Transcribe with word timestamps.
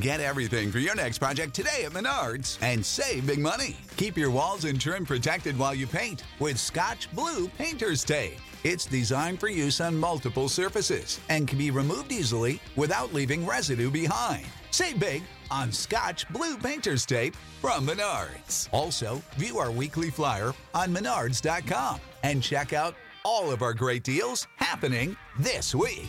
Get 0.00 0.20
everything 0.20 0.72
for 0.72 0.78
your 0.78 0.94
next 0.94 1.18
project 1.18 1.52
today 1.52 1.84
at 1.84 1.92
Menards 1.92 2.56
and 2.62 2.84
save 2.84 3.26
big 3.26 3.40
money. 3.40 3.76
Keep 3.98 4.16
your 4.16 4.30
walls 4.30 4.64
and 4.64 4.80
trim 4.80 5.04
protected 5.04 5.58
while 5.58 5.74
you 5.74 5.86
paint 5.86 6.24
with 6.40 6.58
Scotch 6.58 7.12
Blue 7.12 7.46
Painter's 7.58 8.02
Tape. 8.02 8.38
It's 8.64 8.86
designed 8.86 9.38
for 9.38 9.48
use 9.48 9.82
on 9.82 9.94
multiple 9.94 10.48
surfaces 10.48 11.20
and 11.28 11.46
can 11.46 11.58
be 11.58 11.70
removed 11.70 12.10
easily 12.10 12.58
without 12.74 13.12
leaving 13.12 13.44
residue 13.44 13.90
behind. 13.90 14.46
Save 14.70 14.98
big 14.98 15.22
on 15.50 15.70
Scotch 15.70 16.26
Blue 16.30 16.56
Painter's 16.56 17.04
Tape 17.04 17.36
from 17.60 17.86
Menards. 17.86 18.70
Also, 18.72 19.20
view 19.36 19.58
our 19.58 19.70
weekly 19.70 20.08
flyer 20.08 20.54
on 20.72 20.88
menards.com 20.88 22.00
and 22.22 22.42
check 22.42 22.72
out 22.72 22.94
all 23.26 23.52
of 23.52 23.60
our 23.60 23.74
great 23.74 24.04
deals 24.04 24.46
happening 24.56 25.18
this 25.38 25.74
week. 25.74 26.08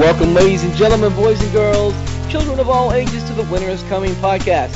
Welcome, 0.00 0.32
ladies 0.32 0.64
and 0.64 0.74
gentlemen, 0.76 1.14
boys 1.14 1.38
and 1.42 1.52
girls, 1.52 1.92
children 2.30 2.58
of 2.58 2.70
all 2.70 2.90
ages, 2.90 3.22
to 3.24 3.34
the 3.34 3.42
Winter 3.52 3.68
is 3.68 3.82
Coming 3.82 4.12
podcast. 4.12 4.74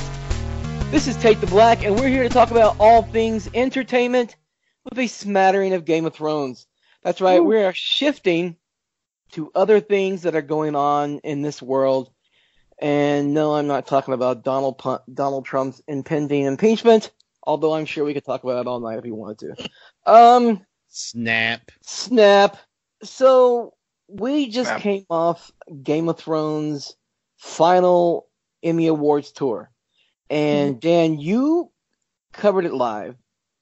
This 0.90 1.08
is 1.08 1.16
Take 1.16 1.40
the 1.40 1.46
Black, 1.46 1.82
and 1.82 1.98
we're 1.98 2.10
here 2.10 2.24
to 2.24 2.28
talk 2.28 2.50
about 2.50 2.76
all 2.78 3.04
things 3.04 3.48
entertainment 3.54 4.36
with 4.84 4.98
a 4.98 5.06
smattering 5.06 5.72
of 5.72 5.86
Game 5.86 6.04
of 6.04 6.12
Thrones. 6.14 6.66
That's 7.02 7.22
right, 7.22 7.42
we 7.42 7.56
are 7.56 7.72
shifting 7.72 8.56
to 9.32 9.50
other 9.54 9.80
things 9.80 10.20
that 10.22 10.36
are 10.36 10.42
going 10.42 10.76
on 10.76 11.20
in 11.20 11.40
this 11.40 11.62
world. 11.62 12.10
And 12.78 13.32
no, 13.32 13.54
I'm 13.54 13.66
not 13.66 13.86
talking 13.86 14.12
about 14.12 14.44
Donald 14.44 14.78
Donald 15.14 15.46
Trump's 15.46 15.80
impending 15.88 16.44
impeachment, 16.44 17.12
although 17.42 17.72
I'm 17.72 17.86
sure 17.86 18.04
we 18.04 18.12
could 18.12 18.26
talk 18.26 18.44
about 18.44 18.60
it 18.60 18.66
all 18.66 18.78
night 18.78 18.98
if 18.98 19.04
we 19.04 19.10
wanted 19.10 19.56
to. 19.56 19.70
Um, 20.04 20.66
Snap. 20.90 21.70
Snap. 21.80 22.58
So 23.02 23.73
we 24.08 24.48
just 24.50 24.76
came 24.80 25.04
off 25.10 25.50
Game 25.82 26.08
of 26.08 26.18
Thrones 26.18 26.94
final 27.38 28.26
Emmy 28.62 28.86
Awards 28.86 29.32
tour. 29.32 29.70
And 30.30 30.80
Dan, 30.80 31.18
you 31.18 31.70
covered 32.32 32.64
it 32.64 32.72
live. 32.74 33.16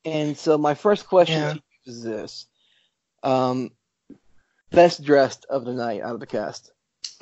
And 0.04 0.36
so 0.36 0.58
my 0.58 0.74
first 0.74 1.06
question 1.06 1.40
Yeah. 1.40 1.48
to 1.52 1.54
you 1.56 1.62
is 1.92 2.02
this. 2.02 2.46
Um 3.22 3.70
best 4.70 5.02
dressed 5.04 5.44
of 5.50 5.64
the 5.64 5.72
night 5.74 6.00
out 6.02 6.14
of 6.14 6.20
the 6.20 6.26
cast. 6.26 6.70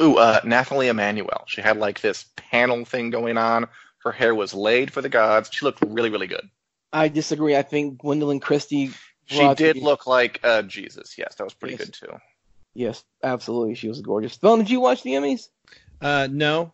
Ooh, 0.01 0.17
uh, 0.17 0.41
Nathalie 0.45 0.89
Emmanuel. 0.89 1.45
She 1.47 1.61
had 1.61 1.77
like 1.79 2.01
this 2.01 2.25
panel 2.37 2.85
thing 2.85 3.11
going 3.11 3.37
on. 3.37 3.67
Her 4.03 4.13
hair 4.13 4.35
was 4.35 4.55
laid 4.55 4.93
for 4.93 5.03
the 5.03 5.09
gods. 5.11 5.51
She 5.53 5.65
looked 5.65 5.83
really, 5.87 6.09
really 6.11 6.27
good. 6.27 6.49
I 6.93 7.09
disagree. 7.09 7.55
I 7.57 7.63
think 7.63 8.01
Gwendoline 8.01 8.41
Christie 8.41 8.93
She 9.27 9.55
did 9.55 9.77
the- 9.77 9.81
look 9.81 10.07
like 10.07 10.41
uh, 10.43 10.63
Jesus. 10.63 11.19
Yes, 11.19 11.35
that 11.35 11.45
was 11.45 11.55
pretty 11.55 11.75
Yes. 11.75 11.85
good 11.87 11.95
too. 11.95 12.19
Yes, 12.75 13.05
absolutely. 13.23 13.75
She 13.75 13.89
was 13.89 14.01
gorgeous. 14.01 14.37
Phil, 14.37 14.57
did 14.59 14.71
you 14.71 14.81
watch 14.81 15.03
the 15.03 15.13
Emmys? 15.13 15.49
Uh, 16.01 16.29
no. 16.31 16.73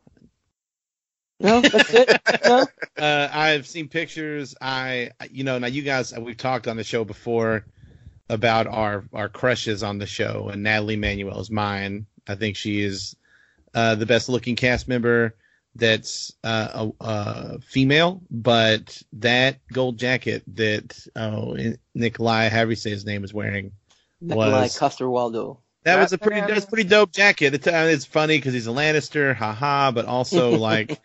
No, 1.41 1.61
that's 1.61 1.93
it. 1.93 2.21
No. 2.47 2.67
Uh, 2.97 3.29
I've 3.33 3.67
seen 3.67 3.89
pictures. 3.89 4.55
I, 4.61 5.11
you 5.31 5.45
know, 5.45 5.59
now 5.59 5.67
you 5.67 5.83
guys, 5.83 6.17
we've 6.17 6.37
talked 6.37 6.69
on 6.69 6.77
the 6.77 6.85
show 6.85 7.05
before 7.05 7.67
about 8.29 8.67
our 8.67 9.05
our 9.13 9.29
crushes 9.29 9.83
on 9.83 9.99
the 9.99 10.07
show, 10.07 10.49
and 10.51 10.63
Natalie 10.63 10.97
Manuel 10.97 11.41
is 11.41 11.51
mine. 11.51 12.07
I 12.27 12.35
think 12.37 12.57
she 12.57 12.83
is 12.83 13.17
uh, 13.75 13.97
the 13.97 14.07
best 14.07 14.29
looking 14.29 14.57
cast 14.57 14.89
member 14.89 15.37
that's 15.75 16.33
uh, 16.43 16.91
a, 17.01 17.05
a 17.05 17.59
female. 17.61 18.23
But 18.31 19.03
that 19.15 19.59
gold 19.73 19.99
jacket 19.99 20.43
that 20.55 20.97
oh 21.15 21.57
Nikolai, 21.95 22.49
however 22.49 22.73
you 22.73 22.77
say 22.77 22.91
his 22.91 23.05
name, 23.05 23.25
is 23.25 23.35
wearing. 23.35 23.73
Nikolai 24.21 24.63
Was- 24.63 24.79
Coster-Waldau. 24.79 25.59
That 25.87 26.01
was 26.01 26.13
a 26.13 26.19
pretty. 26.19 26.41
That's 26.41 26.67
pretty 26.67 26.89
dope 26.89 27.13
jacket. 27.13 27.55
It's, 27.55 27.67
uh, 27.67 27.89
it's 27.89 28.05
funny 28.05 28.39
because 28.39 28.53
he's 28.53 28.67
a 28.67 28.71
Lannister, 28.71 29.37
haha. 29.37 29.93
But 29.93 30.07
also 30.07 30.51
like, 30.59 31.01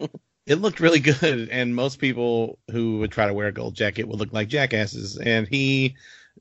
it 0.48 0.56
looked 0.56 0.80
really 0.80 1.00
good. 1.00 1.50
And 1.50 1.76
most 1.76 2.00
people 2.00 2.58
who 2.72 2.98
would 2.98 3.12
try 3.12 3.28
to 3.28 3.34
wear 3.34 3.48
a 3.48 3.52
gold 3.52 3.76
jacket 3.76 4.08
would 4.08 4.20
look 4.20 4.34
like 4.34 4.48
jackasses. 4.48 5.18
And 5.18 5.48
he 5.48 5.96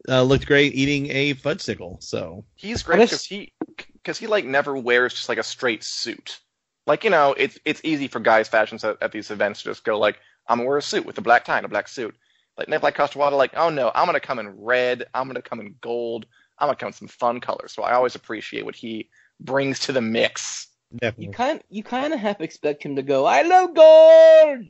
uh, 0.09 0.23
looked 0.23 0.47
great 0.47 0.75
eating 0.75 1.11
a 1.11 1.35
fudgesicle. 1.35 2.03
So 2.03 2.47
He's 2.55 2.83
great 2.83 3.01
because 3.01 3.27
he 3.27 3.53
because 3.93 4.17
he 4.17 4.27
like 4.27 4.47
never 4.47 4.75
wears 4.75 5.13
just 5.13 5.29
like 5.29 5.39
a 5.39 5.43
straight 5.43 5.85
suit. 5.85 6.41
Like 6.87 7.05
you 7.05 7.11
know, 7.11 7.35
it's 7.37 7.59
it's 7.67 7.83
easy 7.85 8.09
for 8.09 8.21
guys' 8.21 8.49
fashions 8.49 8.83
at, 8.85 8.97
at 9.03 9.13
these 9.13 9.31
events 9.31 9.63
to 9.63 9.69
just 9.69 9.85
go 9.85 9.99
like, 9.99 10.19
I'm 10.49 10.57
gonna 10.57 10.69
wear 10.69 10.79
a 10.79 10.83
suit 10.83 11.05
with 11.05 11.19
a 11.19 11.23
black 11.23 11.45
tie 11.45 11.59
and 11.59 11.67
a 11.67 11.69
black 11.69 11.89
suit. 11.89 12.17
Like 12.57 12.69
Nikolai 12.69 12.93
Coster-Waldau, 12.93 13.37
like, 13.37 13.53
oh 13.55 13.69
no, 13.69 13.93
I'm 13.95 14.07
gonna 14.07 14.19
come 14.19 14.39
in 14.39 14.49
red. 14.49 15.05
I'm 15.13 15.27
gonna 15.27 15.43
come 15.43 15.61
in 15.61 15.75
gold. 15.83 16.25
I'm 16.61 16.67
gonna 16.69 16.77
come 16.77 16.89
in 16.89 16.93
some 16.93 17.09
fun 17.09 17.41
colors. 17.41 17.73
So 17.73 17.83
I 17.83 17.95
always 17.95 18.15
appreciate 18.15 18.65
what 18.65 18.77
he 18.77 19.09
brings 19.41 19.79
to 19.81 19.93
the 19.93 20.01
mix. 20.01 20.69
Definitely. 20.93 21.27
You 21.27 21.33
kind 21.33 21.63
you 21.71 21.83
kind 21.83 22.13
of 22.13 22.21
half 22.21 22.41
expect 22.41 22.83
him 22.83 22.97
to 22.97 23.03
go, 23.03 23.25
I 23.25 23.43
love 23.43 23.75
gold. 23.75 24.67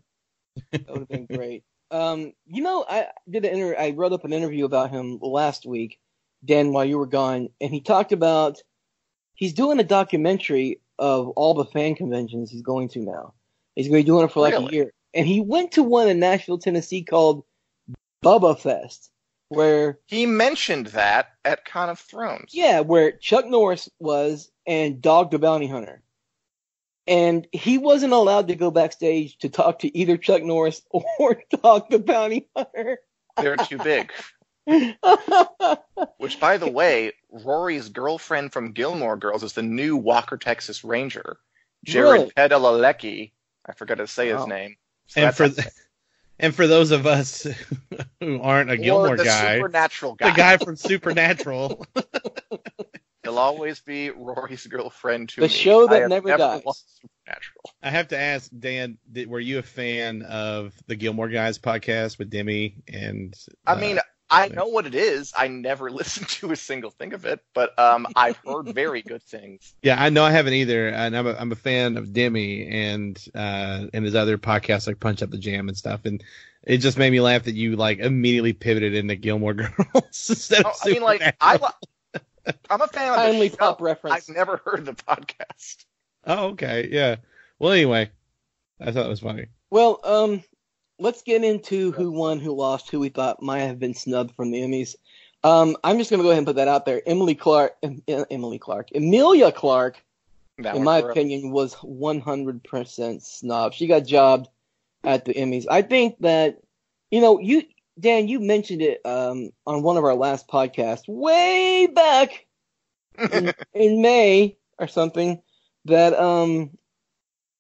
That 0.73 0.91
would 0.91 0.99
have 1.01 1.09
been 1.09 1.27
great. 1.37 1.65
Um, 1.91 2.33
you 2.47 2.63
know, 2.63 2.85
I 2.89 3.09
did 3.29 3.45
an 3.45 3.55
inter- 3.55 3.77
I 3.79 3.91
wrote 3.91 4.13
up 4.13 4.25
an 4.25 4.33
interview 4.33 4.65
about 4.65 4.91
him 4.91 5.19
last 5.21 5.67
week, 5.67 5.99
Dan, 6.45 6.73
while 6.73 6.85
you 6.85 6.99
were 6.99 7.07
gone, 7.07 7.49
and 7.61 7.73
he 7.73 7.81
talked 7.81 8.13
about 8.13 8.63
he's 9.35 9.55
doing 9.55 9.81
a 9.81 9.85
documentary 9.85 10.81
of 10.99 11.29
all 11.31 11.55
the 11.55 11.65
fan 11.65 11.95
conventions 11.97 12.51
he's 12.51 12.63
going 12.63 12.89
to 12.91 13.01
now. 13.01 13.35
He's 13.75 13.89
going 13.89 14.03
to 14.03 14.05
be 14.05 14.07
doing 14.07 14.25
it 14.25 14.33
for 14.33 14.41
like 14.41 14.55
a 14.55 14.73
year, 14.73 14.93
and 15.15 15.27
he 15.27 15.41
went 15.41 15.73
to 15.73 15.83
one 15.83 16.09
in 16.09 16.21
Nashville, 16.21 16.59
Tennessee 16.59 17.03
called 17.03 17.45
Bubba 18.23 18.59
Fest, 18.59 19.11
where 19.51 19.99
He 20.07 20.25
mentioned 20.27 20.87
that 20.89 21.29
at 21.45 21.65
Con 21.67 21.91
of 21.91 21.99
Thrones. 21.99 22.53
Yeah, 22.55 22.81
where 22.81 23.13
Chuck 23.13 23.47
Norris 23.47 23.89
was 23.99 24.51
and 24.67 25.03
Dog 25.03 25.31
the 25.31 25.39
Bounty 25.39 25.67
Hunter. 25.67 26.03
And 27.07 27.47
he 27.53 27.77
wasn't 27.79 28.13
allowed 28.13 28.49
to 28.49 28.55
go 28.57 28.71
backstage 28.71 29.37
to 29.39 29.49
talk 29.49 29.81
to 29.81 29.97
either 29.97 30.17
Chuck 30.17 30.43
Norris 30.43 30.81
or 30.91 31.43
Dog 31.63 31.91
the 31.91 31.99
Bounty 31.99 32.49
Hunter. 32.57 32.99
They're 33.37 33.57
too 33.57 33.79
big. 33.79 34.11
Which, 36.19 36.39
by 36.39 36.57
the 36.57 36.71
way, 36.71 37.13
Rory's 37.31 37.89
girlfriend 37.89 38.53
from 38.53 38.73
Gilmore 38.73 39.17
Girls 39.17 39.43
is 39.43 39.53
the 39.55 39.63
new 39.63 39.97
Walker, 39.97 40.37
Texas 40.37 40.85
Ranger, 40.85 41.39
Really? 41.89 42.19
Jared 42.31 42.35
Padalecki. 42.37 43.33
I 43.67 43.73
forgot 43.73 43.97
to 43.99 44.07
say 44.07 44.33
Wow. 44.33 44.39
his 44.39 44.47
name. 44.47 44.77
So 45.09 45.21
And 45.23 45.35
for 45.35 45.45
a- 45.45 45.51
th- 45.51 45.67
and 46.41 46.55
for 46.55 46.67
those 46.67 46.91
of 46.91 47.07
us 47.07 47.47
who 48.21 48.41
aren't 48.41 48.71
a 48.71 48.75
or 48.75 48.77
Gilmore 48.77 49.17
the 49.17 49.25
guy, 49.25 49.57
supernatural 49.57 50.15
guy. 50.15 50.31
the 50.31 50.37
guy 50.37 50.57
from 50.57 50.77
Supernatural. 50.77 51.87
He'll 53.23 53.39
always 53.39 53.81
be 53.81 54.11
Rory's 54.11 54.67
girlfriend 54.67 55.29
to 55.31 55.43
The 55.43 55.47
me. 55.47 55.53
show 55.53 55.87
that 55.87 55.95
I 55.95 56.01
have 56.01 56.09
never 56.09 56.37
dies. 56.37 56.63
Supernatural. 56.63 57.71
I 57.83 57.91
have 57.91 58.09
to 58.09 58.19
ask 58.19 58.51
Dan, 58.59 58.97
did, 59.13 59.29
were 59.29 59.41
you 59.41 59.59
a 59.59 59.63
fan 59.63 60.23
of 60.23 60.73
the 60.87 60.97
Gilmore 60.97 61.29
Guys 61.29 61.59
podcast 61.59 62.19
with 62.19 62.31
Demi 62.31 62.83
and? 62.89 63.35
I 63.67 63.75
uh, 63.75 63.77
mean, 63.77 63.99
I 64.31 64.49
know 64.49 64.67
what 64.69 64.87
it 64.87 64.95
is. 64.95 65.33
I 65.37 65.49
never 65.49 65.91
listened 65.91 66.29
to 66.29 66.53
a 66.53 66.57
single 66.57 66.91
thing 66.91 67.13
of 67.13 67.25
it, 67.27 67.41
but 67.55 67.77
um, 67.79 68.07
I've 68.15 68.37
heard 68.47 68.69
very 68.75 69.03
good 69.03 69.23
things. 69.23 69.75
Yeah, 69.83 70.01
I 70.03 70.11
know 70.11 70.23
I 70.25 70.31
haven't 70.31 70.53
either, 70.55 70.89
and 70.89 71.17
I'm 71.17 71.27
a, 71.27 71.35
I'm 71.35 71.53
a 71.53 71.57
fan 71.57 71.97
of 71.97 72.13
Demi 72.13 72.67
and 72.69 73.19
uh 73.35 73.87
and 73.93 74.05
his 74.05 74.15
other 74.15 74.39
podcasts 74.39 74.87
like 74.87 75.01
Punch 75.01 75.23
Up 75.23 75.31
the 75.31 75.39
Jam 75.39 75.69
and 75.69 75.77
stuff, 75.77 76.05
and 76.05 76.23
it 76.63 76.79
just 76.79 76.99
made 76.99 77.11
me 77.11 77.21
laugh 77.21 77.45
that 77.45 77.55
you 77.55 77.77
like 77.77 77.99
immediately 77.99 78.53
pivoted 78.53 78.95
into 78.95 79.17
Gilmore 79.17 79.55
Girls 79.55 80.27
instead 80.29 80.65
of 80.65 80.75
I 80.85 80.89
mean, 80.91 81.03
like 81.03 81.23
I, 81.41 81.55
Supernatural. 81.55 81.73
li- 82.47 82.53
I'm 82.71 82.81
a 82.83 82.87
fan 82.89 83.11
of 83.11 83.17
Timely 83.17 83.51
pop 83.51 83.81
reference. 83.81 84.29
I've 84.29 84.35
never 84.35 84.59
heard 84.65 84.85
the 84.85 84.93
podcast. 84.95 85.85
Oh, 86.27 86.49
okay, 86.49 86.89
yeah. 86.91 87.17
Well, 87.59 87.73
anyway, 87.73 88.11
I 88.81 88.93
thought 88.93 89.07
it 89.07 89.11
was 89.11 89.21
funny. 89.21 89.47
Well, 89.71 90.01
um, 90.05 90.43
let's 91.01 91.23
get 91.23 91.43
into 91.43 91.93
who 91.93 92.11
won, 92.13 92.39
who 92.39 92.53
lost, 92.53 92.91
who 92.91 93.01
we 93.01 93.09
thought 93.09 93.43
might 93.43 93.61
have 93.61 93.79
been 93.79 93.95
snubbed 93.95 94.35
from 94.35 94.51
the 94.51 94.61
Emmys. 94.61 94.95
Um, 95.43 95.77
I'm 95.83 95.99
just 95.99 96.11
gonna 96.11 96.23
go 96.23 96.29
ahead 96.29 96.39
and 96.39 96.47
put 96.47 96.57
that 96.57 96.69
out 96.69 96.85
there. 96.85 97.03
Emily 97.07 97.35
Clark, 97.35 97.75
em- 97.83 98.03
Emily 98.07 98.59
Clark, 98.59 98.89
Emilia 98.95 99.51
Clarke, 99.51 100.03
That 100.59 100.77
in 100.77 100.85
my 100.85 100.99
opinion, 100.99 101.51
was 101.51 101.75
100% 101.77 103.23
snubbed. 103.23 103.75
She 103.75 103.87
got 103.87 104.05
jobbed 104.05 104.49
at 105.03 105.25
the 105.25 105.35
Emmys. 105.35 105.67
I 105.69 105.83
think 105.83 106.19
that, 106.21 106.59
you 107.11 107.21
know, 107.21 107.41
you 107.41 107.63
Dan, 107.99 108.29
you 108.29 108.41
mentioned 108.41 108.83
it 108.83 109.05
um, 109.05 109.51
on 109.67 109.83
one 109.83 109.97
of 109.97 110.05
our 110.05 110.15
last 110.15 110.49
podcasts, 110.49 111.09
way 111.09 111.87
back 111.87 112.47
in, 113.19 113.53
in 113.75 114.03
May 114.03 114.57
or 114.79 114.89
something, 114.89 115.43
that 115.87 116.15
um, 116.15 116.71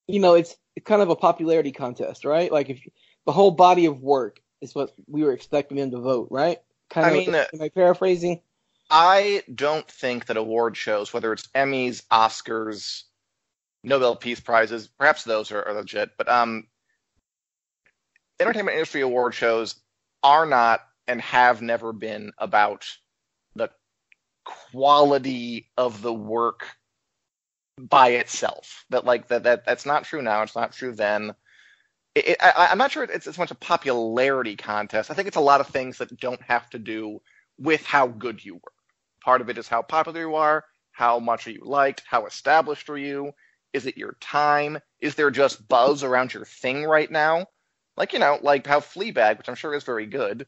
you 0.07 0.21
know, 0.21 0.35
it's 0.35 0.57
kind 0.85 1.03
of 1.03 1.11
a 1.11 1.17
popularity 1.17 1.73
contest, 1.73 2.25
right? 2.25 2.51
Like 2.51 2.71
if 2.71 2.81
the 3.31 3.35
whole 3.35 3.53
body 3.53 3.87
of 3.87 4.03
work 4.03 4.41
is 4.61 4.75
what 4.75 4.93
we 5.07 5.23
were 5.23 5.31
expecting 5.31 5.77
them 5.77 5.93
to 5.93 6.01
vote, 6.01 6.27
right? 6.33 6.59
Kind 6.89 7.07
I 7.07 7.11
of. 7.11 7.15
mean, 7.15 7.35
uh, 7.37 7.45
am 7.55 7.63
I 7.63 7.69
paraphrasing? 7.69 8.41
I 8.91 9.45
don't 9.55 9.89
think 9.89 10.27
that 10.27 10.37
award 10.37 10.77
shows, 10.77 11.13
whether 11.13 11.33
it's 11.33 11.47
Emmys, 11.55 12.03
Oscars, 12.11 13.05
Nobel 13.85 14.17
Peace 14.17 14.41
Prizes, 14.41 14.89
perhaps 14.89 15.23
those 15.23 15.53
are, 15.53 15.63
are 15.63 15.75
legit, 15.75 16.11
but 16.19 16.29
um, 16.29 16.67
entertainment 18.41 18.75
industry 18.75 19.03
award 19.03 19.33
shows 19.33 19.77
are 20.25 20.45
not 20.45 20.81
and 21.07 21.21
have 21.21 21.63
never 21.63 21.93
been 21.93 22.33
about 22.37 22.85
the 23.55 23.71
quality 24.45 25.71
of 25.77 26.03
the 26.03 26.13
work 26.13 26.67
by 27.79 28.09
itself. 28.09 28.87
That 28.91 29.05
like 29.05 29.29
that 29.29 29.45
that 29.45 29.65
that's 29.67 29.87
not 29.87 30.03
true 30.03 30.21
now. 30.21 30.43
It's 30.43 30.57
not 30.57 30.73
true 30.73 30.93
then. 30.93 31.37
It, 32.15 32.37
I, 32.41 32.69
I'm 32.71 32.79
not 32.79 32.93
sure 32.93 33.05
it's 33.05 33.27
as 33.27 33.39
much 33.39 33.51
a 33.51 33.57
popularity 33.57 34.57
contest. 34.57 35.11
I 35.11 35.15
think 35.15 35.29
it's 35.29 35.37
a 35.37 35.41
lot 35.41 35.61
of 35.61 35.69
things 35.69 35.99
that 35.99 36.19
don't 36.19 36.43
have 36.43 36.69
to 36.71 36.79
do 36.79 37.21
with 37.59 37.85
how 37.85 38.09
good 38.09 38.45
you 38.45 38.55
were. 38.55 38.73
Part 39.25 39.41
of 39.41 39.49
it 39.49 39.59
is 39.59 39.69
how 39.69 39.83
popular 39.83 40.21
you 40.21 40.35
are, 40.35 40.65
how 40.93 41.19
much 41.19 41.47
are 41.47 41.53
you 41.53 41.63
liked, 41.65 42.03
how 42.09 42.27
established 42.27 42.89
are 42.91 42.99
you, 42.99 43.33
is 43.73 43.87
it 43.87 43.97
your 43.97 44.17
time, 44.21 44.79
is 45.01 45.15
there 45.15 45.31
just 45.31 45.69
buzz 45.69 46.03
around 46.03 46.35
your 46.35 46.45
thing 46.45 46.85
right 46.85 47.11
now? 47.11 47.47
Like 47.97 48.13
you 48.13 48.19
know, 48.19 48.39
like 48.43 48.67
how 48.67 48.81
Fleabag, 48.81 49.39
which 49.39 49.49
I'm 49.49 49.55
sure 49.55 49.75
is 49.75 49.85
very 49.85 50.07
good, 50.07 50.47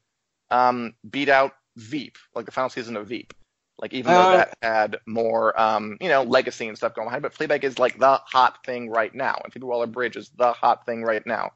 um, 0.51 0.95
beat 1.09 1.29
out 1.29 1.53
Veep, 1.77 2.17
like 2.35 2.47
the 2.47 2.53
final 2.53 2.71
season 2.71 2.97
of 2.97 3.07
Veep. 3.07 3.35
Like 3.83 3.93
even 3.95 4.13
though 4.15 4.21
Uh, 4.21 4.37
that 4.37 4.59
had 4.63 5.01
more, 5.07 5.61
um, 5.61 5.99
you 6.01 6.09
know, 6.09 6.23
legacy 6.23 6.69
and 6.69 6.77
stuff 6.77 6.95
going 6.95 7.09
behind, 7.09 7.23
but 7.23 7.35
Fleabag 7.35 7.65
is 7.65 7.81
like 7.81 7.99
the 7.99 8.21
hot 8.27 8.65
thing 8.65 8.89
right 8.89 9.13
now, 9.13 9.41
and 9.43 9.53
Phoebe 9.53 9.67
Waller-Bridge 9.67 10.17
is 10.17 10.31
the 10.37 10.53
hot 10.53 10.87
thing 10.87 11.03
right 11.03 11.27
now. 11.27 11.51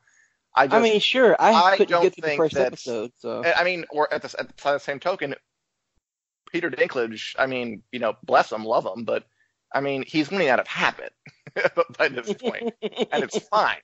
I 0.53 0.67
just, 0.67 0.75
I 0.77 0.81
mean, 0.83 0.99
sure. 1.01 1.37
I, 1.39 1.53
I 1.53 1.77
couldn't 1.77 1.91
don't 1.93 2.03
get 2.03 2.15
to 2.15 2.21
the 2.21 2.27
think 2.27 2.39
first 2.39 2.55
that's- 2.55 2.73
episode, 2.73 3.13
so. 3.19 3.45
I 3.45 3.63
mean, 3.63 3.85
or 3.91 4.13
at 4.13 4.23
the, 4.23 4.35
at 4.41 4.57
the 4.57 4.79
same 4.79 4.99
token, 4.99 5.37
Peter 6.51 6.69
Dinklage. 6.71 7.35
I 7.39 7.47
mean, 7.47 7.83
you 7.93 8.01
know, 8.01 8.17
bless 8.25 8.51
him, 8.51 8.65
love 8.65 8.85
him, 8.87 9.05
but 9.05 9.25
I 9.73 9.81
mean, 9.81 10.03
he's 10.05 10.29
winning 10.31 10.49
out 10.49 10.59
of 10.59 10.67
habit 10.67 11.13
by 11.99 12.09
this 12.09 12.33
point, 12.35 12.75
and 12.83 13.23
it's 13.23 13.39
fine. 13.51 13.79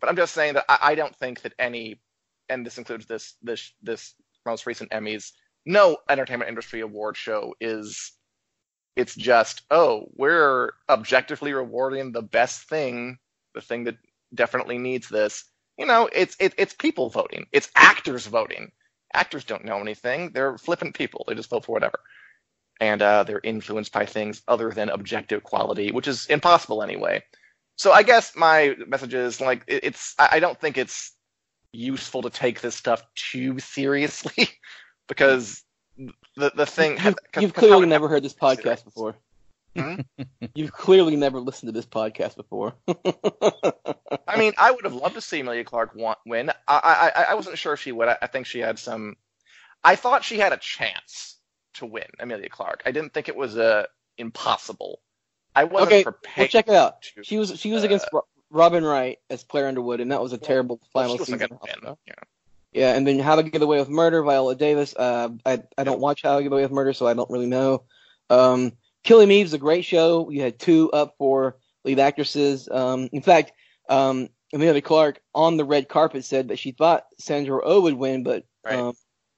But 0.00 0.10
I'm 0.10 0.16
just 0.16 0.34
saying 0.34 0.54
that 0.54 0.64
I, 0.68 0.78
I 0.82 0.94
don't 0.96 1.14
think 1.14 1.42
that 1.42 1.52
any, 1.60 2.00
and 2.48 2.66
this 2.66 2.76
includes 2.78 3.06
this 3.06 3.34
this 3.42 3.72
this 3.82 4.14
most 4.44 4.66
recent 4.66 4.90
Emmys, 4.90 5.30
no 5.66 5.98
entertainment 6.08 6.48
industry 6.48 6.80
award 6.80 7.16
show 7.16 7.54
is. 7.60 8.12
It's 8.96 9.14
just 9.16 9.62
oh, 9.70 10.06
we're 10.14 10.72
objectively 10.88 11.52
rewarding 11.52 12.12
the 12.12 12.22
best 12.22 12.68
thing, 12.68 13.18
the 13.54 13.60
thing 13.60 13.84
that 13.84 13.96
definitely 14.34 14.78
needs 14.78 15.08
this. 15.08 15.44
You 15.78 15.86
know, 15.86 16.08
it's 16.12 16.36
it, 16.40 16.54
it's 16.58 16.74
people 16.74 17.10
voting, 17.10 17.46
it's 17.52 17.70
actors 17.76 18.26
voting 18.26 18.70
actors 19.14 19.44
don't 19.44 19.64
know 19.64 19.78
anything. 19.80 20.30
They're 20.32 20.58
flippant 20.58 20.94
people. 20.96 21.24
They 21.26 21.34
just 21.34 21.48
vote 21.50 21.64
for 21.64 21.72
whatever. 21.72 21.98
And 22.80 23.00
uh, 23.02 23.22
they're 23.24 23.40
influenced 23.44 23.92
by 23.92 24.04
things 24.06 24.42
other 24.48 24.70
than 24.70 24.88
objective 24.90 25.44
quality, 25.44 25.92
which 25.92 26.08
is 26.08 26.26
impossible 26.26 26.82
anyway. 26.82 27.22
So 27.76 27.92
I 27.92 28.02
guess 28.02 28.34
my 28.36 28.76
message 28.86 29.14
is 29.14 29.40
like 29.40 29.64
it- 29.68 29.84
it's. 29.84 30.14
I 30.18 30.28
I 30.32 30.40
don't 30.40 30.60
think 30.60 30.76
it's 30.78 31.16
useful 31.72 32.22
to 32.22 32.30
take 32.30 32.60
this 32.60 32.76
stuff 32.76 33.04
too 33.16 33.58
seriously 33.58 34.48
because 35.08 35.62
the 36.36 36.52
the 36.54 36.66
thing. 36.66 36.98
You've, 37.02 37.16
you've 37.40 37.54
clearly 37.54 37.86
never 37.86 38.08
heard 38.08 38.22
this 38.22 38.34
podcast 38.34 38.84
before. 38.84 39.16
Hmm? 39.76 39.96
You've 40.54 40.70
clearly 40.72 41.16
never 41.16 41.40
listened 41.40 41.66
to 41.66 41.72
this 41.72 41.84
podcast 41.86 42.36
before. 42.36 42.74
I 44.28 44.38
mean, 44.38 44.52
I 44.56 44.70
would 44.70 44.84
have 44.84 44.94
loved 44.94 45.16
to 45.16 45.20
see 45.20 45.40
Amelia 45.40 45.64
Clark 45.64 45.96
wa- 45.96 46.14
win. 46.24 46.50
I, 46.68 47.10
I, 47.16 47.22
I 47.30 47.34
wasn't 47.34 47.58
sure 47.58 47.72
if 47.72 47.80
she 47.80 47.90
would. 47.90 48.06
I, 48.06 48.16
I 48.22 48.26
think 48.28 48.46
she 48.46 48.60
had 48.60 48.78
some. 48.78 49.16
I 49.82 49.96
thought 49.96 50.22
she 50.22 50.38
had 50.38 50.52
a 50.52 50.58
chance 50.58 51.38
to 51.74 51.86
win, 51.86 52.06
Amelia 52.20 52.48
Clark. 52.48 52.82
I 52.86 52.92
didn't 52.92 53.12
think 53.14 53.28
it 53.28 53.34
was 53.34 53.58
uh, 53.58 53.86
impossible. 54.16 55.00
I 55.56 55.64
wasn't 55.64 55.88
okay, 55.92 56.02
prepared. 56.04 56.36
well, 56.38 56.48
check 56.48 56.68
it 56.68 56.74
out. 56.74 57.02
to- 57.02 57.24
She 57.24 57.36
was 57.38 57.58
she 57.58 57.72
was 57.72 57.82
uh, 57.82 57.86
against 57.86 58.08
Robin 58.50 58.84
Wright 58.84 59.18
as 59.28 59.42
Claire 59.42 59.66
Underwood, 59.66 60.00
and 60.00 60.12
that 60.12 60.22
was 60.22 60.32
a 60.32 60.38
terrible 60.38 60.78
Well, 60.94 61.02
final 61.08 61.18
she 61.18 61.32
season. 61.32 61.48
win. 61.50 61.96
Yeah. 62.06 62.14
Yeah, 62.74 62.94
and 62.94 63.06
then 63.06 63.20
How 63.20 63.36
to 63.36 63.42
Get 63.44 63.62
Away 63.62 63.78
with 63.78 63.88
Murder, 63.88 64.22
Viola 64.22 64.54
Davis. 64.56 64.94
Uh, 64.96 65.30
I 65.46 65.62
I 65.78 65.84
don't 65.84 66.00
watch 66.00 66.22
How 66.22 66.36
to 66.36 66.42
Get 66.42 66.52
Away 66.52 66.62
with 66.62 66.72
Murder, 66.72 66.92
so 66.92 67.06
I 67.06 67.14
don't 67.14 67.30
really 67.30 67.46
know. 67.46 67.84
Um, 68.30 68.72
Killing 69.04 69.30
Eve 69.30 69.46
is 69.46 69.52
a 69.54 69.58
great 69.58 69.84
show. 69.84 70.28
You 70.30 70.42
had 70.42 70.58
two 70.58 70.90
up 70.92 71.14
for 71.18 71.56
lead 71.84 72.00
actresses. 72.00 72.68
Um, 72.68 73.08
in 73.12 73.22
fact, 73.22 73.52
um, 73.88 74.28
Amelia 74.52 74.80
Clark 74.82 75.20
on 75.34 75.56
the 75.56 75.64
red 75.64 75.88
carpet 75.88 76.24
said 76.24 76.48
that 76.48 76.58
she 76.58 76.72
thought 76.72 77.04
Sandra 77.18 77.60
Oh 77.64 77.80
would 77.82 77.94
win, 77.94 78.22
but 78.24 78.44
Right. 78.64 78.76
um, 78.78 78.94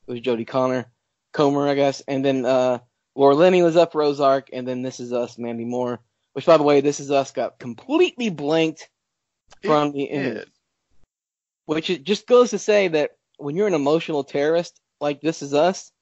it 0.07 0.13
was 0.13 0.21
Jodie 0.21 0.47
Connor, 0.47 0.87
Comer, 1.33 1.69
I 1.69 1.75
guess. 1.75 2.01
And 2.07 2.25
then 2.25 2.47
uh, 2.47 2.79
Laura 3.17 3.35
Linney 3.35 3.63
was 3.63 3.77
up 3.77 3.93
for 3.93 4.03
Ozark, 4.03 4.51
and 4.53 4.67
then 4.69 4.83
This 4.83 5.01
Is 5.01 5.13
Us, 5.13 5.37
Mandy 5.37 5.65
Moore. 5.65 6.01
Which, 6.35 6.47
by 6.47 6.57
the 6.59 6.63
way, 6.63 6.81
This 6.81 7.01
Is 7.01 7.11
Us 7.11 7.33
got 7.33 7.59
completely 7.59 8.31
blanked 8.31 8.89
from 9.65 9.91
the 9.93 10.05
It 10.05 10.15
image 10.15 10.35
did. 10.35 10.51
which 11.65 11.91
it 11.91 12.05
just 12.05 12.27
goes 12.29 12.51
to 12.51 12.59
say 12.59 12.87
that 12.89 13.16
when 13.39 13.57
you're 13.57 13.67
an 13.67 13.75
emotional 13.75 14.25
terrorist 14.25 14.81
like 15.01 15.21
this 15.21 15.43
is 15.43 15.55
us, 15.55 15.93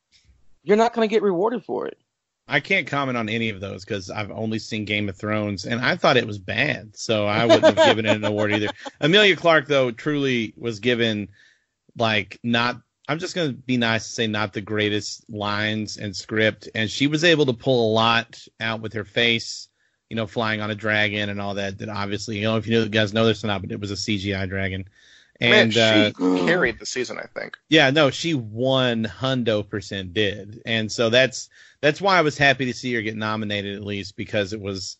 you're 0.62 0.76
not 0.76 0.94
going 0.94 1.08
to 1.08 1.12
get 1.12 1.22
rewarded 1.22 1.64
for 1.64 1.86
it. 1.86 1.98
I 2.46 2.60
can't 2.60 2.86
comment 2.86 3.16
on 3.16 3.28
any 3.28 3.48
of 3.48 3.60
those 3.60 3.84
because 3.84 4.10
I've 4.10 4.30
only 4.30 4.58
seen 4.58 4.84
Game 4.84 5.08
of 5.08 5.16
Thrones 5.16 5.64
and 5.64 5.80
I 5.80 5.96
thought 5.96 6.18
it 6.18 6.26
was 6.26 6.38
bad, 6.38 6.94
so 6.94 7.26
I 7.26 7.46
wouldn't 7.46 7.64
have 7.64 7.86
given 7.86 8.04
it 8.04 8.16
an 8.16 8.24
award 8.24 8.52
either. 8.52 8.68
Amelia 9.00 9.34
Clark 9.34 9.66
though 9.66 9.90
truly 9.90 10.52
was 10.56 10.80
given 10.80 11.28
like 11.96 12.38
not. 12.42 12.80
I'm 13.08 13.18
just 13.18 13.34
gonna 13.34 13.52
be 13.52 13.78
nice 13.78 14.06
to 14.06 14.12
say 14.12 14.26
not 14.26 14.52
the 14.52 14.60
greatest 14.60 15.28
lines 15.30 15.96
and 15.96 16.14
script, 16.14 16.68
and 16.74 16.90
she 16.90 17.06
was 17.06 17.24
able 17.24 17.46
to 17.46 17.54
pull 17.54 17.90
a 17.90 17.94
lot 17.94 18.46
out 18.60 18.82
with 18.82 18.92
her 18.92 19.04
face, 19.04 19.68
you 20.10 20.16
know, 20.16 20.26
flying 20.26 20.60
on 20.60 20.70
a 20.70 20.74
dragon 20.74 21.30
and 21.30 21.40
all 21.40 21.54
that. 21.54 21.78
That 21.78 21.88
obviously, 21.88 22.38
you 22.38 22.42
know, 22.42 22.56
if 22.56 22.66
you 22.66 22.74
know, 22.74 22.82
you 22.82 22.90
guys 22.90 23.14
know 23.14 23.24
this 23.24 23.42
or 23.42 23.46
not, 23.46 23.62
but 23.62 23.72
it 23.72 23.80
was 23.80 23.90
a 23.90 23.94
CGI 23.94 24.46
dragon. 24.48 24.86
And 25.40 25.74
Man, 25.74 25.82
uh, 25.82 26.12
she 26.16 26.46
carried 26.46 26.78
the 26.78 26.86
season, 26.86 27.18
I 27.18 27.26
think. 27.38 27.56
yeah, 27.68 27.90
no, 27.90 28.10
she 28.10 28.34
one 28.34 29.04
hundo 29.04 29.68
percent 29.68 30.14
did, 30.14 30.62
and 30.64 30.90
so 30.90 31.10
that's 31.10 31.48
that's 31.80 32.00
why 32.00 32.16
I 32.16 32.22
was 32.22 32.38
happy 32.38 32.66
to 32.66 32.72
see 32.72 32.94
her 32.94 33.02
get 33.02 33.16
nominated 33.16 33.74
at 33.74 33.84
least 33.84 34.16
because 34.16 34.52
it 34.52 34.60
was 34.60 34.96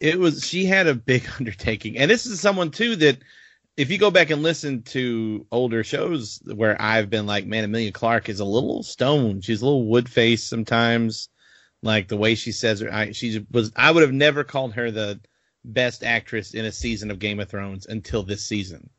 it 0.00 0.18
was 0.18 0.46
she 0.46 0.64
had 0.64 0.86
a 0.86 0.94
big 0.94 1.28
undertaking, 1.38 1.98
and 1.98 2.10
this 2.10 2.24
is 2.26 2.40
someone 2.40 2.70
too 2.70 2.96
that 2.96 3.18
if 3.76 3.90
you 3.90 3.98
go 3.98 4.10
back 4.10 4.30
and 4.30 4.42
listen 4.42 4.82
to 4.82 5.46
older 5.50 5.82
shows 5.82 6.40
where 6.44 6.80
I've 6.80 7.10
been 7.10 7.26
like, 7.26 7.44
man, 7.44 7.64
Amelia 7.64 7.92
Clark 7.92 8.28
is 8.28 8.40
a 8.40 8.44
little 8.44 8.82
stone. 8.82 9.40
she's 9.40 9.62
a 9.62 9.64
little 9.64 9.86
wood 9.86 10.08
faced 10.08 10.48
sometimes, 10.48 11.28
like 11.82 12.08
the 12.08 12.16
way 12.16 12.36
she 12.36 12.52
says 12.52 12.80
her, 12.80 12.92
I, 12.92 13.12
she 13.12 13.44
was 13.50 13.72
I 13.76 13.90
would 13.90 14.02
have 14.02 14.12
never 14.12 14.44
called 14.44 14.74
her 14.74 14.90
the 14.90 15.20
best 15.64 16.04
actress 16.04 16.54
in 16.54 16.64
a 16.64 16.72
season 16.72 17.10
of 17.10 17.18
Game 17.18 17.40
of 17.40 17.48
Thrones 17.48 17.86
until 17.86 18.22
this 18.22 18.44
season. 18.44 18.90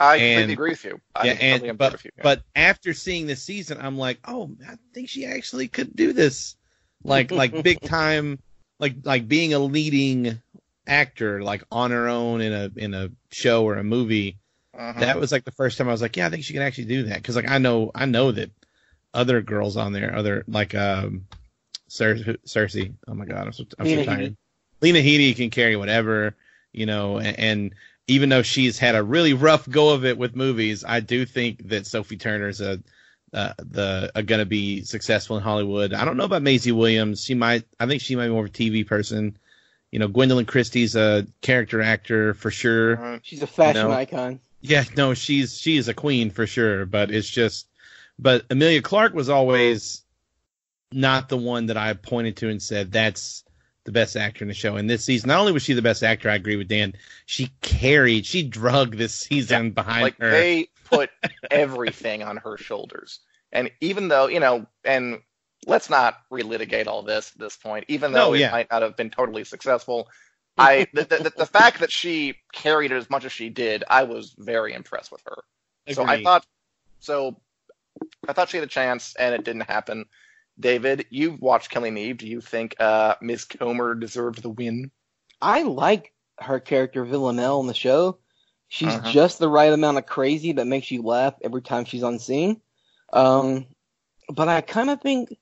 I 0.00 0.16
And- 0.16 0.22
completely 0.50 0.52
agree 0.54 0.70
with 0.70 0.84
you. 0.84 1.00
I 1.14 1.26
Yeah, 1.26 1.32
and 1.32 1.78
but 1.78 1.92
with 1.92 2.04
you. 2.04 2.10
yeah. 2.16 2.22
but 2.22 2.42
after 2.56 2.92
seeing 2.92 3.26
this 3.26 3.42
season, 3.42 3.78
I'm 3.80 3.96
like, 3.96 4.18
oh, 4.26 4.50
I 4.68 4.76
think 4.92 5.08
she 5.08 5.24
actually 5.24 5.68
could 5.68 5.94
do 5.94 6.12
this, 6.12 6.56
like 7.04 7.30
like 7.30 7.52
big 7.62 7.80
time, 7.80 8.38
like 8.78 8.96
like 9.04 9.28
being 9.28 9.54
a 9.54 9.58
leading 9.58 10.40
actor, 10.86 11.42
like 11.42 11.62
on 11.70 11.90
her 11.92 12.08
own 12.08 12.40
in 12.40 12.52
a 12.52 12.70
in 12.76 12.94
a 12.94 13.10
show 13.30 13.64
or 13.64 13.76
a 13.76 13.84
movie. 13.84 14.36
Mhm. 14.76 14.98
That 15.00 15.20
was 15.20 15.30
like 15.30 15.44
the 15.44 15.52
first 15.52 15.78
time 15.78 15.88
I 15.88 15.92
was 15.92 16.02
like, 16.02 16.16
yeah, 16.16 16.26
I 16.26 16.30
think 16.30 16.42
she 16.44 16.52
can 16.52 16.62
actually 16.62 16.86
do 16.86 17.04
that 17.04 17.16
because 17.18 17.36
like 17.36 17.48
I 17.48 17.58
know 17.58 17.92
I 17.94 18.06
know 18.06 18.32
that 18.32 18.50
other 19.14 19.40
girls 19.42 19.76
on 19.76 19.92
there, 19.92 20.14
other 20.16 20.42
like 20.48 20.74
um, 20.74 21.26
Cer- 21.86 22.16
Cersei. 22.44 22.92
Oh 23.06 23.14
my 23.14 23.24
god, 23.24 23.46
I'm 23.46 23.52
so 23.52 23.64
I'm 23.78 23.86
Lena 23.86 24.04
so 24.04 24.10
Headey. 24.10 24.16
tired. 24.16 24.36
Lena 24.80 24.98
Headey 24.98 25.36
can 25.36 25.50
carry 25.50 25.76
whatever, 25.76 26.34
you 26.72 26.84
know, 26.86 27.18
and, 27.18 27.38
and 27.38 27.74
even 28.06 28.28
though 28.28 28.42
she's 28.42 28.78
had 28.78 28.94
a 28.94 29.02
really 29.02 29.32
rough 29.32 29.68
go 29.68 29.90
of 29.94 30.04
it 30.04 30.18
with 30.18 30.36
movies, 30.36 30.84
I 30.86 31.00
do 31.00 31.24
think 31.24 31.68
that 31.68 31.86
Sophie 31.86 32.16
Turner's 32.16 32.60
a 32.60 32.80
uh, 33.32 33.52
the 33.58 34.12
are 34.14 34.22
gonna 34.22 34.44
be 34.46 34.82
successful 34.84 35.36
in 35.36 35.42
Hollywood. 35.42 35.92
I 35.92 36.04
don't 36.04 36.16
know 36.16 36.24
about 36.24 36.42
Maisie 36.42 36.72
Williams. 36.72 37.24
She 37.24 37.34
might. 37.34 37.64
I 37.80 37.86
think 37.86 38.00
she 38.00 38.14
might 38.14 38.26
be 38.26 38.32
more 38.32 38.44
of 38.44 38.50
a 38.50 38.52
TV 38.52 38.86
person. 38.86 39.36
You 39.90 39.98
know, 39.98 40.08
Gwendoline 40.08 40.46
Christie's 40.46 40.96
a 40.96 41.26
character 41.40 41.80
actor 41.82 42.34
for 42.34 42.50
sure. 42.50 43.20
She's 43.22 43.42
a 43.42 43.46
fashion 43.46 43.88
No. 43.88 43.92
icon. 43.92 44.40
Yeah, 44.60 44.84
no, 44.96 45.14
she's 45.14 45.58
she 45.58 45.76
is 45.76 45.88
a 45.88 45.94
queen 45.94 46.30
for 46.30 46.46
sure, 46.46 46.86
but 46.86 47.10
it's 47.10 47.28
just 47.28 47.66
but 48.18 48.44
Amelia 48.50 48.82
Clark 48.82 49.14
was 49.14 49.28
always 49.28 50.02
not 50.92 51.28
the 51.28 51.36
one 51.36 51.66
that 51.66 51.76
I 51.76 51.92
pointed 51.94 52.36
to 52.38 52.48
and 52.48 52.62
said 52.62 52.92
that's 52.92 53.43
the 53.84 53.92
best 53.92 54.16
actor 54.16 54.44
in 54.44 54.48
the 54.48 54.54
show. 54.54 54.76
And 54.76 54.88
this 54.88 55.04
season, 55.04 55.28
not 55.28 55.40
only 55.40 55.52
was 55.52 55.62
she 55.62 55.74
the 55.74 55.82
best 55.82 56.02
actor, 56.02 56.30
I 56.30 56.34
agree 56.34 56.56
with 56.56 56.68
Dan, 56.68 56.94
she 57.26 57.50
carried, 57.60 58.26
she 58.26 58.42
drug 58.42 58.96
this 58.96 59.14
season 59.14 59.70
behind 59.72 60.02
like 60.02 60.18
her. 60.18 60.30
they 60.30 60.68
put 60.84 61.10
everything 61.50 62.22
on 62.22 62.38
her 62.38 62.56
shoulders. 62.56 63.20
And 63.52 63.70
even 63.80 64.08
though, 64.08 64.26
you 64.26 64.40
know, 64.40 64.66
and 64.84 65.20
let's 65.66 65.90
not 65.90 66.18
relitigate 66.32 66.86
all 66.86 67.02
this 67.02 67.32
at 67.34 67.40
this 67.40 67.56
point, 67.56 67.84
even 67.88 68.12
though 68.12 68.30
No, 68.30 68.34
it 68.34 68.50
might 68.50 68.70
not 68.70 68.82
have 68.82 68.96
been 68.96 69.10
totally 69.10 69.44
successful. 69.44 70.08
I 70.56 70.86
the, 70.94 71.04
the, 71.04 71.32
the 71.36 71.46
fact 71.46 71.80
that 71.80 71.92
she 71.92 72.36
carried 72.52 72.90
it 72.90 72.96
as 72.96 73.10
much 73.10 73.24
as 73.24 73.32
she 73.32 73.50
did, 73.50 73.84
I 73.88 74.04
was 74.04 74.34
very 74.38 74.72
impressed 74.72 75.12
with 75.12 75.22
her. 75.26 75.44
So 75.92 76.04
I 76.04 76.22
thought 76.22 76.46
so 77.00 77.36
I 78.26 78.32
thought 78.32 78.48
she 78.48 78.56
had 78.56 78.64
a 78.64 78.70
chance 78.70 79.14
and 79.16 79.34
it 79.34 79.44
didn't 79.44 79.68
happen. 79.68 80.06
David, 80.58 81.06
you've 81.10 81.40
watched 81.40 81.70
Killing 81.70 81.96
Eve. 81.96 82.18
Do 82.18 82.26
you 82.28 82.40
think 82.40 82.76
uh, 82.80 83.16
Ms. 83.20 83.44
Comer 83.44 83.94
deserved 83.94 84.42
the 84.42 84.50
win? 84.50 84.90
I 85.40 85.62
like 85.62 86.12
her 86.38 86.60
character 86.60 87.04
Villanelle 87.04 87.60
in 87.60 87.66
the 87.66 87.74
show. 87.74 88.18
She's 88.68 88.94
Uh-huh. 88.94 89.12
just 89.12 89.38
the 89.38 89.48
right 89.48 89.72
amount 89.72 89.98
of 89.98 90.06
crazy 90.06 90.52
that 90.52 90.66
makes 90.66 90.90
you 90.90 91.02
laugh 91.02 91.34
every 91.42 91.62
time 91.62 91.84
she's 91.84 92.02
on 92.02 92.18
scene. 92.18 92.60
Um, 93.12 93.66
but 94.28 94.48
I 94.48 94.60
kind 94.60 94.90
of 94.90 95.00
think, 95.00 95.36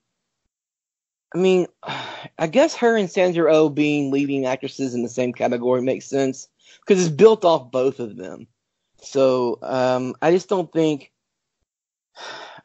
I 1.35 1.39
mean, 1.39 1.67
I 2.39 2.47
guess 2.47 2.75
her 2.77 2.97
and 2.97 3.11
Sandra 3.11 3.55
Oh 3.55 3.69
being 3.69 4.11
leading 4.11 4.47
actresses 4.47 4.95
in 4.95 5.03
the 5.03 5.09
same 5.09 5.33
category 5.33 5.83
makes 5.83 6.07
sense 6.07 6.49
because 6.81 7.05
it's 7.05 7.15
built 7.15 7.45
off 7.45 7.71
both 7.71 8.01
of 8.01 8.17
them. 8.17 8.47
So 9.01 9.59
um, 9.63 10.15
I 10.23 10.31
just 10.31 10.49
don't 10.49 10.73
think. 10.73 11.11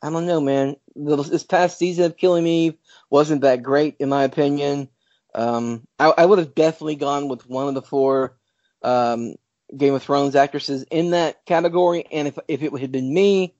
I 0.01 0.09
don't 0.09 0.27
know, 0.27 0.41
man. 0.41 0.75
This 0.95 1.43
past 1.43 1.77
season 1.77 2.05
of 2.05 2.17
Killing 2.17 2.47
Eve 2.47 2.75
wasn't 3.09 3.41
that 3.41 3.63
great, 3.63 3.95
in 3.99 4.09
my 4.09 4.23
opinion. 4.23 4.89
Um, 5.33 5.87
I, 5.99 6.13
I 6.17 6.25
would 6.25 6.39
have 6.39 6.55
definitely 6.55 6.95
gone 6.95 7.27
with 7.27 7.47
one 7.47 7.67
of 7.67 7.73
the 7.73 7.81
four 7.81 8.35
um, 8.81 9.35
Game 9.75 9.93
of 9.93 10.03
Thrones 10.03 10.35
actresses 10.35 10.83
in 10.89 11.11
that 11.11 11.45
category. 11.45 12.05
And 12.11 12.27
if 12.27 12.39
if 12.47 12.63
it 12.63 12.75
had 12.79 12.91
been 12.91 13.13
me, 13.13 13.53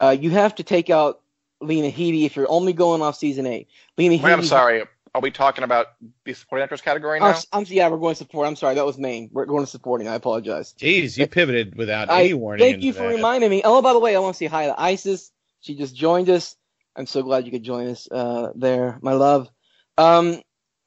uh, 0.00 0.16
you 0.18 0.30
have 0.30 0.54
to 0.56 0.62
take 0.62 0.90
out 0.90 1.20
Lena 1.60 1.88
Headey 1.88 2.24
if 2.24 2.36
you're 2.36 2.50
only 2.50 2.72
going 2.72 3.02
off 3.02 3.16
season 3.16 3.46
eight. 3.46 3.68
Lena 3.96 4.22
Wait, 4.22 4.32
I'm 4.32 4.42
sorry. 4.44 4.84
Are 5.16 5.20
we 5.20 5.30
talking 5.30 5.64
about 5.64 5.86
the 6.26 6.34
supporting 6.34 6.62
actress 6.62 6.82
category 6.82 7.18
I'm, 7.18 7.32
now? 7.32 7.40
I'm, 7.50 7.64
yeah, 7.68 7.88
we're 7.88 7.96
going 7.96 8.12
to 8.12 8.18
support. 8.18 8.46
I'm 8.46 8.54
sorry, 8.54 8.74
that 8.74 8.84
was 8.84 8.98
main. 8.98 9.30
We're 9.32 9.46
going 9.46 9.64
to 9.64 9.66
supporting. 9.66 10.08
I 10.08 10.14
apologize. 10.14 10.74
Jeez, 10.78 11.16
you 11.16 11.26
pivoted 11.26 11.74
without 11.74 12.10
I, 12.10 12.24
any 12.24 12.34
warning. 12.34 12.70
thank 12.70 12.82
you 12.82 12.92
for 12.92 13.04
that. 13.04 13.14
reminding 13.14 13.48
me. 13.48 13.62
Oh, 13.64 13.80
by 13.80 13.94
the 13.94 13.98
way, 13.98 14.14
I 14.14 14.18
want 14.18 14.34
to 14.34 14.38
say 14.38 14.44
hi 14.44 14.66
to 14.66 14.78
Isis. 14.78 15.32
She 15.60 15.74
just 15.74 15.96
joined 15.96 16.28
us. 16.28 16.54
I'm 16.94 17.06
so 17.06 17.22
glad 17.22 17.46
you 17.46 17.50
could 17.50 17.62
join 17.62 17.86
us 17.86 18.06
uh, 18.12 18.48
there, 18.56 18.98
my 19.00 19.14
love. 19.14 19.48
Um, 19.96 20.42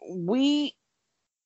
we 0.08 0.76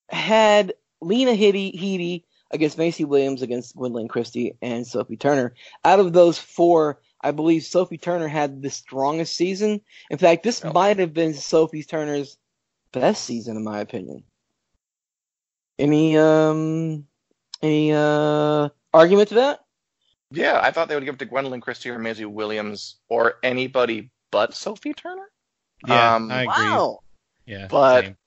had 0.10 0.74
Lena 1.00 1.32
Headey, 1.32 1.74
Headey 1.74 2.24
against 2.52 2.78
Maisie 2.78 3.06
Williams, 3.06 3.44
against 3.44 3.78
Gwendoline 3.78 4.10
Christie, 4.10 4.58
and 4.62 4.86
Sophie 4.86 5.16
Turner. 5.16 5.54
Out 5.86 6.02
of 6.02 6.12
those 6.12 6.38
four, 6.38 7.00
I 7.22 7.32
believe 7.32 7.64
Sophie 7.64 7.98
Turner 7.98 8.28
had 8.28 8.62
the 8.62 8.70
strongest 8.70 9.38
season. 9.38 9.80
In 10.10 10.18
fact, 10.18 10.44
this 10.44 10.62
Yep. 10.62 10.74
might 10.74 11.00
have 11.00 11.14
been 11.14 11.34
Sophie 11.34 11.84
Turner's 11.84 12.38
best 12.94 13.26
season, 13.26 13.58
in 13.58 13.64
my 13.64 13.80
opinion. 13.82 14.24
Any 15.80 16.18
um, 16.18 17.06
any 17.62 17.92
uh 17.94 18.70
argument 18.94 19.30
to 19.30 19.36
that? 19.36 19.60
Yeah, 20.32 20.60
I 20.62 20.72
thought 20.72 20.88
they 20.88 20.96
would 20.96 21.06
give 21.06 21.16
it 21.16 21.20
to 21.20 21.26
Gwendoline 21.26 21.62
Christie 21.62 21.90
or 21.90 22.00
Maisie 22.00 22.26
Williams 22.26 22.96
or 23.10 23.36
anybody 23.44 24.10
but 24.32 24.54
Sophie 24.56 24.94
Turner. 24.94 25.30
Yeah, 25.88 26.16
Um, 26.16 26.32
I 26.32 26.42
agree. 26.44 26.54
Wow. 26.66 27.00
Yeah, 27.46 27.68
But- 27.70 28.06
same. 28.06 28.18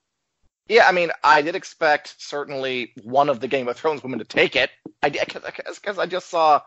Yeah, 0.68 0.86
I 0.88 0.92
mean, 0.92 1.10
I 1.22 1.42
did 1.42 1.54
expect 1.54 2.16
certainly 2.18 2.92
one 3.04 3.28
of 3.28 3.38
the 3.38 3.46
Game 3.46 3.68
of 3.68 3.76
Thrones 3.76 4.02
women 4.02 4.18
to 4.18 4.24
take 4.24 4.56
it. 4.56 4.70
I 5.00 5.10
because 5.10 5.96
I 5.98 6.06
just 6.06 6.28
saw 6.28 6.60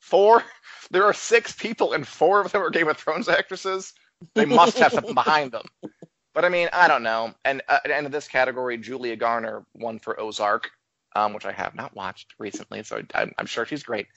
four. 0.00 0.42
There 0.90 1.04
are 1.04 1.14
six 1.14 1.52
people, 1.52 1.94
and 1.94 2.06
four 2.06 2.42
of 2.42 2.52
them 2.52 2.60
are 2.62 2.68
Game 2.68 2.88
of 2.88 2.98
Thrones 2.98 3.26
actresses. 3.26 3.94
They 4.34 4.44
must 4.44 4.78
have 4.78 4.92
something 4.92 5.14
behind 5.14 5.52
them. 5.52 5.64
But 6.34 6.44
I 6.44 6.48
mean, 6.48 6.68
I 6.72 6.88
don't 6.88 7.02
know. 7.02 7.32
And 7.44 7.62
uh, 7.68 7.78
and 7.84 8.06
in 8.06 8.12
this 8.12 8.28
category, 8.28 8.76
Julia 8.76 9.16
Garner 9.16 9.64
won 9.74 9.98
for 9.98 10.18
Ozark, 10.20 10.70
um, 11.14 11.32
which 11.32 11.46
I 11.46 11.52
have 11.52 11.74
not 11.74 11.94
watched 11.94 12.34
recently, 12.38 12.82
so 12.82 13.02
I'm, 13.14 13.32
I'm 13.38 13.46
sure 13.46 13.64
she's 13.64 13.84
great. 13.84 14.08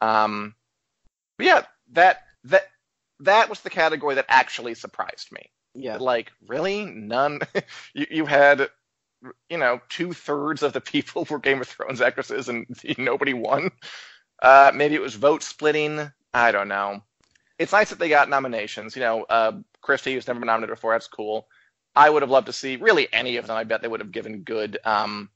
Um, 0.00 0.54
but 1.36 1.46
yeah, 1.46 1.62
that 1.92 2.22
that 2.44 2.68
that 3.20 3.48
was 3.48 3.60
the 3.60 3.70
category 3.70 4.14
that 4.14 4.26
actually 4.28 4.74
surprised 4.74 5.32
me. 5.32 5.50
Yeah. 5.74 5.96
Like, 5.96 6.32
really? 6.46 6.84
None? 6.84 7.40
you, 7.94 8.06
you 8.10 8.26
had, 8.26 8.68
you 9.50 9.58
know, 9.58 9.80
two 9.88 10.12
thirds 10.12 10.62
of 10.62 10.72
the 10.72 10.80
people 10.80 11.26
were 11.28 11.38
Game 11.38 11.60
of 11.60 11.68
Thrones 11.68 12.00
actresses 12.00 12.48
and 12.48 12.66
nobody 12.98 13.34
won. 13.34 13.70
Uh, 14.42 14.72
maybe 14.74 14.94
it 14.94 15.02
was 15.02 15.14
vote 15.14 15.42
splitting. 15.42 16.10
I 16.32 16.52
don't 16.52 16.68
know. 16.68 17.02
It's 17.58 17.72
nice 17.72 17.90
that 17.90 17.98
they 17.98 18.08
got 18.08 18.28
nominations. 18.28 18.94
You 18.94 19.02
know, 19.02 19.24
uh, 19.24 19.52
Christie, 19.80 20.14
who's 20.14 20.28
never 20.28 20.40
been 20.40 20.46
nominated 20.46 20.76
before, 20.76 20.92
that's 20.92 21.08
cool. 21.08 21.48
I 21.98 22.08
would 22.10 22.22
have 22.22 22.30
loved 22.30 22.46
to 22.46 22.52
see 22.52 22.76
really 22.76 23.08
any 23.12 23.36
of 23.36 23.46
them. 23.46 23.56
I 23.56 23.64
bet 23.64 23.82
they 23.82 23.88
would 23.88 24.00
have 24.00 24.12
given 24.12 24.42
good 24.42 24.78
um, 24.84 25.30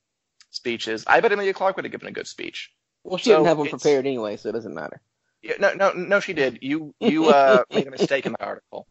speeches. 0.50 1.04
I 1.06 1.20
bet 1.20 1.32
Emilia 1.32 1.52
Clarke 1.52 1.76
would 1.76 1.84
have 1.84 1.92
given 1.92 2.08
a 2.08 2.12
good 2.12 2.26
speech. 2.26 2.70
Well, 3.04 3.18
she 3.18 3.30
So 3.30 3.36
didn't 3.36 3.46
have 3.48 3.58
one 3.58 3.66
it's- 3.66 3.82
prepared 3.82 4.06
anyway, 4.06 4.36
so 4.36 4.48
it 4.48 4.52
doesn't 4.52 4.74
matter. 4.74 5.00
Yeah, 5.42 5.54
no, 5.58 5.74
no, 5.74 5.92
no, 5.92 6.20
she 6.20 6.34
did. 6.34 6.60
You 6.62 6.94
you 7.00 7.28
uh, 7.30 7.64
made 7.72 7.86
a 7.88 7.90
mistake 7.90 8.26
in 8.26 8.32
the 8.32 8.44
article. 8.44 8.86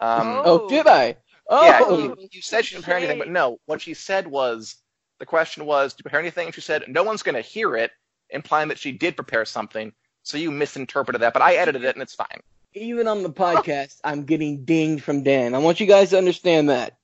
Um, 0.00 0.40
Oh, 0.46 0.68
did 0.68 0.86
I? 0.86 1.16
Oh, 1.48 1.64
Yeah, 1.66 1.90
you, 1.90 2.28
you 2.32 2.40
said 2.42 2.64
she 2.64 2.74
didn't 2.74 2.84
prepare 2.84 2.98
anything, 2.98 3.18
but 3.18 3.28
no. 3.28 3.58
What 3.66 3.82
she 3.82 3.92
said 3.92 4.26
was 4.26 4.76
the 5.18 5.26
question 5.26 5.66
was, 5.66 5.92
"Do 5.92 5.96
you 6.00 6.04
prepare 6.04 6.20
anything?" 6.20 6.46
And 6.46 6.54
she 6.54 6.62
said, 6.62 6.84
"No 6.88 7.02
one's 7.02 7.22
going 7.22 7.34
to 7.34 7.42
hear 7.42 7.76
it," 7.76 7.90
implying 8.30 8.68
that 8.68 8.78
she 8.78 8.92
did 8.92 9.14
prepare 9.14 9.44
something. 9.44 9.92
So 10.22 10.38
you 10.38 10.50
misinterpreted 10.50 11.20
that, 11.20 11.34
but 11.34 11.42
I 11.42 11.54
edited 11.56 11.84
it 11.84 11.94
and 11.96 12.02
it's 12.02 12.14
fine. 12.14 12.40
even 12.72 13.06
on 13.08 13.22
the 13.22 13.30
podcast, 13.30 13.96
I'm 14.04 14.24
getting 14.24 14.64
dinged 14.64 15.02
from 15.04 15.22
Dan. 15.22 15.54
I 15.54 15.58
want 15.58 15.80
you 15.80 15.86
guys 15.86 16.10
to 16.10 16.18
understand 16.18 16.70
that. 16.70 16.96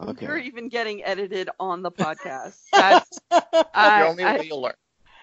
You're 0.20 0.38
even 0.38 0.68
getting 0.68 1.04
edited 1.04 1.50
on 1.58 1.82
the 1.82 1.90
podcast. 1.90 2.60
That's 2.72 3.20
the 3.30 4.00
only 4.06 4.24
I- 4.24 4.36
way 4.36 4.44
you'll 4.46 4.62
learn. 4.62 4.74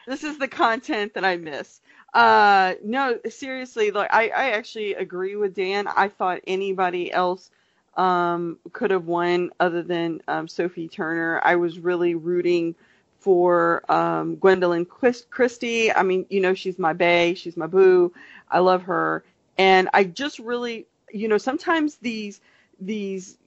this 0.07 0.23
is 0.23 0.37
the 0.37 0.47
content 0.47 1.13
that 1.13 1.25
I 1.25 1.37
miss. 1.37 1.81
Uh, 2.13 2.73
no, 2.83 3.19
seriously, 3.29 3.91
like 3.91 4.11
I, 4.13 4.29
I 4.29 4.51
actually 4.51 4.93
agree 4.93 5.35
with 5.35 5.53
Dan. 5.55 5.87
I 5.87 6.07
thought 6.09 6.39
anybody 6.47 7.11
else 7.11 7.49
um 7.97 8.57
could 8.71 8.91
have 8.91 9.05
won 9.05 9.51
other 9.59 9.81
than 9.83 10.21
um, 10.27 10.47
Sophie 10.47 10.87
Turner. 10.87 11.39
I 11.43 11.55
was 11.55 11.79
really 11.79 12.15
rooting 12.15 12.75
for 13.19 13.83
um, 13.91 14.37
Gwendoline 14.37 14.87
Christie. 15.29 15.91
I 15.93 16.03
mean, 16.03 16.25
you 16.29 16.39
know, 16.41 16.53
she's 16.53 16.79
my 16.79 16.93
bae, 16.93 17.33
she's 17.33 17.57
my 17.57 17.67
boo. 17.67 18.13
I 18.49 18.59
love 18.59 18.83
her, 18.83 19.23
and 19.57 19.89
I 19.93 20.03
just 20.05 20.39
really, 20.39 20.87
you 21.11 21.27
know, 21.27 21.37
sometimes 21.37 21.95
these 21.97 22.41
these 22.79 23.37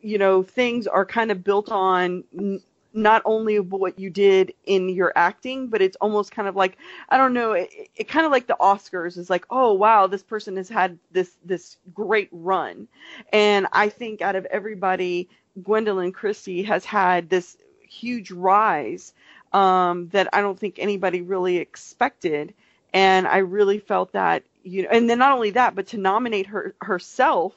you 0.00 0.18
know 0.18 0.42
things 0.42 0.86
are 0.86 1.04
kind 1.04 1.30
of 1.30 1.44
built 1.44 1.70
on 1.70 2.24
n- 2.36 2.60
not 2.94 3.22
only 3.24 3.60
what 3.60 3.98
you 3.98 4.10
did 4.10 4.52
in 4.66 4.88
your 4.88 5.12
acting, 5.14 5.68
but 5.68 5.82
it's 5.82 5.96
almost 6.00 6.32
kind 6.32 6.48
of 6.48 6.56
like 6.56 6.78
I 7.08 7.16
don't 7.16 7.34
know, 7.34 7.52
it, 7.52 7.70
it 7.96 8.08
kind 8.08 8.26
of 8.26 8.32
like 8.32 8.46
the 8.46 8.56
Oscars 8.60 9.18
is 9.18 9.30
like, 9.30 9.44
oh 9.50 9.72
wow, 9.74 10.06
this 10.06 10.22
person 10.22 10.56
has 10.56 10.68
had 10.68 10.98
this 11.12 11.36
this 11.44 11.76
great 11.94 12.28
run, 12.32 12.88
and 13.32 13.66
I 13.72 13.88
think 13.88 14.22
out 14.22 14.36
of 14.36 14.46
everybody, 14.46 15.28
Gwendoline 15.60 16.14
Christie 16.14 16.62
has 16.64 16.84
had 16.84 17.28
this 17.28 17.56
huge 17.82 18.30
rise 18.30 19.14
um, 19.52 20.08
that 20.08 20.28
I 20.32 20.40
don't 20.40 20.58
think 20.58 20.78
anybody 20.78 21.22
really 21.22 21.58
expected, 21.58 22.54
and 22.92 23.26
I 23.26 23.38
really 23.38 23.78
felt 23.78 24.12
that 24.12 24.42
you 24.62 24.82
know, 24.82 24.88
and 24.90 25.08
then 25.08 25.18
not 25.18 25.32
only 25.32 25.50
that, 25.50 25.74
but 25.74 25.88
to 25.88 25.98
nominate 25.98 26.46
her 26.46 26.74
herself 26.80 27.54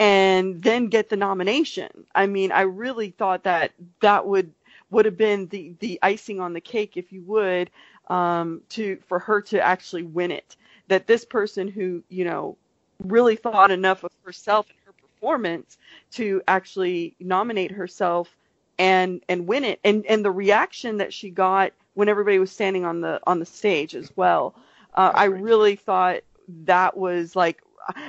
and 0.00 0.62
then 0.62 0.86
get 0.86 1.10
the 1.10 1.16
nomination. 1.16 1.90
I 2.14 2.26
mean, 2.26 2.50
I 2.52 2.62
really 2.62 3.10
thought 3.10 3.44
that 3.44 3.72
that 4.00 4.26
would 4.26 4.50
would 4.90 5.04
have 5.04 5.18
been 5.18 5.46
the 5.48 5.74
the 5.78 6.00
icing 6.02 6.40
on 6.40 6.54
the 6.54 6.60
cake, 6.60 6.96
if 6.96 7.12
you 7.12 7.22
would, 7.26 7.70
um, 8.08 8.62
to 8.70 8.96
for 9.06 9.20
her 9.20 9.42
to 9.42 9.60
actually 9.60 10.02
win 10.02 10.32
it. 10.32 10.56
That 10.88 11.06
this 11.06 11.24
person 11.24 11.68
who 11.68 12.02
you 12.08 12.24
know 12.24 12.56
really 13.04 13.36
thought 13.36 13.70
enough 13.70 14.02
of 14.02 14.10
herself 14.24 14.66
and 14.68 14.78
her 14.86 14.92
performance 14.92 15.78
to 16.12 16.42
actually 16.48 17.14
nominate 17.20 17.70
herself 17.70 18.34
and 18.78 19.22
and 19.28 19.46
win 19.46 19.64
it, 19.64 19.80
and 19.84 20.06
and 20.06 20.24
the 20.24 20.30
reaction 20.30 20.96
that 20.96 21.12
she 21.12 21.28
got 21.28 21.72
when 21.92 22.08
everybody 22.08 22.38
was 22.38 22.50
standing 22.50 22.86
on 22.86 23.02
the 23.02 23.20
on 23.26 23.38
the 23.38 23.46
stage 23.46 23.94
as 23.94 24.10
well. 24.16 24.54
Uh, 24.94 25.12
I 25.14 25.24
really 25.24 25.76
thought 25.76 26.22
that 26.64 26.96
was 26.96 27.36
like, 27.36 27.62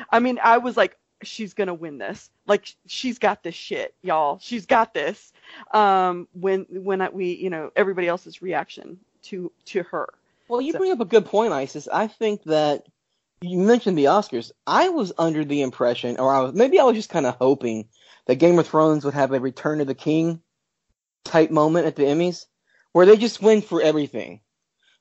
I 0.10 0.20
mean, 0.20 0.40
I 0.44 0.58
was 0.58 0.78
like, 0.78 0.98
she's 1.24 1.54
gonna 1.54 1.74
win 1.74 1.98
this. 1.98 2.30
Like 2.48 2.74
she's 2.88 3.20
got 3.20 3.44
this 3.44 3.56
shit, 3.56 3.94
y'all. 4.02 4.40
She's 4.42 4.66
got 4.66 4.94
this. 4.94 5.32
Um, 5.74 6.28
when 6.34 6.66
when 6.70 7.02
I, 7.02 7.10
we, 7.10 7.34
you 7.36 7.50
know, 7.50 7.72
everybody 7.76 8.08
else's 8.08 8.42
reaction 8.42 8.98
to 9.24 9.52
to 9.66 9.84
her. 9.84 10.10
Well, 10.48 10.62
you 10.62 10.74
So- 10.74 10.80
bring 10.80 10.92
up 10.92 11.00
a 11.00 11.06
good 11.06 11.26
point, 11.26 11.54
Isis. 11.54 11.88
I 11.92 12.08
think 12.08 12.44
that 12.44 12.86
you 13.42 13.58
mentioned 13.58 13.98
the 13.98 14.06
Oscars. 14.06 14.52
I 14.68 14.90
was 14.90 15.12
under 15.18 15.44
the 15.44 15.62
impression, 15.62 16.18
or 16.20 16.34
I 16.34 16.42
was, 16.42 16.54
maybe 16.54 16.80
I 16.80 16.84
was 16.84 16.96
just 16.96 17.10
kind 17.10 17.26
of 17.26 17.36
hoping 17.36 17.88
that 18.28 18.36
Game 18.36 18.60
of 18.60 18.68
Thrones 18.68 19.04
would 19.04 19.16
have 19.16 19.32
a 19.32 19.40
Return 19.40 19.82
of 19.82 19.88
the 19.88 19.96
King 19.96 20.42
type 21.26 21.50
moment 21.52 21.88
at 21.88 21.96
the 21.96 22.04
Emmys, 22.04 22.46
where 22.92 23.06
they 23.06 23.18
just 23.18 23.42
win 23.42 23.62
for 23.62 23.82
everything. 23.82 24.42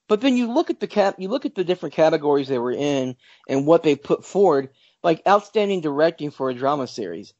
But 0.08 0.20
then 0.22 0.36
you 0.36 0.52
look 0.52 0.70
at 0.70 0.80
the 0.80 0.86
cap, 0.86 1.16
you 1.18 1.28
look 1.28 1.46
at 1.46 1.54
the 1.54 1.64
different 1.64 1.94
categories 1.94 2.48
they 2.48 2.58
were 2.58 2.72
in 2.72 3.14
and 3.48 3.66
what 3.66 3.82
they 3.82 3.94
put 3.94 4.24
forward, 4.24 4.70
like 5.02 5.22
outstanding 5.26 5.80
directing 5.80 6.30
for 6.30 6.50
a 6.50 6.54
drama 6.54 6.86
series, 6.86 7.32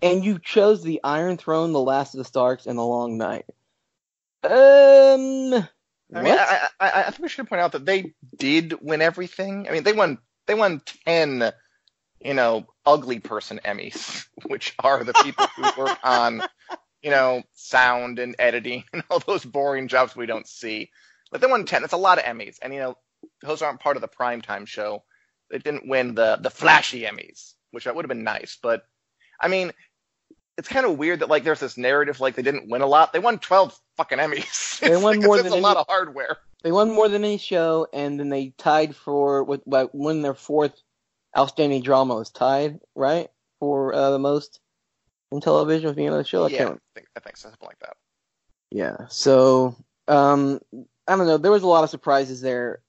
and 0.00 0.24
you 0.24 0.38
chose 0.38 0.82
the 0.82 1.00
Iron 1.04 1.36
Throne, 1.36 1.72
The 1.72 1.80
Last 1.80 2.14
of 2.14 2.18
the 2.18 2.24
Starks, 2.24 2.66
and 2.66 2.78
The 2.78 2.82
Long 2.82 3.18
Night. 3.18 3.44
Um. 4.44 5.68
I 6.14 6.22
what? 6.22 6.38
I, 6.38 6.68
I, 6.80 6.90
I 6.90 7.00
I 7.04 7.10
think 7.10 7.22
we 7.22 7.28
should 7.28 7.48
point 7.48 7.62
out 7.62 7.72
that 7.72 7.86
they 7.86 8.12
did 8.36 8.74
win 8.82 9.00
everything. 9.00 9.66
I 9.68 9.72
mean, 9.72 9.82
they 9.82 9.92
won 9.92 10.18
they 10.46 10.54
won 10.54 10.82
ten, 11.06 11.52
you 12.20 12.34
know, 12.34 12.66
ugly 12.84 13.20
person 13.20 13.60
Emmys, 13.64 14.26
which 14.46 14.74
are 14.78 15.04
the 15.04 15.14
people 15.14 15.46
who 15.56 15.62
work 15.78 15.98
on, 16.02 16.42
you 17.02 17.10
know, 17.10 17.42
sound 17.54 18.18
and 18.18 18.36
editing 18.38 18.84
and 18.92 19.02
all 19.10 19.20
those 19.20 19.44
boring 19.44 19.88
jobs 19.88 20.16
we 20.16 20.26
don't 20.26 20.48
see. 20.48 20.90
But 21.30 21.40
they 21.40 21.46
won 21.46 21.64
ten. 21.64 21.82
That's 21.82 21.94
a 21.94 21.98
lot 21.98 22.18
of 22.18 22.24
Emmys, 22.24 22.58
and 22.60 22.74
you 22.74 22.80
know, 22.80 22.96
those 23.40 23.62
aren't 23.62 23.80
part 23.80 23.96
of 23.96 24.02
the 24.02 24.08
primetime 24.08 24.66
show. 24.66 25.04
They 25.52 25.58
didn't 25.58 25.86
win 25.86 26.14
the 26.14 26.38
the 26.40 26.50
flashy 26.50 27.02
Emmys, 27.02 27.52
which 27.70 27.84
that 27.84 27.94
would 27.94 28.04
have 28.04 28.08
been 28.08 28.24
nice. 28.24 28.58
But 28.60 28.84
I 29.38 29.48
mean, 29.48 29.70
it's 30.56 30.68
kind 30.68 30.86
of 30.86 30.98
weird 30.98 31.20
that 31.20 31.28
like 31.28 31.44
there's 31.44 31.60
this 31.60 31.76
narrative 31.76 32.20
like 32.20 32.34
they 32.34 32.42
didn't 32.42 32.70
win 32.70 32.80
a 32.80 32.86
lot. 32.86 33.12
They 33.12 33.18
won 33.18 33.38
twelve 33.38 33.78
fucking 33.98 34.18
Emmys. 34.18 34.80
They 34.80 34.96
won 35.02 35.20
more 35.20 35.40
than 35.42 35.52
a 35.52 35.56
lot 35.56 35.76
of 35.76 35.86
hardware. 35.86 36.38
They 36.62 36.72
won 36.72 36.90
more 36.90 37.08
than 37.08 37.22
any 37.22 37.38
show, 37.38 37.86
and 37.92 38.18
then 38.18 38.30
they 38.30 38.54
tied 38.56 38.96
for 38.96 39.44
with 39.44 39.62
by 39.66 39.88
win 39.92 40.22
their 40.22 40.34
fourth 40.34 40.80
outstanding 41.36 41.82
drama 41.82 42.14
was 42.14 42.30
tied 42.30 42.80
right 42.94 43.28
for 43.58 43.94
uh, 43.94 44.10
the 44.10 44.18
most 44.18 44.58
in 45.30 45.40
television 45.40 45.86
with 45.86 45.96
the 45.96 46.06
end 46.06 46.14
of 46.14 46.18
the 46.18 46.28
show. 46.28 46.44
I 46.44 46.48
yeah, 46.48 46.58
can't. 46.58 46.70
I 46.72 46.94
think, 46.94 47.06
I 47.16 47.20
think 47.20 47.36
something 47.36 47.66
like 47.66 47.78
that. 47.80 47.96
Yeah. 48.70 48.96
So 49.08 49.76
um, 50.08 50.60
I 51.06 51.16
don't 51.16 51.26
know. 51.26 51.36
There 51.36 51.52
was 51.52 51.62
a 51.62 51.68
lot 51.68 51.84
of 51.84 51.90
surprises 51.90 52.40
there, 52.40 52.80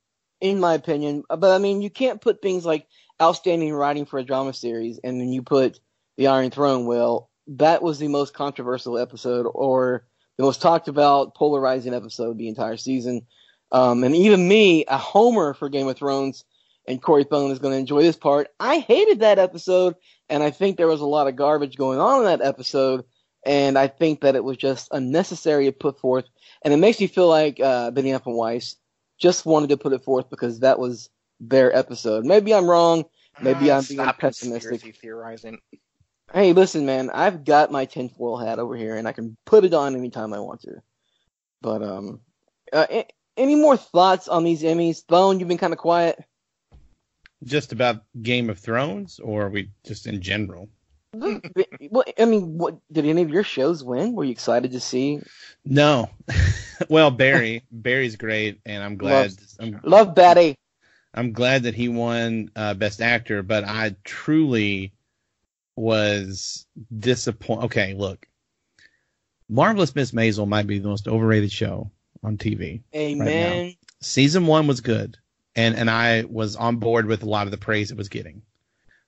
in 0.44 0.60
my 0.60 0.74
opinion. 0.74 1.24
But 1.30 1.52
I 1.52 1.58
mean, 1.58 1.82
you 1.82 1.90
can't 1.90 2.22
put 2.22 2.42
things 2.42 2.66
like 2.66 2.86
outstanding 3.20 3.74
writing 3.74 4.06
for 4.06 4.20
a 4.20 4.24
drama 4.24 4.54
series, 4.54 5.00
and 5.04 5.20
then 5.20 5.32
you 5.32 5.42
put 5.42 5.80
the 6.18 6.28
Iron 6.28 6.52
Throne. 6.52 6.86
Well, 6.86 7.30
that 7.48 7.82
was 7.82 7.98
the 7.98 8.10
most 8.10 8.34
controversial 8.34 9.00
episode, 9.00 9.50
or 9.54 10.06
the 10.38 10.44
most 10.44 10.62
talked 10.62 10.90
about, 10.90 11.34
polarizing 11.34 11.94
episode 11.94 12.38
the 12.38 12.50
entire 12.50 12.76
season. 12.76 13.26
Um, 13.72 14.04
and 14.04 14.14
even 14.16 14.48
me, 14.48 14.84
a 14.86 14.98
homer 14.98 15.54
for 15.54 15.70
Game 15.70 15.88
of 15.88 15.96
Thrones, 15.96 16.44
and 16.90 17.02
Corey 17.02 17.24
Thone 17.24 17.52
is 17.52 17.60
going 17.60 17.74
to 17.74 17.80
enjoy 17.80 18.04
this 18.04 18.18
part. 18.18 18.50
I 18.60 18.80
hated 18.80 19.22
that 19.22 19.40
episode, 19.40 19.96
and 20.30 20.44
I 20.44 20.52
think 20.52 20.76
there 20.76 20.88
was 20.88 21.02
a 21.02 21.06
lot 21.06 21.28
of 21.28 21.38
garbage 21.38 21.78
going 21.78 22.00
on 22.00 22.20
in 22.20 22.26
that 22.26 22.46
episode, 22.46 23.06
and 23.46 23.78
I 23.78 23.88
think 23.88 24.22
that 24.22 24.36
it 24.36 24.44
was 24.44 24.58
just 24.58 24.90
unnecessary 24.92 25.66
to 25.66 25.72
put 25.72 26.02
forth. 26.02 26.26
And 26.64 26.74
it 26.74 26.78
makes 26.78 27.00
me 27.00 27.08
feel 27.08 27.30
like 27.30 27.62
uh, 27.62 27.92
Benny 27.92 28.14
Weiss 28.26 28.76
just 29.18 29.46
wanted 29.46 29.70
to 29.70 29.78
put 29.78 29.94
it 29.94 30.04
forth 30.04 30.30
because 30.30 30.60
that 30.60 30.80
was 30.80 31.10
their 31.40 31.76
episode. 31.76 32.26
Maybe 32.26 32.54
I'm 32.54 32.70
wrong. 32.70 33.06
Maybe 33.42 33.70
Ah, 33.72 33.78
I'm 33.78 33.84
being 33.84 34.08
pessimistic. 34.20 34.96
theorizing. 35.02 35.60
Hey, 36.34 36.54
listen, 36.54 36.86
man, 36.86 37.10
I've 37.12 37.44
got 37.44 37.72
my 37.72 37.86
tinfoil 37.86 38.38
hat 38.38 38.60
over 38.60 38.76
here, 38.76 38.96
and 38.96 39.08
I 39.08 39.12
can 39.12 39.36
put 39.46 39.66
it 39.66 39.74
on 39.74 39.96
anytime 39.96 40.34
I 40.34 40.40
want 40.40 40.62
to. 40.62 40.82
But 41.62 41.84
um, 41.84 42.22
uh, 42.72 42.88
a- 42.90 43.08
any 43.38 43.56
more 43.56 43.78
thoughts 43.78 44.28
on 44.28 44.44
these 44.44 44.64
Emmys? 44.64 45.06
Bone, 45.06 45.40
you've 45.40 45.48
been 45.50 45.58
kind 45.58 45.74
of 45.74 45.80
quiet. 45.80 46.20
Just 47.44 47.72
about 47.74 48.04
Game 48.22 48.50
of 48.50 48.58
Thrones, 48.60 49.20
or 49.20 49.46
are 49.46 49.50
we 49.50 49.70
just 49.86 50.08
in 50.08 50.22
general? 50.22 50.70
Well, 51.14 52.04
I 52.20 52.26
mean, 52.26 52.58
what 52.58 52.78
did 52.92 53.06
any 53.06 53.22
of 53.22 53.30
your 53.30 53.44
shows 53.44 53.84
win? 53.84 54.14
Were 54.14 54.24
you 54.24 54.32
excited 54.32 54.72
to 54.72 54.80
see? 54.80 55.22
No. 55.64 56.10
well, 56.90 57.12
Barry, 57.12 57.64
Barry's 57.72 58.16
great, 58.16 58.60
and 58.66 58.84
I'm 58.84 58.98
glad. 58.98 59.32
Loves- 59.32 59.58
I'm, 59.60 59.80
Love 59.84 60.16
Batty. 60.16 60.58
I'm 61.14 61.32
glad 61.32 61.64
that 61.64 61.76
he 61.76 61.90
won 61.90 62.50
uh, 62.56 62.74
Best 62.74 63.00
Actor, 63.02 63.44
but 63.44 63.64
I 63.64 63.96
truly 64.04 64.94
was 65.76 66.66
disappointed. 66.98 67.66
Okay, 67.66 67.94
look, 67.94 68.28
Marvelous 69.50 69.94
Miss 69.94 70.12
Maisel 70.12 70.48
might 70.48 70.68
be 70.68 70.80
the 70.80 70.88
most 70.88 71.08
overrated 71.08 71.52
show 71.52 71.92
on 72.24 72.38
TV. 72.38 72.82
Amen. 72.96 73.76
Season 74.02 74.48
one 74.48 74.66
was 74.66 74.82
good, 74.82 75.18
and 75.56 75.76
and 75.76 75.90
I 75.90 76.24
was 76.28 76.56
on 76.56 76.78
board 76.78 77.06
with 77.06 77.22
a 77.22 77.30
lot 77.30 77.46
of 77.46 77.52
the 77.52 77.58
praise 77.58 77.92
it 77.92 77.98
was 77.98 78.10
getting, 78.10 78.42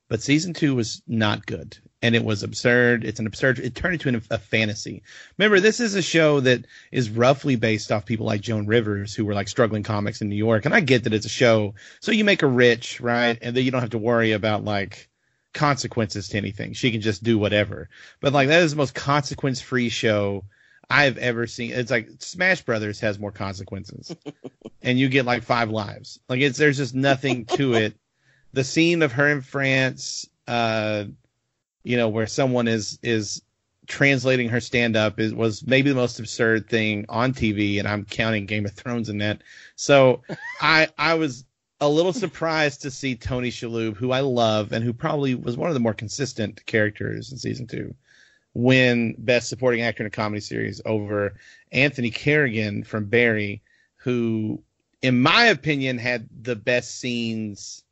but 0.08 0.22
season 0.22 0.54
two 0.54 0.76
was 0.76 1.02
not 1.08 1.46
good, 1.48 1.78
and 2.02 2.16
it 2.16 2.24
was 2.24 2.44
absurd. 2.44 3.04
It's 3.04 3.20
an 3.20 3.28
absurd. 3.28 3.60
It 3.60 3.76
turned 3.76 3.94
into 3.94 4.10
an, 4.10 4.22
a 4.30 4.38
fantasy. 4.38 5.04
Remember, 5.38 5.60
this 5.60 5.80
is 5.80 5.96
a 5.96 6.02
show 6.02 6.40
that 6.42 6.66
is 6.92 7.10
roughly 7.10 7.56
based 7.56 7.92
off 7.92 8.06
people 8.06 8.26
like 8.26 8.42
Joan 8.42 8.68
Rivers, 8.68 9.14
who 9.16 9.26
were 9.26 9.34
like 9.34 9.48
struggling 9.48 9.84
comics 9.84 10.22
in 10.22 10.30
New 10.30 10.36
York. 10.36 10.66
And 10.66 10.74
I 10.74 10.82
get 10.82 11.06
that 11.06 11.14
it's 11.14 11.26
a 11.26 11.30
show, 11.30 11.74
so 12.00 12.12
you 12.12 12.24
make 12.24 12.42
her 12.42 12.48
rich, 12.48 13.02
right? 13.02 13.38
And 13.42 13.56
then 13.56 13.64
you 13.64 13.72
don't 13.72 13.82
have 13.82 13.92
to 13.92 13.98
worry 13.98 14.34
about 14.34 14.64
like 14.64 15.10
consequences 15.54 16.28
to 16.30 16.38
anything. 16.38 16.74
She 16.74 16.92
can 16.92 17.02
just 17.02 17.24
do 17.24 17.38
whatever. 17.40 17.90
But 18.20 18.34
like 18.34 18.50
that 18.50 18.62
is 18.62 18.72
the 18.72 18.78
most 18.78 18.94
consequence 18.94 19.62
free 19.62 19.90
show 19.90 20.44
I've 20.90 21.18
ever 21.18 21.48
seen. 21.48 21.72
It's 21.72 21.90
like 21.90 22.10
Smash 22.20 22.62
Brothers 22.62 23.00
has 23.00 23.18
more 23.18 23.32
consequences. 23.32 24.16
and 24.84 25.00
you 25.00 25.10
get 25.10 25.26
like 25.26 25.44
five 25.44 25.72
lives. 25.72 26.20
Like 26.30 26.42
it's 26.42 26.58
there's 26.58 26.78
just 26.78 26.94
nothing 26.94 27.46
to 27.46 27.74
it. 27.74 27.96
The 28.54 28.64
scene 28.64 29.02
of 29.02 29.14
her 29.14 29.28
in 29.28 29.42
France, 29.42 30.30
uh, 30.48 31.06
you 31.86 31.96
know, 31.96 32.10
where 32.10 32.28
someone 32.28 32.68
is 32.68 33.00
is 33.04 33.42
translating 33.88 34.50
her 34.50 34.60
stand 34.60 34.96
up 34.96 35.20
is 35.20 35.34
was 35.34 35.66
maybe 35.68 35.90
the 35.90 35.96
most 35.96 36.20
absurd 36.20 36.68
thing 36.68 37.06
on 37.08 37.32
TV, 37.32 37.78
and 37.78 37.88
I'm 37.88 38.04
counting 38.06 38.48
Game 38.48 38.66
of 38.66 38.74
Thrones 38.74 39.08
in 39.08 39.20
that. 39.20 39.42
So 39.76 40.24
I 40.62 40.90
I 40.98 41.14
was 41.14 41.46
a 41.80 41.88
little 41.88 42.12
surprised 42.12 42.82
to 42.82 42.92
see 42.92 43.16
Tony 43.16 43.52
Shalhoub, 43.52 43.96
who 43.96 44.12
I 44.12 44.22
love 44.22 44.72
and 44.72 44.84
who 44.84 44.94
probably 44.94 45.36
was 45.36 45.58
one 45.58 45.70
of 45.70 45.76
the 45.76 45.80
more 45.80 45.94
consistent 45.94 46.66
characters 46.66 47.32
in 47.32 47.38
season 47.38 47.68
two, 47.68 47.94
win 48.56 49.16
Best 49.20 49.48
Supporting 49.48 49.82
Actor 49.82 50.04
in 50.04 50.08
a 50.08 50.12
Comedy 50.12 50.42
Series 50.42 50.82
over 50.86 51.36
Anthony 51.72 52.10
Carrigan 52.10 52.84
from 52.84 53.06
Barry, 53.06 53.62
who, 53.98 54.64
in 55.04 55.22
my 55.22 55.46
opinion, 55.46 56.00
had 56.00 56.28
the 56.42 56.56
best 56.56 57.00
scenes 57.00 57.84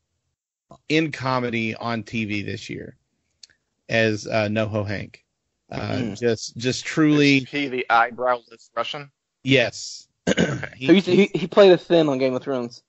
in 0.90 1.12
comedy 1.12 1.76
on 1.76 2.02
TV 2.02 2.44
this 2.44 2.72
year 2.72 2.98
as 3.94 4.28
uh, 4.28 4.48
NoHo 4.50 4.86
Hank. 4.86 5.24
Uh, 5.72 5.80
Mhm. 5.92 6.20
Just, 6.20 6.58
just 6.58 6.86
truly, 6.86 7.38
Is 7.38 7.50
he 7.50 7.68
the 7.70 7.86
eyebrowless 7.90 8.70
Russian? 8.76 9.12
yes. 9.44 10.08
he, 10.28 10.88
So 10.88 10.94
he, 10.94 11.00
he 11.02 11.32
he 11.34 11.48
played 11.48 11.72
a 11.72 11.78
Finn 11.78 12.10
on 12.10 12.18
Game 12.18 12.34
of 12.34 12.44
Thrones. 12.44 12.84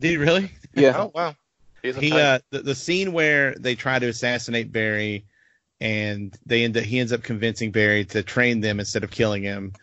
did 0.00 0.10
he 0.10 0.16
really? 0.16 0.50
Yeah. 0.74 0.94
Oh 0.96 1.12
wow. 1.14 1.36
He's 1.82 1.96
a 1.96 2.00
he 2.00 2.12
uh 2.12 2.38
the, 2.50 2.60
the 2.62 2.74
scene 2.74 3.12
where 3.12 3.54
they 3.54 3.74
try 3.74 3.98
to 3.98 4.08
assassinate 4.08 4.72
Barry 4.72 5.26
and 5.80 6.36
they 6.46 6.64
end 6.64 6.76
up 6.76 6.82
he 6.82 6.98
ends 6.98 7.12
up 7.12 7.22
convincing 7.22 7.70
Barry 7.70 8.04
to 8.06 8.22
train 8.22 8.60
them 8.60 8.80
instead 8.80 9.04
of 9.04 9.10
killing 9.10 9.42
him. 9.42 9.72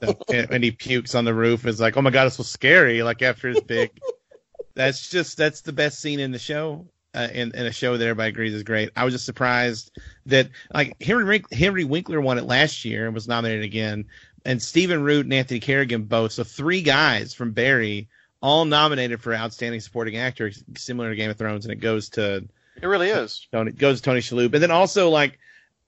So, 0.00 0.16
and, 0.32 0.50
and 0.50 0.64
he 0.64 0.70
pukes 0.72 1.14
on 1.14 1.24
the 1.24 1.34
roof. 1.34 1.66
Is 1.66 1.80
like, 1.80 1.96
oh 1.96 2.02
my 2.02 2.10
god, 2.10 2.26
it's 2.26 2.36
so 2.36 2.42
scary. 2.42 3.02
Like 3.02 3.22
after 3.22 3.48
his 3.48 3.60
big, 3.60 3.90
that's 4.74 5.08
just 5.08 5.36
that's 5.36 5.60
the 5.60 5.72
best 5.72 6.00
scene 6.00 6.18
in 6.20 6.32
the 6.32 6.38
show. 6.38 6.86
Uh, 7.14 7.28
in, 7.32 7.54
in 7.54 7.66
a 7.66 7.70
show 7.70 7.96
that 7.96 8.04
everybody 8.04 8.30
agrees 8.30 8.54
is 8.54 8.64
great. 8.64 8.90
I 8.96 9.04
was 9.04 9.14
just 9.14 9.24
surprised 9.24 9.96
that 10.26 10.48
like 10.72 11.00
Henry 11.00 11.44
Henry 11.52 11.84
Winkler 11.84 12.20
won 12.20 12.38
it 12.38 12.44
last 12.44 12.84
year 12.84 13.06
and 13.06 13.14
was 13.14 13.28
nominated 13.28 13.64
again, 13.64 14.06
and 14.44 14.60
Stephen 14.60 15.00
Root 15.02 15.24
and 15.24 15.32
Anthony 15.32 15.60
Carrigan 15.60 16.02
both. 16.04 16.32
So 16.32 16.42
three 16.42 16.82
guys 16.82 17.32
from 17.32 17.52
Barry 17.52 18.08
all 18.42 18.64
nominated 18.64 19.22
for 19.22 19.32
outstanding 19.32 19.80
supporting 19.80 20.16
actor, 20.16 20.50
similar 20.76 21.10
to 21.10 21.16
Game 21.16 21.30
of 21.30 21.36
Thrones, 21.38 21.64
and 21.64 21.72
it 21.72 21.80
goes 21.80 22.10
to 22.10 22.44
It 22.82 22.86
really 22.86 23.10
is. 23.10 23.46
Tony 23.52 23.70
goes 23.70 24.00
to 24.00 24.04
Tony 24.04 24.20
Shalhoub, 24.20 24.52
and 24.52 24.62
then 24.62 24.70
also 24.72 25.08
like, 25.10 25.38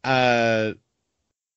uh, 0.04 0.72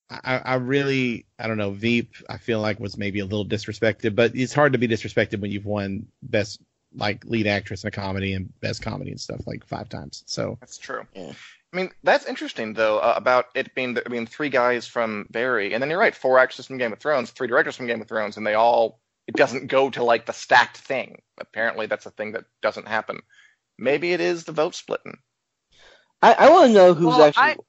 I, 0.10 0.38
I 0.38 0.56
really 0.56 1.26
I 1.38 1.48
don't 1.48 1.58
know 1.58 1.72
Veep. 1.72 2.16
I 2.28 2.38
feel 2.38 2.60
like 2.60 2.80
was 2.80 2.98
maybe 2.98 3.20
a 3.20 3.26
little 3.26 3.46
disrespected, 3.46 4.16
but 4.16 4.36
it's 4.36 4.54
hard 4.54 4.74
to 4.74 4.80
be 4.80 4.88
disrespected 4.88 5.40
when 5.40 5.52
you've 5.52 5.66
won 5.66 6.08
best 6.24 6.60
like 6.96 7.24
lead 7.26 7.48
actress 7.48 7.84
in 7.84 7.88
a 7.88 7.92
comedy 7.92 8.34
and 8.34 8.52
best 8.62 8.82
comedy 8.82 9.12
and 9.12 9.20
stuff 9.20 9.46
like 9.46 9.66
five 9.66 9.90
times. 9.90 10.24
So 10.26 10.58
That's 10.60 10.78
true. 10.78 11.06
Yeah. 11.14 11.34
I 11.72 11.78
mean, 11.78 11.92
that's 12.04 12.26
interesting 12.26 12.74
though 12.74 12.98
uh, 12.98 13.14
about 13.16 13.46
it 13.54 13.76
being 13.76 13.98
I 14.04 14.10
mean 14.10 14.26
three 14.26 14.50
guys 14.50 14.88
from 14.88 15.28
Barry, 15.30 15.74
and 15.74 15.82
then 15.82 15.90
you're 15.90 16.00
right, 16.00 16.16
four 16.16 16.40
actors 16.40 16.66
from 16.66 16.78
Game 16.78 16.94
of 16.94 17.00
Thrones, 17.00 17.30
three 17.30 17.48
directors 17.48 17.76
from 17.76 17.86
Game 17.86 18.02
of 18.02 18.08
Thrones, 18.08 18.38
and 18.38 18.46
they 18.46 18.56
all 18.56 19.00
it 19.28 19.36
doesn't 19.36 19.68
go 19.68 19.92
to 19.92 20.04
like 20.04 20.26
the 20.26 20.34
stacked 20.34 20.78
thing. 20.78 21.22
Apparently, 21.40 21.86
that's 21.86 22.08
a 22.08 22.12
thing 22.12 22.32
that 22.32 22.46
doesn't 22.64 22.88
happen. 22.88 23.20
Maybe 23.78 24.14
it 24.14 24.20
is 24.20 24.44
the 24.44 24.52
vote 24.52 24.74
splitting. 24.74 25.20
I, 26.22 26.34
I 26.34 26.50
want 26.50 26.68
to 26.68 26.74
know 26.74 26.94
who's 26.96 27.06
Well, 27.06 27.22
actually. 27.22 27.64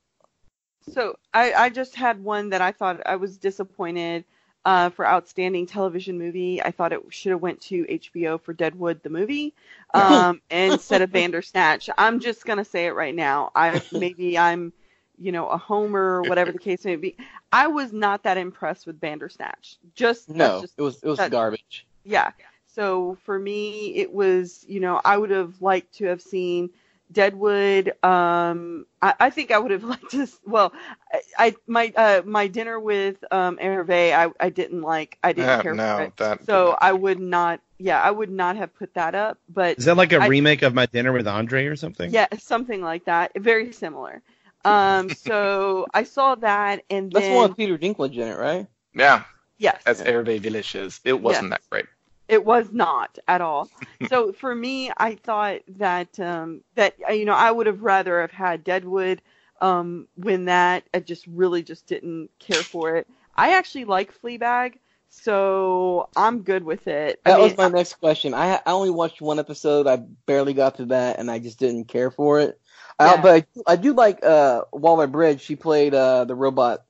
So 0.93 1.17
I, 1.33 1.53
I 1.53 1.69
just 1.69 1.95
had 1.95 2.25
one 2.25 2.51
that 2.51 2.63
I 2.63 2.73
thought 2.73 3.03
I 3.07 3.17
was 3.17 3.37
disappointed. 3.37 4.25
Uh, 4.65 4.91
for 4.91 5.07
outstanding 5.07 5.67
television 5.67 6.19
movie. 6.19 6.63
I 6.63 6.71
thought 6.71 6.93
it 6.93 7.01
should 7.11 7.31
have 7.33 7.41
went 7.41 7.61
to 7.63 7.85
HBO 7.85 8.41
for 8.41 8.53
Deadwood 8.53 9.03
the 9.03 9.11
movie 9.11 9.55
um, 9.95 10.41
instead 10.51 11.03
of 11.03 11.11
Bandersnatch. 11.13 11.89
I'm 11.97 12.21
just 12.21 12.45
gonna 12.45 12.65
say 12.65 12.87
it 12.87 12.95
right 12.95 13.15
now. 13.15 13.51
I 13.55 13.83
maybe 13.93 14.39
I'm 14.39 14.73
you 15.19 15.33
know 15.33 15.49
a 15.49 15.57
homer 15.59 16.21
or 16.21 16.23
whatever 16.23 16.53
the 16.53 16.59
case 16.59 16.85
may 16.85 16.97
be. 16.97 17.17
I 17.53 17.67
was 17.69 17.93
not 17.93 18.23
that 18.25 18.37
impressed 18.37 18.87
with 18.87 19.01
Bandersnatch. 19.01 19.79
Just 19.95 20.29
No, 20.29 20.61
just 20.63 20.75
it 20.79 20.83
was 20.83 21.03
it 21.03 21.09
was 21.09 21.19
that- 21.19 21.31
garbage. 21.31 21.87
yeah. 22.05 22.33
So 22.73 23.19
for 23.25 23.37
me, 23.37 23.97
it 23.97 24.13
was, 24.13 24.65
you 24.69 24.79
know, 24.79 25.01
I 25.05 25.17
would 25.19 25.31
have 25.31 25.61
liked 25.61 25.95
to 25.97 26.05
have 26.05 26.23
seen 26.23 26.71
Deadwood. 27.13 27.93
Um, 28.05 28.87
I, 29.03 29.15
I 29.21 29.31
think 29.31 29.51
I 29.51 29.59
would 29.59 29.71
have 29.71 29.85
liked 29.95 30.11
to. 30.13 30.27
Well, 30.47 30.73
I, 31.13 31.21
I 31.39 31.55
my 31.67 31.93
uh, 31.97 32.23
my 32.25 32.47
dinner 32.47 32.79
with 32.79 33.17
um 33.31 33.57
Hervé, 33.59 34.13
I 34.13 34.31
I 34.45 34.51
didn't 34.51 34.83
like. 34.83 35.19
I 35.23 35.33
didn't 35.33 35.49
Yeah, 35.49 35.63
care 35.63 35.75
no, 35.75 35.97
for 35.97 36.03
it. 36.05 36.17
that 36.19 36.45
so 36.47 36.67
didn't- 36.67 36.79
I 36.83 36.93
would 36.93 37.21
not. 37.21 37.61
Yeah, 37.79 38.01
I 38.03 38.11
would 38.11 38.31
not 38.31 38.57
have 38.57 38.75
put 38.75 38.95
that 38.95 39.15
up. 39.15 39.39
But 39.49 39.79
Is 39.79 39.87
that 39.87 39.97
like 39.97 40.13
a 40.13 40.21
I- 40.21 40.27
remake 40.27 40.63
of 40.63 40.75
My 40.75 40.87
Dinner 40.87 41.13
with 41.13 41.27
Andre 41.27 41.67
or 41.67 41.77
something? 41.77 42.11
yeah, 42.11 42.27
something 42.39 42.83
like 42.83 43.07
that. 43.07 43.33
Very 43.37 43.73
similar. 43.73 44.23
Um, 44.65 45.09
so 45.11 45.87
I 45.95 46.03
saw 46.05 46.35
that, 46.37 46.85
and 46.91 47.11
That's 47.11 47.25
then 47.25 47.33
the 47.33 47.37
one 47.39 47.49
with 47.49 47.57
Peter 47.57 47.79
Dinklage 47.79 48.15
in 48.17 48.29
it, 48.29 48.37
right? 48.37 48.67
Yeah, 48.95 49.25
yes, 49.57 49.83
as 49.87 50.03
Hervé 50.03 50.39
Villechaize. 50.41 51.01
It 51.05 51.21
wasn't 51.21 51.51
Yes. 51.51 51.61
that 51.61 51.71
great. 51.71 51.87
It 52.31 52.45
was 52.45 52.73
not 52.73 53.19
at 53.29 53.43
all. 53.43 53.71
so 54.03 54.33
for 54.33 54.55
me, 54.55 54.91
I 54.97 55.17
thought 55.17 55.61
that 55.79 56.19
um, 56.21 56.63
that 56.77 56.95
uh, 57.09 57.13
you 57.13 57.25
know 57.27 57.35
I 57.35 57.51
would 57.51 57.67
have 57.67 57.83
rather 57.83 58.21
have 58.21 58.33
had 58.33 58.65
Deadwood 58.65 59.23
um, 59.61 60.09
win 60.17 60.47
that. 60.47 60.85
I 60.95 61.01
just 61.01 61.27
really 61.27 61.63
just 61.63 61.87
didn't 61.87 62.31
care 62.39 62.65
for 62.65 62.97
it. 62.97 63.09
I 63.37 63.57
actually 63.57 63.85
like 63.87 64.19
Fleabag, 64.21 64.79
so 65.09 66.09
I'm 66.17 66.43
good 66.43 66.65
with 66.65 66.87
it. 66.89 67.21
I 67.25 67.31
That 67.31 67.41
mean, 67.41 67.43
was 67.43 67.57
my 67.57 67.69
next 67.69 67.95
question. 67.95 68.35
I 68.35 68.57
I 68.67 68.73
only 68.73 68.91
watched 68.91 69.21
one 69.21 69.39
episode. 69.39 69.87
I 69.87 69.97
barely 70.27 70.55
got 70.55 70.77
to 70.77 70.87
that, 70.87 71.19
and 71.19 71.31
I 71.31 71.39
just 71.39 71.59
didn't 71.59 71.85
care 71.87 72.11
for 72.11 72.41
it. 72.41 72.59
Uh, 72.99 73.17
Yeah. 73.17 73.19
but 73.19 73.47
I, 73.67 73.73
I 73.73 73.77
do 73.77 73.93
like 73.95 74.25
uh, 74.25 74.63
Waller 74.73 75.07
Bridge. 75.07 75.41
She 75.41 75.57
played 75.57 75.95
uh, 75.95 76.25
the 76.25 76.35
robot 76.35 76.85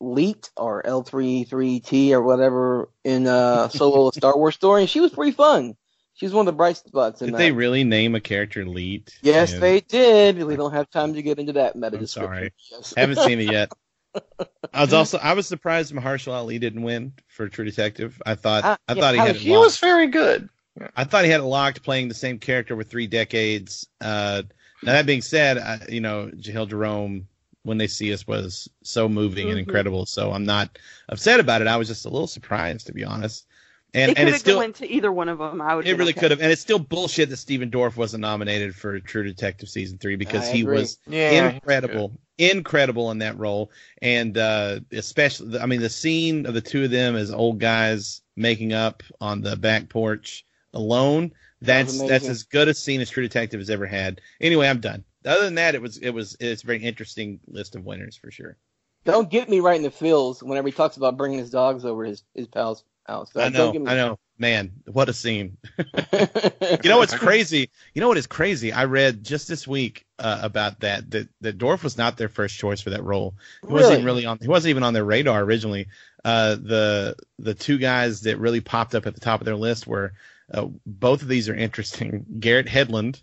Leet 0.00 0.50
or 0.56 0.82
L33T 0.82 2.10
or 2.12 2.22
whatever 2.22 2.90
in 3.04 3.26
uh, 3.26 3.68
Solo: 3.68 4.08
A 4.08 4.12
Star 4.12 4.36
Wars 4.36 4.54
Story, 4.54 4.82
and 4.82 4.90
she 4.90 5.00
was 5.00 5.12
pretty 5.12 5.32
fun. 5.32 5.76
She 6.14 6.26
was 6.26 6.34
one 6.34 6.42
of 6.46 6.52
the 6.52 6.56
bright 6.56 6.76
spots 6.76 7.22
in 7.22 7.28
Did 7.28 7.34
that. 7.34 7.38
they 7.38 7.52
really 7.52 7.82
name 7.84 8.14
a 8.14 8.20
character 8.20 8.64
Leet? 8.66 9.16
Yes, 9.22 9.52
Yeah. 9.52 9.58
they 9.60 9.80
did. 9.80 10.42
We 10.42 10.56
don't 10.56 10.72
have 10.72 10.90
time 10.90 11.14
to 11.14 11.22
get 11.22 11.38
into 11.38 11.54
that 11.54 11.76
meta 11.76 11.96
I'm 11.96 12.06
sorry. 12.06 12.52
Yes. 12.70 12.92
Haven't 12.94 13.16
seen 13.20 13.40
it 13.40 13.50
yet. 13.50 13.72
I 14.74 14.82
was 14.82 14.92
also 14.92 15.18
I 15.18 15.32
was 15.34 15.46
surprised 15.46 15.94
Mahershala 15.94 16.34
Ali 16.34 16.58
didn't 16.58 16.82
win 16.82 17.12
for 17.28 17.48
True 17.48 17.64
Detective. 17.64 18.20
I 18.26 18.34
thought 18.34 18.64
Uh, 18.64 18.76
I 18.88 18.94
yeah, 18.94 19.00
thought 19.00 19.14
he 19.14 19.20
had 19.20 19.36
He 19.36 19.50
locked. 19.50 19.60
was 19.60 19.78
very 19.78 20.08
good. 20.08 20.48
I 20.96 21.04
thought 21.04 21.24
he 21.24 21.30
had 21.30 21.40
it 21.40 21.44
locked 21.44 21.82
playing 21.82 22.08
the 22.08 22.14
same 22.14 22.38
character 22.38 22.76
for 22.76 22.82
three 22.82 23.06
decades. 23.06 23.86
Uh, 24.00 24.42
now 24.82 24.92
that 24.92 25.06
being 25.06 25.22
said, 25.22 25.58
I, 25.58 25.80
you 25.88 26.00
know 26.00 26.30
Jharrel 26.36 26.68
Jerome 26.68 27.28
when 27.64 27.78
they 27.78 27.86
see 27.86 28.12
us 28.12 28.26
was 28.26 28.68
so 28.82 29.08
moving 29.08 29.50
and 29.50 29.58
Mhm. 29.58 29.60
incredible. 29.60 30.06
So 30.06 30.32
I'm 30.32 30.44
not 30.44 30.78
upset 31.08 31.40
about 31.40 31.62
it. 31.62 31.68
I 31.68 31.76
was 31.76 31.88
just 31.88 32.06
a 32.06 32.10
little 32.10 32.26
surprised 32.28 32.86
to 32.86 32.92
be 32.94 33.04
honest. 33.04 33.46
And 33.94 34.12
it 34.12 34.16
and 34.16 34.28
could 34.28 34.28
it's 34.28 34.38
have 34.38 34.40
still 34.40 34.56
went 34.56 34.76
to 34.76 34.88
either 34.88 35.12
one 35.12 35.28
of 35.28 35.38
them. 35.38 35.60
I 35.60 35.74
would. 35.76 35.86
it 35.86 35.96
really 35.96 36.12
could 36.12 36.30
have, 36.30 36.40
and 36.40 36.52
it's 36.52 36.60
still 36.60 36.78
bullshit 36.78 37.30
that 37.30 37.36
Stephen 37.38 37.70
Dorff 37.70 37.96
wasn't 37.96 38.20
nominated 38.20 38.74
for 38.74 39.00
True 39.00 39.24
Detective 39.24 39.68
season 39.68 39.98
three 39.98 40.16
because 40.16 40.46
I 40.46 40.48
he 40.48 40.62
agree. 40.62 40.64
was 40.64 40.98
Yeah, 41.06 41.58
incredible, 41.64 42.18
incredible 42.38 43.10
in 43.10 43.18
that 43.18 43.38
role, 43.38 43.70
and 44.02 44.36
uh, 44.36 44.80
especially, 44.92 45.58
I 45.58 45.66
mean, 45.66 45.80
the 45.80 45.88
scene 45.88 46.44
of 46.46 46.54
the 46.54 46.60
two 46.60 46.84
of 46.84 46.90
them 46.90 47.16
as 47.16 47.30
old 47.30 47.60
guys 47.60 48.20
making 48.36 48.72
up 48.74 49.02
on 49.20 49.40
the 49.40 49.56
back 49.56 49.88
porch 49.88 50.44
alone. 50.74 51.32
That 51.62 51.86
was 51.86 51.96
That's 51.96 52.02
that's 52.02 52.28
as 52.28 52.42
good 52.42 52.68
a 52.68 52.74
scene 52.74 53.00
as 53.00 53.10
True 53.10 53.22
Detective 53.22 53.60
has 53.60 53.70
ever 53.70 53.86
had. 53.86 54.20
Anyway, 54.40 54.68
I'm 54.68 54.80
done. 54.80 55.04
Other 55.24 55.44
than 55.44 55.56
that, 55.56 55.74
it 55.74 55.82
was 55.82 55.98
it 55.98 56.10
was 56.10 56.36
it's 56.40 56.62
a 56.62 56.66
very 56.66 56.82
interesting 56.82 57.40
list 57.46 57.76
of 57.76 57.84
winners 57.84 58.16
for 58.16 58.30
sure. 58.30 58.56
Don't 59.04 59.30
get 59.30 59.48
me 59.48 59.60
right 59.60 59.76
in 59.76 59.82
the 59.82 59.90
feels 59.90 60.42
whenever 60.42 60.68
he 60.68 60.72
talks 60.72 60.96
about 60.96 61.16
bringing 61.16 61.38
his 61.38 61.50
dogs 61.50 61.84
over 61.84 62.04
his 62.04 62.22
his 62.34 62.46
pal's 62.46 62.84
house. 63.06 63.30
I 63.34 63.48
know, 63.48 63.72
me- 63.72 63.90
I 63.90 63.94
know, 63.94 64.18
man, 64.38 64.72
what 64.86 65.08
a 65.08 65.12
scene. 65.12 65.56
You 66.82 66.88
know 66.88 66.98
what's 66.98 67.14
crazy? 67.14 67.70
You 67.94 68.00
know 68.00 68.08
what 68.08 68.16
is 68.16 68.26
crazy? 68.26 68.72
I 68.72 68.84
read 68.84 69.24
just 69.24 69.48
this 69.48 69.66
week 69.66 70.06
uh, 70.18 70.38
about 70.42 70.80
that 70.80 71.10
that 71.10 71.28
that 71.40 71.58
Dorff 71.58 71.82
was 71.82 71.98
not 71.98 72.16
their 72.16 72.28
first 72.28 72.56
choice 72.58 72.80
for 72.80 72.90
that 72.90 73.02
role. 73.02 73.34
He 73.66 73.72
wasn't 73.72 73.94
even 73.94 74.04
really 74.06 74.24
on. 74.24 74.38
He 74.40 74.48
wasn't 74.48 74.70
even 74.70 74.82
on 74.82 74.94
their 74.94 75.04
radar 75.04 75.42
originally. 75.42 75.88
Uh, 76.24 76.54
the 76.54 77.16
the 77.38 77.54
two 77.54 77.76
guys 77.76 78.22
that 78.22 78.38
really 78.38 78.60
popped 78.60 78.94
up 78.94 79.06
at 79.06 79.14
the 79.14 79.20
top 79.20 79.40
of 79.40 79.44
their 79.44 79.56
list 79.56 79.86
were 79.86 80.12
uh, 80.52 80.68
both 80.86 81.22
of 81.22 81.28
these 81.28 81.48
are 81.48 81.54
interesting. 81.54 82.24
Garrett 82.38 82.66
Hedlund, 82.66 83.20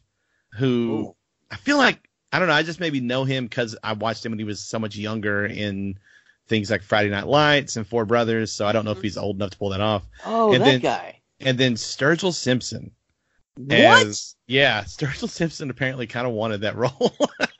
who 0.54 0.68
Ooh. 0.68 1.16
I 1.52 1.56
feel 1.56 1.78
like 1.78 2.10
I 2.32 2.40
don't 2.40 2.48
know. 2.48 2.54
I 2.54 2.64
just 2.64 2.80
maybe 2.80 3.00
know 3.00 3.24
him 3.24 3.46
because 3.46 3.76
I 3.84 3.94
watched 3.94 4.26
him 4.26 4.32
when 4.32 4.40
he 4.40 4.46
was 4.46 4.60
so 4.62 4.80
much 4.80 4.96
younger 4.98 5.46
in 5.46 5.98
things 6.48 6.70
like 6.70 6.82
Friday 6.84 7.10
Night 7.10 7.28
Lights 7.28 7.78
and 7.78 7.88
Four 7.88 8.06
Brothers. 8.06 8.52
So 8.52 8.66
I 8.66 8.72
don't 8.72 8.86
know 8.86 8.92
if 8.92 9.02
he's 9.02 9.18
old 9.18 9.38
enough 9.38 9.52
to 9.52 9.58
pull 9.58 9.70
that 9.70 9.82
off. 9.82 10.04
Oh, 10.26 10.54
And 10.54 10.62
that 10.62 10.66
then- 10.66 10.80
guy. 10.82 11.14
And 11.40 11.58
then 11.58 11.74
Sturgill 11.76 12.34
Simpson. 12.34 12.90
What? 13.58 14.08
As, 14.08 14.36
yeah, 14.48 14.84
Sturgill 14.84 15.30
Simpson 15.30 15.70
apparently 15.70 16.08
kind 16.08 16.26
of 16.28 16.34
wanted 16.34 16.62
that 16.62 16.76
role. 16.78 17.16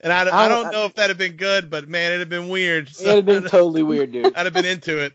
and 0.00 0.12
I, 0.12 0.24
I 0.28 0.44
I- 0.44 0.48
don't 0.48 0.72
know 0.72 0.84
if 0.84 0.94
that'd 0.94 1.10
have 1.10 1.18
been 1.18 1.36
good, 1.36 1.68
but 1.70 1.88
man, 1.88 2.12
it'd 2.12 2.20
have 2.20 2.28
been 2.28 2.48
weird. 2.48 2.88
It 2.90 3.06
would 3.06 3.16
have 3.16 3.26
been 3.26 3.42
totally 3.48 3.82
weird, 3.82 4.12
dude. 4.12 4.34
I'd 4.36 4.46
have 4.46 4.52
been 4.54 4.64
into 4.64 4.98
it. 4.98 5.14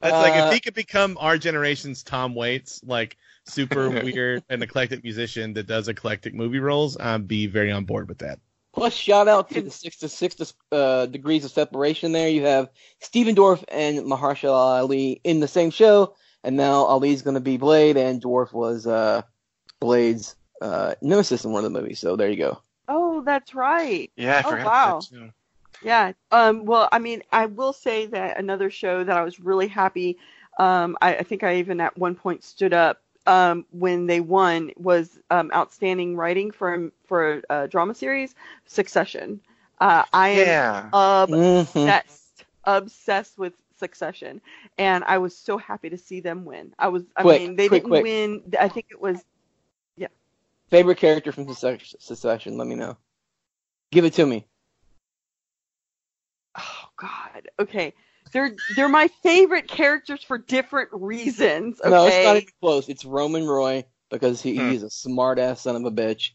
That's 0.00 0.14
like 0.14 0.32
Uh, 0.34 0.46
if 0.46 0.54
he 0.54 0.60
could 0.60 0.74
become 0.74 1.16
our 1.20 1.36
generation's 1.36 2.02
Tom 2.02 2.34
Waits, 2.34 2.80
like 2.84 3.16
super 3.50 3.90
weird 4.04 4.42
and 4.48 4.62
eclectic 4.62 5.02
musician 5.02 5.52
that 5.54 5.66
does 5.66 5.88
eclectic 5.88 6.34
movie 6.34 6.58
roles, 6.60 6.96
I'd 6.98 7.28
be 7.28 7.46
very 7.46 7.70
on 7.70 7.84
board 7.84 8.08
with 8.08 8.18
that. 8.18 8.38
Plus, 8.72 8.94
shout 8.94 9.26
out 9.26 9.50
to 9.50 9.62
the 9.62 9.70
six 9.70 9.96
to 9.98 10.08
six 10.08 10.54
uh, 10.70 11.06
degrees 11.06 11.44
of 11.44 11.50
separation. 11.50 12.12
There, 12.12 12.28
you 12.28 12.44
have 12.44 12.70
Stephen 13.00 13.34
Dorff 13.34 13.64
and 13.68 13.98
Mahershala 14.00 14.80
Ali 14.80 15.20
in 15.24 15.40
the 15.40 15.48
same 15.48 15.70
show, 15.70 16.14
and 16.44 16.56
now 16.56 16.84
Ali's 16.84 17.22
going 17.22 17.34
to 17.34 17.40
be 17.40 17.56
Blade, 17.56 17.96
and 17.96 18.22
Dorff 18.22 18.52
was 18.52 18.86
uh, 18.86 19.22
Blade's 19.80 20.36
uh, 20.62 20.94
nemesis 21.02 21.44
in 21.44 21.50
one 21.50 21.64
of 21.64 21.72
the 21.72 21.80
movies. 21.80 21.98
So 21.98 22.14
there 22.14 22.30
you 22.30 22.36
go. 22.36 22.62
Oh, 22.86 23.22
that's 23.22 23.54
right. 23.54 24.10
Yeah, 24.16 24.42
I 24.44 24.48
Oh, 24.48 24.64
wow. 24.64 25.00
that 25.00 25.08
too. 25.08 25.30
Yeah. 25.82 26.12
Um, 26.30 26.64
well, 26.64 26.88
I 26.92 26.98
mean, 26.98 27.22
I 27.32 27.46
will 27.46 27.72
say 27.72 28.06
that 28.06 28.38
another 28.38 28.70
show 28.70 29.02
that 29.02 29.16
I 29.16 29.22
was 29.22 29.40
really 29.40 29.68
happy. 29.68 30.18
Um, 30.58 30.96
I, 31.00 31.16
I 31.16 31.22
think 31.22 31.42
I 31.42 31.56
even 31.56 31.80
at 31.80 31.96
one 31.96 32.14
point 32.14 32.44
stood 32.44 32.74
up 32.74 33.00
um, 33.26 33.66
when 33.70 34.06
they 34.06 34.20
won 34.20 34.72
was 34.76 35.18
um, 35.30 35.50
outstanding 35.54 36.16
writing 36.16 36.50
for 36.50 36.90
for 37.06 37.42
a 37.50 37.68
drama 37.68 37.94
series, 37.94 38.34
Succession. 38.66 39.40
Uh, 39.80 40.04
I 40.12 40.28
am 40.28 40.46
Yeah. 40.46 40.90
Mhm. 40.92 41.86
obsessed, 41.86 42.44
obsessed 42.64 43.38
with 43.38 43.54
Succession, 43.76 44.40
and 44.78 45.04
I 45.04 45.18
was 45.18 45.36
so 45.36 45.56
happy 45.56 45.88
to 45.90 45.96
see 45.98 46.20
them 46.20 46.44
win. 46.44 46.74
I 46.78 46.88
was. 46.88 47.04
I 47.16 47.22
Quick, 47.22 47.40
mean, 47.40 47.56
they 47.56 47.68
quick, 47.68 47.82
didn't 47.82 47.88
quick. 47.90 48.02
win. 48.02 48.42
I 48.58 48.68
think 48.68 48.86
it 48.90 49.00
was. 49.00 49.24
Yeah. 49.96 50.08
Favorite 50.70 50.98
character 50.98 51.32
from 51.32 51.48
Succession? 51.48 51.98
Succession? 52.00 52.58
Let 52.58 52.66
me 52.66 52.74
know. 52.74 52.96
Give 53.90 54.04
it 54.04 54.12
to 54.14 54.26
me. 54.26 54.46
Oh 56.58 56.88
God. 56.96 57.48
Okay. 57.58 57.94
They're 58.32 58.54
they're 58.76 58.88
my 58.88 59.08
favorite 59.22 59.68
characters 59.68 60.22
for 60.22 60.38
different 60.38 60.90
reasons. 60.92 61.80
Okay. 61.80 61.90
No, 61.90 62.06
it's 62.06 62.24
not 62.24 62.36
even 62.36 62.48
close. 62.60 62.88
It's 62.88 63.04
Roman 63.04 63.46
Roy 63.46 63.84
because 64.10 64.40
he, 64.42 64.56
Hmm. 64.56 64.70
he's 64.70 64.82
a 64.82 64.90
smart 64.90 65.38
ass 65.38 65.62
son 65.62 65.76
of 65.76 65.84
a 65.84 65.90
bitch, 65.90 66.30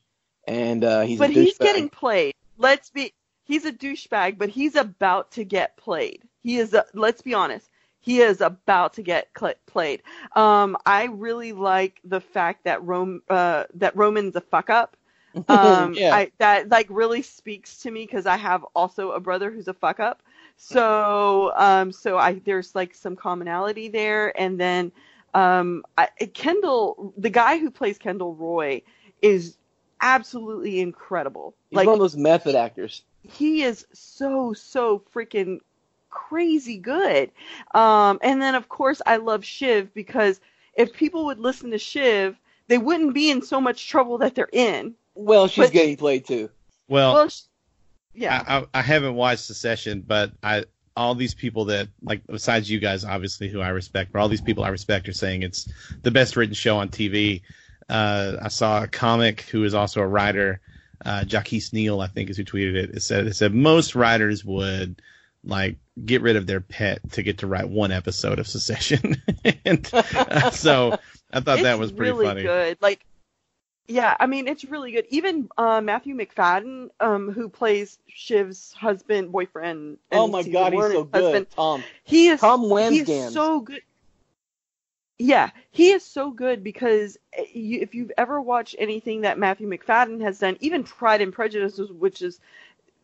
and 0.47 0.83
uh, 0.83 1.01
he's 1.01 1.19
but 1.19 1.29
a 1.29 1.33
he's 1.33 1.57
getting 1.57 1.89
played. 1.89 2.33
Let's 2.57 2.89
be. 2.89 3.13
He's 3.45 3.65
a 3.65 3.71
douchebag, 3.71 4.37
but 4.37 4.49
he's 4.49 4.75
about 4.75 5.31
to 5.33 5.43
get 5.43 5.77
played. 5.77 6.23
He 6.41 6.57
is. 6.57 6.73
A, 6.73 6.85
let's 6.93 7.21
be 7.21 7.33
honest. 7.33 7.69
He 7.99 8.21
is 8.21 8.41
about 8.41 8.93
to 8.93 9.01
get 9.01 9.29
cl- 9.37 9.55
played. 9.65 10.03
Um, 10.35 10.77
I 10.85 11.05
really 11.05 11.53
like 11.53 11.99
the 12.03 12.21
fact 12.21 12.65
that 12.65 12.83
Rome, 12.83 13.21
uh, 13.29 13.63
that 13.75 13.95
Roman's 13.95 14.35
a 14.35 14.41
fuck 14.41 14.69
up. 14.69 14.97
Um, 15.49 15.95
yeah. 15.95 16.15
I, 16.15 16.31
that 16.37 16.69
like 16.69 16.87
really 16.89 17.21
speaks 17.21 17.79
to 17.79 17.91
me 17.91 18.05
because 18.05 18.25
I 18.25 18.37
have 18.37 18.63
also 18.73 19.11
a 19.11 19.19
brother 19.19 19.51
who's 19.51 19.67
a 19.67 19.73
fuck 19.73 19.99
up. 19.99 20.23
So, 20.57 21.51
um, 21.55 21.91
so 21.91 22.17
I 22.17 22.39
there's 22.45 22.73
like 22.75 22.95
some 22.95 23.15
commonality 23.15 23.87
there, 23.89 24.39
and 24.39 24.59
then, 24.59 24.91
um, 25.33 25.83
I, 25.97 26.07
Kendall, 26.33 27.13
the 27.17 27.29
guy 27.29 27.59
who 27.59 27.69
plays 27.69 27.97
Kendall 27.97 28.33
Roy, 28.35 28.81
is 29.21 29.57
absolutely 30.01 30.79
incredible. 30.79 31.55
he's 31.69 31.77
like 31.77 31.87
one 31.87 31.95
of 31.95 31.99
those 31.99 32.15
method 32.17 32.55
actors. 32.55 33.03
he 33.23 33.63
is 33.63 33.85
so 33.93 34.53
so 34.53 35.03
freaking 35.13 35.59
crazy 36.09 36.77
good. 36.77 37.31
Um, 37.73 38.19
and 38.21 38.41
then 38.41 38.55
of 38.55 38.69
course 38.69 39.01
I 39.05 39.17
love 39.17 39.43
Shiv 39.43 39.93
because 39.93 40.39
if 40.75 40.93
people 40.93 41.25
would 41.25 41.39
listen 41.39 41.71
to 41.71 41.77
Shiv, 41.77 42.37
they 42.67 42.77
wouldn't 42.77 43.13
be 43.13 43.29
in 43.29 43.41
so 43.41 43.59
much 43.59 43.87
trouble 43.89 44.17
that 44.19 44.35
they're 44.35 44.49
in. 44.51 44.95
Well, 45.15 45.47
she's 45.47 45.65
But- 45.65 45.73
getting 45.73 45.97
played 45.97 46.25
too. 46.25 46.49
Well, 46.87 47.13
Well, 47.13 47.29
sh- 47.29 47.41
yeah. 48.15 48.43
I, 48.47 48.79
I, 48.79 48.81
haven't 48.81 49.15
watched 49.15 49.47
the 49.47 49.53
session, 49.53 50.03
but 50.05 50.31
I 50.41 50.65
all 50.95 51.15
these 51.15 51.33
people 51.33 51.65
that 51.65 51.89
like 52.01 52.25
besides 52.27 52.69
you 52.69 52.79
guys, 52.79 53.03
obviously 53.03 53.49
who 53.49 53.61
I 53.61 53.69
respect, 53.69 54.11
but 54.11 54.19
all 54.19 54.29
these 54.29 54.41
people 54.41 54.63
I 54.63 54.69
respect 54.69 55.09
are 55.09 55.13
saying 55.13 55.43
it's 55.43 55.67
the 56.03 56.11
best 56.11 56.35
written 56.35 56.55
show 56.55 56.77
on 56.77 56.89
TV. 56.89 57.41
Uh, 57.89 58.37
I 58.41 58.47
saw 58.47 58.83
a 58.83 58.87
comic 58.87 59.41
who 59.41 59.63
is 59.63 59.73
also 59.73 60.01
a 60.01 60.07
writer, 60.07 60.61
uh, 61.05 61.23
Jaquise 61.25 61.73
Neal, 61.73 62.01
I 62.01 62.07
think 62.07 62.29
is 62.29 62.37
who 62.37 62.43
tweeted 62.43 62.75
it. 62.75 62.89
It 62.91 63.01
said 63.01 63.27
it 63.27 63.35
said 63.35 63.53
most 63.53 63.95
writers 63.95 64.45
would 64.45 65.01
like 65.43 65.77
get 66.05 66.21
rid 66.21 66.35
of 66.35 66.47
their 66.47 66.61
pet 66.61 66.99
to 67.11 67.23
get 67.23 67.39
to 67.39 67.47
write 67.47 67.69
one 67.69 67.91
episode 67.91 68.39
of 68.39 68.47
Succession, 68.47 69.21
and 69.65 69.87
uh, 69.93 70.49
so 70.51 70.97
I 71.31 71.41
thought 71.41 71.61
that 71.61 71.77
was 71.77 71.91
pretty 71.91 72.11
really 72.11 72.25
funny. 72.25 72.43
good. 72.43 72.77
Like, 72.81 73.05
yeah, 73.87 74.15
I 74.19 74.25
mean, 74.25 74.47
it's 74.47 74.65
really 74.65 74.91
good. 74.91 75.05
Even 75.09 75.49
uh, 75.57 75.81
Matthew 75.81 76.15
Macfadyen, 76.15 76.89
um, 76.99 77.31
who 77.31 77.49
plays 77.49 77.99
Shiv's 78.09 78.73
husband, 78.73 79.31
boyfriend. 79.31 79.97
oh 80.11 80.27
my 80.27 80.43
god, 80.43 80.73
he's 80.73 80.81
so 80.81 81.09
husband, 81.11 81.47
good. 81.49 81.51
Tom. 81.51 81.83
He 82.03 82.29
is 82.29 82.39
Tom 82.39 82.61
he 82.61 82.99
is 82.99 83.33
so 83.33 83.59
good. 83.59 83.81
Yeah, 85.17 85.51
he 85.71 85.91
is 85.91 86.03
so 86.03 86.31
good 86.31 86.63
because 86.63 87.17
eh, 87.33 87.45
if 87.53 87.95
you've 87.95 88.11
ever 88.17 88.41
watched 88.41 88.75
anything 88.77 89.21
that 89.21 89.37
Matthew 89.37 89.67
Macfadyen 89.67 90.21
has 90.21 90.39
done, 90.39 90.57
even 90.59 90.83
Pride 90.83 91.21
and 91.21 91.31
Prejudice, 91.31 91.77
which 91.77 92.21
is 92.21 92.39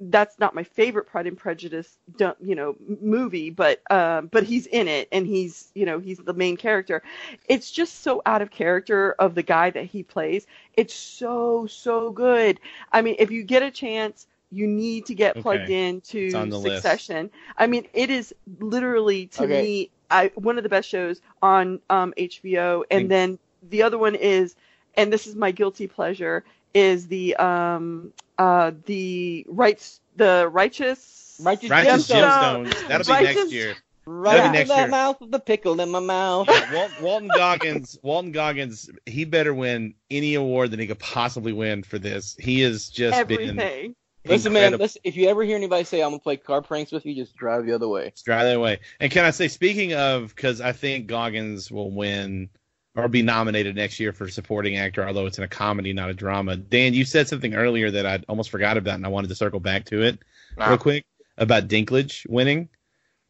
that's 0.02 0.40
not 0.40 0.56
my 0.56 0.64
favorite 0.64 1.08
Pride 1.08 1.28
and 1.28 1.38
Prejudice, 1.38 1.98
you 2.42 2.56
know, 2.56 2.76
movie, 3.02 3.50
but 3.50 3.82
um, 3.92 4.28
but 4.28 4.44
he's 4.44 4.68
in 4.68 4.88
it 4.88 5.08
and 5.12 5.28
he's 5.28 5.72
you 5.76 5.86
know 5.86 6.00
he's 6.00 6.18
the 6.20 6.34
main 6.34 6.58
character. 6.58 7.02
It's 7.48 7.72
just 7.72 8.02
so 8.02 8.22
out 8.26 8.42
of 8.42 8.52
character 8.52 9.14
of 9.20 9.36
the 9.36 9.44
guy 9.44 9.70
that 9.72 9.86
he 9.86 10.04
plays. 10.04 10.48
It's 10.74 10.94
so 10.94 11.68
so 11.68 12.12
good. 12.12 12.60
I 12.92 13.02
mean, 13.02 13.16
if 13.20 13.32
you 13.32 13.44
get 13.44 13.64
a 13.64 13.72
chance, 13.72 14.28
you 14.52 14.68
need 14.68 15.06
to 15.08 15.16
get 15.16 15.40
plugged 15.40 15.70
Okay. 15.70 15.70
into 15.70 16.20
It's 16.20 16.34
on 16.34 16.50
list. 16.52 17.02
Succession. 17.02 17.32
I 17.58 17.68
mean, 17.68 17.88
it 17.94 18.10
is 18.10 18.34
literally 18.60 19.28
to 19.28 19.48
Okay. 19.48 19.48
me 19.48 19.92
I, 20.10 20.32
one 20.36 20.58
of 20.58 20.64
the 20.64 20.70
best 20.70 20.90
shows 20.90 21.22
on 21.42 21.80
um, 21.90 22.14
HBO. 22.18 22.84
And 22.92 23.10
Think- 23.10 23.12
then 23.12 23.40
the 23.62 23.84
other 23.84 23.98
one 23.98 24.16
is, 24.16 24.56
and 24.96 25.12
this 25.12 25.28
is 25.28 25.36
my 25.36 25.52
guilty 25.52 25.88
pleasure, 25.88 26.44
is 26.74 27.08
the 27.08 27.36
um 27.38 28.14
uh 28.42 28.72
the 28.86 29.46
rights 29.50 30.00
the 30.16 30.50
righteous 30.52 31.40
Righteous 31.44 31.70
Righteous 31.70 32.08
Gemstones. 32.10 32.68
Gemstones. 32.68 32.88
That'll 32.88 33.06
be 33.08 33.12
Righteous- 33.12 33.36
next 33.36 33.52
year. 33.52 33.76
Right 34.08 34.36
That'll 34.38 34.42
be 34.42 34.48
into 34.48 34.58
next 34.60 34.70
that 34.70 34.78
year. 34.80 34.88
mouth 34.90 35.22
of 35.22 35.32
the 35.32 35.40
pickle 35.40 35.80
in 35.80 35.90
my 35.90 36.00
mouth. 36.00 36.48
Walt, 36.74 36.92
Walton 37.02 37.30
Goggins, 37.36 38.00
Walton 38.04 38.32
Goggins, 38.32 38.90
he 39.06 39.26
better 39.26 39.54
win 39.54 39.94
any 40.10 40.34
award 40.34 40.72
that 40.72 40.80
he 40.80 40.88
could 40.88 40.98
possibly 41.00 41.54
win 41.54 41.84
for 41.84 42.00
this. 42.00 42.36
He 42.40 42.62
has 42.62 42.90
just 42.90 43.28
been 43.28 43.40
everything. 43.42 43.96
Listen, 44.26 44.54
man. 44.54 44.76
Listen, 44.78 45.02
if 45.04 45.16
you 45.16 45.30
ever 45.30 45.44
hear 45.44 45.56
anybody 45.56 45.84
say 45.84 46.02
I'm 46.02 46.10
gonna 46.12 46.20
play 46.20 46.38
car 46.38 46.62
pranks 46.64 46.92
with 46.92 47.06
you, 47.06 47.14
just 47.16 47.36
drive 47.36 47.66
the 47.68 47.74
other 47.74 47.88
way. 47.88 48.12
Drive 48.26 48.44
the 48.46 48.50
other 48.52 48.60
way. 48.60 48.80
And 49.00 49.12
can 49.12 49.24
I 49.24 49.32
say, 49.32 49.48
speaking 49.48 49.94
of, 49.94 50.36
because 50.36 50.62
I 50.62 50.72
think 50.74 51.06
Goggins 51.08 51.72
will 51.72 51.92
win 51.92 52.50
or 52.96 53.08
be 53.08 53.22
nominated 53.22 53.76
next 53.76 54.00
year 54.00 54.12
for 54.12 54.28
supporting 54.28 54.78
actor, 54.78 55.06
although 55.08 55.26
it's 55.26 55.38
in 55.38 55.44
a 55.44 55.48
comedy, 55.48 55.94
not 55.94 56.10
a 56.10 56.14
drama. 56.14 56.58
Dan, 56.58 56.94
you 56.94 57.06
said 57.06 57.28
something 57.28 57.54
earlier 57.56 57.90
that 57.92 58.06
I 58.06 58.22
almost 58.28 58.50
forgot 58.50 58.78
about, 58.78 58.96
and 58.96 59.06
I 59.06 59.10
wanted 59.10 59.30
to 59.30 59.36
circle 59.36 59.60
back 59.62 59.86
to 59.86 60.02
it 60.02 60.20
Nah. 60.58 60.70
real 60.70 60.78
quick 60.78 61.06
about 61.38 61.68
Dinklage 61.70 62.28
winning. 62.30 62.68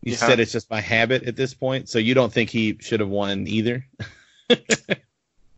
You 0.01 0.13
Yeah. 0.13 0.17
said 0.17 0.39
it's 0.39 0.51
just 0.51 0.67
by 0.67 0.81
habit 0.81 1.23
at 1.23 1.35
this 1.35 1.53
point, 1.53 1.89
so 1.89 1.99
you 1.99 2.15
don't 2.15 2.33
think 2.33 2.49
he 2.49 2.77
should 2.81 2.99
have 3.01 3.09
won 3.09 3.47
either? 3.47 3.85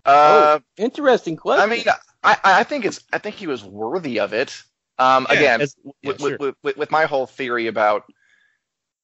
Uh, 0.05 0.59
Interesting 0.75 1.37
question. 1.37 1.63
I 1.63 1.73
mean, 1.73 1.85
I, 2.25 2.37
I 2.43 2.63
think 2.65 2.83
it's 2.83 3.01
I 3.13 3.19
think 3.19 3.35
he 3.35 3.47
was 3.47 3.63
worthy 3.63 4.19
of 4.19 4.33
it. 4.33 4.61
Um, 4.99 5.25
Yeah, 5.29 5.37
again, 5.37 5.61
as- 5.61 5.77
yeah, 5.81 5.91
with, 6.03 6.19
sure. 6.19 6.37
with, 6.39 6.55
with, 6.61 6.75
with 6.77 6.91
my 6.91 7.05
whole 7.05 7.25
theory 7.25 7.67
about, 7.67 8.03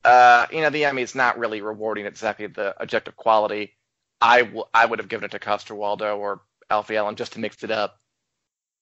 uh, 0.03 0.45
you 0.51 0.59
know, 0.59 0.69
the 0.69 0.83
Emmy 0.83 1.01
is 1.01 1.15
not 1.15 1.39
really 1.39 1.61
rewarding 1.61 2.05
exactly 2.05 2.47
the 2.47 2.75
objective 2.81 3.15
quality. 3.15 3.77
I 4.21 4.41
w- 4.41 4.63
I 4.73 4.85
would 4.85 4.99
have 4.99 5.09
given 5.09 5.25
it 5.25 5.31
to 5.31 5.39
Coster-Waldau 5.39 6.17
or 6.17 6.41
Alfie 6.69 6.97
Allen 6.97 7.15
just 7.15 7.33
to 7.33 7.39
mix 7.39 7.63
it 7.63 7.71
up. 7.71 7.99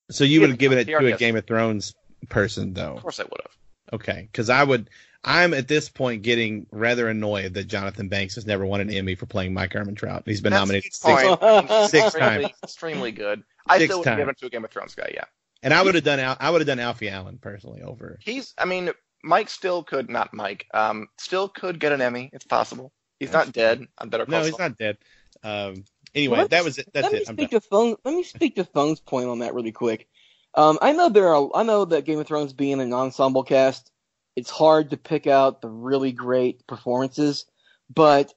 So 0.09 0.23
you 0.23 0.41
would 0.41 0.49
have 0.49 0.59
given 0.59 0.77
it 0.77 0.85
to 0.85 1.13
a 1.13 1.17
Game 1.17 1.35
of 1.35 1.45
Thrones 1.45 1.93
person, 2.29 2.73
though. 2.73 2.95
Of 2.95 3.01
course, 3.01 3.19
I 3.19 3.23
would 3.23 3.41
have. 3.43 3.51
Okay, 3.93 4.27
because 4.31 4.49
I 4.49 4.63
would. 4.63 4.89
I'm 5.23 5.53
at 5.53 5.67
this 5.67 5.89
point 5.89 6.21
getting 6.21 6.67
rather 6.71 7.09
annoyed 7.09 7.55
that 7.55 7.65
Jonathan 7.65 8.07
Banks 8.07 8.35
has 8.35 8.45
never 8.45 8.65
won 8.65 8.79
an 8.79 8.89
Emmy 8.89 9.15
for 9.15 9.25
playing 9.25 9.53
Mike 9.53 9.73
Ehrmantraut. 9.73 10.23
He's 10.25 10.41
been 10.41 10.51
That's 10.51 10.61
nominated 10.61 10.93
six, 10.93 11.21
six 11.89 12.05
extremely, 12.05 12.43
times. 12.43 12.53
Extremely 12.63 13.11
good. 13.11 13.43
I 13.67 13.79
Six 13.79 13.85
still 13.85 13.99
would 13.99 14.07
have 14.07 14.17
given 14.17 14.31
it 14.31 14.37
to 14.39 14.45
a 14.45 14.49
Game 14.49 14.63
of 14.63 14.71
Thrones 14.71 14.95
guy. 14.95 15.11
Yeah, 15.13 15.25
and 15.63 15.73
I 15.73 15.81
would 15.81 15.95
have 15.95 16.03
done. 16.03 16.19
Al- 16.19 16.37
I 16.39 16.49
would 16.49 16.61
have 16.61 16.67
done 16.67 16.79
Alfie 16.79 17.09
Allen 17.09 17.39
personally 17.41 17.81
over. 17.81 18.17
he's. 18.21 18.53
I 18.57 18.65
mean, 18.65 18.91
Mike 19.23 19.49
still 19.49 19.83
could 19.83 20.09
not 20.09 20.33
Mike. 20.33 20.67
Um, 20.73 21.07
still 21.17 21.49
could 21.49 21.79
get 21.79 21.91
an 21.91 22.01
Emmy. 22.01 22.29
It's 22.31 22.45
possible. 22.45 22.93
He's 23.19 23.31
That's 23.31 23.47
not 23.47 23.53
dead 23.53 23.87
I'm 23.97 24.09
Better 24.09 24.25
No, 24.27 24.43
he's 24.43 24.59
not 24.59 24.77
dead. 24.77 24.97
Um. 25.43 25.85
Anyway, 26.15 26.37
Well, 26.39 26.47
that 26.47 26.63
was 26.63 26.77
it. 26.77 26.89
That's 26.93 27.03
let 27.03 27.13
me 27.13 27.19
it. 27.19 27.27
Speak 27.27 27.49
to 27.51 27.61
phone. 27.61 27.95
Let 28.03 28.15
me 28.15 28.23
speak 28.23 28.55
to 28.55 28.63
phone's 28.63 28.99
point 28.99 29.29
on 29.29 29.39
that 29.39 29.53
really 29.53 29.71
quick. 29.71 30.07
Um, 30.55 30.79
I 30.81 30.93
know 30.93 31.09
there 31.09 31.33
are. 31.33 31.49
I 31.53 31.63
know 31.63 31.85
that 31.85 32.05
Game 32.05 32.19
of 32.19 32.27
Thrones 32.27 32.53
being 32.53 32.79
an 32.81 32.93
ensemble 32.93 33.43
cast, 33.43 33.91
it's 34.35 34.49
hard 34.49 34.89
to 34.91 34.97
pick 34.97 35.27
out 35.27 35.61
the 35.61 35.69
really 35.69 36.11
great 36.11 36.65
performances. 36.65 37.45
But 37.93 38.33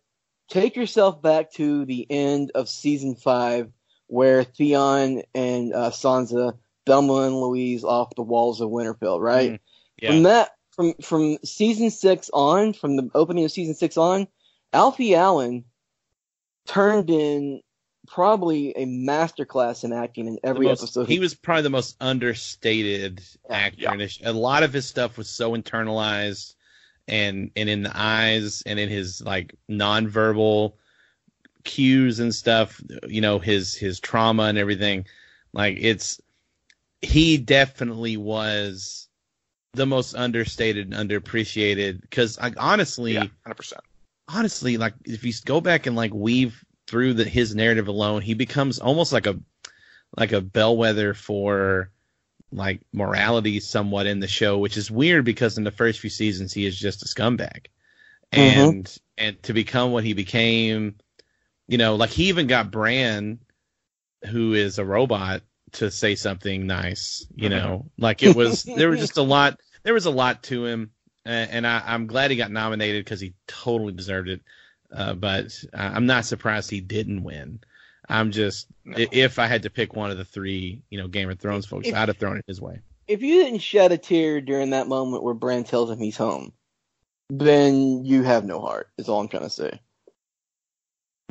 take 0.50 0.76
yourself 0.76 1.22
back 1.22 1.52
to 1.52 1.84
the 1.86 2.06
end 2.10 2.52
of 2.54 2.68
season 2.68 3.14
five, 3.14 3.70
where 4.08 4.44
Theon 4.44 5.22
and 5.34 5.72
uh, 5.72 5.90
Sansa, 5.90 6.58
Thelma 6.86 7.22
and 7.22 7.40
Louise 7.40 7.84
off 7.84 8.14
the 8.14 8.22
walls 8.22 8.60
of 8.60 8.68
Winterfell, 8.68 9.20
right? 9.20 9.52
Mhm. 9.52 9.58
Yeah. 10.02 10.10
From 10.10 10.22
that, 10.24 10.50
from 10.72 10.94
from 11.00 11.38
season 11.44 11.90
six 11.90 12.28
on, 12.34 12.74
from 12.74 12.96
the 12.96 13.10
opening 13.14 13.44
of 13.44 13.52
season 13.52 13.74
six 13.74 13.96
on, 13.96 14.28
Alfie 14.72 15.14
Allen 15.14 15.64
turned 16.66 17.10
in 17.10 17.60
probably 18.06 18.70
a 18.76 18.86
masterclass 18.86 19.84
in 19.84 19.92
acting 19.92 20.26
in 20.26 20.38
every 20.42 20.66
most- 20.66 20.82
episode. 20.82 21.08
he 21.08 21.18
was 21.18 21.34
probably 21.34 21.62
the 21.62 21.70
most 21.70 21.96
understated 22.00 23.22
actor. 23.48 23.82
Yeah. 23.82 23.92
And 23.92 24.02
a 24.24 24.32
lot 24.32 24.62
of 24.62 24.72
his 24.72 24.86
stuff 24.86 25.16
was 25.16 25.28
so 25.28 25.52
internalized 25.52 26.54
and 27.06 27.50
and 27.56 27.68
in 27.68 27.82
the 27.82 27.92
eyes 27.94 28.62
and 28.66 28.78
in 28.78 28.88
his 28.88 29.20
like 29.22 29.54
nonverbal 29.70 30.74
cues 31.64 32.20
and 32.20 32.34
stuff, 32.34 32.80
you 33.06 33.20
know, 33.20 33.38
his 33.38 33.74
his 33.74 34.00
trauma 34.00 34.44
and 34.44 34.58
everything. 34.58 35.06
Like 35.52 35.76
it's 35.80 36.20
he 37.02 37.36
definitely 37.38 38.16
was 38.16 39.08
the 39.72 39.86
most 39.86 40.14
understated 40.14 40.92
and 40.92 41.10
underappreciated 41.10 42.00
because 42.00 42.38
honestly 42.56 43.14
Yeah, 43.14 43.26
hundred 43.44 43.54
percent. 43.56 43.82
Honestly, 44.32 44.76
like 44.76 44.94
if 45.04 45.24
you 45.24 45.32
go 45.44 45.60
back 45.60 45.86
and 45.86 45.96
like 45.96 46.12
weave 46.14 46.64
through 46.86 47.14
the, 47.14 47.24
his 47.24 47.54
narrative 47.54 47.88
alone, 47.88 48.22
he 48.22 48.34
becomes 48.34 48.78
almost 48.78 49.12
like 49.12 49.26
a 49.26 49.38
like 50.16 50.32
a 50.32 50.40
bellwether 50.40 51.14
for 51.14 51.90
like 52.52 52.80
morality 52.92 53.60
somewhat 53.60 54.06
in 54.06 54.20
the 54.20 54.26
show, 54.26 54.58
which 54.58 54.76
is 54.76 54.90
weird 54.90 55.24
because 55.24 55.56
in 55.56 55.64
the 55.64 55.70
first 55.70 56.00
few 56.00 56.10
seasons 56.10 56.52
he 56.52 56.66
is 56.66 56.78
just 56.78 57.02
a 57.02 57.06
scumbag. 57.06 57.66
Mm-hmm. 58.32 58.60
And 58.60 58.98
and 59.18 59.42
to 59.44 59.52
become 59.52 59.92
what 59.92 60.04
he 60.04 60.14
became, 60.14 60.96
you 61.68 61.78
know, 61.78 61.96
like 61.96 62.10
he 62.10 62.28
even 62.28 62.46
got 62.46 62.70
Bran, 62.70 63.40
who 64.28 64.54
is 64.54 64.78
a 64.78 64.84
robot, 64.84 65.42
to 65.72 65.90
say 65.90 66.14
something 66.14 66.66
nice, 66.66 67.26
you 67.34 67.48
mm-hmm. 67.48 67.58
know. 67.58 67.90
Like 67.98 68.22
it 68.22 68.34
was 68.34 68.64
there 68.64 68.90
was 68.90 69.00
just 69.00 69.16
a 69.16 69.22
lot 69.22 69.60
there 69.82 69.94
was 69.94 70.06
a 70.06 70.10
lot 70.10 70.42
to 70.44 70.64
him 70.64 70.90
and, 71.24 71.66
I, 71.66 71.82
I'm 71.86 72.06
glad 72.06 72.30
he 72.30 72.36
got 72.36 72.50
nominated 72.50 73.04
because 73.04 73.20
he 73.20 73.34
totally 73.46 73.92
deserved 73.92 74.28
it. 74.28 74.40
Uh, 74.92 75.14
but 75.14 75.52
I'm 75.72 76.06
not 76.06 76.24
surprised 76.24 76.70
he 76.70 76.80
didn't 76.80 77.22
win. 77.22 77.60
I'm 78.08 78.32
just 78.32 78.66
No. 78.84 78.96
if 78.98 79.38
I 79.38 79.46
had 79.46 79.62
to 79.62 79.70
pick 79.70 79.94
one 79.94 80.10
of 80.10 80.18
the 80.18 80.24
three, 80.24 80.82
you 80.90 80.98
know, 80.98 81.06
Game 81.06 81.30
of 81.30 81.38
Thrones 81.38 81.66
folks, 81.66 81.86
If- 81.88 81.94
I'd 81.94 82.08
have 82.08 82.16
thrown 82.16 82.38
it 82.38 82.44
his 82.48 82.60
way. 82.60 82.80
if 83.06 83.22
you 83.22 83.42
didn't 83.44 83.60
shed 83.60 83.92
a 83.92 83.98
tear 83.98 84.40
during 84.40 84.70
that 84.70 84.88
moment 84.88 85.22
where 85.22 85.34
Bran 85.34 85.62
tells 85.64 85.90
him 85.90 85.98
he's 86.00 86.16
home, 86.16 86.52
then 87.28 88.04
you 88.04 88.22
have 88.24 88.44
no 88.44 88.60
heart. 88.60 88.88
Is 88.98 89.08
all 89.08 89.20
I'm 89.20 89.28
trying 89.28 89.44
to 89.44 89.50
say. 89.50 89.78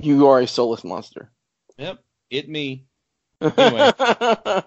You 0.02 0.28
are 0.28 0.39
a 0.39 0.47
soulless 0.47 0.86
monster. 0.86 1.30
Yep, 1.78 1.99
it 2.30 2.47
me. 2.49 2.86
Anyway. 3.41 3.91
All 3.99 4.63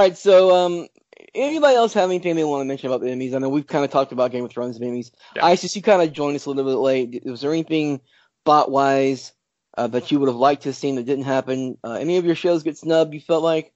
right, 0.00 0.16
so 0.16 0.54
um, 0.54 0.88
anybody 1.34 1.74
else 1.74 1.92
have 1.94 2.08
anything 2.08 2.36
they 2.36 2.44
want 2.44 2.60
to 2.60 2.64
mention 2.64 2.88
about 2.88 3.00
the 3.00 3.08
Emmys? 3.08 3.34
I 3.34 3.38
know 3.38 3.48
we've 3.48 3.66
kind 3.66 3.84
of 3.84 3.90
talked 3.90 4.12
about 4.12 4.30
Game 4.30 4.44
of 4.44 4.50
Thrones 4.50 4.76
and 4.76 4.84
Emmys. 4.84 5.10
Yeah. 5.36 5.44
Isis, 5.44 5.76
you 5.76 5.82
kind 5.82 6.02
of 6.02 6.12
joined 6.12 6.36
us 6.36 6.46
a 6.46 6.50
little 6.50 6.70
bit 6.70 6.78
late. 6.78 7.24
Was 7.24 7.40
there 7.40 7.52
anything 7.52 8.00
bot 8.44 8.70
wise 8.70 9.32
uh, 9.76 9.86
that 9.88 10.10
you 10.10 10.20
would 10.20 10.28
have 10.28 10.36
liked 10.36 10.62
to 10.62 10.70
have 10.70 10.76
seen 10.76 10.96
that 10.96 11.06
didn't 11.06 11.24
happen? 11.24 11.78
Uh, 11.84 11.92
any 11.92 12.16
of 12.16 12.24
your 12.24 12.34
shows 12.34 12.62
get 12.62 12.78
snubbed? 12.78 13.14
You 13.14 13.20
felt 13.20 13.42
like? 13.42 13.72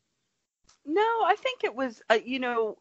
No, 0.85 1.03
I 1.03 1.37
think 1.39 1.65
it 1.65 1.75
was, 1.75 2.03
uh, 2.11 2.19
you 2.25 2.41
know, 2.41 2.79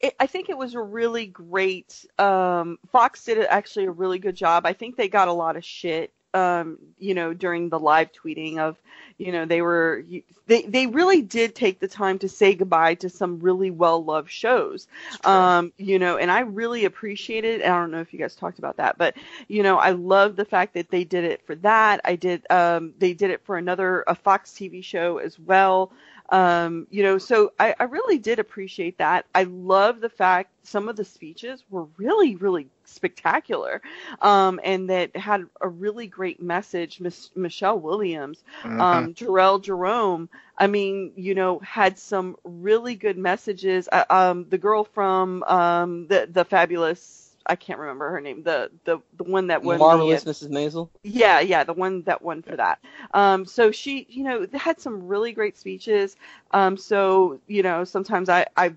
it, 0.00 0.14
I 0.18 0.26
think 0.26 0.48
it 0.48 0.56
was 0.56 0.74
a 0.74 0.80
really 0.80 1.26
great. 1.26 2.04
Um, 2.18 2.78
Fox 2.90 3.24
did 3.24 3.38
actually 3.44 3.86
a 3.86 3.90
really 3.90 4.18
good 4.18 4.34
job. 4.34 4.66
I 4.66 4.72
think 4.72 4.96
they 4.96 5.08
got 5.08 5.28
a 5.28 5.32
lot 5.32 5.56
of 5.56 5.64
shit 5.64 6.12
um, 6.34 6.78
you 6.98 7.14
know, 7.14 7.34
during 7.34 7.68
the 7.68 7.78
live 7.78 8.10
tweeting 8.12 8.58
of, 8.58 8.80
you 9.22 9.30
know, 9.30 9.46
they 9.46 9.62
were 9.62 10.04
they 10.46 10.62
they 10.62 10.86
really 10.88 11.22
did 11.22 11.54
take 11.54 11.78
the 11.78 11.86
time 11.86 12.18
to 12.18 12.28
say 12.28 12.54
goodbye 12.54 12.94
to 12.96 13.08
some 13.08 13.38
really 13.38 13.70
well 13.70 14.02
loved 14.02 14.30
shows. 14.30 14.88
Um, 15.24 15.72
you 15.78 15.98
know, 15.98 16.16
and 16.16 16.30
I 16.30 16.40
really 16.40 16.84
appreciated. 16.84 17.62
I 17.62 17.68
don't 17.68 17.92
know 17.92 18.00
if 18.00 18.12
you 18.12 18.18
guys 18.18 18.34
talked 18.34 18.58
about 18.58 18.78
that, 18.78 18.98
but 18.98 19.16
you 19.46 19.62
know, 19.62 19.78
I 19.78 19.90
love 19.90 20.34
the 20.34 20.44
fact 20.44 20.74
that 20.74 20.90
they 20.90 21.04
did 21.04 21.24
it 21.24 21.46
for 21.46 21.54
that. 21.56 22.00
I 22.04 22.16
did. 22.16 22.44
Um, 22.50 22.94
they 22.98 23.12
did 23.12 23.30
it 23.30 23.44
for 23.44 23.56
another 23.56 24.02
a 24.08 24.14
Fox 24.14 24.50
TV 24.50 24.82
show 24.82 25.18
as 25.18 25.38
well. 25.38 25.92
Um, 26.30 26.86
you 26.90 27.02
know, 27.02 27.18
so 27.18 27.52
I, 27.58 27.74
I 27.78 27.84
really 27.84 28.18
did 28.18 28.38
appreciate 28.38 28.98
that. 28.98 29.26
I 29.34 29.44
love 29.44 30.00
the 30.00 30.08
fact 30.08 30.50
some 30.62 30.88
of 30.88 30.96
the 30.96 31.04
speeches 31.04 31.64
were 31.68 31.84
really, 31.96 32.36
really 32.36 32.68
spectacular, 32.84 33.80
um, 34.20 34.60
and 34.64 34.88
that 34.90 35.14
had 35.16 35.42
a 35.60 35.68
really 35.68 36.06
great 36.06 36.40
message. 36.40 37.00
Miss 37.00 37.30
Michelle 37.34 37.78
Williams, 37.78 38.42
Mhm. 38.62 38.78
um, 38.78 39.14
Jharrel 39.14 39.62
Jerome. 39.62 40.28
I 40.56 40.66
mean, 40.66 41.12
you 41.16 41.34
know, 41.34 41.58
had 41.60 41.98
some 41.98 42.36
really 42.44 42.94
good 42.94 43.18
messages. 43.18 43.88
Uh, 43.90 44.04
um, 44.10 44.48
the 44.48 44.58
girl 44.58 44.84
from 44.84 45.42
um, 45.44 46.06
the 46.08 46.28
the 46.30 46.44
fabulous. 46.44 47.31
I 47.46 47.56
can't 47.56 47.78
remember 47.78 48.10
her 48.10 48.20
name. 48.20 48.42
The 48.42 48.70
the 48.84 49.00
the 49.16 49.24
one 49.24 49.48
that 49.48 49.62
won 49.62 49.78
the, 49.78 49.84
Marvelous 49.84 50.24
Mrs. 50.24 50.48
Maisel. 50.48 50.88
yeah, 51.02 51.40
yeah, 51.40 51.64
the 51.64 51.72
one 51.72 52.02
that 52.02 52.22
won 52.22 52.42
for 52.42 52.56
that. 52.56 52.78
Um, 53.14 53.44
so 53.44 53.70
she, 53.70 54.06
you 54.08 54.24
know, 54.24 54.46
had 54.54 54.80
some 54.80 55.06
really 55.06 55.32
great 55.32 55.58
speeches. 55.58 56.16
Um, 56.52 56.76
so 56.76 57.40
you 57.46 57.62
know, 57.62 57.84
sometimes 57.84 58.28
I, 58.28 58.46
I, 58.56 58.74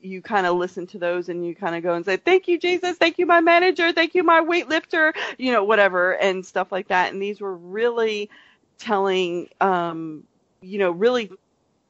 you 0.00 0.22
kind 0.22 0.46
of 0.46 0.56
listen 0.56 0.86
to 0.88 0.98
those 0.98 1.28
and 1.28 1.46
you 1.46 1.54
kind 1.54 1.74
of 1.74 1.82
go 1.82 1.94
and 1.94 2.04
say, 2.04 2.16
"Thank 2.16 2.48
you, 2.48 2.58
Jesus. 2.58 2.96
Thank 2.96 3.18
you, 3.18 3.26
my 3.26 3.40
manager. 3.40 3.92
Thank 3.92 4.14
you, 4.14 4.22
my 4.22 4.40
weightlifter." 4.40 5.14
You 5.38 5.52
know, 5.52 5.64
whatever 5.64 6.16
and 6.16 6.44
stuff 6.44 6.72
like 6.72 6.88
that. 6.88 7.12
And 7.12 7.22
these 7.22 7.40
were 7.40 7.56
really 7.56 8.30
telling, 8.78 9.48
um, 9.60 10.24
you 10.60 10.78
know, 10.78 10.90
really 10.90 11.30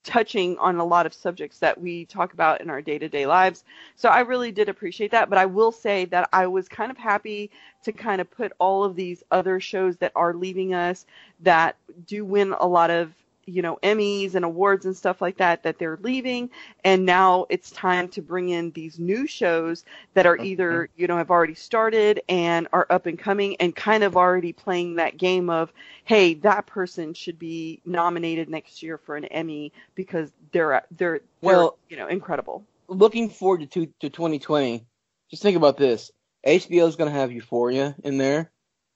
touching 0.04 0.56
on 0.58 0.76
a 0.76 0.84
lot 0.84 1.06
of 1.06 1.14
subjects 1.14 1.58
that 1.58 1.80
we 1.80 2.04
talk 2.04 2.34
about 2.34 2.60
in 2.60 2.70
our 2.70 2.82
day-to-day 2.82 3.26
lives. 3.26 3.64
So 3.96 4.08
I 4.08 4.20
really 4.20 4.52
did 4.52 4.68
appreciate 4.68 5.10
that, 5.10 5.30
but 5.30 5.38
I 5.38 5.46
will 5.46 5.72
say 5.72 6.04
that 6.06 6.28
I 6.32 6.46
was 6.46 6.68
kind 6.68 6.90
of 6.90 6.98
happy 6.98 7.50
to 7.84 7.92
kind 7.92 8.20
of 8.20 8.30
put 8.30 8.52
all 8.58 8.84
of 8.84 8.94
these 8.94 9.24
other 9.30 9.60
shows 9.60 9.96
that 9.96 10.12
are 10.14 10.34
leaving 10.34 10.74
us 10.74 11.06
that 11.40 11.76
do 12.06 12.24
win 12.24 12.54
a 12.58 12.66
lot 12.66 12.90
of 12.90 13.12
you 13.46 13.62
know 13.62 13.78
Emmys 13.82 14.34
and 14.34 14.44
awards 14.44 14.86
and 14.86 14.96
stuff 14.96 15.20
like 15.20 15.36
that 15.38 15.62
that 15.62 15.78
they're 15.78 15.98
leaving 16.02 16.50
and 16.84 17.04
now 17.04 17.46
it's 17.48 17.70
time 17.70 18.08
to 18.08 18.22
bring 18.22 18.48
in 18.48 18.70
these 18.72 18.98
new 18.98 19.26
shows 19.26 19.84
that 20.14 20.26
are 20.26 20.36
either 20.38 20.88
you 20.96 21.06
know 21.06 21.16
have 21.16 21.30
already 21.30 21.54
started 21.54 22.22
and 22.28 22.68
are 22.72 22.86
up 22.90 23.06
and 23.06 23.18
coming 23.18 23.56
and 23.60 23.74
kind 23.74 24.04
of 24.04 24.16
already 24.16 24.52
playing 24.52 24.96
that 24.96 25.16
game 25.16 25.50
of 25.50 25.72
hey 26.04 26.34
that 26.34 26.66
person 26.66 27.14
should 27.14 27.38
be 27.38 27.80
nominated 27.84 28.48
next 28.48 28.82
year 28.82 28.98
for 28.98 29.16
an 29.16 29.24
Emmy 29.26 29.72
because 29.94 30.30
they're 30.52 30.82
they're, 30.96 31.20
they're 31.20 31.20
Well- 31.40 31.78
you 31.88 31.96
know 31.96 32.06
incredible 32.08 32.64
Looking 32.86 33.30
forward 33.30 33.60
to 33.60 33.66
two, 33.66 33.86
to 34.00 34.10
2020. 34.10 34.84
Just 35.30 35.42
think 35.42 35.56
about 35.56 35.78
this. 35.78 36.10
HBO 36.46 36.86
is 36.86 36.96
going 36.96 37.10
to 37.10 37.18
have 37.18 37.32
Euphoria 37.32 37.94
in 38.04 38.18
there 38.18 38.50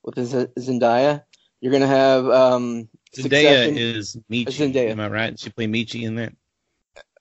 with 0.05 0.21
Z- 0.23 0.49
Zendaya. 0.59 1.25
You're 1.61 1.71
going 1.71 1.81
to 1.83 1.89
have 1.89 2.27
um, 2.29 2.89
Zendaya 3.15 3.65
Succession. 3.65 3.79
is 3.79 4.17
Michi. 4.31 4.47
Zendaya. 4.47 4.91
Am 4.91 5.01
I 5.01 5.09
right? 5.09 5.39
She 5.39 5.51
played 5.51 5.71
Michi 5.73 6.03
in 6.03 6.17
that. 6.17 6.33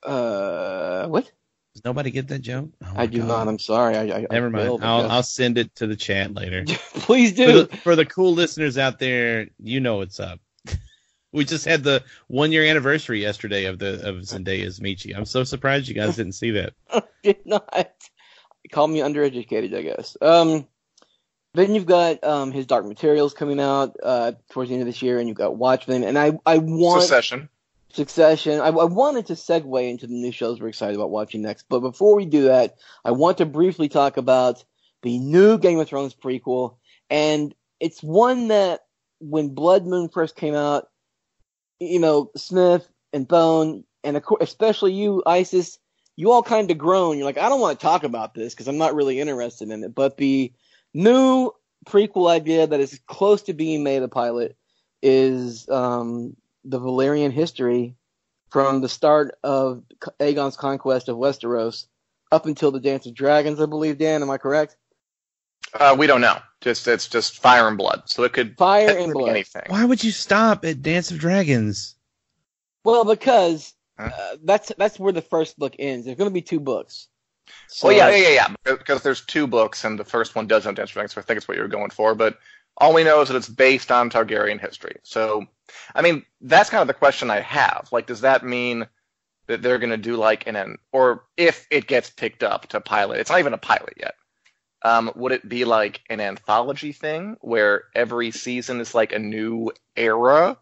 uh, 0.03 1.07
what? 1.07 1.31
Does 1.73 1.85
nobody 1.85 2.09
get 2.09 2.27
that 2.29 2.39
joke? 2.39 2.69
Oh 2.83 2.93
I 2.95 3.05
do 3.05 3.19
God. 3.19 3.27
not. 3.27 3.47
I'm 3.47 3.59
sorry. 3.59 3.95
I, 3.95 4.17
I 4.17 4.27
Never 4.31 4.47
I 4.47 4.49
mind. 4.49 4.83
I 4.83 4.87
I'll. 4.87 5.11
I'll 5.11 5.23
send 5.23 5.57
it 5.57 5.75
to 5.75 5.87
the 5.87 5.95
chat 5.95 6.33
later. 6.33 6.65
Please 6.95 7.31
for, 7.31 7.35
do. 7.35 7.63
the, 7.65 7.77
for 7.77 7.95
the 7.95 8.05
cool 8.05 8.33
listeners 8.33 8.77
out 8.77 8.97
there, 8.99 9.47
you 9.59 9.79
know 9.79 9.97
what's 9.97 10.19
up. 10.19 10.39
we 11.31 11.45
just 11.45 11.65
had 11.65 11.83
the 11.83 12.03
one 12.27 12.51
year 12.51 12.63
anniversary 12.63 13.21
yesterday 13.21 13.65
of 13.65 13.77
the 13.77 14.07
of 14.07 14.15
Zendaya's 14.17 14.79
Michi. 14.79 15.15
I'm 15.15 15.25
so 15.25 15.43
surprised 15.43 15.87
you 15.87 15.93
guys 15.93 16.15
didn't 16.15 16.33
see 16.33 16.51
that. 16.51 16.73
did 17.23 17.45
not. 17.45 17.91
Call 18.71 18.87
me 18.87 18.99
undereducated, 18.99 19.75
I 19.75 19.81
guess. 19.83 20.17
Um, 20.21 20.67
then 21.53 21.73
you've 21.73 21.85
got 21.85 22.23
um 22.23 22.51
his 22.51 22.65
Dark 22.65 22.85
Materials 22.85 23.33
coming 23.33 23.59
out 23.59 23.95
uh 24.03 24.33
towards 24.51 24.69
the 24.69 24.75
end 24.75 24.81
of 24.81 24.87
this 24.87 25.01
year, 25.01 25.19
and 25.19 25.27
you've 25.27 25.37
got 25.37 25.57
Watchmen, 25.57 26.03
and 26.03 26.17
I 26.17 26.37
I 26.45 26.57
want 26.59 27.03
Secession. 27.03 27.49
Succession. 27.89 28.59
I, 28.59 28.67
I 28.67 28.85
wanted 28.85 29.27
to 29.27 29.33
segue 29.33 29.89
into 29.89 30.07
the 30.07 30.13
new 30.13 30.31
shows 30.31 30.59
we're 30.59 30.67
excited 30.67 30.95
about 30.95 31.09
watching 31.09 31.41
next, 31.41 31.65
but 31.69 31.79
before 31.79 32.15
we 32.15 32.25
do 32.25 32.45
that, 32.45 32.75
I 33.03 33.11
want 33.11 33.37
to 33.39 33.45
briefly 33.45 33.89
talk 33.89 34.17
about 34.17 34.63
the 35.03 35.17
new 35.19 35.57
Game 35.57 35.79
of 35.79 35.87
Thrones 35.87 36.13
prequel, 36.13 36.75
and 37.09 37.55
it's 37.79 38.03
one 38.03 38.49
that 38.49 38.81
when 39.19 39.49
Blood 39.49 39.85
Moon 39.85 40.09
first 40.09 40.35
came 40.35 40.53
out, 40.53 40.89
you 41.79 41.99
know 41.99 42.31
Smith 42.35 42.87
and 43.13 43.27
Bone, 43.27 43.83
and 44.03 44.21
especially 44.41 44.93
you, 44.93 45.23
Isis, 45.25 45.79
you 46.15 46.31
all 46.31 46.43
kind 46.43 46.69
of 46.69 46.77
groan. 46.77 47.17
You're 47.17 47.25
like, 47.25 47.37
I 47.37 47.49
don't 47.49 47.61
want 47.61 47.79
to 47.79 47.85
talk 47.85 48.03
about 48.03 48.33
this 48.33 48.53
because 48.53 48.67
I'm 48.67 48.77
not 48.77 48.95
really 48.95 49.19
interested 49.19 49.69
in 49.69 49.83
it. 49.83 49.95
But 49.95 50.17
the 50.17 50.51
new 50.97 51.51
prequel 51.85 52.29
idea 52.29 52.67
that 52.67 52.79
is 52.79 52.99
close 53.07 53.43
to 53.43 53.53
being 53.53 53.83
made 53.83 54.01
a 54.03 54.07
pilot 54.07 54.57
is 55.01 55.69
um, 55.69 56.35
the 56.65 56.79
Valyrian 56.79 57.31
history 57.31 57.95
from 58.49 58.81
the 58.81 58.89
start 58.89 59.35
of 59.43 59.83
Aegon's 60.19 60.57
conquest 60.57 61.07
of 61.07 61.17
Westeros 61.17 61.85
up 62.31 62.45
until 62.45 62.71
the 62.71 62.79
Dance 62.79 63.05
of 63.05 63.13
Dragons, 63.13 63.61
I 63.61 63.67
believe. 63.67 63.97
Dan, 63.97 64.21
am 64.21 64.29
I 64.31 64.37
correct? 64.37 64.75
Uh, 65.73 65.95
we 65.97 66.07
don't 66.07 66.21
know. 66.21 66.37
Just 66.61 66.87
it's 66.87 67.07
just 67.07 67.37
fire 67.39 67.67
and 67.67 67.77
blood. 67.77 68.03
So 68.05 68.23
it 68.23 68.33
could 68.33 68.57
Fire 68.57 68.97
and 68.97 69.13
blood. 69.13 69.29
anything. 69.29 69.63
Why 69.67 69.85
would 69.85 70.03
you 70.03 70.11
stop 70.11 70.65
at 70.65 70.81
Dance 70.81 71.11
of 71.11 71.19
Dragons? 71.19 71.95
Well, 72.83 73.05
because 73.05 73.73
Huh? 73.99 74.11
uh, 74.15 74.37
that's 74.43 74.71
that's 74.77 74.99
where 74.99 75.11
the 75.13 75.21
first 75.23 75.57
book 75.57 75.75
ends. 75.79 76.05
There's 76.05 76.17
going 76.17 76.29
to 76.29 76.33
be 76.33 76.41
two 76.43 76.59
books. 76.59 77.07
So, 77.67 77.87
well, 77.87 77.97
yeah, 77.97 78.09
yeah, 78.09 78.29
yeah, 78.29 78.47
yeah. 78.65 78.75
Because 78.75 79.03
there's 79.03 79.21
two 79.21 79.47
books, 79.47 79.83
and 79.83 79.99
the 79.99 80.05
first 80.05 80.35
one 80.35 80.47
does 80.47 80.63
have 80.65 80.75
Dragons, 80.75 81.13
so 81.13 81.21
I 81.21 81.23
think 81.23 81.37
it's 81.37 81.47
what 81.47 81.57
you 81.57 81.63
were 81.63 81.69
going 81.69 81.89
for. 81.89 82.15
But 82.15 82.39
all 82.77 82.93
we 82.93 83.03
know 83.03 83.21
is 83.21 83.29
that 83.29 83.37
it's 83.37 83.49
based 83.49 83.91
on 83.91 84.09
Targaryen 84.09 84.59
history. 84.59 84.97
So, 85.03 85.45
I 85.95 86.01
mean, 86.01 86.25
that's 86.41 86.69
kind 86.69 86.81
of 86.81 86.87
the 86.87 86.93
question 86.93 87.29
I 87.29 87.41
have. 87.41 87.89
Like, 87.91 88.07
does 88.07 88.21
that 88.21 88.43
mean 88.43 88.87
that 89.47 89.61
they're 89.61 89.79
going 89.79 89.89
to 89.89 89.97
do 89.97 90.15
like 90.15 90.45
an, 90.47 90.77
or 90.91 91.23
if 91.37 91.67
it 91.71 91.87
gets 91.87 92.09
picked 92.09 92.43
up 92.43 92.67
to 92.67 92.81
pilot, 92.81 93.19
it's 93.19 93.29
not 93.29 93.39
even 93.39 93.53
a 93.53 93.57
pilot 93.57 93.93
yet. 93.97 94.15
Um, 94.83 95.11
would 95.15 95.31
it 95.31 95.49
be 95.49 95.65
like 95.65 96.01
an 96.09 96.19
anthology 96.19 96.91
thing 96.91 97.37
where 97.41 97.85
every 97.95 98.31
season 98.31 98.79
is 98.79 98.93
like 98.93 99.11
a 99.11 99.19
new 99.19 99.71
era? 99.95 100.57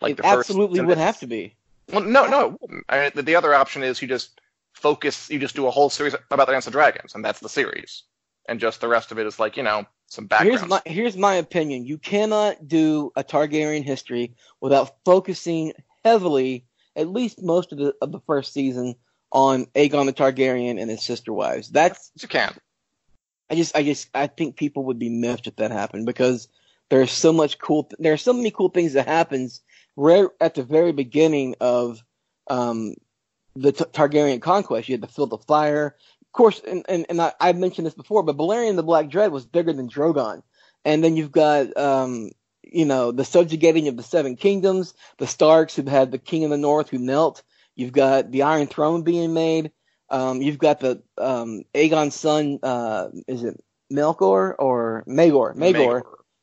Like 0.00 0.12
it 0.12 0.16
the 0.18 0.22
first 0.24 0.50
absolutely 0.50 0.80
and 0.80 0.88
would 0.88 0.98
have 0.98 1.18
to 1.20 1.26
be. 1.26 1.54
Well, 1.90 2.02
no, 2.02 2.26
no, 2.26 2.46
it 2.46 2.60
wouldn't. 2.60 2.84
I 2.88 3.00
mean, 3.00 3.10
the, 3.14 3.22
the 3.22 3.36
other 3.36 3.54
option 3.54 3.82
is 3.82 4.02
you 4.02 4.08
just 4.08 4.40
focus, 4.84 5.30
you 5.30 5.38
just 5.38 5.56
do 5.56 5.66
a 5.66 5.70
whole 5.70 5.88
series 5.88 6.14
about 6.30 6.46
the 6.46 6.52
Dance 6.52 6.66
of 6.66 6.74
Dragons, 6.74 7.14
and 7.14 7.24
that's 7.24 7.40
the 7.40 7.48
series, 7.48 8.02
and 8.46 8.60
just 8.60 8.82
the 8.82 8.86
rest 8.86 9.12
of 9.12 9.18
it 9.18 9.26
is 9.26 9.40
like 9.40 9.56
you 9.56 9.62
know 9.62 9.86
some 10.08 10.26
background. 10.26 10.58
Here's 10.58 10.68
my 10.68 10.82
here's 10.84 11.16
my 11.16 11.34
opinion. 11.36 11.86
You 11.86 11.96
cannot 11.96 12.68
do 12.68 13.10
a 13.16 13.24
Targaryen 13.24 13.82
history 13.82 14.34
without 14.60 14.96
focusing 15.06 15.72
heavily, 16.04 16.66
at 16.94 17.08
least 17.08 17.42
most 17.42 17.72
of 17.72 17.78
the 17.78 17.94
of 18.02 18.12
the 18.12 18.20
first 18.26 18.52
season, 18.52 18.94
on 19.32 19.64
Aegon 19.74 20.04
the 20.04 20.12
Targaryen 20.12 20.78
and 20.78 20.90
his 20.90 21.02
sister 21.02 21.32
wives. 21.32 21.70
That's 21.70 22.12
you 22.20 22.28
can. 22.28 22.54
I 23.50 23.54
just 23.54 23.74
I 23.74 23.82
just 23.82 24.10
I 24.12 24.26
think 24.26 24.56
people 24.56 24.84
would 24.84 24.98
be 24.98 25.08
miffed 25.08 25.46
if 25.46 25.56
that 25.56 25.70
happened 25.70 26.04
because 26.04 26.46
there's 26.90 27.10
so 27.10 27.32
much 27.32 27.58
cool 27.58 27.90
there 27.98 28.12
are 28.12 28.18
so 28.18 28.34
many 28.34 28.50
cool 28.50 28.68
things 28.68 28.92
that 28.92 29.08
happens 29.08 29.62
right 29.96 30.28
at 30.42 30.54
the 30.54 30.62
very 30.62 30.92
beginning 30.92 31.54
of 31.60 32.02
um 32.48 32.94
the 33.56 33.72
T- 33.72 33.84
Targaryen 33.84 34.40
conquest. 34.40 34.88
You 34.88 34.94
had 34.94 35.00
the 35.00 35.08
Field 35.08 35.32
of 35.32 35.44
Fire, 35.44 35.96
of 36.20 36.32
course, 36.32 36.60
and 36.66 36.84
and, 36.88 37.06
and 37.08 37.20
I, 37.20 37.32
I've 37.40 37.58
mentioned 37.58 37.86
this 37.86 37.94
before, 37.94 38.22
but 38.22 38.36
Balerion 38.36 38.76
the 38.76 38.82
Black 38.82 39.08
Dread 39.08 39.32
was 39.32 39.46
bigger 39.46 39.72
than 39.72 39.88
Drogon, 39.88 40.42
and 40.84 41.02
then 41.02 41.16
you've 41.16 41.32
got 41.32 41.76
um 41.76 42.30
you 42.62 42.84
know 42.84 43.12
the 43.12 43.24
subjugating 43.24 43.88
of 43.88 43.96
the 43.96 44.02
Seven 44.02 44.36
Kingdoms, 44.36 44.94
the 45.18 45.26
Starks 45.26 45.76
who 45.76 45.84
had 45.88 46.10
the 46.10 46.18
King 46.18 46.44
of 46.44 46.50
the 46.50 46.58
North 46.58 46.90
who 46.90 46.98
knelt. 46.98 47.42
You've 47.76 47.92
got 47.92 48.30
the 48.30 48.42
Iron 48.42 48.66
Throne 48.66 49.02
being 49.02 49.34
made. 49.34 49.72
Um, 50.10 50.42
you've 50.42 50.58
got 50.58 50.80
the 50.80 51.02
um, 51.18 51.64
Aegon's 51.74 52.14
son. 52.14 52.60
Uh, 52.62 53.08
is 53.26 53.42
it 53.42 53.60
Melkor 53.92 54.54
or 54.58 55.04
Maegor? 55.08 55.56
Maegor. 55.56 56.02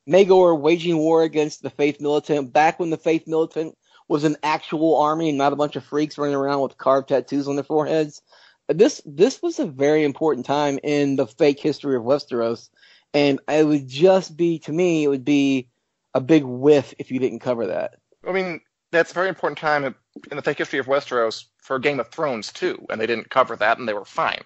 Maegor 0.10 0.60
waging 0.60 0.97
war 0.97 1.24
against 1.24 1.62
the 1.62 1.69
Faith 1.69 2.02
Militant 2.02 2.52
back 2.52 2.79
when 2.79 2.90
the 2.90 2.98
Faith 2.98 3.27
Militant 3.27 3.77
was 4.12 4.25
an 4.25 4.35
actual 4.43 4.97
army 4.97 5.29
and 5.29 5.37
not 5.37 5.53
a 5.53 5.55
bunch 5.55 5.77
of 5.77 5.85
freaks 5.85 6.17
running 6.17 6.35
around 6.35 6.59
with 6.59 6.77
carved 6.77 7.07
tattoos 7.07 7.47
on 7.47 7.55
their 7.55 7.63
foreheads. 7.63 8.21
This 8.67 9.01
this 9.05 9.41
was 9.41 9.57
a 9.57 9.65
very 9.65 10.03
important 10.03 10.45
time 10.45 10.79
in 10.83 11.15
the 11.15 11.25
fake 11.25 11.62
history 11.62 11.95
of 11.95 12.03
Westeros, 12.03 12.67
and 13.13 13.39
it 13.47 13.65
would 13.65 13.87
just 13.87 14.35
be 14.35 14.59
to 14.59 14.73
me 14.73 15.05
it 15.05 15.07
would 15.07 15.23
be 15.23 15.69
a 16.13 16.19
big 16.19 16.43
whiff 16.43 16.93
if 16.99 17.09
you 17.09 17.19
didn't 17.19 17.39
cover 17.39 17.67
that. 17.67 17.99
I 18.27 18.33
mean, 18.33 18.59
that's 18.91 19.12
a 19.12 19.13
very 19.13 19.29
important 19.29 19.57
time 19.57 19.85
in 19.85 19.95
the 20.35 20.41
fake 20.41 20.57
history 20.57 20.79
of 20.79 20.87
Westeros 20.87 21.45
for 21.59 21.79
Game 21.79 22.01
of 22.01 22.09
Thrones 22.09 22.51
too, 22.51 22.85
and 22.89 22.99
they 22.99 23.07
didn't 23.07 23.29
cover 23.29 23.55
that, 23.55 23.77
and 23.77 23.87
they 23.87 23.93
were 23.93 24.03
fine. 24.03 24.43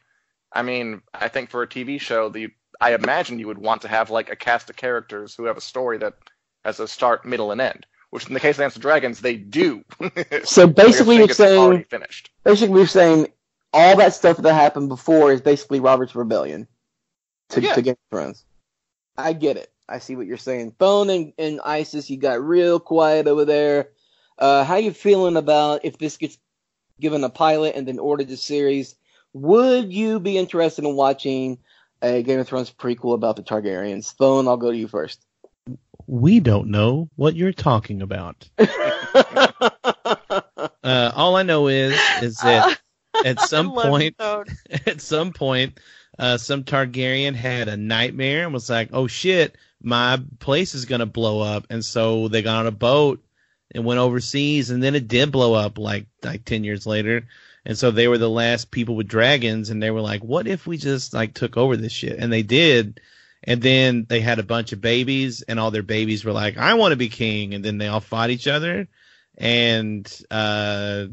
I 0.53 0.61
mean, 0.61 1.01
I 1.15 1.27
think 1.27 1.49
for 1.49 1.63
a 1.63 1.67
TV 1.67 1.99
show, 1.99 2.29
the 2.29 2.49
I 2.79 2.93
imagine 2.93 3.39
you 3.39 3.47
would 3.47 3.57
want 3.57 3.81
to 3.81 3.87
have 3.87 4.11
like 4.11 4.29
a 4.29 4.35
cast 4.35 4.69
of 4.69 4.75
characters 4.75 5.33
who 5.33 5.45
have 5.45 5.57
a 5.57 5.61
story 5.61 5.97
that 5.97 6.13
has 6.63 6.79
a 6.79 6.87
start, 6.87 7.25
middle, 7.25 7.51
and 7.51 7.59
end. 7.59 7.87
Which 8.15 8.27
in 8.27 8.33
the 8.33 8.39
case 8.39 8.55
of 8.55 8.59
Dance 8.59 8.77
of 8.77 8.81
Dragons, 8.81 9.19
they 9.19 9.35
do. 9.35 9.83
So 10.45 10.67
basically, 10.67 11.17
it's 11.17 11.35
saying 11.35 11.83
finished. 11.89 12.31
basically 12.45 12.79
you're 12.79 12.87
saying 12.87 13.27
all 13.73 13.97
that 13.97 14.13
stuff 14.13 14.37
that 14.37 14.53
happened 14.53 14.87
before 14.87 15.33
is 15.33 15.41
basically 15.41 15.81
Robert's 15.81 16.15
rebellion 16.15 16.65
to, 17.49 17.61
Yeah. 17.61 17.73
to 17.73 17.81
Game 17.81 17.91
of 17.91 18.09
Thrones. 18.09 18.45
I 19.17 19.33
get 19.33 19.57
it. 19.57 19.69
I 19.89 19.99
see 19.99 20.15
what 20.15 20.27
you're 20.27 20.37
saying. 20.37 20.75
Phone 20.79 21.09
and, 21.09 21.33
and 21.37 21.59
ISIS, 21.65 22.09
you 22.09 22.15
got 22.15 22.41
real 22.41 22.79
quiet 22.79 23.27
over 23.27 23.43
there. 23.43 23.89
Uh, 24.39 24.63
how 24.63 24.77
you 24.77 24.91
feeling 24.93 25.35
about 25.35 25.83
if 25.83 25.97
this 25.97 26.15
gets 26.15 26.37
given 27.01 27.21
a 27.25 27.29
pilot 27.29 27.75
and 27.75 27.85
then 27.85 27.99
ordered 27.99 28.29
to 28.29 28.37
series? 28.37 28.95
Would 29.33 29.91
you 29.91 30.21
be 30.21 30.37
interested 30.37 30.85
in 30.85 30.95
watching 30.95 31.59
a 32.01 32.23
Game 32.23 32.39
of 32.39 32.47
Thrones 32.47 32.71
prequel 32.71 33.13
about 33.13 33.35
the 33.35 33.43
Targaryens? 33.43 34.15
Phone, 34.17 34.47
I'll 34.47 34.55
go 34.55 34.71
to 34.71 34.77
you 34.77 34.87
first. 34.87 35.21
We 36.07 36.39
don't 36.39 36.69
know 36.69 37.09
what 37.15 37.35
you're 37.35 37.53
talking 37.53 38.01
about. 38.01 38.49
Uh, 40.85 41.11
all 41.15 41.35
I 41.35 41.41
know 41.41 41.67
is 41.67 41.99
is 42.21 42.37
that 42.37 42.79
at 43.25 43.39
some 43.41 43.73
point, 43.73 44.15
at 44.85 45.01
some 45.01 45.33
point, 45.33 45.79
uh, 46.19 46.37
some 46.37 46.63
Targaryen 46.63 47.33
had 47.33 47.67
a 47.67 47.75
nightmare 47.75 48.43
and 48.43 48.53
was 48.53 48.69
like, 48.69 48.89
"Oh 48.93 49.07
shit, 49.07 49.57
my 49.81 50.21
place 50.39 50.75
is 50.75 50.85
gonna 50.85 51.07
blow 51.07 51.41
up," 51.41 51.65
and 51.71 51.83
so 51.83 52.27
they 52.27 52.43
got 52.43 52.57
on 52.59 52.67
a 52.67 52.71
boat 52.71 53.23
and 53.73 53.83
went 53.83 53.99
overseas, 53.99 54.69
and 54.69 54.83
then 54.83 54.93
it 54.93 55.07
did 55.07 55.31
blow 55.31 55.55
up 55.55 55.79
like 55.79 56.05
like 56.23 56.45
ten 56.45 56.63
years 56.63 56.85
later, 56.85 57.27
and 57.65 57.75
so 57.75 57.89
they 57.89 58.07
were 58.07 58.19
the 58.19 58.29
last 58.29 58.69
people 58.69 58.95
with 58.95 59.07
dragons, 59.07 59.71
and 59.71 59.81
they 59.81 59.89
were 59.89 60.01
like, 60.01 60.23
"What 60.23 60.47
if 60.47 60.67
we 60.67 60.77
just 60.77 61.15
like 61.15 61.33
took 61.33 61.57
over 61.57 61.75
this 61.75 61.93
shit?" 61.93 62.19
And 62.19 62.31
they 62.31 62.43
did. 62.43 63.01
And 63.45 63.61
then 63.61 64.05
they 64.09 64.21
had 64.21 64.39
a 64.39 64.43
bunch 64.43 64.73
of 64.73 64.81
babies, 64.81 65.41
and 65.43 65.59
all 65.59 65.71
their 65.71 65.83
babies 65.83 66.25
were 66.25 66.31
like, 66.31 66.57
"I 66.57 66.73
want 66.73 66.91
to 66.91 66.97
be 66.97 67.09
king," 67.09 67.53
and 67.53 67.63
then 67.63 67.77
they 67.77 67.87
all 67.87 67.99
fought 67.99 68.31
each 68.31 68.47
other, 68.47 68.87
and 69.37 70.05
uh, 70.31 71.05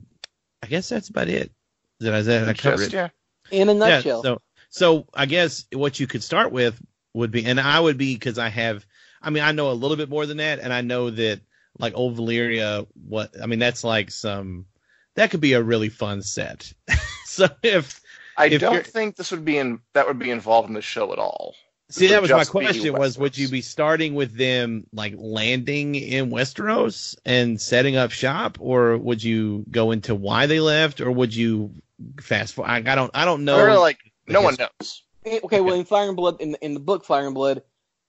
I 0.63 0.67
guess 0.67 0.89
that's 0.89 1.09
about 1.09 1.29
it. 1.29 1.53
Did 2.01 2.15
I, 2.15 2.23
did 2.23 2.49
I 2.49 2.55
cover 2.55 2.79
Just, 2.79 2.89
it? 2.89 2.97
yeah. 2.97 3.09
In 3.51 3.69
a 3.69 3.75
nutshell. 3.75 4.23
Yeah, 4.25 4.31
so 4.31 4.43
so 4.71 5.07
I 5.13 5.27
guess 5.27 5.67
what 5.73 6.01
you 6.01 6.07
could 6.07 6.23
start 6.23 6.53
with 6.53 6.81
would 7.13 7.31
be, 7.31 7.45
and 7.45 7.61
I 7.61 7.79
would 7.79 7.99
be 7.99 8.15
because 8.15 8.39
I 8.39 8.49
have, 8.49 8.87
I 9.21 9.31
mean, 9.31 9.43
I 9.43 9.53
know 9.53 9.71
a 9.71 9.75
little 9.75 9.99
bit 9.99 10.09
more 10.09 10.25
than 10.25 10.39
that, 10.39 10.59
and 10.61 10.73
I 10.73 10.81
know 10.81 11.11
that 11.11 11.41
like 11.79 11.95
old 11.95 12.17
Valyria, 12.17 12.87
what 12.95 13.35
I 13.41 13.47
mean, 13.47 13.59
that's 13.59 13.85
like 13.85 14.11
some 14.11 14.67
that 15.15 15.31
could 15.31 15.41
be 15.41 15.53
a 15.53 15.63
really 15.63 15.91
fun 15.91 16.23
set. 16.23 16.73
so 17.27 17.47
if 17.63 18.01
I 18.37 18.47
If 18.47 18.61
don't 18.61 18.87
think 18.87 19.17
this 19.17 19.31
would 19.31 19.45
be 19.45 19.59
in 19.59 19.81
that 19.93 20.07
would 20.07 20.19
be 20.19 20.31
involved 20.31 20.69
in 20.69 20.75
the 20.75 20.83
show 20.83 21.13
at 21.13 21.19
all. 21.19 21.55
See 21.93 22.07
that 22.07 22.23
was 22.23 22.31
my 22.31 22.45
question 22.45 22.95
was 22.95 23.19
would 23.19 23.37
you 23.37 23.49
be 23.49 23.61
starting 23.61 24.15
with 24.15 24.35
them 24.35 24.87
like 24.95 25.15
landing 25.17 25.95
in 25.95 26.31
Westeros 26.31 27.17
and 27.27 27.61
setting 27.61 27.97
up 27.97 28.11
shop, 28.11 28.57
or 28.61 28.97
would 28.97 29.23
you 29.23 29.65
go 29.71 29.91
into 29.91 30.15
why 30.15 30.47
they 30.47 30.59
left, 30.59 31.03
or 31.03 31.11
would 31.11 31.35
you 31.35 31.71
fast 32.19 32.55
forward? 32.55 32.71
I, 32.71 32.77
I 32.93 32.95
don't 32.95 33.11
I 33.13 33.27
don't 33.27 33.45
know. 33.45 33.59
Or 33.59 33.79
like 33.79 33.99
no 34.27 34.41
one 34.41 34.57
knows. 34.59 35.03
Eh, 35.27 35.41
Okay, 35.45 35.61
well, 35.61 35.75
in 35.75 35.85
Fire 35.85 36.09
and 36.09 36.17
Blood, 36.17 36.41
in 36.41 36.53
the, 36.53 36.65
in 36.65 36.75
the 36.75 36.81
book 36.81 37.05
Fire 37.05 37.27
and 37.27 37.35
Blood, 37.35 37.63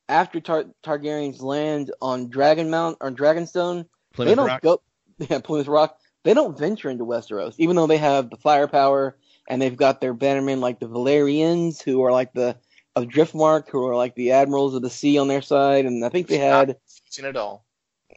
after 0.07 0.39
Tar- 0.39 0.71
Targaryens 0.81 1.41
land 1.41 1.91
on 2.01 2.29
Dragon 2.29 2.69
Mount 2.69 2.97
or 3.01 3.11
Dragonstone, 3.11 3.85
they 4.17 4.33
don't 4.35 4.47
Rock? 4.47 4.61
go. 4.61 4.81
Yeah, 5.29 5.39
Plymouth 5.39 5.67
Rock. 5.67 5.99
They 6.23 6.33
don't 6.33 6.57
venture 6.57 6.89
into 6.89 7.05
Westeros, 7.05 7.53
even 7.59 7.75
though 7.75 7.85
they 7.85 7.97
have 7.97 8.29
the 8.29 8.37
firepower 8.37 9.15
and 9.47 9.61
they've 9.61 9.77
got 9.77 10.01
their 10.01 10.13
bannermen 10.13 10.59
like 10.59 10.79
the 10.79 10.87
Velaryons, 10.87 11.83
who 11.83 12.01
are 12.03 12.11
like 12.11 12.33
the 12.33 12.57
of 12.95 13.05
Driftmark, 13.05 13.69
who 13.69 13.85
are 13.87 13.95
like 13.95 14.15
the 14.15 14.31
admirals 14.31 14.75
of 14.75 14.81
the 14.81 14.89
sea 14.89 15.17
on 15.17 15.27
their 15.27 15.41
side, 15.41 15.85
and 15.85 16.03
I 16.05 16.09
think 16.09 16.27
they 16.27 16.37
had 16.37 16.77
Seen 17.09 17.25
it 17.25 17.35
all. 17.35 17.65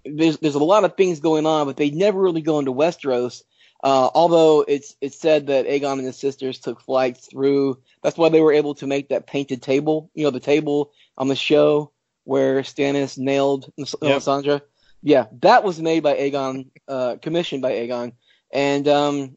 there's 0.04 0.38
there's 0.38 0.54
a 0.54 0.58
lot 0.64 0.84
of 0.84 0.96
things 0.96 1.20
going 1.20 1.46
on, 1.46 1.66
but 1.66 1.76
they 1.76 1.90
never 1.90 2.20
really 2.20 2.42
go 2.42 2.58
into 2.58 2.72
Westeros. 2.72 3.42
Uh, 3.84 4.08
although 4.14 4.64
it's 4.66 4.96
it's 5.00 5.18
said 5.20 5.48
that 5.48 5.66
Aegon 5.66 5.94
and 5.94 6.06
his 6.06 6.16
sisters 6.16 6.58
took 6.58 6.80
flights 6.80 7.26
through. 7.30 7.78
That's 8.02 8.16
why 8.16 8.28
they 8.30 8.40
were 8.40 8.52
able 8.52 8.74
to 8.76 8.86
make 8.86 9.10
that 9.10 9.26
painted 9.26 9.62
table. 9.62 10.10
You 10.14 10.24
know, 10.24 10.30
the 10.30 10.40
table 10.40 10.92
on 11.18 11.28
the 11.28 11.36
show 11.36 11.92
where 12.24 12.62
Stannis 12.62 13.18
nailed 13.18 13.70
Ms- 13.76 13.94
Yep. 14.02 14.12
Melisandre. 14.18 14.60
Yeah, 15.02 15.26
that 15.42 15.62
was 15.62 15.80
made 15.80 16.02
by 16.02 16.14
Aegon, 16.16 16.70
uh, 16.88 17.16
commissioned 17.22 17.62
by 17.62 17.72
Aegon, 17.72 18.12
and 18.52 18.88
um, 18.88 19.36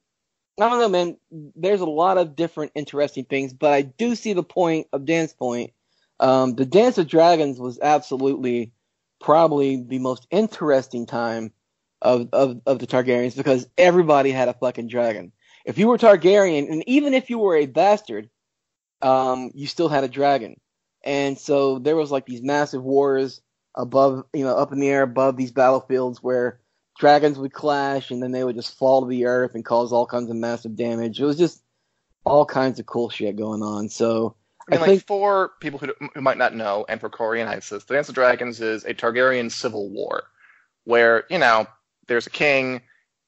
I 0.59 0.69
don't 0.69 0.79
know, 0.79 0.89
man. 0.89 1.17
There's 1.55 1.81
a 1.81 1.85
lot 1.85 2.17
of 2.17 2.35
different 2.35 2.73
interesting 2.75 3.25
things, 3.25 3.53
but 3.53 3.73
I 3.73 3.81
do 3.81 4.15
see 4.15 4.33
the 4.33 4.43
point 4.43 4.87
of 4.91 5.05
Dan's 5.05 5.33
point. 5.33 5.71
Um, 6.19 6.55
the 6.55 6.65
Dance 6.65 6.97
of 6.97 7.07
Dragons 7.07 7.59
was 7.59 7.79
absolutely 7.81 8.71
probably 9.21 9.81
the 9.81 9.99
most 9.99 10.27
interesting 10.31 11.05
time 11.05 11.53
of, 12.01 12.29
of, 12.33 12.61
of 12.65 12.79
the 12.79 12.87
Targaryens 12.87 13.35
because 13.35 13.67
everybody 13.77 14.31
had 14.31 14.49
a 14.49 14.53
fucking 14.53 14.87
dragon. 14.87 15.31
If 15.65 15.77
you 15.77 15.87
were 15.87 15.97
Targaryen, 15.97 16.71
and 16.71 16.83
even 16.87 17.13
if 17.13 17.29
you 17.29 17.37
were 17.37 17.55
a 17.55 17.65
bastard, 17.65 18.29
um, 19.01 19.51
you 19.53 19.67
still 19.67 19.89
had 19.89 20.03
a 20.03 20.09
dragon. 20.09 20.59
And 21.03 21.37
so 21.37 21.79
there 21.79 21.95
was 21.95 22.11
like 22.11 22.25
these 22.25 22.41
massive 22.41 22.83
wars 22.83 23.41
above, 23.75 24.25
you 24.33 24.43
know, 24.43 24.55
up 24.55 24.73
in 24.73 24.79
the 24.79 24.89
air 24.89 25.03
above 25.03 25.37
these 25.37 25.51
battlefields 25.51 26.21
where 26.21 26.59
dragons 26.99 27.39
would 27.39 27.53
clash 27.53 28.11
and 28.11 28.21
then 28.21 28.31
they 28.31 28.43
would 28.43 28.55
just 28.57 28.77
fall 28.77 29.01
to 29.01 29.07
the 29.07 29.25
earth 29.25 29.55
and 29.55 29.65
cause 29.65 29.91
all 29.91 30.05
kinds 30.05 30.29
of 30.29 30.35
massive 30.35 30.75
damage. 30.75 31.19
It 31.19 31.25
was 31.25 31.37
just 31.37 31.63
all 32.25 32.45
kinds 32.45 32.79
of 32.79 32.85
cool 32.85 33.09
shit 33.09 33.37
going 33.37 33.63
on. 33.63 33.89
So 33.89 34.35
I 34.67 34.71
mean, 34.71 34.77
I 34.77 34.81
like 34.81 34.89
think- 34.89 35.07
for 35.07 35.53
people 35.61 35.79
who, 35.79 35.93
who 36.13 36.21
might 36.21 36.37
not 36.37 36.53
know, 36.53 36.85
and 36.87 36.99
for 36.99 37.09
Corey 37.09 37.41
and 37.41 37.49
Isis, 37.49 37.85
the 37.85 37.95
Dance 37.95 38.09
of 38.09 38.15
Dragons 38.15 38.61
is 38.61 38.85
a 38.85 38.93
Targaryen 38.93 39.49
civil 39.49 39.89
war, 39.89 40.25
where 40.83 41.23
you 41.29 41.39
know 41.39 41.65
there's 42.07 42.27
a 42.27 42.31
king, 42.31 42.81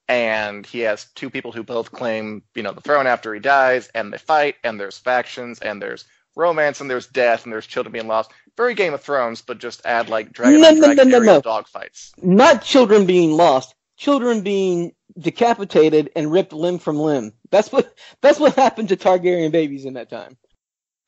and 0.07 0.65
he 0.65 0.81
has 0.81 1.05
two 1.15 1.29
people 1.29 1.51
who 1.51 1.63
both 1.63 1.91
claim 1.91 2.43
you 2.53 2.61
know 2.61 2.73
the 2.73 2.81
throne 2.81 3.07
after 3.07 3.33
he 3.33 3.39
dies, 3.39 3.89
and 3.95 4.13
they 4.13 4.19
fight, 4.19 4.55
and 4.63 4.79
there's 4.79 4.99
factions, 4.99 5.59
and 5.59 5.81
there's 5.81 6.05
romance, 6.35 6.81
and 6.81 6.89
there's 6.89 7.07
death, 7.07 7.45
and 7.45 7.53
there's 7.53 7.65
children 7.65 7.93
being 7.93 8.07
lost. 8.07 8.31
Very 8.61 8.75
Game 8.75 8.93
of 8.93 9.01
Thrones, 9.01 9.41
but 9.41 9.57
just 9.57 9.81
add 9.85 10.07
like 10.07 10.31
dragon 10.33 10.61
No, 10.61 10.69
and 10.69 10.79
no, 10.79 10.87
no, 10.87 10.93
dragon 10.93 11.09
no, 11.09 11.17
aerial 11.17 11.35
no. 11.37 11.41
dog 11.41 11.67
fights. 11.67 12.11
not 12.21 12.61
children 12.61 13.07
being 13.07 13.31
lost, 13.31 13.73
children 13.97 14.41
being 14.41 14.93
decapitated 15.17 16.11
and 16.15 16.31
ripped 16.31 16.53
limb 16.53 16.77
from 16.77 16.97
limb. 16.97 17.33
That's 17.49 17.71
what 17.71 17.97
that's 18.21 18.39
what 18.39 18.55
happened 18.55 18.89
to 18.89 18.97
Targaryen 18.97 19.51
babies 19.51 19.85
in 19.85 19.95
that 19.95 20.11
time. 20.11 20.37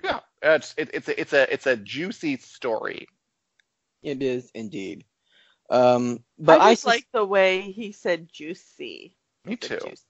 Yeah, 0.03 0.21
it's 0.41 0.73
it, 0.79 0.89
it's 0.95 1.07
a, 1.07 1.21
it's 1.21 1.33
a 1.33 1.53
it's 1.53 1.67
a 1.67 1.77
juicy 1.77 2.37
story. 2.37 3.07
It 4.01 4.23
is 4.23 4.49
indeed. 4.55 5.05
Um, 5.69 6.23
but 6.39 6.59
I 6.59 6.71
I 6.71 6.77
like 6.85 7.05
the 7.13 7.23
way 7.23 7.61
he 7.61 7.91
said 7.91 8.29
juicy. 8.33 9.15
Me 9.45 9.57
too. 9.57 9.77
Juicy. 9.77 10.01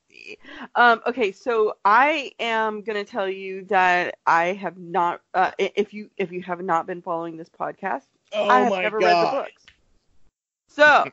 Um, 0.76 1.02
okay, 1.08 1.32
so 1.32 1.78
I 1.86 2.32
am 2.40 2.82
gonna 2.82 3.04
tell 3.04 3.30
you 3.30 3.66
that 3.66 4.16
I 4.26 4.46
have 4.54 4.78
not. 4.78 5.22
Uh, 5.34 5.52
if 5.58 5.94
you 5.94 6.10
if 6.18 6.32
you 6.32 6.42
have 6.44 6.62
not 6.62 6.86
been 6.88 7.02
following 7.02 7.38
this 7.38 7.50
podcast, 7.50 8.06
Oh 8.34 8.48
I 8.50 8.60
have 8.62 8.70
my 8.72 8.82
never 8.84 8.98
read 8.98 9.28
the 9.28 9.32
books. 9.32 9.64
So 10.68 11.06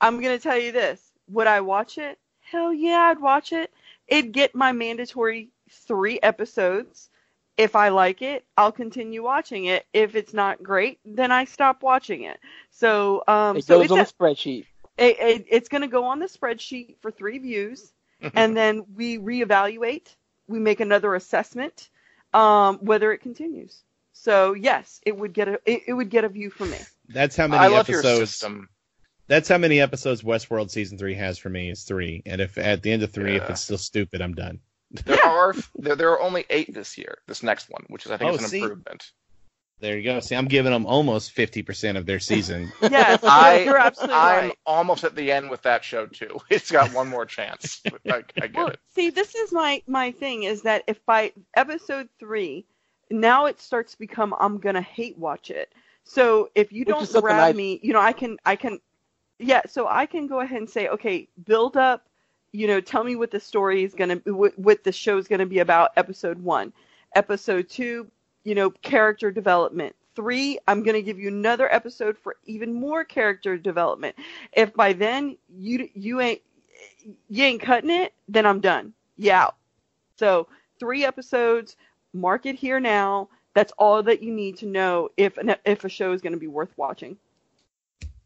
I'm 0.00 0.20
gonna 0.20 0.38
tell 0.38 0.58
you 0.58 0.72
this: 0.72 1.12
Would 1.28 1.46
I 1.46 1.60
watch 1.60 1.98
it? 1.98 2.18
Hell 2.40 2.72
yeah, 2.72 3.10
I'd 3.10 3.20
watch 3.20 3.52
it. 3.52 3.72
It'd 4.08 4.32
get 4.32 4.54
my 4.54 4.72
mandatory 4.72 5.48
three 5.70 6.20
episodes. 6.22 7.10
If 7.56 7.74
I 7.74 7.88
like 7.88 8.20
it, 8.22 8.44
I'll 8.56 8.70
continue 8.72 9.22
watching 9.22 9.64
it. 9.64 9.86
If 9.92 10.14
it's 10.14 10.34
not 10.34 10.62
great, 10.62 10.98
then 11.04 11.32
I 11.32 11.44
stop 11.44 11.82
watching 11.82 12.22
it. 12.24 12.38
So, 12.70 13.24
um, 13.26 13.56
it 13.56 13.64
so 13.64 13.76
goes 13.76 13.84
it's 13.84 13.92
on 13.92 13.98
a- 13.98 14.04
the 14.04 14.12
spreadsheet. 14.12 14.66
it, 14.98 15.16
it, 15.18 15.46
it's 15.48 15.68
going 15.70 15.80
to 15.80 15.88
go 15.88 16.04
on 16.04 16.18
the 16.18 16.26
spreadsheet 16.26 16.96
for 17.00 17.10
three 17.10 17.38
views, 17.38 17.92
and 18.34 18.56
then 18.56 18.84
we 18.94 19.18
reevaluate. 19.18 20.14
We 20.48 20.58
make 20.58 20.80
another 20.80 21.14
assessment, 21.14 21.90
um, 22.32 22.78
whether 22.78 23.12
it 23.12 23.18
continues. 23.18 23.82
So 24.12 24.54
yes, 24.54 25.00
it 25.04 25.16
would 25.16 25.32
get 25.32 25.48
a 25.48 25.60
it, 25.64 25.82
it 25.88 25.92
would 25.92 26.08
get 26.10 26.24
a 26.24 26.28
view 26.28 26.50
from 26.50 26.70
me. 26.70 26.78
That's 27.08 27.36
how 27.36 27.46
many 27.48 27.64
I 27.64 27.68
love 27.68 27.88
your 27.88 28.00
episodes. 28.00 28.30
system. 28.30 28.68
That's 29.28 29.48
how 29.48 29.58
many 29.58 29.80
episodes 29.80 30.22
Westworld 30.22 30.70
season 30.70 30.98
three 30.98 31.14
has 31.14 31.36
for 31.38 31.48
me 31.50 31.68
is 31.70 31.82
three. 31.82 32.22
And 32.26 32.40
if 32.40 32.58
at 32.58 32.82
the 32.82 32.92
end 32.92 33.02
of 33.02 33.12
three, 33.12 33.36
if 33.36 33.50
it's 33.50 33.60
still 33.60 33.78
stupid, 33.78 34.22
I'm 34.22 34.34
done. 34.34 34.60
There 35.04 35.22
are 35.24 35.54
there, 35.74 35.96
there 35.96 36.10
are 36.12 36.20
only 36.20 36.44
eight 36.48 36.72
this 36.72 36.96
year. 36.96 37.18
This 37.26 37.42
next 37.42 37.68
one, 37.68 37.84
which 37.88 38.06
is 38.06 38.12
I 38.12 38.16
think 38.18 38.30
Oh, 38.30 38.34
is 38.36 38.42
an 38.42 38.48
see? 38.48 38.60
improvement. 38.60 39.10
There 39.80 39.96
you 39.98 40.04
go. 40.04 40.20
See, 40.20 40.34
I'm 40.34 40.46
giving 40.48 40.72
them 40.72 40.86
almost 40.86 41.32
fifty 41.32 41.62
percent 41.62 41.98
of 41.98 42.06
their 42.06 42.18
season. 42.20 42.72
Yes, 42.82 43.22
I- 43.22 43.64
you're 43.64 43.76
absolutely 43.78 44.14
I'm 44.16 44.44
right. 44.48 44.58
almost 44.64 45.04
at 45.04 45.14
the 45.14 45.30
end 45.30 45.50
with 45.50 45.62
that 45.62 45.84
show 45.84 46.06
too. 46.06 46.38
It's 46.50 46.70
got 46.70 46.92
one 46.94 47.08
more 47.08 47.26
chance. 47.26 47.82
I, 48.10 48.24
I 48.40 48.46
get 48.46 48.54
Well, 48.54 48.68
it. 48.68 48.80
see, 48.94 49.10
this 49.10 49.34
is 49.34 49.52
my 49.52 49.82
my 49.86 50.12
thing 50.12 50.44
is 50.44 50.62
that 50.62 50.84
if 50.86 51.04
by 51.04 51.32
episode 51.54 52.08
three, 52.18 52.64
now 53.10 53.46
it 53.46 53.60
starts 53.60 53.92
to 53.92 53.98
become 53.98 54.34
I'm 54.40 54.58
gonna 54.58 54.80
hate 54.80 55.18
watch 55.18 55.50
it. 55.50 55.72
So 56.04 56.50
if 56.54 56.72
you 56.72 56.84
Which 56.86 56.88
don't 57.12 57.22
grab 57.22 57.40
I- 57.40 57.52
me, 57.52 57.78
you 57.82 57.92
know, 57.92 58.00
I 58.00 58.12
can 58.12 58.38
I 58.46 58.56
can, 58.56 58.80
yeah. 59.38 59.62
So 59.68 59.86
I 59.88 60.06
can 60.06 60.26
go 60.26 60.40
ahead 60.40 60.58
and 60.58 60.70
say, 60.70 60.88
okay, 60.88 61.28
build 61.44 61.76
up. 61.76 62.06
You 62.52 62.66
know, 62.68 62.80
tell 62.80 63.04
me 63.04 63.16
what 63.16 63.30
the 63.30 63.40
story 63.40 63.84
is 63.84 63.92
gonna, 63.92 64.14
what, 64.24 64.58
what 64.58 64.82
the 64.84 64.92
show 64.92 65.18
is 65.18 65.28
gonna 65.28 65.44
be 65.44 65.58
about. 65.58 65.90
Episode 65.98 66.42
one, 66.42 66.72
episode 67.14 67.68
two, 67.68 68.10
you 68.46 68.54
know, 68.54 68.70
character 68.70 69.32
development. 69.32 69.96
Three, 70.14 70.58
I'm 70.68 70.84
going 70.84 70.94
to 70.94 71.02
give 71.02 71.18
you 71.18 71.28
another 71.28 71.70
episode 71.74 72.16
for 72.16 72.36
even 72.44 72.72
more 72.72 73.04
character 73.04 73.58
development. 73.58 74.14
If 74.52 74.72
by 74.72 74.92
then 74.92 75.36
you 75.52 75.88
you 75.94 76.20
ain't 76.20 76.40
you 77.28 77.44
ain't 77.44 77.60
cutting 77.60 77.90
it, 77.90 78.14
then 78.28 78.46
I'm 78.46 78.60
done. 78.60 78.94
Yeah. 79.16 79.50
So 80.16 80.46
three 80.78 81.04
episodes. 81.04 81.76
Mark 82.12 82.46
it 82.46 82.54
here 82.54 82.78
now. 82.80 83.28
That's 83.52 83.72
all 83.78 84.02
that 84.04 84.22
you 84.22 84.32
need 84.32 84.56
to 84.58 84.66
know 84.66 85.10
if 85.16 85.36
an, 85.38 85.56
if 85.64 85.84
a 85.84 85.88
show 85.88 86.12
is 86.12 86.22
going 86.22 86.32
to 86.34 86.38
be 86.38 86.46
worth 86.46 86.72
watching. 86.76 87.16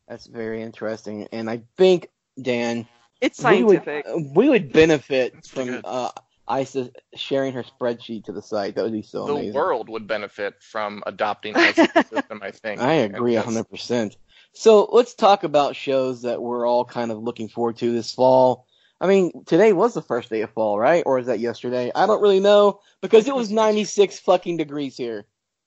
That's 0.07 0.27
very 0.27 0.61
interesting, 0.63 1.29
and 1.33 1.49
I 1.49 1.63
think 1.77 2.09
Dan, 2.41 2.87
It's 3.21 3.43
we 3.43 3.63
would, 3.63 3.85
scientific. 3.85 4.07
we 4.35 4.49
would 4.49 4.73
benefit 4.73 5.47
from 5.47 5.81
uh, 5.85 6.11
Isa 6.51 6.91
sharing 7.15 7.53
her 7.55 7.63
spreadsheet 7.65 8.25
to 8.25 8.33
the 8.33 8.43
site. 8.43 8.75
That 8.75 8.83
would 8.85 8.93
be 8.93 9.03
so 9.03 9.27
the 9.27 9.33
amazing. 9.35 9.53
The 9.53 9.59
world 9.59 9.89
would 9.89 10.07
benefit 10.07 10.55
from 10.63 11.03
adopting 11.07 11.57
us 11.57 11.75
system, 11.75 12.41
I 12.43 12.51
think. 12.51 12.81
I 12.81 12.95
agree 12.95 13.35
just- 13.35 13.47
hundred 13.47 13.71
percent. 13.71 14.17
So 14.53 14.89
let's 14.91 15.15
talk 15.15 15.45
about 15.45 15.77
shows 15.77 16.23
that 16.23 16.43
we're 16.43 16.67
all 16.67 16.85
kind 16.85 17.13
of 17.13 17.19
looking 17.19 17.49
forward 17.49 17.77
to 17.79 17.93
this 17.93 18.13
fall. 18.13 18.67
I 19.01 19.07
mean, 19.07 19.45
today 19.47 19.73
was 19.73 19.95
the 19.95 20.03
first 20.03 20.29
day 20.29 20.43
of 20.43 20.51
fall, 20.53 20.79
right? 20.79 21.03
Or 21.07 21.19
is 21.19 21.27
that 21.27 21.39
yesterday? 21.41 21.91
I 21.95 22.07
don't 22.07 22.21
really 22.21 22.41
know 22.41 22.81
because 23.01 23.29
it 23.29 23.35
was 23.35 23.51
96 23.51 24.19
fucking 24.19 24.57
degrees 24.59 24.97
here. 24.97 25.27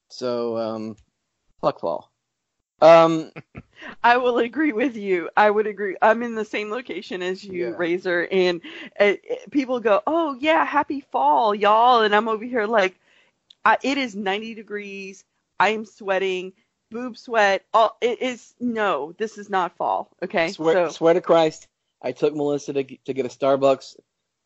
So, 0.09 0.57
um, 0.57 0.95
fuck 1.61 1.79
fall. 1.79 2.12
Um, 2.83 3.31
I 4.03 4.17
will 4.17 4.39
agree 4.39 4.73
with 4.73 4.95
you. 4.95 5.29
I 5.35 5.49
would 5.49 5.67
agree. 5.67 5.95
I'm 6.01 6.23
in 6.23 6.35
the 6.35 6.45
same 6.45 6.69
location 6.69 7.21
as 7.21 7.43
you, 7.43 7.69
Yeah. 7.69 7.75
Razor, 7.77 8.27
and 8.31 8.61
uh, 8.99 9.13
people 9.51 9.79
go, 9.79 10.01
"Oh 10.05 10.35
yeah, 10.39 10.65
happy 10.65 11.01
fall, 11.11 11.55
y'all," 11.55 12.01
and 12.01 12.13
I'm 12.15 12.27
over 12.27 12.45
here 12.45 12.65
like, 12.65 12.95
I, 13.65 13.77
"It 13.83 13.97
is 13.97 14.15
90 14.15 14.53
degrees. 14.55 15.23
I 15.59 15.69
am 15.69 15.85
sweating, 15.85 16.53
boob 16.91 17.17
sweat. 17.17 17.65
All 17.73 17.97
it 18.01 18.21
is 18.21 18.53
no, 18.59 19.13
this 19.17 19.37
is 19.37 19.49
not 19.49 19.75
fall. 19.77 20.09
Okay, 20.21 20.49
swear, 20.49 20.75
so 20.75 20.89
swear 20.89 21.13
to 21.13 21.21
Christ, 21.21 21.67
I 22.01 22.11
took 22.11 22.35
Melissa 22.35 22.73
to, 22.73 22.83
to 22.83 23.13
get 23.13 23.25
a 23.25 23.29
Starbucks 23.29 23.95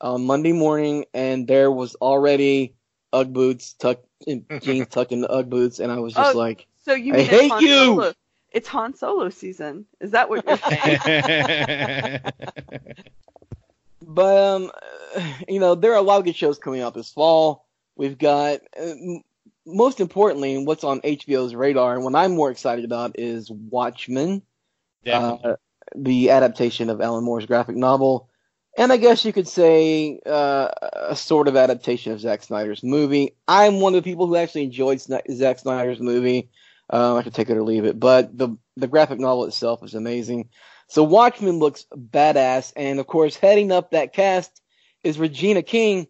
on 0.02 0.26
Monday 0.26 0.54
morning, 0.54 1.06
and 1.14 1.48
there 1.48 1.72
was 1.72 1.96
already 1.96 2.76
UGG 3.14 3.34
boots 3.34 3.74
tucked, 3.74 4.06
in, 4.26 4.46
jeans 4.62 4.88
tucked 4.92 5.12
into 5.12 5.30
UGG 5.32 5.50
boots, 5.50 5.80
and 5.80 5.92
I 5.92 6.00
was 6.00 6.14
just 6.14 6.36
Oh, 6.36 6.38
like, 6.38 6.68
so 6.86 6.94
you 6.94 7.14
I 7.14 7.22
hate 7.22 7.62
you! 7.62 8.14
Solo. 8.48 8.58
It's 8.58 8.68
Han 8.70 8.96
Solo 8.96 9.30
season. 9.30 9.86
Is 10.00 10.12
that 10.12 10.30
what 10.30 10.46
you're 10.48 10.58
saying? 10.58 12.20
But 14.10 14.38
um, 14.38 14.72
you 15.50 15.60
know, 15.60 15.76
there 15.76 15.92
are 15.92 15.98
a 15.98 16.02
lot 16.02 16.20
of 16.20 16.26
good 16.26 16.36
shows 16.36 16.58
coming 16.60 16.82
out 16.82 16.94
this 16.94 17.12
fall. 17.12 17.66
We've 17.98 18.18
got, 18.18 18.62
uh, 18.80 18.84
m- 18.84 19.22
most 19.66 20.00
importantly, 20.00 20.58
what's 20.64 20.84
on 20.84 21.02
HBO's 21.02 21.54
radar, 21.54 21.96
and 21.96 22.04
what 22.04 22.16
I'm 22.16 22.32
more 22.32 22.50
excited 22.52 22.86
about 22.86 23.20
is 23.20 23.52
Watchmen, 23.52 24.44
uh, 25.44 25.56
the 25.96 26.30
adaptation 26.30 26.90
of 26.90 27.02
Alan 27.02 27.24
Moore's 27.26 27.46
graphic 27.48 27.76
novel, 27.76 28.30
and 28.78 28.94
I 28.94 28.98
guess 28.98 29.26
you 29.26 29.34
could 29.34 29.48
say 29.48 30.20
uh, 30.26 30.70
a 31.10 31.16
sort 31.16 31.48
of 31.50 31.58
adaptation 31.58 32.14
of 32.14 32.22
Zack 32.22 32.44
Snyder's 32.44 32.84
movie. 32.84 33.36
I'm 33.48 33.82
one 33.82 33.94
of 33.96 34.04
the 34.04 34.10
people 34.10 34.28
who 34.28 34.36
actually 34.38 34.64
enjoyed 34.64 35.00
Sni- 35.00 35.34
Zack 35.34 35.60
Snyder's 35.60 36.00
movie. 36.00 36.50
Uh, 36.92 37.16
I 37.16 37.24
could 37.24 37.34
take 37.34 37.50
it 37.50 37.58
or 37.58 37.64
leave 37.64 37.86
it, 37.86 38.00
but 38.00 38.38
the 38.38 38.58
the 38.78 38.88
graphic 38.88 39.20
novel 39.20 39.46
itself 39.46 39.84
is 39.84 39.94
amazing. 39.94 40.50
So 40.88 41.04
Watchmen 41.04 41.60
looks 41.60 41.86
badass, 41.94 42.72
and 42.76 43.00
of 43.00 43.08
course, 43.08 43.36
heading 43.36 43.72
up 43.72 43.92
that 43.92 44.14
cast 44.14 44.62
is 45.04 45.20
Regina 45.20 45.64
King, 45.64 46.08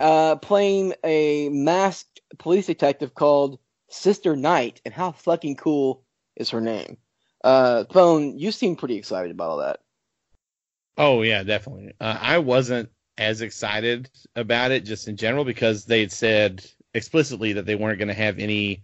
uh, 0.00 0.36
playing 0.36 0.94
a 1.04 1.50
masked 1.50 2.20
police 2.38 2.66
detective 2.66 3.14
called 3.14 3.58
Sister 3.88 4.36
Night. 4.36 4.80
And 4.84 4.94
how 4.94 5.12
fucking 5.12 5.56
cool 5.56 6.02
is 6.34 6.50
her 6.50 6.60
name? 6.60 6.96
Uh, 7.44 7.84
Phone, 7.92 8.38
you 8.38 8.52
seem 8.52 8.76
pretty 8.76 8.96
excited 8.96 9.30
about 9.30 9.50
all 9.50 9.58
that. 9.58 9.80
Oh 10.96 11.22
yeah, 11.22 11.42
definitely. 11.42 11.92
Uh, 12.00 12.18
I 12.20 12.38
wasn't 12.38 12.88
as 13.18 13.42
excited 13.42 14.10
about 14.34 14.70
it 14.70 14.84
just 14.84 15.08
in 15.08 15.16
general 15.16 15.44
because 15.44 15.84
they 15.84 16.00
had 16.00 16.12
said 16.12 16.64
explicitly 16.94 17.52
that 17.54 17.66
they 17.66 17.74
weren't 17.74 17.98
going 17.98 18.08
to 18.08 18.14
have 18.14 18.38
any 18.38 18.82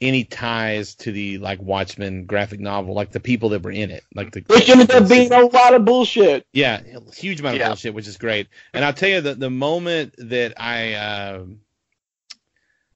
any 0.00 0.24
ties 0.24 0.94
to 0.96 1.12
the 1.12 1.38
like 1.38 1.60
Watchmen 1.60 2.24
graphic 2.24 2.60
novel, 2.60 2.94
like 2.94 3.12
the 3.12 3.20
people 3.20 3.50
that 3.50 3.62
were 3.62 3.70
in 3.70 3.90
it, 3.90 4.04
like 4.14 4.32
the 4.32 4.42
Which 4.46 4.68
ended 4.68 4.90
up 4.90 5.08
being 5.08 5.32
a 5.32 5.42
lot 5.46 5.74
of 5.74 5.84
bullshit. 5.84 6.46
yeah, 6.52 6.80
huge 7.14 7.40
amount 7.40 7.56
of 7.56 7.60
Yeah. 7.60 7.68
bullshit, 7.68 7.94
which 7.94 8.08
is 8.08 8.16
great. 8.16 8.48
And 8.72 8.84
I'll 8.84 8.92
tell 8.94 9.10
you 9.10 9.20
that 9.20 9.38
the 9.40 9.50
moment 9.50 10.14
that 10.18 10.54
I, 10.60 10.94
um 10.94 11.60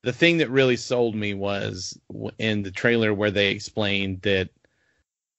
the 0.02 0.12
thing 0.12 0.38
that 0.38 0.50
really 0.50 0.76
sold 0.76 1.14
me 1.14 1.32
was 1.32 1.98
in 2.38 2.62
the 2.62 2.70
trailer 2.70 3.14
where 3.14 3.30
they 3.30 3.48
explained 3.48 4.20
that 4.22 4.50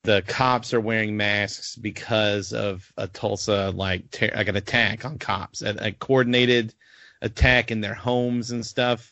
the 0.03 0.23
cops 0.27 0.73
are 0.73 0.81
wearing 0.81 1.17
masks 1.17 1.75
because 1.75 2.53
of 2.53 2.91
a 2.97 3.07
Tulsa 3.07 3.71
like 3.75 4.09
ter- 4.11 4.31
like 4.35 4.47
an 4.47 4.55
attack 4.55 5.05
on 5.05 5.17
cops, 5.19 5.61
a, 5.61 5.75
a 5.79 5.91
coordinated 5.91 6.73
attack 7.21 7.71
in 7.71 7.81
their 7.81 7.93
homes 7.95 8.51
and 8.51 8.65
stuff. 8.65 9.11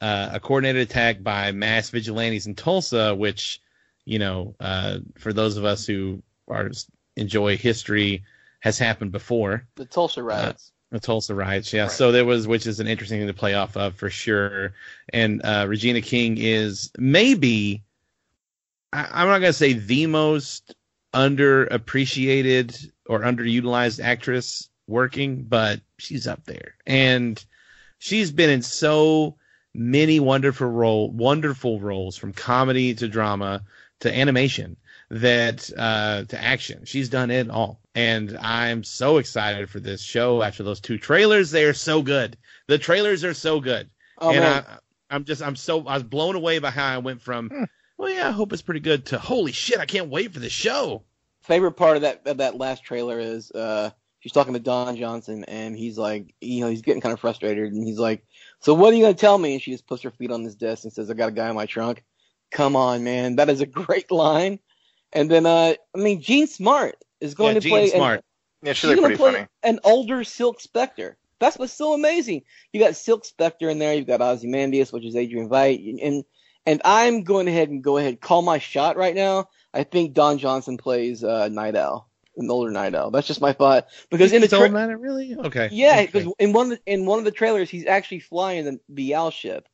Uh, 0.00 0.30
a 0.32 0.40
coordinated 0.40 0.82
attack 0.82 1.22
by 1.22 1.52
mass 1.52 1.90
vigilantes 1.90 2.46
in 2.46 2.54
Tulsa, 2.54 3.14
which, 3.14 3.60
you 4.06 4.18
know, 4.18 4.54
uh, 4.58 4.98
for 5.18 5.32
those 5.32 5.56
of 5.58 5.64
us 5.64 5.86
who 5.86 6.22
are 6.48 6.70
enjoy 7.16 7.56
history, 7.56 8.22
has 8.60 8.78
happened 8.78 9.12
before. 9.12 9.66
The 9.74 9.84
Tulsa 9.84 10.22
riots. 10.22 10.72
The 10.90 11.00
Tulsa 11.00 11.34
riots, 11.34 11.72
yeah. 11.72 11.82
Right. 11.82 11.90
So 11.90 12.12
there 12.12 12.24
was, 12.24 12.48
which 12.48 12.66
is 12.66 12.80
an 12.80 12.86
interesting 12.86 13.20
thing 13.20 13.26
to 13.28 13.34
play 13.34 13.54
off 13.54 13.76
of 13.76 13.94
for 13.94 14.10
sure. 14.10 14.72
And 15.12 15.42
uh, 15.44 15.66
Regina 15.68 16.00
King 16.00 16.36
is 16.38 16.90
maybe, 16.98 17.82
I, 18.92 19.06
I'm 19.12 19.28
not 19.28 19.40
gonna 19.40 19.52
say 19.52 19.74
the 19.74 20.06
most 20.06 20.74
underappreciated 21.14 22.90
or 23.06 23.20
underutilized 23.20 24.02
actress 24.02 24.68
working, 24.86 25.42
but 25.42 25.80
she's 25.98 26.26
up 26.26 26.44
there, 26.44 26.74
and 26.86 27.44
she's 27.98 28.30
been 28.30 28.50
in 28.50 28.62
so 28.62 29.36
many 29.80 30.20
wonderful 30.20 30.66
role, 30.68 31.10
wonderful 31.10 31.80
roles 31.80 32.16
from 32.16 32.34
comedy 32.34 32.94
to 32.94 33.08
drama 33.08 33.62
to 34.00 34.14
animation 34.14 34.76
that 35.10 35.70
uh, 35.76 36.24
to 36.24 36.40
action. 36.40 36.84
She's 36.84 37.08
done 37.08 37.30
it 37.30 37.48
all, 37.48 37.80
and 37.94 38.36
I'm 38.38 38.84
so 38.84 39.16
excited 39.16 39.70
for 39.70 39.80
this 39.80 40.02
show. 40.02 40.42
After 40.42 40.62
those 40.62 40.80
two 40.80 40.98
trailers, 40.98 41.50
they 41.50 41.64
are 41.64 41.74
so 41.74 42.02
good. 42.02 42.36
The 42.66 42.78
trailers 42.78 43.24
are 43.24 43.34
so 43.34 43.60
good, 43.60 43.88
oh 44.18 44.30
and 44.30 44.40
man, 44.40 44.64
I, 44.68 44.78
I'm 45.14 45.24
just 45.24 45.42
I'm 45.42 45.56
so 45.56 45.86
I 45.86 45.94
was 45.94 46.02
blown 46.02 46.36
away 46.36 46.58
by 46.58 46.70
how 46.70 46.86
I 46.86 46.98
went 46.98 47.22
from. 47.22 47.48
Hmm. 47.48 47.64
Well, 47.96 48.10
yeah, 48.10 48.28
I 48.28 48.32
hope 48.32 48.52
it's 48.52 48.62
pretty 48.62 48.80
good. 48.80 49.06
To 49.06 49.18
holy 49.18 49.52
shit, 49.52 49.78
I 49.78 49.86
can't 49.86 50.08
wait 50.10 50.32
for 50.32 50.40
the 50.40 50.50
show. 50.50 51.04
favorite 51.42 51.72
part 51.72 51.96
of 51.96 52.02
that 52.02 52.26
of 52.26 52.36
that 52.36 52.56
last 52.56 52.84
trailer 52.84 53.18
is 53.18 53.50
uh 53.52 53.90
she's 54.20 54.32
talking 54.32 54.54
to 54.54 54.60
Don 54.60 54.96
Johnson 54.96 55.44
and 55.44 55.76
he's 55.76 55.98
like 55.98 56.34
you 56.40 56.60
know 56.60 56.68
he's 56.68 56.82
getting 56.82 57.00
kind 57.00 57.12
of 57.12 57.20
frustrated 57.20 57.72
and 57.72 57.86
he's 57.86 57.98
like 57.98 58.24
so 58.60 58.74
what 58.74 58.92
are 58.92 58.96
you 58.96 59.02
gonna 59.02 59.14
tell 59.14 59.38
me? 59.38 59.54
And 59.54 59.62
she 59.62 59.72
just 59.72 59.86
puts 59.86 60.02
her 60.02 60.10
feet 60.10 60.30
on 60.30 60.44
this 60.44 60.54
desk 60.54 60.84
and 60.84 60.92
says 60.92 61.10
I 61.10 61.14
got 61.14 61.30
a 61.30 61.32
guy 61.32 61.48
in 61.48 61.56
my 61.56 61.66
trunk. 61.66 62.04
Come 62.50 62.76
on 62.76 63.04
man. 63.04 63.36
That 63.36 63.48
is 63.48 63.60
a 63.60 63.66
great 63.66 64.10
line. 64.10 64.58
And 65.12 65.30
then 65.30 65.46
uh 65.46 65.74
I 65.94 65.98
mean 65.98 66.20
Jean 66.20 66.46
Smart 66.46 66.96
is 67.20 67.34
going 67.34 67.54
yeah, 67.54 67.60
to 67.60 67.68
play 67.68 67.86
Jean 67.86 67.96
Smart. 67.96 68.24
Yeah, 68.62 68.72
she's 68.74 68.90
she's 68.90 69.00
pretty 69.00 69.16
play 69.16 69.32
funny. 69.32 69.46
an 69.62 69.80
older 69.84 70.24
Silk 70.24 70.60
Spectre. 70.60 71.16
That's 71.38 71.58
what's 71.58 71.72
so 71.72 71.94
amazing. 71.94 72.42
You 72.72 72.80
got 72.80 72.96
Silk 72.96 73.24
Spectre 73.24 73.70
in 73.70 73.78
there. 73.78 73.94
You've 73.94 74.06
got 74.06 74.20
Ozymandias 74.20 74.92
which 74.92 75.04
is 75.04 75.16
Adrian 75.16 75.48
Veidt. 75.48 75.98
And 76.02 76.24
and 76.66 76.82
I'm 76.84 77.22
going 77.22 77.48
ahead 77.48 77.70
and 77.70 77.82
go 77.82 77.96
ahead 77.96 78.10
and 78.10 78.20
call 78.20 78.42
my 78.42 78.58
shot 78.58 78.96
right 78.96 79.14
now. 79.14 79.48
I 79.72 79.84
think 79.84 80.14
Don 80.14 80.38
Johnson 80.38 80.76
plays 80.76 81.24
uh, 81.24 81.48
Nite 81.48 81.76
Owl, 81.76 82.09
an 82.40 82.50
older 82.50 82.70
Nite 82.70 82.94
Owl. 82.94 83.10
That's 83.10 83.26
just 83.26 83.40
my 83.40 83.52
thought. 83.52 83.86
Because 84.10 84.32
in 84.32 84.40
the 84.40 84.46
He's 84.46 84.52
old 84.52 84.62
tra- 84.62 84.70
man, 84.70 85.00
really? 85.00 85.36
Okay. 85.36 85.68
yeah, 85.72 85.92
Okay. 85.94 86.06
because 86.06 86.32
in 86.38 86.52
one 86.52 86.72
of 86.72 86.78
the, 86.84 86.92
in 86.92 87.06
one 87.06 87.18
of 87.18 87.24
the 87.24 87.30
trailers, 87.30 87.70
he's 87.70 87.86
actually 87.86 88.20
flying 88.20 88.80
the, 88.88 89.14
owl 89.14 89.30
ship, 89.30 89.66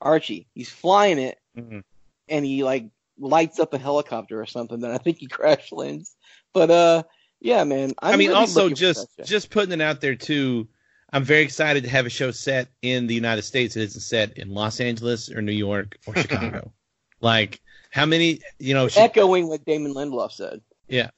Archie. 0.00 0.48
He's 0.54 0.70
flying 0.70 1.18
it, 1.18 1.38
Mhm. 1.56 1.82
and 2.28 2.44
he 2.44 2.64
like 2.64 2.86
lights 3.18 3.60
up 3.60 3.74
a 3.74 3.78
helicopter 3.78 4.40
or 4.40 4.46
something. 4.46 4.80
Then 4.80 4.90
I 4.90 4.98
think 4.98 5.18
he 5.18 5.26
crash 5.28 5.70
lands. 5.72 6.14
But 6.52 6.70
uh, 6.70 7.02
yeah, 7.40 7.64
man. 7.64 7.92
I'm 8.00 8.14
I 8.14 8.16
mean, 8.16 8.28
really 8.28 8.40
also 8.40 8.68
just 8.70 9.06
just 9.24 9.50
putting 9.50 9.72
it 9.72 9.80
out 9.80 10.00
there 10.00 10.14
too. 10.16 10.68
I'm 11.12 11.22
very 11.22 11.42
excited 11.42 11.84
to 11.84 11.90
have 11.90 12.06
a 12.06 12.10
show 12.10 12.32
set 12.32 12.68
in 12.82 13.06
the 13.06 13.14
United 13.14 13.42
States. 13.42 13.76
It 13.76 13.82
isn't 13.82 14.00
set 14.00 14.36
in 14.36 14.50
Los 14.50 14.80
Angeles 14.80 15.30
or 15.30 15.42
New 15.42 15.52
York 15.52 15.96
or 16.06 16.14
Chicago. 16.20 16.72
like 17.20 17.60
how 17.90 18.04
many? 18.06 18.40
You 18.58 18.74
know, 18.74 18.88
echoing 18.96 19.46
what 19.48 19.64
Damon 19.64 19.94
Lindelof 19.94 20.32
said. 20.32 20.60
Yeah, 20.88 21.10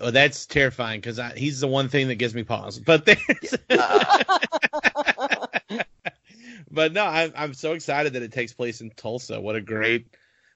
oh, 0.00 0.10
that's 0.10 0.46
terrifying 0.46 1.00
because 1.00 1.20
he's 1.36 1.60
the 1.60 1.68
one 1.68 1.88
thing 1.88 2.08
that 2.08 2.16
gives 2.16 2.34
me 2.34 2.42
pause. 2.42 2.80
But 2.80 3.04
there's, 3.04 3.20
but 6.70 6.92
no, 6.92 7.04
I'm 7.04 7.32
I'm 7.36 7.54
so 7.54 7.74
excited 7.74 8.14
that 8.14 8.22
it 8.22 8.32
takes 8.32 8.52
place 8.52 8.80
in 8.80 8.90
Tulsa. 8.90 9.40
What 9.40 9.54
a 9.54 9.60
great, 9.60 10.06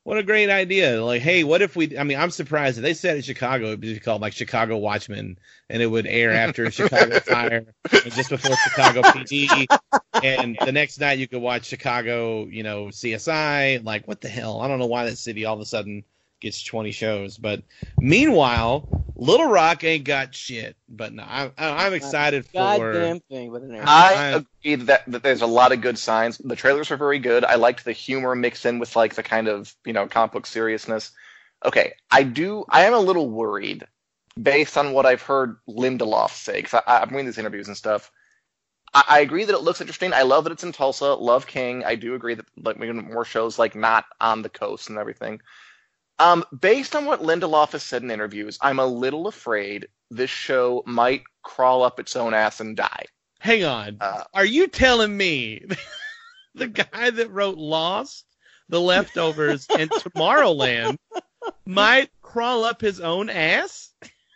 What 0.02 0.18
a 0.18 0.24
great 0.24 0.50
idea! 0.50 1.04
Like, 1.04 1.22
hey, 1.22 1.44
what 1.44 1.62
if 1.62 1.76
we? 1.76 1.96
I 1.96 2.02
mean, 2.02 2.18
I'm 2.18 2.32
surprised 2.32 2.78
that 2.78 2.82
they 2.82 2.94
said 2.94 3.14
in 3.16 3.22
Chicago 3.22 3.66
it'd 3.66 3.80
be 3.80 4.00
called 4.00 4.22
like 4.22 4.32
Chicago 4.32 4.76
Watchmen, 4.78 5.38
and 5.70 5.80
it 5.80 5.86
would 5.86 6.06
air 6.06 6.32
after 6.32 6.68
Chicago 6.72 7.20
Fire 7.20 7.64
and 7.92 8.12
just 8.12 8.30
before 8.30 8.56
Chicago 8.56 9.02
PD, 9.02 9.66
and 10.24 10.58
the 10.64 10.72
next 10.72 10.98
night 10.98 11.20
you 11.20 11.28
could 11.28 11.42
watch 11.42 11.66
Chicago, 11.66 12.46
you 12.46 12.64
know, 12.64 12.86
CSI. 12.86 13.84
Like, 13.84 14.08
what 14.08 14.20
the 14.20 14.28
hell? 14.28 14.60
I 14.60 14.66
don't 14.66 14.80
know 14.80 14.86
why 14.86 15.04
that 15.04 15.16
city 15.16 15.44
all 15.44 15.54
of 15.54 15.60
a 15.60 15.66
sudden 15.66 16.02
gets 16.40 16.62
20 16.62 16.92
shows, 16.92 17.36
but 17.36 17.62
meanwhile, 17.98 18.88
Little 19.16 19.48
Rock 19.48 19.84
ain't 19.84 20.04
got 20.04 20.34
shit. 20.34 20.76
But 20.88 21.12
no, 21.12 21.24
I'm 21.26 21.52
I'm 21.58 21.92
excited 21.94 22.46
for. 22.46 22.92
Goddamn 22.92 23.20
thing 23.20 23.50
with 23.50 23.64
an 23.64 23.74
air. 23.74 23.82
I 23.86 24.14
I- 24.14 24.44
agree 24.64 24.84
that, 24.86 25.04
that 25.10 25.22
there's 25.22 25.42
a 25.42 25.46
lot 25.46 25.72
of 25.72 25.80
good 25.80 25.98
signs. 25.98 26.38
The 26.38 26.56
trailers 26.56 26.90
are 26.90 26.96
very 26.96 27.18
good. 27.18 27.44
I 27.44 27.56
liked 27.56 27.84
the 27.84 27.92
humor 27.92 28.34
mixed 28.34 28.64
in 28.66 28.78
with 28.78 28.94
like 28.96 29.14
the 29.14 29.22
kind 29.22 29.48
of 29.48 29.74
you 29.84 29.92
know 29.92 30.06
comic 30.06 30.32
book 30.32 30.46
seriousness. 30.46 31.10
Okay, 31.64 31.92
I 32.10 32.22
do. 32.22 32.64
I 32.70 32.84
am 32.84 32.94
a 32.94 32.98
little 33.00 33.28
worried 33.28 33.86
based 34.40 34.76
on 34.78 34.92
what 34.92 35.06
I've 35.06 35.22
heard 35.22 35.56
Lindelof 35.68 36.30
say 36.30 36.62
because 36.62 36.80
I'm 36.86 37.10
reading 37.10 37.26
these 37.26 37.38
interviews 37.38 37.68
and 37.68 37.76
stuff. 37.76 38.12
I, 38.94 39.04
I 39.08 39.20
agree 39.20 39.44
that 39.44 39.54
it 39.54 39.62
looks 39.62 39.80
interesting. 39.80 40.12
I 40.12 40.22
love 40.22 40.44
that 40.44 40.52
it's 40.52 40.64
in 40.64 40.72
Tulsa. 40.72 41.14
Love 41.14 41.46
King. 41.46 41.84
I 41.84 41.96
do 41.96 42.14
agree 42.14 42.34
that 42.34 42.46
like 42.56 42.78
we 42.78 42.86
get 42.86 42.94
more 42.94 43.24
shows 43.24 43.58
like 43.58 43.74
not 43.74 44.04
on 44.20 44.42
the 44.42 44.48
coast 44.48 44.88
and 44.90 44.98
everything. 44.98 45.40
Um, 46.18 46.44
based 46.60 46.96
on 46.96 47.04
what 47.04 47.22
Lindelof 47.22 47.72
has 47.72 47.82
said 47.82 48.02
in 48.02 48.10
interviews, 48.10 48.58
I'm 48.60 48.78
a 48.78 48.86
little 48.86 49.28
afraid 49.28 49.88
this 50.10 50.30
show 50.30 50.82
might 50.86 51.22
crawl 51.42 51.82
up 51.82 52.00
its 52.00 52.16
own 52.16 52.34
ass 52.34 52.60
and 52.60 52.76
die. 52.76 53.04
Hang 53.40 53.64
on. 53.64 53.98
Uh, 54.00 54.24
Are 54.34 54.44
you 54.44 54.66
telling 54.66 55.16
me 55.16 55.64
the 56.54 56.66
guy 56.66 57.10
that 57.10 57.30
wrote 57.30 57.56
Lost, 57.56 58.24
The 58.68 58.80
Leftovers, 58.80 59.66
and 59.70 59.90
Tomorrowland 59.90 60.96
might 61.64 62.10
crawl 62.20 62.64
up 62.64 62.80
his 62.80 63.00
own 63.00 63.30
ass? 63.30 63.92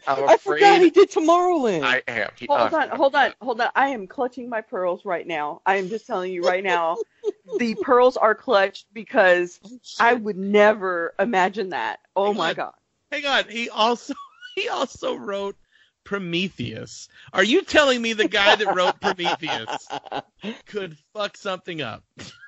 I'm 0.07 0.29
I 0.29 0.37
forgot 0.37 0.81
he 0.81 0.91
did 0.91 1.11
Tomorrowland. 1.11 1.85
I 1.85 2.03
am. 2.09 2.31
He- 2.37 2.47
Hold 2.47 2.73
uh, 2.73 2.77
on, 2.77 2.89
hold 2.91 3.15
on, 3.15 3.33
hold 3.41 3.61
on. 3.61 3.71
I 3.75 3.89
am 3.89 4.07
clutching 4.07 4.49
my 4.49 4.61
pearls 4.61 5.05
right 5.05 5.27
now. 5.27 5.63
I 5.65 5.77
am 5.77 5.89
just 5.89 6.07
telling 6.07 6.33
you 6.33 6.45
right 6.45 6.65
now. 6.65 6.99
the 7.59 7.75
pearls 7.77 8.17
are 8.17 8.35
clutched 8.35 8.87
because 8.93 9.61
I 10.01 10.15
would 10.15 10.37
never 10.37 11.15
imagine 11.19 11.71
that. 11.71 12.01
Oh 12.17 12.35
my 12.35 12.55
god. 12.55 12.75
Hang 13.11 13.27
on. 13.27 13.45
He 13.49 13.71
also 13.71 14.15
he 14.57 14.69
also 14.69 15.15
wrote 15.15 15.57
Prometheus. 16.05 17.09
Are 17.33 17.45
you 17.45 17.63
telling 17.63 18.03
me 18.03 18.13
the 18.13 18.29
guy 18.29 18.55
that 18.57 18.75
wrote 18.75 19.01
Prometheus 19.01 19.89
could 20.67 20.97
fuck 21.15 21.37
something 21.37 21.81
up? 21.81 22.03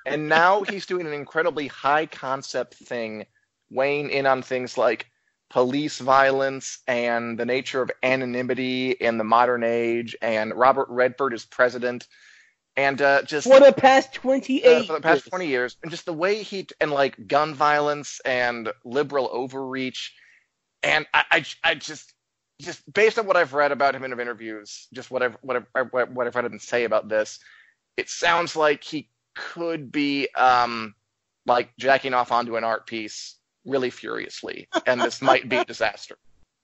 and 0.05 0.29
now 0.29 0.61
he's 0.61 0.85
doing 0.85 1.07
an 1.07 1.13
incredibly 1.13 1.67
high 1.67 2.05
concept 2.05 2.75
thing, 2.75 3.25
weighing 3.69 4.09
in 4.09 4.25
on 4.25 4.41
things 4.41 4.77
like 4.77 5.09
police 5.49 5.99
violence 5.99 6.79
and 6.87 7.37
the 7.37 7.45
nature 7.45 7.81
of 7.81 7.91
anonymity 8.03 8.91
in 8.91 9.17
the 9.17 9.23
modern 9.23 9.63
age, 9.63 10.15
and 10.21 10.53
Robert 10.53 10.87
Redford 10.89 11.33
is 11.33 11.45
president, 11.45 12.07
and 12.75 13.01
uh, 13.01 13.21
just 13.23 13.47
For 13.47 13.59
the 13.59 13.71
past 13.71 14.17
uh, 14.17 14.21
28 14.21 14.87
for 14.87 14.93
the 14.93 15.01
past 15.01 15.25
years. 15.25 15.29
20 15.29 15.47
years, 15.47 15.77
and 15.81 15.91
just 15.91 16.05
the 16.05 16.13
way 16.13 16.43
he 16.43 16.67
and 16.81 16.91
like 16.91 17.27
gun 17.27 17.53
violence 17.53 18.19
and 18.25 18.71
liberal 18.83 19.29
overreach, 19.31 20.13
and 20.83 21.05
I, 21.13 21.23
I, 21.31 21.45
I 21.63 21.75
just, 21.75 22.13
just 22.61 22.91
based 22.91 23.19
on 23.19 23.27
what 23.27 23.37
I've 23.37 23.53
read 23.53 23.71
about 23.71 23.95
him 23.95 24.03
in 24.03 24.19
interviews, 24.19 24.87
just 24.93 25.11
what 25.11 25.23
I've, 25.23 25.37
what 25.41 25.63
I've, 25.75 25.87
what 25.91 26.27
I've 26.27 26.35
read 26.35 26.45
him 26.45 26.59
say 26.59 26.83
about 26.83 27.07
this, 27.07 27.39
it 27.97 28.09
sounds 28.09 28.55
like 28.55 28.83
he 28.83 29.09
could 29.35 29.91
be, 29.91 30.27
um, 30.35 30.95
like 31.45 31.69
jacking 31.77 32.13
off 32.13 32.31
onto 32.31 32.55
an 32.57 32.63
art 32.63 32.87
piece 32.87 33.37
really 33.65 33.89
furiously, 33.89 34.67
and 34.85 35.01
this 35.01 35.21
might 35.21 35.49
be 35.49 35.57
a 35.57 35.65
disaster. 35.73 36.17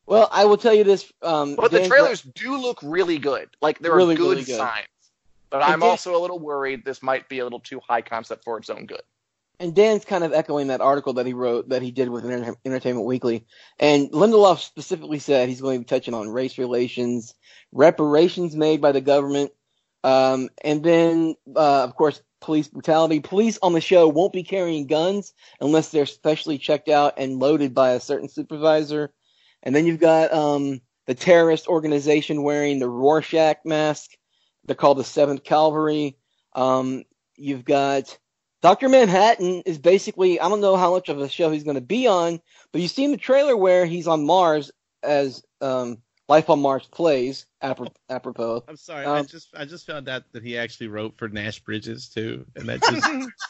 Well, 0.05 0.27
I 0.31 0.45
will 0.45 0.57
tell 0.57 0.73
you 0.73 0.83
this. 0.83 1.11
Um, 1.21 1.55
But 1.55 1.71
the 1.71 1.77
Dan's- 1.79 1.89
trailers 1.89 2.21
do 2.21 2.57
look 2.57 2.79
really 2.81 3.17
good. 3.17 3.49
Like 3.61 3.79
there 3.79 3.91
are 3.93 3.97
Really, 3.97 4.15
good, 4.15 4.29
really 4.31 4.43
good. 4.43 4.57
signs. 4.57 4.87
But 5.49 5.61
And 5.63 5.73
I'm 5.73 5.79
Dan- 5.81 5.89
also 5.89 6.15
a 6.15 6.19
little 6.19 6.39
worried 6.39 6.83
this 6.85 7.03
might 7.03 7.27
be 7.29 7.39
a 7.39 7.43
little 7.43 7.59
too 7.59 7.79
high 7.87 8.01
concept 8.01 8.43
for 8.43 8.57
its 8.57 8.69
own 8.69 8.85
good. 8.85 9.01
and 9.59 9.75
Dan's 9.75 10.03
kind 10.05 10.23
of 10.23 10.33
echoing 10.33 10.67
that 10.67 10.81
article 10.81 11.13
that 11.13 11.27
he 11.27 11.33
wrote 11.33 11.69
that 11.69 11.83
he 11.83 11.91
did 11.91 12.09
with 12.09 12.25
Enter- 12.25 12.55
Entertainment 12.65 13.05
Weekly. 13.05 13.45
And 13.79 14.09
Lindelof 14.11 14.59
specifically 14.59 15.19
said 15.19 15.49
he's 15.49 15.61
going 15.61 15.75
to 15.77 15.85
be 15.85 15.85
touching 15.85 16.15
on 16.15 16.29
race 16.29 16.57
relations, 16.57 17.35
reparations 17.71 18.55
made 18.55 18.81
by 18.81 18.91
the 18.91 19.01
government, 19.01 19.51
um, 20.03 20.49
and 20.63 20.83
then, 20.83 21.35
uh, 21.55 21.83
of 21.83 21.95
course, 21.95 22.21
police 22.39 22.67
brutality. 22.67 23.19
Police 23.19 23.59
on 23.61 23.73
the 23.73 23.81
show 23.81 24.07
won't 24.07 24.33
be 24.33 24.43
carrying 24.43 24.87
guns 24.87 25.33
unless 25.59 25.89
they're 25.89 26.05
specially 26.05 26.57
checked 26.57 26.89
out 26.89 27.13
and 27.17 27.39
loaded 27.39 27.73
by 27.73 27.91
a 27.91 27.99
certain 27.99 28.29
supervisor. 28.29 29.13
And 29.63 29.75
then 29.75 29.85
you've 29.85 29.99
got 29.99 30.33
um, 30.33 30.81
the 31.05 31.13
terrorist 31.13 31.67
organization 31.67 32.43
wearing 32.43 32.79
the 32.79 32.89
Rorschach 32.89 33.57
mask. 33.63 34.11
They're 34.65 34.75
called 34.75 34.97
the 34.97 35.03
Seventh 35.03 35.43
Cavalry. 35.43 36.17
Um, 36.53 37.03
you've 37.37 37.65
got 37.65 38.17
Dr. 38.61 38.89
Manhattan 38.89 39.63
is 39.65 39.79
basically, 39.79 40.39
I 40.39 40.49
don't 40.49 40.61
know 40.61 40.77
how 40.77 40.91
much 40.91 41.09
of 41.09 41.19
a 41.19 41.29
show 41.29 41.51
he's 41.51 41.63
going 41.63 41.75
to 41.75 41.81
be 41.81 42.07
on, 42.07 42.39
but 42.71 42.81
you've 42.81 42.91
seen 42.91 43.11
the 43.11 43.17
trailer 43.17 43.57
where 43.57 43.85
he's 43.85 44.07
on 44.07 44.25
Mars 44.25 44.71
as 45.01 45.43
um, 45.61 45.97
Life 46.29 46.49
on 46.49 46.61
Mars 46.61 46.87
plays, 46.87 47.45
apro- 47.61 47.93
apropos. 48.09 48.63
I'm 48.67 48.77
sorry. 48.77 49.05
I 49.05 49.19
Um, 49.19 49.27
just 49.27 49.49
I 49.53 49.65
just 49.65 49.85
found 49.85 50.07
out 50.07 50.23
that 50.31 50.43
he 50.43 50.57
actually 50.57 50.87
wrote 50.87 51.17
for 51.17 51.27
Nash 51.27 51.59
Bridges 51.59 52.07
too, 52.09 52.45
and 52.55 52.69
that 52.69 52.81
just 52.81 53.05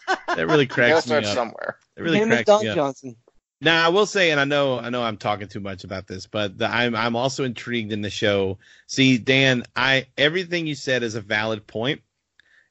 that 0.28 0.48
really 0.48 0.66
cracks 0.66 1.08
me 1.08 1.18
up. 1.18 1.26
somewhere. 1.26 1.78
It 1.96 2.02
really 2.02 2.18
Him 2.18 2.32
and 2.32 2.32
cracks 2.32 2.48
Don 2.48 2.64
me 2.64 2.70
up. 2.70 2.76
Johnson. 2.76 3.16
Now 3.64 3.86
I 3.86 3.90
will 3.90 4.08
say, 4.08 4.32
and 4.32 4.40
I 4.40 4.46
know 4.46 4.80
I 4.80 4.90
know 4.90 5.04
I'm 5.04 5.18
talking 5.18 5.48
too 5.48 5.60
much 5.60 5.84
about 5.84 6.08
this, 6.08 6.26
but 6.26 6.58
the, 6.58 6.66
I'm 6.66 6.96
I'm 6.96 7.16
also 7.16 7.44
intrigued 7.44 7.92
in 7.92 8.02
the 8.02 8.10
show. 8.10 8.58
See, 8.88 9.20
Dan, 9.20 9.64
I 9.76 10.08
everything 10.18 10.66
you 10.66 10.74
said 10.74 11.04
is 11.04 11.14
a 11.14 11.22
valid 11.22 11.68
point, 11.68 12.02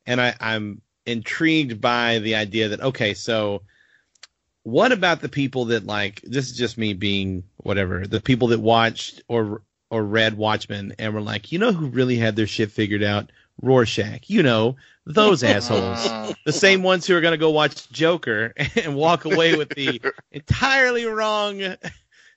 and 0.06 0.20
I, 0.20 0.34
I'm 0.40 0.82
intrigued 1.06 1.80
by 1.80 2.18
the 2.18 2.34
idea 2.34 2.68
that 2.70 2.80
okay, 2.80 3.14
so 3.14 3.62
what 4.64 4.90
about 4.90 5.20
the 5.20 5.28
people 5.28 5.66
that 5.66 5.86
like 5.86 6.20
this 6.22 6.50
is 6.50 6.56
just 6.56 6.76
me 6.76 6.92
being 6.92 7.44
whatever 7.58 8.06
the 8.06 8.20
people 8.20 8.48
that 8.48 8.60
watched 8.60 9.22
or 9.28 9.62
or 9.90 10.02
read 10.04 10.36
Watchmen 10.36 10.94
and 10.98 11.12
were 11.14 11.20
like, 11.20 11.52
you 11.52 11.58
know 11.58 11.72
who 11.72 11.86
really 11.88 12.16
had 12.16 12.36
their 12.36 12.46
shit 12.46 12.70
figured 12.70 13.02
out? 13.02 13.30
Rorschach, 13.62 14.28
you 14.30 14.42
know 14.42 14.76
those 15.06 15.42
assholes 15.44 16.34
the 16.44 16.52
same 16.52 16.82
ones 16.82 17.06
who 17.06 17.16
are 17.16 17.20
going 17.20 17.32
to 17.32 17.38
go 17.38 17.50
watch 17.50 17.90
Joker 17.90 18.54
and 18.76 18.94
walk 18.94 19.24
away 19.24 19.56
with 19.56 19.70
the 19.70 20.00
entirely 20.32 21.04
wrong 21.04 21.76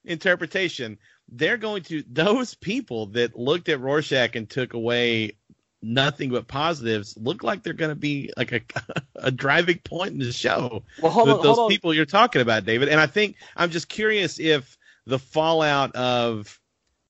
interpretation. 0.04 0.98
They're 1.30 1.58
going 1.58 1.84
to 1.84 2.04
those 2.12 2.54
people 2.56 3.08
that 3.08 3.38
looked 3.38 3.70
at 3.70 3.80
Rorschach 3.80 4.36
and 4.36 4.50
took 4.50 4.74
away 4.74 5.38
nothing 5.82 6.30
but 6.30 6.48
positives 6.48 7.18
look 7.18 7.44
like 7.44 7.62
they're 7.62 7.74
going 7.74 7.92
to 7.92 7.96
be 7.96 8.32
like 8.38 8.52
a 8.54 8.62
a 9.16 9.32
driving 9.32 9.80
point 9.80 10.14
in 10.14 10.20
the 10.20 10.32
show 10.32 10.84
Well, 11.02 11.12
hold 11.12 11.28
with 11.28 11.38
on, 11.38 11.44
those 11.44 11.56
hold 11.58 11.66
on. 11.66 11.70
people 11.70 11.94
you're 11.94 12.06
talking 12.06 12.42
about, 12.42 12.66
David. 12.66 12.90
And 12.90 13.00
I 13.00 13.08
think 13.08 13.36
I'm 13.56 13.70
just 13.70 13.90
curious 13.90 14.40
if 14.40 14.78
the 15.06 15.20
fallout 15.20 15.96
of 15.96 16.60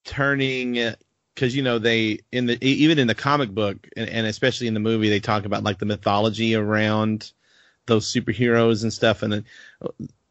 turning 0.05 0.93
because 1.35 1.55
you 1.55 1.63
know 1.63 1.79
they 1.79 2.19
in 2.31 2.45
the 2.45 2.57
even 2.65 2.99
in 2.99 3.07
the 3.07 3.15
comic 3.15 3.49
book 3.51 3.87
and, 3.97 4.09
and 4.09 4.27
especially 4.27 4.67
in 4.67 4.73
the 4.73 4.79
movie 4.79 5.09
they 5.09 5.19
talk 5.19 5.45
about 5.45 5.63
like 5.63 5.79
the 5.79 5.85
mythology 5.85 6.55
around 6.55 7.31
those 7.85 8.11
superheroes 8.11 8.83
and 8.83 8.93
stuff 8.93 9.23
and 9.23 9.33
then 9.33 9.45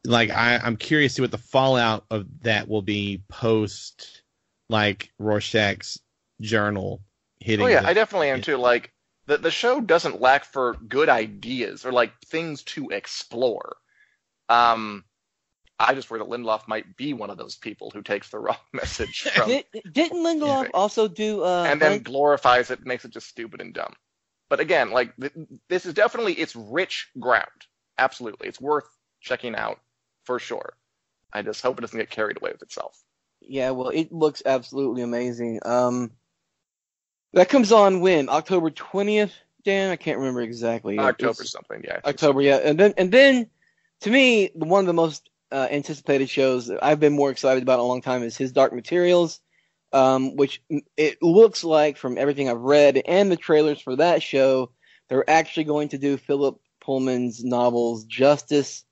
like 0.05 0.31
I, 0.31 0.57
I'm 0.63 0.77
curious 0.77 1.13
to 1.13 1.17
see 1.17 1.23
what 1.23 1.31
the 1.31 1.39
fallout 1.39 2.05
of 2.11 2.27
that 2.43 2.69
will 2.69 2.83
be 2.83 3.23
post 3.29 4.23
like 4.69 5.13
Rorschach's 5.19 6.01
journal 6.41 7.01
hitting. 7.41 7.65
Oh 7.65 7.69
yeah, 7.69 7.83
the- 7.83 7.89
I 7.89 7.95
definitely 7.95 8.29
am 8.31 8.41
too. 8.41 8.57
Like 8.57 8.93
the 9.27 9.39
the 9.39 9.51
show 9.51 9.81
doesn't 9.81 10.21
lack 10.21 10.45
for 10.45 10.75
good 10.75 11.09
ideas 11.09 11.85
or 11.87 11.93
like 11.93 12.13
things 12.27 12.63
to 12.65 12.91
explore. 12.91 13.77
Um, 14.49 15.05
I 15.89 15.95
just 15.95 16.11
worry 16.11 16.21
that 16.21 16.29
Lindelof 16.29 16.69
might 16.69 16.97
be 16.97 17.13
one 17.13 17.31
of 17.31 17.39
those 17.39 17.57
people 17.57 17.91
who 17.91 18.03
takes 18.03 18.31
the 18.31 18.39
wrong 18.41 18.57
message 18.73 19.23
from 19.35 19.49
Did, 19.49 19.65
didn't 19.91 20.25
Lindelof 20.25 20.71
also 20.75 21.09
do 21.09 21.45
uh, 21.45 21.65
and 21.69 21.81
then 21.81 22.03
glorifies 22.03 22.71
it, 22.71 22.87
makes 22.87 23.05
it 23.05 23.11
just 23.11 23.29
stupid 23.29 23.61
and 23.61 23.75
dumb. 23.75 23.95
But 24.49 24.61
again, 24.61 24.91
like 24.91 25.17
th- 25.17 25.33
this 25.69 25.87
is 25.87 25.95
definitely 25.95 26.35
it's 26.35 26.55
rich 26.55 27.09
ground. 27.19 27.47
Absolutely, 27.99 28.49
it's 28.49 28.61
worth 28.61 28.89
checking 29.21 29.55
out 29.55 29.81
for 30.25 30.39
sure. 30.39 30.75
I 31.33 31.43
just 31.43 31.63
hope 31.63 31.79
it 31.79 31.81
doesn't 31.81 31.99
get 31.99 32.11
carried 32.11 32.37
away 32.37 32.53
with 32.53 32.63
itself. 32.63 33.03
Yeah, 33.41 33.71
well, 33.71 33.89
it 33.89 34.13
looks 34.13 34.43
absolutely 34.45 35.03
amazing. 35.03 35.61
Um, 35.65 36.11
that 37.33 37.49
comes 37.49 37.73
on 37.73 38.01
when 38.01 38.29
October 38.29 38.71
twentieth, 38.71 39.33
Dan. 39.65 39.91
I 39.91 39.97
can't 39.97 40.19
remember 40.19 40.43
exactly. 40.43 40.99
October 40.99 41.45
something, 41.45 41.83
yeah. 41.85 42.01
October, 42.05 42.43
yeah, 42.43 42.57
and 42.57 42.79
then 42.79 42.95
and 42.99 43.11
then 43.11 43.49
to 44.03 44.11
me, 44.11 44.51
one 44.55 44.81
of 44.81 44.87
the 44.87 44.93
most 44.93 45.31
uh, 45.53 45.69
anticipated 45.71 46.29
shows 46.31 46.67
that 46.69 46.83
I've 46.83 47.01
been 47.01 47.13
more 47.15 47.31
excited 47.31 47.63
about 47.63 47.75
in 47.75 47.81
a 47.81 47.87
long 47.89 48.03
time 48.03 48.23
is 48.23 48.37
his 48.37 48.53
Dark 48.53 48.73
Materials, 48.73 49.41
um, 49.93 50.37
which 50.37 50.63
it 50.97 51.23
looks 51.23 51.63
like 51.63 51.97
from 51.99 52.17
everything 52.19 52.49
I've 52.49 52.61
read 52.61 53.01
and 53.07 53.31
the 53.31 53.37
trailers 53.37 53.81
for 53.81 53.97
that 53.97 54.23
show, 54.23 54.73
they're 55.09 55.29
actually 55.29 55.65
going 55.65 55.89
to 55.91 55.99
do 55.99 56.17
Philip 56.17 56.59
Pullman's 56.81 57.45
novels 57.45 58.05
justice. 58.05 58.85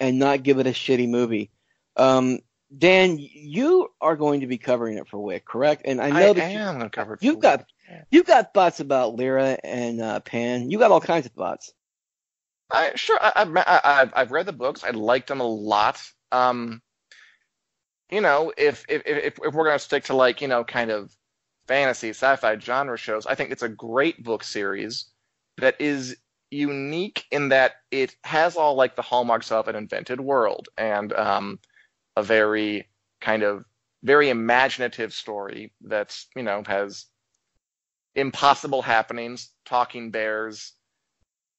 and 0.00 0.18
not 0.18 0.42
give 0.42 0.58
it 0.58 0.66
a 0.66 0.70
shitty 0.70 1.08
movie. 1.08 1.50
Um, 1.96 2.40
Dan, 2.76 3.18
you 3.18 3.88
are 4.00 4.16
going 4.16 4.40
to 4.40 4.46
be 4.48 4.58
covering 4.58 4.98
it 4.98 5.08
for 5.08 5.18
Wick, 5.18 5.44
correct? 5.46 5.82
And 5.84 6.00
I 6.00 6.06
I, 6.06 6.10
know 6.10 6.32
that 6.34 6.52
you, 6.52 6.58
am 6.58 6.78
going 6.78 6.90
to 6.90 6.90
cover 6.90 7.14
it. 7.14 7.22
you've 7.22 7.36
for 7.36 7.40
got 7.40 7.58
Wick. 7.60 8.04
you've 8.10 8.26
got 8.26 8.52
thoughts 8.52 8.80
about 8.80 9.16
Lyra 9.16 9.58
and 9.62 10.00
uh, 10.00 10.20
Pan. 10.20 10.70
You 10.70 10.78
got 10.78 10.90
all 10.90 11.00
kinds 11.00 11.26
of 11.26 11.32
thoughts. 11.32 11.72
I 12.70 12.92
sure 12.94 13.18
I, 13.20 14.10
I've 14.14 14.32
read 14.32 14.46
the 14.46 14.52
books. 14.52 14.84
I 14.84 14.90
liked 14.90 15.28
them 15.28 15.40
a 15.40 15.46
lot. 15.46 16.00
Um, 16.32 16.82
you 18.10 18.20
know, 18.20 18.52
if 18.56 18.84
if 18.88 19.02
if, 19.06 19.38
if 19.42 19.54
we're 19.54 19.64
gonna 19.64 19.78
stick 19.78 20.04
to 20.04 20.14
like 20.14 20.40
you 20.40 20.48
know 20.48 20.64
kind 20.64 20.90
of 20.90 21.14
fantasy 21.66 22.10
sci-fi 22.10 22.58
genre 22.58 22.96
shows, 22.96 23.26
I 23.26 23.34
think 23.34 23.50
it's 23.50 23.62
a 23.62 23.68
great 23.68 24.22
book 24.22 24.44
series 24.44 25.06
that 25.58 25.80
is 25.80 26.16
unique 26.50 27.24
in 27.30 27.48
that 27.48 27.72
it 27.90 28.14
has 28.24 28.56
all 28.56 28.74
like 28.74 28.96
the 28.96 29.02
hallmarks 29.02 29.50
of 29.50 29.68
an 29.68 29.76
invented 29.76 30.20
world 30.20 30.68
and 30.78 31.12
um, 31.14 31.58
a 32.16 32.22
very 32.22 32.88
kind 33.20 33.42
of 33.42 33.64
very 34.02 34.28
imaginative 34.28 35.12
story 35.12 35.72
that's 35.80 36.28
you 36.36 36.42
know 36.42 36.62
has 36.66 37.06
impossible 38.14 38.82
happenings, 38.82 39.50
talking 39.64 40.10
bears. 40.10 40.72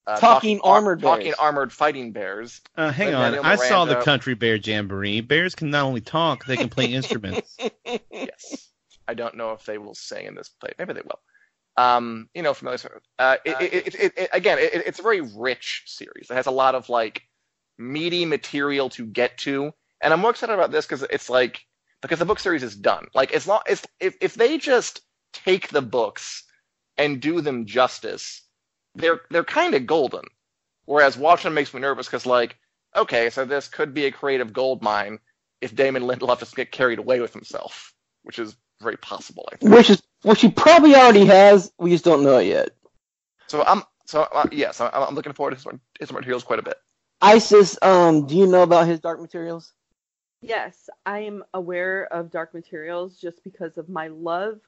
Uh, 0.07 0.19
Talking 0.19 0.59
armored 0.61 1.01
talking 1.01 1.33
armored 1.39 1.73
fighting 1.73 2.11
bears. 2.11 2.61
Uh, 2.77 2.91
hang 2.91 3.07
Lin 3.07 3.15
on. 3.15 3.21
Manuel 3.31 3.45
I 3.45 3.55
saw 3.55 3.85
the 3.85 3.95
Country 4.01 4.35
Bear 4.35 4.55
Jamboree. 4.55 5.21
Bears 5.21 5.55
can 5.55 5.71
not 5.71 5.83
only 5.83 6.01
talk, 6.01 6.45
they 6.45 6.57
can 6.57 6.69
play 6.69 6.85
instruments. 6.93 7.57
Yes. 8.11 8.69
I 9.07 9.15
don't 9.15 9.35
know 9.35 9.53
if 9.53 9.65
they 9.65 9.79
will 9.79 9.95
sing 9.95 10.27
in 10.27 10.35
this 10.35 10.49
play. 10.49 10.71
Maybe 10.77 10.93
they 10.93 11.01
will. 11.01 11.19
Um, 11.77 12.29
you 12.33 12.43
know, 12.43 12.53
familiar. 12.53 13.01
Uh, 13.19 13.37
it, 13.43 13.61
it, 13.61 13.73
it, 13.73 13.95
it, 13.95 14.13
it, 14.15 14.29
again, 14.31 14.59
it, 14.59 14.73
it's 14.85 14.99
a 14.99 15.03
very 15.03 15.21
rich 15.21 15.83
series. 15.87 16.29
It 16.29 16.35
has 16.35 16.45
a 16.45 16.51
lot 16.51 16.75
of 16.75 16.87
like 16.89 17.23
meaty 17.77 18.25
material 18.25 18.89
to 18.89 19.05
get 19.05 19.37
to, 19.39 19.73
and 20.01 20.13
I'm 20.13 20.19
more 20.21 20.31
excited 20.31 20.53
about 20.53 20.71
this 20.71 20.85
because 20.85 21.03
it's 21.03 21.29
like 21.29 21.65
because 22.01 22.19
the 22.19 22.25
book 22.25 22.39
series 22.39 22.63
is 22.63 22.75
done. 22.75 23.07
Like 23.13 23.33
as 23.33 23.47
long 23.47 23.61
as 23.67 23.83
if 23.99 24.15
if 24.21 24.35
they 24.35 24.57
just 24.57 25.01
take 25.33 25.69
the 25.69 25.81
books 25.81 26.43
and 26.97 27.21
do 27.21 27.41
them 27.41 27.65
justice, 27.65 28.41
they're 28.95 29.21
they're 29.29 29.43
kind 29.43 29.73
of 29.75 29.85
golden. 29.85 30.23
Whereas 30.85 31.17
Watchmen 31.17 31.53
makes 31.53 31.73
me 31.73 31.81
nervous 31.81 32.07
because 32.07 32.25
like 32.25 32.57
okay, 32.95 33.29
so 33.29 33.45
this 33.45 33.67
could 33.67 33.93
be 33.93 34.05
a 34.05 34.11
creative 34.11 34.53
gold 34.53 34.81
mine 34.81 35.19
if 35.61 35.75
Damon 35.75 36.03
Lindelof 36.03 36.39
just 36.39 36.55
get 36.55 36.71
carried 36.71 36.99
away 36.99 37.19
with 37.19 37.33
himself, 37.33 37.93
which 38.23 38.39
is 38.39 38.55
very 38.81 38.97
possible. 38.97 39.47
I 39.51 39.57
think. 39.57 39.73
Which 39.73 39.89
is 39.89 40.01
which 40.21 40.41
he 40.41 40.49
probably 40.49 40.95
already 40.95 41.25
has. 41.25 41.71
We 41.77 41.91
just 41.91 42.05
don't 42.05 42.23
know 42.23 42.37
it 42.37 42.47
yet. 42.47 42.69
So 43.47 43.63
I'm 43.63 43.83
so 44.05 44.21
uh, 44.23 44.47
yes, 44.51 44.81
I'm, 44.81 44.89
I'm 44.93 45.15
looking 45.15 45.33
forward 45.33 45.57
to 45.57 45.69
his, 45.69 45.79
his 45.99 46.11
materials 46.11 46.43
quite 46.43 46.59
a 46.59 46.63
bit. 46.63 46.77
Isis, 47.21 47.77
um, 47.81 48.27
do 48.27 48.35
you 48.35 48.45
know 48.45 48.63
about 48.63 48.87
his 48.87 48.99
Dark 48.99 49.21
Materials? 49.21 49.73
Yes, 50.41 50.89
I 51.05 51.19
am 51.19 51.43
aware 51.53 52.05
of 52.05 52.29
Dark 52.29 52.53
Materials 52.53 53.17
just 53.19 53.43
because 53.43 53.77
of 53.77 53.89
my 53.89 54.09
love 54.09 54.59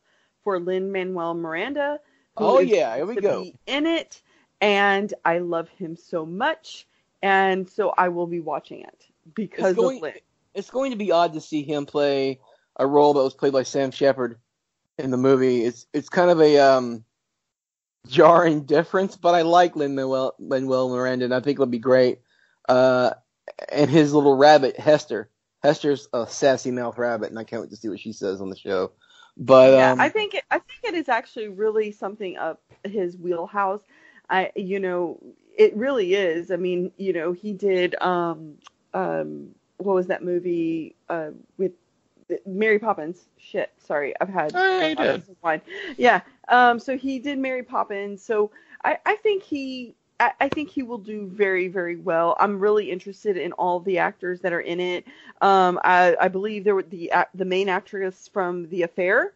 for 0.43 0.59
Lin 0.59 0.91
Manuel 0.91 1.33
Miranda. 1.33 1.99
Oh, 2.37 2.59
yeah, 2.59 2.95
here 2.95 3.05
we 3.05 3.15
go. 3.15 3.43
be 3.43 3.55
in 3.65 3.85
it, 3.85 4.21
and 4.61 5.13
I 5.25 5.39
love 5.39 5.69
him 5.69 5.95
so 5.95 6.25
much, 6.25 6.87
and 7.21 7.69
so 7.69 7.93
I 7.97 8.09
will 8.09 8.27
be 8.27 8.39
watching 8.39 8.81
it 8.81 9.05
because 9.33 9.71
It's 9.71 9.79
going- 9.79 10.05
of. 10.05 10.13
It's 10.53 10.71
going 10.71 10.89
to 10.89 10.97
be 10.97 11.11
odd 11.11 11.33
to 11.33 11.41
see 11.41 11.61
him 11.61 11.85
play 11.85 12.39
a 12.77 12.87
role 12.87 13.13
that 13.13 13.21
was 13.21 13.35
played 13.35 13.53
by 13.53 13.61
Sam 13.61 13.91
Shepard 13.91 14.39
in 14.97 15.11
the 15.11 15.17
movie. 15.17 15.63
It's 15.63 15.85
it's 15.93 16.09
kind 16.09 16.31
of 16.31 16.41
a 16.41 16.57
um, 16.57 17.03
jarring 18.07 18.65
difference, 18.65 19.15
but 19.15 19.35
I 19.35 19.43
like 19.43 19.75
Lin 19.75 19.93
Manuel 19.93 20.33
Manuel 20.39 20.89
Miranda, 20.89 21.25
and 21.25 21.33
I 21.33 21.41
think 21.41 21.57
it'll 21.57 21.67
be 21.67 21.77
great. 21.77 22.21
Uh, 22.67 23.11
and 23.71 23.89
his 23.89 24.13
little 24.13 24.35
rabbit 24.35 24.79
Hester. 24.79 25.29
Hester's 25.63 26.07
a 26.13 26.27
sassy 26.27 26.71
mouth 26.71 26.97
rabbit, 26.97 27.29
and 27.29 27.39
I 27.39 27.43
can't 27.43 27.61
wait 27.61 27.71
to 27.71 27.77
see 27.77 27.89
what 27.89 27.99
she 27.99 28.13
says 28.13 28.41
on 28.41 28.49
the 28.49 28.57
show. 28.57 28.91
But 29.37 29.73
yeah, 29.73 29.93
um, 29.93 29.99
I 29.99 30.09
think 30.09 30.33
it, 30.35 30.43
I 30.51 30.59
think 30.59 30.79
it 30.83 30.93
is 30.95 31.09
actually 31.09 31.49
really 31.49 31.91
something 31.91 32.37
up 32.37 32.61
his 32.83 33.17
wheelhouse. 33.17 33.81
I 34.29 34.51
you 34.55 34.79
know 34.79 35.19
it 35.57 35.75
really 35.75 36.15
is. 36.15 36.51
I 36.51 36.57
mean 36.57 36.91
you 36.97 37.13
know 37.13 37.31
he 37.33 37.53
did 37.53 37.95
um 38.01 38.55
um 38.93 39.49
what 39.77 39.93
was 39.95 40.07
that 40.07 40.23
movie 40.23 40.95
uh 41.09 41.31
with 41.57 41.73
Mary 42.45 42.79
Poppins? 42.79 43.27
Shit, 43.37 43.71
sorry, 43.77 44.13
I've 44.19 44.29
had 44.29 44.53
Oh, 44.53 44.79
yeah, 44.79 44.89
he 44.89 44.95
a 44.95 44.97
lot 44.97 45.09
of 45.09 45.23
did. 45.27 45.37
wine. 45.41 45.61
Yeah, 45.97 46.21
um 46.49 46.79
so 46.79 46.97
he 46.97 47.19
did 47.19 47.37
Mary 47.39 47.63
Poppins. 47.63 48.23
So 48.23 48.51
I 48.83 48.97
I 49.05 49.15
think 49.17 49.43
he. 49.43 49.95
I 50.19 50.31
I 50.41 50.49
think 50.49 50.69
he 50.69 50.83
will 50.83 50.97
do 50.97 51.27
very, 51.27 51.67
very 51.67 51.95
well. 51.95 52.35
I'm 52.39 52.59
really 52.59 52.91
interested 52.91 53.37
in 53.37 53.51
all 53.53 53.79
the 53.79 53.99
actors 53.99 54.41
that 54.41 54.53
are 54.53 54.59
in 54.61 54.79
it. 54.79 55.05
Um, 55.41 55.79
I, 55.83 56.15
I 56.19 56.27
believe 56.27 56.63
there 56.63 56.75
were 56.75 56.83
the 56.83 57.11
the 57.35 57.45
main 57.45 57.69
actress 57.69 58.29
from 58.33 58.69
The 58.69 58.83
Affair. 58.83 59.33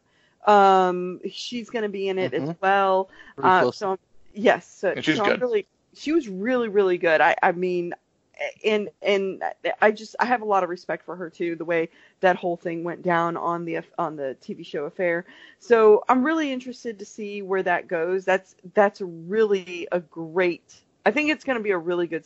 Um, 0.47 1.19
she's 1.29 1.69
going 1.69 1.83
to 1.83 1.89
be 1.89 2.07
in 2.09 2.17
it 2.17 2.33
as 2.33 2.49
Mhm. 2.49 2.57
well. 2.61 3.09
pretty 3.35 3.51
Uh, 3.51 3.51
close. 3.51 3.71
so 3.71 3.97
yes, 4.33 4.67
so, 4.67 4.95
And 4.95 5.03
she's 5.05 5.19
so 5.19 5.23
I'm 5.23 5.37
good. 5.37 5.39
really, 5.39 5.67
she 5.93 6.13
was 6.13 6.27
really, 6.27 6.67
really 6.67 6.97
good. 6.97 7.21
I, 7.21 7.35
I 7.43 7.51
mean, 7.51 7.93
and 8.63 8.89
and 9.01 9.43
I 9.81 9.91
just 9.91 10.15
I 10.19 10.25
have 10.25 10.41
a 10.41 10.45
lot 10.45 10.63
of 10.63 10.69
respect 10.69 11.05
for 11.05 11.15
her 11.15 11.29
too. 11.29 11.55
The 11.55 11.65
way 11.65 11.89
that 12.21 12.35
whole 12.35 12.57
thing 12.57 12.83
went 12.83 13.01
down 13.03 13.37
on 13.37 13.65
the 13.65 13.79
on 13.97 14.15
the 14.15 14.35
TV 14.41 14.65
show 14.65 14.85
Affair. 14.85 15.25
So 15.59 16.03
I'm 16.09 16.23
really 16.23 16.51
interested 16.51 16.99
to 16.99 17.05
see 17.05 17.41
where 17.41 17.63
that 17.63 17.87
goes. 17.87 18.25
That's 18.25 18.55
that's 18.73 19.01
really 19.01 19.87
a 19.91 19.99
great. 19.99 20.81
I 21.05 21.11
think 21.11 21.31
it's 21.31 21.43
going 21.43 21.57
to 21.57 21.63
be 21.63 21.71
a 21.71 21.77
really 21.77 22.07
good 22.07 22.25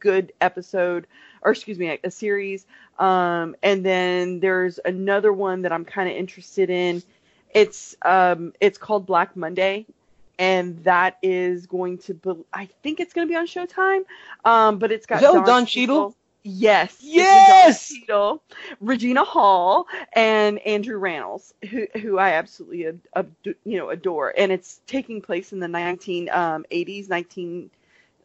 good 0.00 0.32
episode, 0.40 1.06
or 1.42 1.52
excuse 1.52 1.78
me, 1.78 1.98
a, 2.02 2.10
series. 2.10 2.66
Um, 2.98 3.54
and 3.62 3.84
then 3.84 4.40
there's 4.40 4.80
another 4.84 5.32
one 5.32 5.62
that 5.62 5.72
I'm 5.72 5.84
kind 5.84 6.08
of 6.08 6.16
interested 6.16 6.70
in. 6.70 7.02
It's 7.54 7.96
um 8.02 8.52
it's 8.60 8.76
called 8.76 9.06
Black 9.06 9.36
Monday, 9.36 9.86
and 10.38 10.78
that 10.84 11.18
is 11.22 11.66
going 11.66 11.98
to 11.98 12.14
be. 12.14 12.32
I 12.52 12.66
think 12.82 13.00
it's 13.00 13.12
going 13.12 13.26
to 13.26 13.30
be 13.30 13.36
on 13.36 13.46
Showtime. 13.46 14.02
Um, 14.44 14.78
but 14.78 14.92
it's 14.92 15.06
got 15.06 15.22
Don 15.22 15.44
Don 15.44 15.66
Cheadle? 15.66 16.14
Yes. 16.42 16.98
Yes! 17.00 17.88
Don 17.90 18.00
Cheadle, 18.00 18.42
Regina 18.80 19.24
Hall, 19.24 19.86
and 20.12 20.58
Andrew 20.60 21.00
Rannells, 21.00 21.52
who 21.70 21.86
who 22.00 22.18
I 22.18 22.30
absolutely 22.32 22.86
ad, 22.86 23.00
ad, 23.14 23.30
you 23.64 23.78
know 23.78 23.90
adore, 23.90 24.32
and 24.36 24.52
it's 24.52 24.80
taking 24.86 25.20
place 25.20 25.52
in 25.52 25.58
the 25.60 25.66
1980s, 25.66 27.08
19 27.08 27.70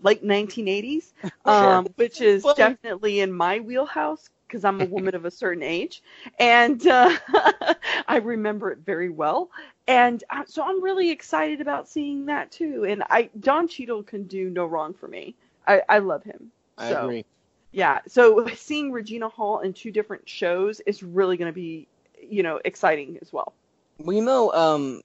late 0.01 0.23
1980s, 0.23 1.13
um, 1.45 1.87
which 1.95 2.21
is 2.21 2.43
Funny. 2.43 2.55
definitely 2.55 3.19
in 3.21 3.31
my 3.31 3.59
wheelhouse 3.59 4.29
because 4.47 4.65
I'm 4.65 4.81
a 4.81 4.85
woman 4.85 5.15
of 5.15 5.25
a 5.25 5.31
certain 5.31 5.63
age, 5.63 6.03
and 6.39 6.85
uh, 6.85 7.11
I 8.07 8.17
remember 8.17 8.71
it 8.71 8.79
very 8.79 9.09
well. 9.09 9.49
And 9.87 10.23
so 10.45 10.63
I'm 10.63 10.83
really 10.83 11.09
excited 11.09 11.59
about 11.59 11.89
seeing 11.89 12.27
that 12.27 12.51
too. 12.51 12.85
And 12.85 13.03
I 13.09 13.29
Don 13.39 13.67
Cheadle 13.67 14.03
can 14.03 14.23
do 14.23 14.49
no 14.49 14.65
wrong 14.65 14.93
for 14.93 15.07
me. 15.07 15.35
I, 15.67 15.81
I 15.89 15.99
love 15.99 16.23
him. 16.23 16.51
I 16.77 16.89
so, 16.89 17.03
agree. 17.03 17.25
Yeah. 17.71 17.99
So 18.07 18.47
seeing 18.55 18.91
Regina 18.91 19.29
Hall 19.29 19.59
in 19.59 19.73
two 19.73 19.91
different 19.91 20.27
shows 20.29 20.79
is 20.81 21.03
really 21.03 21.37
going 21.37 21.49
to 21.49 21.55
be, 21.55 21.87
you 22.21 22.43
know, 22.43 22.59
exciting 22.63 23.17
as 23.21 23.33
well. 23.33 23.53
Well, 23.97 24.15
you 24.15 24.23
know, 24.23 24.51
um, 24.53 25.01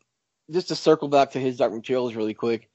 just 0.51 0.68
to 0.68 0.77
circle 0.77 1.09
back 1.09 1.33
to 1.33 1.41
his 1.41 1.57
Dark 1.57 1.72
Materials 1.72 2.14
really 2.14 2.35
quick, 2.35 2.68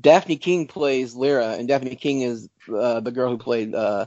Dafne 0.00 0.40
Keen 0.40 0.66
plays 0.66 1.14
Lyra, 1.14 1.54
and 1.54 1.68
Dafne 1.68 1.98
Keen 1.98 2.22
is 2.22 2.48
uh, 2.72 3.00
the 3.00 3.10
girl 3.10 3.30
who 3.30 3.38
played, 3.38 3.74
uh, 3.74 4.06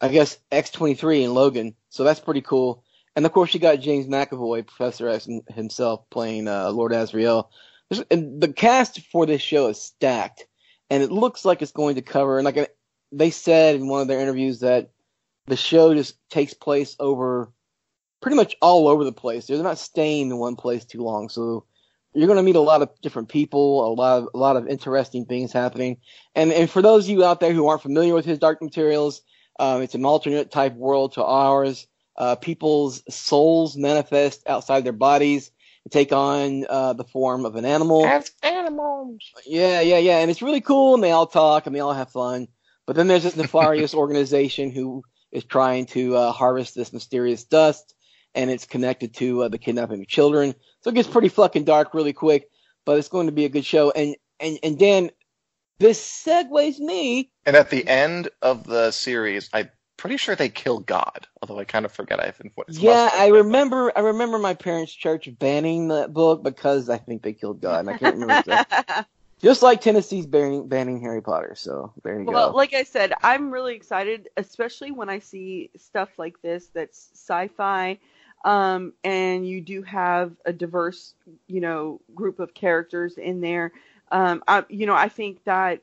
I 0.00 0.08
guess, 0.08 0.38
X23 0.50 1.24
in 1.24 1.34
Logan. 1.34 1.74
So 1.88 2.04
that's 2.04 2.20
pretty 2.20 2.42
cool. 2.42 2.84
And 3.14 3.26
of 3.26 3.32
course, 3.32 3.52
you 3.52 3.60
got 3.60 3.80
James 3.80 4.06
McAvoy, 4.06 4.66
Professor 4.66 5.08
X 5.08 5.28
himself, 5.50 6.08
playing 6.10 6.48
uh, 6.48 6.70
Lord 6.70 6.92
Asriel. 6.92 7.48
And 8.10 8.40
the 8.40 8.52
cast 8.52 9.00
for 9.10 9.26
this 9.26 9.42
show 9.42 9.68
is 9.68 9.82
stacked, 9.82 10.46
and 10.88 11.02
it 11.02 11.12
looks 11.12 11.44
like 11.44 11.60
it's 11.60 11.72
going 11.72 11.96
to 11.96 12.02
cover. 12.02 12.38
And 12.38 12.44
like 12.44 12.56
uh, 12.56 12.66
they 13.10 13.30
said 13.30 13.74
in 13.76 13.88
one 13.88 14.00
of 14.00 14.08
their 14.08 14.20
interviews, 14.20 14.60
that 14.60 14.90
the 15.46 15.56
show 15.56 15.92
just 15.92 16.16
takes 16.30 16.54
place 16.54 16.96
over 16.98 17.52
pretty 18.22 18.36
much 18.36 18.56
all 18.62 18.88
over 18.88 19.04
the 19.04 19.12
place. 19.12 19.46
They're 19.46 19.62
not 19.62 19.78
staying 19.78 20.30
in 20.30 20.38
one 20.38 20.56
place 20.56 20.86
too 20.86 21.02
long, 21.02 21.28
so 21.28 21.66
you're 22.14 22.26
going 22.26 22.38
to 22.38 22.42
meet 22.42 22.56
a 22.56 22.60
lot 22.60 22.82
of 22.82 22.90
different 23.02 23.28
people, 23.28 23.86
a 23.86 23.92
lot 23.92 24.22
of 24.22 24.28
a 24.34 24.38
lot 24.38 24.56
of 24.56 24.68
interesting 24.68 25.26
things 25.26 25.52
happening. 25.52 25.98
And 26.34 26.52
and 26.52 26.70
for 26.70 26.80
those 26.80 27.04
of 27.04 27.10
you 27.10 27.24
out 27.24 27.40
there 27.40 27.52
who 27.52 27.68
aren't 27.68 27.82
familiar 27.82 28.14
with 28.14 28.24
his 28.24 28.38
Dark 28.38 28.62
Materials, 28.62 29.20
um, 29.58 29.82
it's 29.82 29.94
an 29.94 30.06
alternate 30.06 30.50
type 30.50 30.74
world 30.74 31.12
to 31.14 31.24
ours. 31.24 31.86
Uh, 32.16 32.36
people's 32.36 33.02
souls 33.08 33.76
manifest 33.76 34.42
outside 34.46 34.84
their 34.84 34.92
bodies 34.92 35.50
and 35.84 35.92
take 35.92 36.12
on 36.12 36.64
uh, 36.68 36.92
the 36.92 37.04
form 37.04 37.44
of 37.44 37.56
an 37.56 37.64
animal. 37.64 38.06
As 38.06 38.30
animals. 38.42 39.22
Yeah, 39.46 39.80
yeah, 39.80 39.98
yeah. 39.98 40.18
And 40.18 40.30
it's 40.30 40.42
really 40.42 40.60
cool, 40.60 40.94
and 40.94 41.02
they 41.02 41.10
all 41.10 41.26
talk 41.26 41.66
and 41.66 41.74
they 41.74 41.80
all 41.80 41.94
have 41.94 42.10
fun. 42.10 42.48
But 42.86 42.96
then 42.96 43.08
there's 43.08 43.22
this 43.22 43.36
nefarious 43.36 43.94
organization 44.02 44.70
who 44.70 45.04
is 45.30 45.44
trying 45.44 45.86
to 45.86 46.16
uh, 46.16 46.32
harvest 46.32 46.74
this 46.74 46.92
mysterious 46.92 47.44
dust, 47.44 47.94
and 48.34 48.50
it's 48.50 48.66
connected 48.66 49.14
to 49.14 49.44
uh, 49.44 49.48
the 49.48 49.58
kidnapping 49.58 50.00
of 50.00 50.08
children. 50.08 50.54
So 50.80 50.90
it 50.90 50.94
gets 50.94 51.08
pretty 51.08 51.28
fucking 51.28 51.64
dark 51.64 51.94
really 51.94 52.12
quick, 52.12 52.48
but 52.84 52.98
it's 52.98 53.08
going 53.08 53.26
to 53.26 53.32
be 53.32 53.44
a 53.44 53.48
good 53.48 53.64
show. 53.64 53.90
And 53.90 54.16
and 54.38 54.58
and 54.62 54.78
Dan, 54.78 55.10
this 55.78 56.00
segues 56.26 56.78
me. 56.78 57.30
And 57.46 57.56
at 57.56 57.70
the 57.70 57.86
end 57.86 58.28
of 58.40 58.64
the 58.64 58.90
series, 58.90 59.48
I'm 59.52 59.70
pretty 60.02 60.16
sure 60.16 60.34
they 60.34 60.48
kill 60.48 60.80
God, 60.80 61.28
although 61.40 61.60
I 61.60 61.64
kind 61.64 61.84
of 61.84 61.92
forget. 61.92 62.18
I 62.18 62.32
think 62.32 62.52
what. 62.56 62.66
it's 62.68 62.78
Yeah, 62.80 63.08
I 63.14 63.28
remember. 63.28 63.92
I 63.96 64.00
remember 64.00 64.36
my 64.36 64.52
parents' 64.54 64.92
church 64.92 65.28
banning 65.38 65.88
that 65.88 66.12
book 66.12 66.42
because 66.42 66.90
I 66.90 66.98
think 66.98 67.22
they 67.22 67.32
killed 67.32 67.60
God. 67.60 67.80
And 67.80 67.88
I 67.88 67.92
can't 67.94 68.14
remember. 68.16 68.34
exactly. 68.40 69.04
Just 69.40 69.62
like 69.62 69.80
Tennessee's 69.80 70.26
banning 70.26 70.68
banning 70.68 71.00
Harry 71.02 71.22
Potter. 71.22 71.54
So 71.56 71.92
there 72.02 72.18
you 72.20 72.26
Well, 72.26 72.50
go. 72.50 72.56
like 72.56 72.74
I 72.74 72.82
said, 72.82 73.12
I'm 73.22 73.52
really 73.52 73.76
excited, 73.76 74.28
especially 74.36 74.90
when 74.90 75.08
I 75.08 75.20
see 75.20 75.70
stuff 75.76 76.08
like 76.18 76.42
this 76.42 76.68
that's 76.74 77.10
sci-fi, 77.14 77.98
um, 78.44 78.92
and 79.04 79.46
you 79.46 79.60
do 79.60 79.82
have 79.82 80.32
a 80.44 80.52
diverse, 80.52 81.14
you 81.46 81.60
know, 81.60 82.00
group 82.12 82.40
of 82.40 82.54
characters 82.54 83.18
in 83.18 83.40
there. 83.40 83.72
Um, 84.10 84.42
I, 84.48 84.64
you 84.68 84.86
know, 84.86 84.94
I 84.94 85.08
think 85.08 85.44
that, 85.44 85.82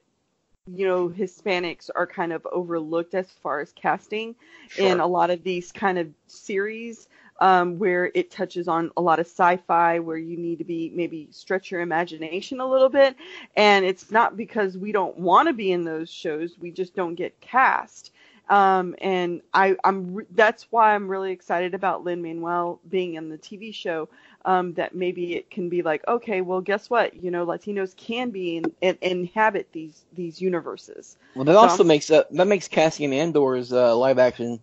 you 0.76 0.88
know, 0.88 1.10
Hispanics 1.10 1.90
are 1.96 2.08
kind 2.08 2.34
of 2.34 2.46
overlooked 2.52 3.14
as 3.14 3.30
far 3.30 3.60
as 3.60 3.72
casting 3.74 4.36
in 4.78 5.00
a 5.00 5.08
lot 5.08 5.30
of 5.30 5.44
these 5.44 5.72
kind 5.72 5.98
of 5.98 6.10
series 6.28 7.08
um, 7.40 7.80
where 7.80 8.12
it 8.14 8.32
touches 8.32 8.68
on 8.68 8.92
a 8.98 9.02
lot 9.02 9.20
of 9.20 9.26
sci-fi 9.26 10.00
where 10.00 10.18
you 10.18 10.38
need 10.38 10.58
to 10.60 10.66
be 10.66 10.92
maybe 10.94 11.28
stretch 11.32 11.72
your 11.72 11.82
imagination 11.82 12.60
a 12.60 12.66
little 12.70 12.90
bit 12.90 13.16
and 13.56 13.86
it's 13.86 14.12
not 14.12 14.36
because 14.36 14.78
we 14.78 14.92
don't 14.92 15.18
want 15.18 15.48
to 15.48 15.54
be 15.54 15.72
in 15.72 15.84
those 15.86 16.10
shows 16.10 16.60
we 16.60 16.70
just 16.70 16.96
don't 16.96 17.16
get 17.16 17.40
cast 17.40 18.12
um, 18.50 18.96
and 19.00 19.42
I, 19.54 19.76
I'm 19.84 20.16
re- 20.16 20.26
that's 20.32 20.68
why 20.72 20.96
I'm 20.96 21.08
really 21.08 21.32
excited 21.32 21.76
about 21.76 22.04
Lin 22.04 22.22
Manuel 22.22 22.80
being 22.90 23.14
in 23.14 23.30
the 23.30 23.38
TV 23.38 23.74
show. 23.74 24.10
Um, 24.46 24.74
that 24.76 24.96
maybe 24.96 25.36
it 25.36 25.52
can 25.52 25.68
be 25.68 25.82
like, 25.82 26.08
okay, 26.08 26.40
well, 26.40 26.62
guess 26.62 26.90
what? 26.90 27.22
You 27.22 27.30
know, 27.30 27.46
Latinos 27.46 27.94
can 27.96 28.30
be 28.30 28.56
in, 28.58 28.66
and 28.82 28.98
inhabit 29.02 29.68
these 29.74 30.06
these 30.14 30.42
universes. 30.42 31.18
Well, 31.36 31.44
that 31.46 31.56
also 31.58 31.84
Um, 31.84 31.88
makes 31.88 32.08
that 32.08 32.32
that 32.32 32.48
makes 32.48 32.68
Cassian 32.70 33.12
Andor's 33.12 33.74
uh, 33.74 33.96
live 33.98 34.18
action 34.18 34.62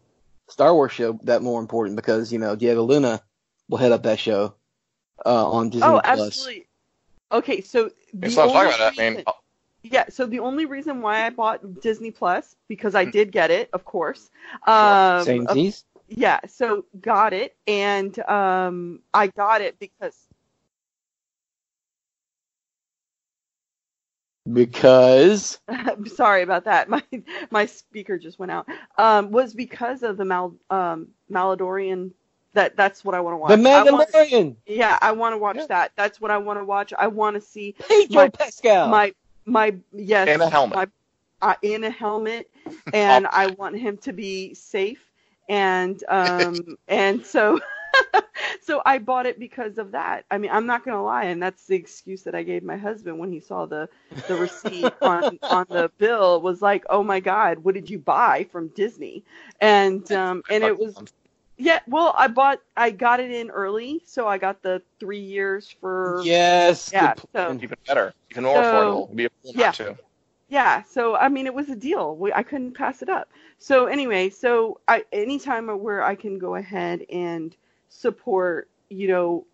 Star 0.48 0.72
Wars 0.74 0.92
show 0.92 1.18
that 1.24 1.42
more 1.42 1.60
important 1.60 1.96
because 1.96 2.32
you 2.32 2.38
know 2.38 2.56
Diego 2.56 2.82
Luna 2.84 3.20
will 3.68 3.78
head 3.78 3.92
up 3.92 4.02
that 4.04 4.18
show 4.18 4.54
uh, 5.26 5.50
on 5.50 5.68
Disney 5.70 5.88
oh, 5.88 6.00
Plus. 6.02 6.20
absolutely. 6.20 6.66
Okay, 7.32 7.60
so 7.60 7.90
the 8.14 8.30
So 8.30 8.42
only 8.42 8.52
talking 8.54 8.68
about 8.68 8.96
that. 8.96 9.02
I 9.02 9.10
mean, 9.10 9.24
Yeah, 9.82 10.04
so 10.08 10.26
the 10.26 10.38
only 10.40 10.64
reason 10.64 11.02
why 11.02 11.26
I 11.26 11.30
bought 11.30 11.80
Disney 11.80 12.10
Plus 12.10 12.56
because 12.68 12.94
I 12.94 13.04
did 13.04 13.30
get 13.32 13.50
it, 13.50 13.68
of 13.72 13.84
course. 13.84 14.30
Um, 14.66 15.24
Same 15.24 15.46
of- 15.46 15.54
Z's? 15.54 15.84
Yeah, 16.08 16.40
so 16.48 16.84
got 17.00 17.32
it, 17.32 17.56
and 17.66 18.16
um, 18.28 19.00
I 19.12 19.26
got 19.28 19.60
it 19.60 19.78
because 19.78 20.16
Because 24.52 25.58
sorry 26.14 26.42
about 26.42 26.64
that. 26.66 26.88
My 26.88 27.02
my 27.50 27.66
speaker 27.66 28.16
just 28.18 28.38
went 28.38 28.52
out. 28.52 28.66
Um, 28.96 29.32
was 29.32 29.52
because 29.54 30.02
of 30.04 30.16
the 30.16 30.24
Mal 30.24 30.54
um 30.70 31.08
Maladorian. 31.30 32.12
That 32.52 32.76
that's 32.76 33.04
what 33.04 33.14
I 33.14 33.20
want 33.20 33.34
to 33.34 33.38
watch. 33.38 33.48
the 33.60 33.68
I 33.70 33.82
want- 33.82 34.08
Mandalorian, 34.12 34.56
yeah, 34.66 34.98
I 35.02 35.12
want 35.12 35.32
to 35.34 35.38
watch 35.38 35.56
Yeah. 35.56 35.66
that. 35.66 35.92
That's 35.96 36.20
what 36.20 36.30
I 36.30 36.38
want 36.38 36.58
to 36.60 36.64
watch. 36.64 36.92
I 36.96 37.08
want 37.08 37.34
to 37.34 37.40
see 37.40 37.74
Pedro 37.88 38.22
my- 38.22 38.28
Pascal. 38.28 38.88
my 38.88 39.12
my 39.44 39.74
yes 39.92 40.28
In 40.28 40.40
a 40.40 40.48
helmet. 40.48 40.76
my- 40.76 40.86
uh, 41.42 41.54
in 41.62 41.82
a 41.84 41.90
helmet, 41.90 42.48
and 42.94 43.26
I 43.26 43.48
want 43.48 43.76
him 43.78 43.98
to 43.98 44.12
be 44.12 44.54
safe. 44.54 45.04
And 45.48 46.02
um 46.08 46.76
and 46.88 47.24
so 47.24 47.60
so 48.62 48.82
I 48.84 48.98
bought 48.98 49.26
it 49.26 49.38
because 49.38 49.78
of 49.78 49.92
that. 49.92 50.24
I 50.30 50.38
mean, 50.38 50.50
I'm 50.50 50.66
not 50.66 50.84
gonna 50.84 51.02
lie, 51.02 51.24
and 51.24 51.42
that's 51.42 51.66
the 51.66 51.76
excuse 51.76 52.22
that 52.22 52.34
I 52.34 52.42
gave 52.42 52.62
my 52.62 52.76
husband 52.76 53.18
when 53.18 53.32
he 53.32 53.40
saw 53.40 53.66
the 53.66 53.88
the 54.28 54.36
receipt 54.36 54.92
on 55.02 55.38
on 55.42 55.66
the 55.68 55.90
bill 55.98 56.40
was 56.40 56.62
like, 56.62 56.84
oh 56.90 57.02
my 57.02 57.20
god, 57.20 57.58
what 57.58 57.74
did 57.74 57.88
you 57.88 57.98
buy 57.98 58.46
from 58.50 58.68
Disney? 58.68 59.24
And 59.60 60.10
um 60.12 60.42
and 60.50 60.64
it 60.64 60.78
was 60.78 60.96
yeah, 61.58 61.80
well, 61.86 62.14
I 62.18 62.28
bought 62.28 62.60
I 62.76 62.90
got 62.90 63.20
it 63.20 63.30
in 63.30 63.50
early, 63.50 64.02
so 64.04 64.28
I 64.28 64.36
got 64.36 64.62
the 64.62 64.82
three 65.00 65.20
years 65.20 65.74
for 65.80 66.20
yes. 66.24 66.90
yeah. 66.92 67.14
So 67.32 67.58
even 67.60 67.76
better, 67.86 68.12
even 68.30 68.44
more 68.44 68.62
So- 68.62 68.62
affordable. 68.62 69.04
It'd 69.04 69.16
be 69.16 69.58
yeah. 69.58 69.72
Yeah, 70.48 70.82
so 70.84 71.16
I 71.16 71.28
mean, 71.28 71.46
it 71.46 71.54
was 71.54 71.70
a 71.70 71.74
deal. 71.74 72.14
We, 72.16 72.32
I 72.32 72.44
couldn't 72.44 72.74
pass 72.74 73.02
it 73.02 73.08
up. 73.08 73.28
So 73.58 73.86
anyway, 73.86 74.30
so 74.30 74.80
I 74.86 75.04
anytime 75.12 75.68
where 75.80 76.02
I 76.02 76.14
can 76.14 76.38
go 76.38 76.54
ahead 76.56 77.04
and 77.10 77.54
support, 77.88 78.68
you 78.90 79.08
know, 79.08 79.44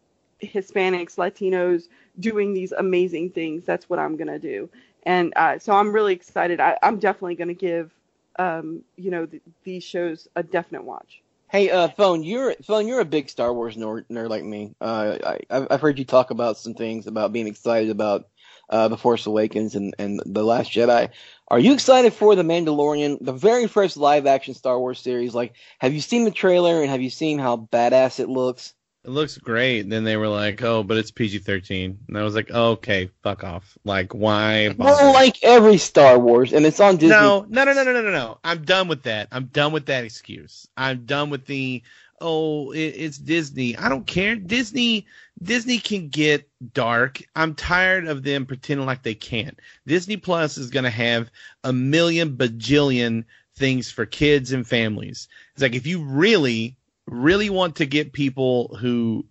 Hispanics, 0.43 1.17
Latinos 1.17 1.89
doing 2.19 2.53
these 2.53 2.73
amazing 2.73 3.31
things, 3.31 3.65
that's 3.65 3.89
what 3.89 3.99
I'm 3.99 4.17
gonna 4.17 4.39
do. 4.39 4.69
And 5.05 5.33
uh, 5.37 5.59
so 5.59 5.73
I'm 5.73 5.93
really 5.93 6.15
excited. 6.15 6.61
I, 6.61 6.77
I'm 6.83 6.99
definitely 6.99 7.37
gonna 7.37 7.55
give, 7.55 7.93
um, 8.39 8.83
you 8.97 9.11
know, 9.11 9.27
th- 9.27 9.43
these 9.65 9.85
shows 9.85 10.29
a 10.37 10.43
definite 10.43 10.85
watch. 10.85 11.23
Hey, 11.49 11.71
uh, 11.71 11.89
phone, 11.89 12.23
you're 12.23 12.55
phone, 12.63 12.89
you're 12.89 13.01
a 13.01 13.05
big 13.05 13.29
Star 13.29 13.53
Wars 13.53 13.77
nerd, 13.77 14.07
nerd 14.11 14.31
like 14.31 14.43
me. 14.43 14.75
Uh, 14.81 15.19
I, 15.51 15.67
I've 15.71 15.81
heard 15.83 15.99
you 15.99 16.05
talk 16.05 16.31
about 16.31 16.57
some 16.57 16.75
things 16.75 17.07
about 17.07 17.33
being 17.33 17.47
excited 17.47 17.91
about 17.91 18.27
uh, 18.69 18.89
The 18.89 18.97
Force 18.97 19.27
Awakens 19.27 19.75
and 19.75 19.95
and 19.99 20.21
The 20.25 20.43
Last 20.43 20.71
Jedi. 20.73 21.11
Are 21.49 21.59
you 21.59 21.75
excited 21.75 22.13
for 22.15 22.35
The 22.35 22.43
Mandalorian, 22.43 23.19
the 23.21 23.33
very 23.33 23.67
first 23.67 23.97
live 23.97 24.27
action 24.27 24.55
Star 24.55 24.79
Wars 24.79 24.99
series? 25.01 25.35
Like, 25.35 25.55
have 25.79 25.93
you 25.93 26.01
seen 26.01 26.25
the 26.25 26.31
trailer 26.31 26.81
and 26.81 26.91
have 26.91 27.03
you 27.03 27.11
seen 27.11 27.39
how 27.39 27.69
badass 27.71 28.21
it 28.21 28.29
looks? 28.29 28.75
It 29.05 29.11
looks 29.11 29.37
great. 29.37 29.91
Then 29.91 30.05
they 30.05 30.17
were 30.17 30.29
like, 30.29 30.63
"Oh, 30.63 30.85
but 30.85 30.97
it's 30.97 31.11
PG-13," 31.11 31.97
and 32.07 32.17
I 32.17 32.23
was 32.23 32.37
like, 32.37 32.51
oh, 32.55 32.71
"Okay, 32.73 33.11
fuck 33.25 33.43
off. 33.43 33.77
Like, 33.85 34.15
why?" 34.15 34.69
bother?" 34.69 35.03
Well, 35.03 35.13
like 35.13 35.43
every 35.43 35.77
Star 35.77 36.19
Wars, 36.21 36.53
and 36.53 36.65
it's 36.65 36.79
on 36.79 36.99
Disney. 36.99 37.09
No, 37.09 37.45
no, 37.49 37.65
no, 37.65 37.73
no, 37.73 37.83
no, 37.83 37.93
no, 37.93 38.11
no. 38.11 38.39
I'm 38.45 38.65
done 38.65 38.87
with 38.87 39.03
that. 39.03 39.27
I'm 39.33 39.47
done 39.47 39.73
with 39.73 39.87
that 39.87 40.05
excuse. 40.05 40.69
I'm 40.77 41.05
done 41.05 41.31
with 41.31 41.47
the 41.47 41.83
oh, 42.23 42.71
it, 42.73 42.95
it's 42.97 43.19
Disney. 43.19 43.77
I 43.77 43.89
don't 43.89 44.07
care. 44.07 44.37
Disney, 44.37 45.07
Disney 45.43 45.79
can 45.79 46.09
get 46.09 46.49
dark. 46.73 47.23
I'm 47.37 47.55
tired 47.55 48.07
of 48.07 48.23
them 48.23 48.47
pretending 48.47 48.87
like 48.87 49.03
they 49.03 49.15
can't. 49.15 49.59
Disney 49.87 50.17
Plus 50.17 50.57
is 50.57 50.71
gonna 50.71 50.91
have 50.91 51.31
a 51.65 51.73
million 51.73 52.37
bajillion 52.37 53.25
things 53.57 53.91
for 53.91 54.07
kids 54.07 54.53
and 54.53 54.67
families. 54.67 55.29
It's 55.55 55.63
like 55.63 55.75
if 55.75 55.87
you 55.87 56.03
really, 56.03 56.77
really 57.07 57.51
want 57.51 57.77
to 57.77 57.87
get 57.87 58.13
people 58.13 58.77
who 58.81 59.27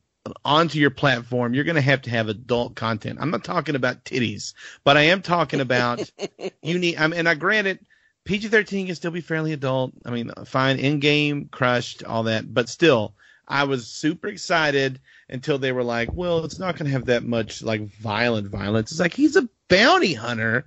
onto 0.45 0.79
your 0.79 0.91
platform, 0.91 1.53
you're 1.53 1.63
going 1.63 1.75
to 1.75 1.81
have 1.81 2.01
to 2.03 2.09
have 2.09 2.29
adult 2.29 2.75
content. 2.75 3.19
I'm 3.21 3.31
not 3.31 3.43
talking 3.43 3.75
about 3.75 4.05
titties, 4.05 4.53
but 4.83 4.97
I 4.97 5.01
am 5.03 5.21
talking 5.21 5.61
about 5.61 6.09
you 6.61 6.77
need. 6.77 6.97
I 6.97 7.07
mean, 7.07 7.19
and 7.19 7.29
I 7.29 7.35
granted 7.35 7.79
PG-13 8.25 8.87
can 8.87 8.95
still 8.95 9.11
be 9.11 9.21
fairly 9.21 9.53
adult. 9.53 9.93
I 10.05 10.11
mean, 10.11 10.31
fine, 10.45 10.77
in-game, 10.79 11.49
crushed, 11.51 12.03
all 12.03 12.23
that, 12.23 12.53
but 12.53 12.69
still, 12.69 13.13
I 13.47 13.63
was 13.63 13.87
super 13.87 14.27
excited 14.27 14.99
until 15.29 15.57
they 15.57 15.71
were 15.71 15.83
like, 15.83 16.13
"Well, 16.13 16.45
it's 16.45 16.59
not 16.59 16.75
going 16.77 16.85
to 16.85 16.91
have 16.91 17.05
that 17.05 17.23
much 17.23 17.61
like 17.63 17.81
violent 17.97 18.47
violence." 18.47 18.91
It's 18.91 18.99
like 18.99 19.13
he's 19.13 19.35
a 19.35 19.49
bounty 19.67 20.13
hunter. 20.13 20.65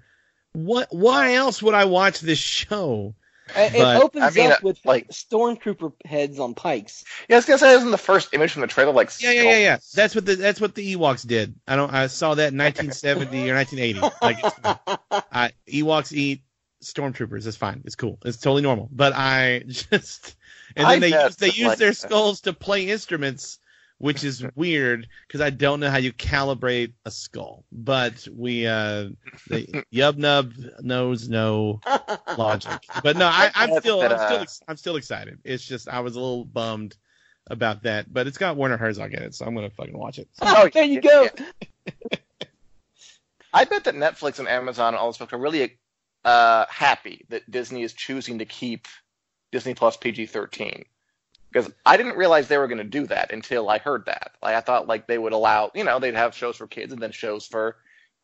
What? 0.52 0.88
Why 0.90 1.34
else 1.34 1.62
would 1.62 1.74
I 1.74 1.84
watch 1.84 2.20
this 2.20 2.38
show? 2.38 3.14
It, 3.56 3.74
it 3.74 3.78
But, 3.78 4.02
opens 4.02 4.24
I 4.24 4.30
mean, 4.30 4.50
up 4.52 4.58
uh, 4.58 4.60
with 4.62 4.80
like- 4.84 5.08
stormtrooper 5.08 5.92
heads 6.06 6.38
on 6.38 6.54
pikes. 6.54 7.04
Yeah, 7.28 7.36
I 7.36 7.38
was 7.38 7.44
gonna 7.44 7.58
say, 7.58 7.74
isn't 7.74 7.90
the 7.90 7.98
first 7.98 8.32
image 8.32 8.52
from 8.52 8.62
the 8.62 8.66
trailer 8.68 8.92
like? 8.92 9.10
Yeah, 9.20 9.32
yeah, 9.32 9.42
yeah, 9.42 9.58
yeah. 9.58 9.78
That's 9.94 10.14
what 10.14 10.24
the 10.26 10.34
that's 10.36 10.60
what 10.60 10.74
the 10.74 10.96
Ewoks 10.96 11.26
did. 11.26 11.54
I 11.68 11.76
don't. 11.76 11.92
I 11.92 12.06
saw 12.06 12.34
that 12.34 12.52
in 12.52 12.58
1970 12.58 13.50
or 13.50 13.54
1980. 13.54 14.00
Like, 14.22 14.38
it's. 14.42 15.26
I, 15.32 15.52
Ewoks 15.68 16.12
eat 16.12 16.42
stormtroopers. 16.92 17.46
It's 17.46 17.56
fine. 17.56 17.82
It's 17.84 17.94
cool. 17.96 18.18
It's 18.24 18.38
totally 18.38 18.62
normal. 18.62 18.88
But 18.92 19.12
I 19.14 19.60
just 19.68 20.36
and 20.76 20.86
then 20.86 20.96
I 20.96 20.98
they 20.98 21.24
use 21.24 21.36
they 21.36 21.50
use 21.50 21.66
like- 21.68 21.78
their 21.78 21.92
skulls 21.92 22.40
to 22.42 22.52
play 22.52 22.88
instruments, 22.88 23.58
which 23.98 24.24
is 24.24 24.44
weird 24.54 25.08
because 25.26 25.40
I 25.40 25.50
don't 25.50 25.80
know 25.80 25.90
how 25.90 25.98
you 25.98 26.12
calibrate 26.12 26.92
a 27.04 27.10
skull. 27.10 27.64
But 27.72 28.26
we 28.34 28.66
uh, 28.66 29.10
the 29.48 29.84
Yub 29.92 30.16
Nub 30.16 30.52
knows 30.80 31.28
no 31.28 31.80
logic. 32.38 32.84
But 33.02 33.16
no, 33.16 33.26
I, 33.26 33.50
I'm 33.54 33.78
still 33.80 34.00
I'm 34.02 34.18
still 34.18 34.46
I'm 34.68 34.76
still 34.76 34.96
excited. 34.96 35.38
It's 35.44 35.64
just 35.64 35.88
I 35.88 36.00
was 36.00 36.16
a 36.16 36.20
little 36.20 36.44
bummed 36.44 36.96
about 37.48 37.82
that, 37.82 38.10
but 38.12 38.26
it's 38.26 38.38
got 38.38 38.56
Werner 38.56 38.78
Herzog 38.78 39.12
in 39.12 39.22
it, 39.22 39.34
so 39.34 39.44
I'm 39.44 39.54
gonna 39.54 39.68
fucking 39.70 39.96
watch 39.96 40.18
it. 40.18 40.28
Oh, 40.40 40.68
there 40.72 40.84
you 40.84 41.00
go. 41.02 41.28
yeah. 41.86 42.18
I 43.52 43.64
bet 43.64 43.84
that 43.84 43.94
Netflix 43.94 44.40
and 44.40 44.48
Amazon 44.48 44.94
and 44.94 44.96
all 44.96 45.08
this 45.08 45.16
stuff 45.16 45.32
are 45.32 45.38
really 45.38 45.76
uh, 46.24 46.66
happy 46.68 47.24
that 47.28 47.50
Disney 47.50 47.82
is 47.82 47.92
choosing 47.92 48.38
to 48.38 48.44
keep 48.44 48.86
Disney 49.52 49.74
Plus 49.74 49.96
PG-13 49.96 50.84
because 51.54 51.70
I 51.86 51.96
didn't 51.96 52.16
realize 52.16 52.48
they 52.48 52.58
were 52.58 52.66
going 52.66 52.78
to 52.78 52.84
do 52.84 53.06
that 53.06 53.32
until 53.32 53.68
I 53.68 53.78
heard 53.78 54.06
that. 54.06 54.32
Like 54.42 54.56
I 54.56 54.60
thought 54.60 54.88
like 54.88 55.06
they 55.06 55.18
would 55.18 55.32
allow, 55.32 55.70
you 55.74 55.84
know, 55.84 56.00
they'd 56.00 56.14
have 56.14 56.34
shows 56.34 56.56
for 56.56 56.66
kids 56.66 56.92
and 56.92 57.00
then 57.00 57.12
shows 57.12 57.46
for 57.46 57.76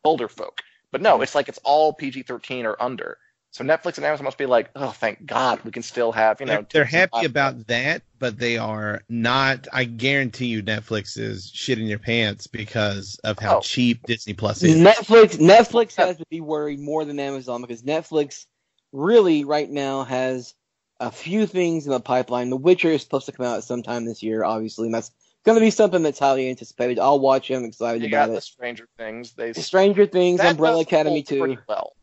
older 0.03 0.27
folk. 0.27 0.61
But 0.91 1.01
no, 1.01 1.21
it's 1.21 1.35
like 1.35 1.47
it's 1.47 1.59
all 1.63 1.93
PG-13 1.93 2.65
or 2.65 2.81
under. 2.81 3.17
So 3.51 3.65
Netflix 3.65 3.97
and 3.97 4.05
Amazon 4.05 4.23
must 4.23 4.37
be 4.37 4.45
like, 4.45 4.69
oh, 4.77 4.91
thank 4.91 5.25
God, 5.25 5.61
we 5.65 5.71
can 5.71 5.83
still 5.83 6.13
have, 6.13 6.39
you 6.39 6.45
know. 6.45 6.53
they're, 6.53 6.67
they're 6.71 6.85
happy 6.85 7.09
bottoms." 7.11 7.29
about 7.29 7.67
that, 7.67 8.01
but 8.17 8.39
they 8.39 8.57
are 8.57 9.01
not. 9.09 9.67
I 9.73 9.83
guarantee 9.83 10.45
you, 10.45 10.63
Netflix 10.63 11.17
is 11.17 11.51
shitting 11.51 11.89
your 11.89 11.99
pants 11.99 12.47
because 12.47 13.19
of 13.25 13.39
how 13.39 13.57
Oh. 13.57 13.59
cheap 13.59 14.05
Disney 14.05 14.33
Plus 14.33 14.63
is. 14.63 14.77
Netflix 14.79 15.37
Netflix 15.37 15.95
has 15.97 16.17
to 16.17 16.25
be 16.29 16.39
worried 16.39 16.79
more 16.79 17.03
than 17.03 17.19
Amazon 17.19 17.61
because 17.61 17.83
Netflix 17.83 18.45
really 18.93 19.43
right 19.43 19.69
now 19.69 20.05
has 20.05 20.53
a 21.01 21.11
few 21.11 21.45
things 21.45 21.85
in 21.85 21.91
the 21.91 21.99
pipeline. 21.99 22.49
The 22.49 22.57
Witcher 22.57 22.89
is 22.89 23.01
supposed 23.01 23.25
to 23.25 23.33
come 23.33 23.45
out 23.45 23.63
sometime 23.65 24.05
this 24.05 24.23
year, 24.23 24.45
obviously, 24.45 24.85
and 24.87 24.93
that's 24.95 25.11
going 25.43 25.57
to 25.57 25.61
be 25.61 25.71
something 25.71 26.03
that's 26.03 26.19
highly 26.19 26.49
anticipated. 26.49 26.99
I'll 26.99 27.19
watch 27.19 27.51
it. 27.51 27.55
I'm 27.55 27.65
excited 27.65 28.01
You 28.03 28.07
about 28.07 28.27
got 28.27 28.31
the 28.31 28.37
it. 28.37 28.43
Stranger 28.43 28.87
Things. 28.97 29.33
They 29.33 29.51
Stranger 29.53 30.05
Things, 30.05 30.39
that 30.39 30.51
Umbrella 30.51 30.81
Academy 30.81 31.23
too. 31.23 31.57
Well, 31.67 31.93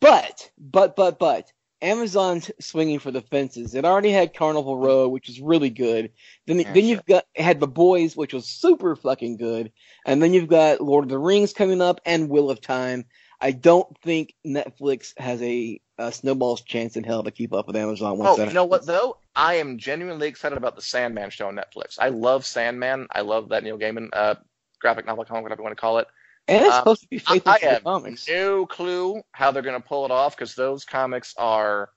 But, 0.00 0.50
but, 0.58 0.96
but, 0.96 1.18
but, 1.18 1.52
Amazon's 1.80 2.50
swinging 2.60 2.98
for 2.98 3.10
the 3.10 3.20
fences. 3.20 3.74
It 3.74 3.84
already 3.84 4.10
had 4.10 4.34
Carnival 4.34 4.78
Row, 4.78 5.08
which 5.08 5.28
is 5.28 5.40
really 5.40 5.70
good. 5.70 6.10
Then, 6.46 6.58
Yeah, 6.58 6.72
then 6.72 6.84
you've 6.84 7.06
got 7.06 7.24
had 7.36 7.60
The 7.60 7.68
Boys, 7.68 8.16
which 8.16 8.32
was 8.32 8.46
super 8.46 8.96
fucking 8.96 9.36
good, 9.36 9.72
and 10.04 10.22
then 10.22 10.32
you've 10.34 10.48
got 10.48 10.80
Lord 10.80 11.04
of 11.04 11.10
the 11.10 11.18
Rings 11.18 11.52
coming 11.52 11.80
up 11.80 12.00
and 12.04 12.28
Wheel 12.28 12.50
of 12.50 12.60
Time. 12.60 13.04
I 13.40 13.52
don't 13.52 13.96
think 14.02 14.34
Netflix 14.44 15.16
has 15.18 15.40
a, 15.42 15.80
a 15.98 16.10
snowball's 16.10 16.62
chance 16.62 16.96
in 16.96 17.04
hell 17.04 17.22
to 17.22 17.30
keep 17.30 17.52
up 17.52 17.68
with 17.68 17.76
Amazon. 17.76 18.18
Once 18.18 18.38
Oh, 18.38 18.44
you 18.44 18.52
know 18.52 18.64
what 18.64 18.86
though? 18.86 19.18
I 19.36 19.54
am 19.54 19.78
genuinely 19.78 20.26
excited 20.26 20.58
about 20.58 20.74
the 20.74 20.82
Sandman 20.82 21.30
show 21.30 21.46
on 21.46 21.54
Netflix. 21.54 21.96
I 22.00 22.08
love 22.08 22.44
Sandman. 22.44 23.06
I 23.12 23.20
love 23.20 23.50
that 23.50 23.62
Neil 23.62 23.78
Gaiman 23.78 24.08
uh, 24.12 24.34
graphic 24.80 25.06
novel, 25.06 25.24
comic, 25.24 25.44
whatever 25.44 25.60
you 25.60 25.64
want 25.64 25.76
to 25.76 25.80
call 25.80 25.98
it. 25.98 26.08
And 26.48 26.64
it's 26.66 26.76
Um, 26.76 26.78
supposed 26.78 27.02
to 27.02 27.08
be 27.08 27.18
I, 27.26 27.36
faithful 27.36 27.54
I 27.54 27.58
to 27.58 27.68
the 27.68 27.76
have 27.76 27.82
comics. 27.84 28.28
no 28.28 28.66
clue 28.66 29.22
how 29.32 29.52
they're 29.52 29.62
going 29.62 29.80
to 29.80 29.88
pull 29.88 30.04
it 30.06 30.12
off 30.12 30.36
because 30.36 30.54
those 30.56 30.84
comics 30.86 31.34
are 31.38 31.90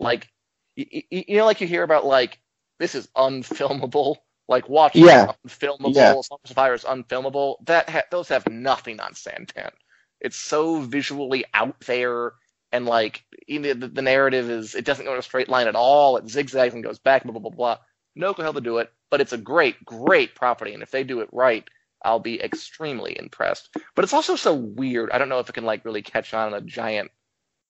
like, 0.00 0.28
you, 0.76 0.86
you 1.10 1.36
know, 1.38 1.46
like 1.46 1.60
you 1.60 1.66
hear 1.66 1.82
about 1.82 2.04
like 2.06 2.40
this 2.78 2.94
is 2.94 3.08
unfilmable. 3.16 4.16
Like 4.48 4.68
Watchmen 4.68 5.16
Yeah. 5.16 5.32
unfilmable. 5.46 5.82
Yeah. 5.82 6.16
Songs 6.24 6.40
of 6.50 6.56
Fire 6.56 6.74
is 6.74 6.84
unfilmable. 6.84 7.56
That 7.66 7.90
ha- 7.90 8.02
those 8.12 8.28
have 8.28 8.48
nothing 8.48 9.00
on 9.00 9.14
Sandman. 9.14 9.72
It's 10.20 10.36
so 10.36 10.80
visually 10.82 11.44
out 11.54 11.80
there, 11.82 12.34
and 12.72 12.86
like 12.86 13.24
the, 13.48 13.74
the 13.74 14.02
narrative 14.02 14.50
is 14.50 14.76
it 14.76 14.84
doesn't 14.84 15.04
go 15.06 15.14
in 15.14 15.18
a 15.18 15.22
straight 15.22 15.48
line 15.48 15.66
at 15.68 15.76
all. 15.76 16.16
It 16.18 16.28
zigzags 16.30 16.74
and 16.74 16.84
goes 16.84 17.00
back. 17.00 17.24
Blah 17.24 17.32
blah 17.32 17.40
blah 17.42 17.50
blah. 17.50 17.78
No 18.14 18.34
clue 18.34 18.44
how 18.44 18.52
to 18.52 18.60
do 18.60 18.78
it, 18.78 18.92
but 19.10 19.20
it's 19.20 19.32
a 19.32 19.38
great, 19.38 19.84
great 19.84 20.36
property, 20.36 20.74
and 20.74 20.82
if 20.82 20.92
they 20.92 21.04
do 21.04 21.20
it 21.20 21.28
right, 21.32 21.64
I'll 22.04 22.20
be 22.20 22.42
extremely 22.42 23.16
impressed. 23.18 23.76
But 23.94 24.04
it's 24.04 24.12
also 24.12 24.36
so 24.36 24.54
weird. 24.54 25.10
I 25.10 25.18
don't 25.18 25.28
know 25.28 25.38
if 25.38 25.48
it 25.48 25.52
can 25.52 25.64
like 25.64 25.84
really 25.84 26.02
catch 26.02 26.34
on 26.34 26.48
in 26.48 26.54
a 26.54 26.60
giant, 26.60 27.10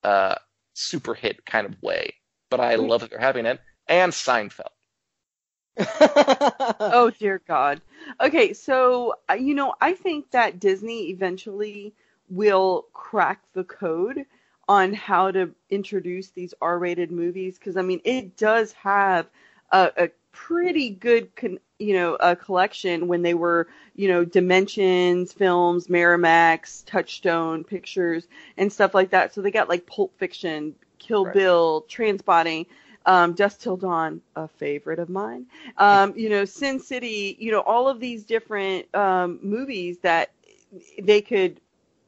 uh, 0.02 0.36
super 0.74 1.14
hit 1.14 1.44
kind 1.44 1.66
of 1.66 1.80
way. 1.82 2.14
But 2.50 2.60
I 2.60 2.74
love 2.76 3.00
that 3.00 3.10
they're 3.10 3.18
having 3.18 3.46
it. 3.46 3.60
And 3.88 4.12
Seinfeld. 4.12 4.66
Oh 6.80 7.10
dear 7.18 7.40
God. 7.46 7.80
Okay, 8.20 8.52
so 8.52 9.14
uh, 9.30 9.34
you 9.34 9.54
know, 9.54 9.74
I 9.80 9.94
think 9.94 10.30
that 10.32 10.60
Disney 10.60 11.10
eventually 11.10 11.94
will 12.28 12.86
crack 12.92 13.42
the 13.54 13.64
code 13.64 14.26
on 14.68 14.92
how 14.94 15.30
to 15.30 15.50
introduce 15.70 16.30
these 16.30 16.54
R-rated 16.60 17.10
movies 17.10 17.58
because 17.58 17.76
I 17.76 17.82
mean, 17.82 18.00
it 18.04 18.36
does 18.36 18.72
have 18.72 19.26
a, 19.70 19.92
a 19.96 20.10
pretty 20.32 20.90
good, 20.90 21.34
con- 21.36 21.60
you 21.82 21.94
know, 21.94 22.16
a 22.20 22.36
collection 22.36 23.08
when 23.08 23.22
they 23.22 23.34
were, 23.34 23.68
you 23.96 24.08
know, 24.08 24.24
Dimensions 24.24 25.32
films, 25.32 25.88
Miramax, 25.88 26.84
Touchstone 26.86 27.64
Pictures, 27.64 28.26
and 28.56 28.72
stuff 28.72 28.94
like 28.94 29.10
that. 29.10 29.34
So 29.34 29.42
they 29.42 29.50
got 29.50 29.68
like 29.68 29.86
Pulp 29.86 30.16
Fiction, 30.18 30.74
Kill 30.98 31.24
Right. 31.26 31.34
Bill, 31.34 31.86
Trainspotting. 31.88 32.66
Um, 33.04 33.32
Dusk 33.32 33.60
Till 33.60 33.76
Dawn, 33.76 34.20
a 34.36 34.46
favorite 34.46 35.00
of 35.00 35.08
mine 35.08 35.46
um, 35.76 36.14
you 36.16 36.28
know, 36.28 36.44
Sin 36.44 36.78
City, 36.78 37.36
you 37.40 37.50
know, 37.50 37.60
all 37.60 37.88
of 37.88 37.98
these 37.98 38.24
different 38.24 38.94
um, 38.94 39.40
movies 39.42 39.98
that 40.02 40.30
they 41.00 41.20
could 41.20 41.60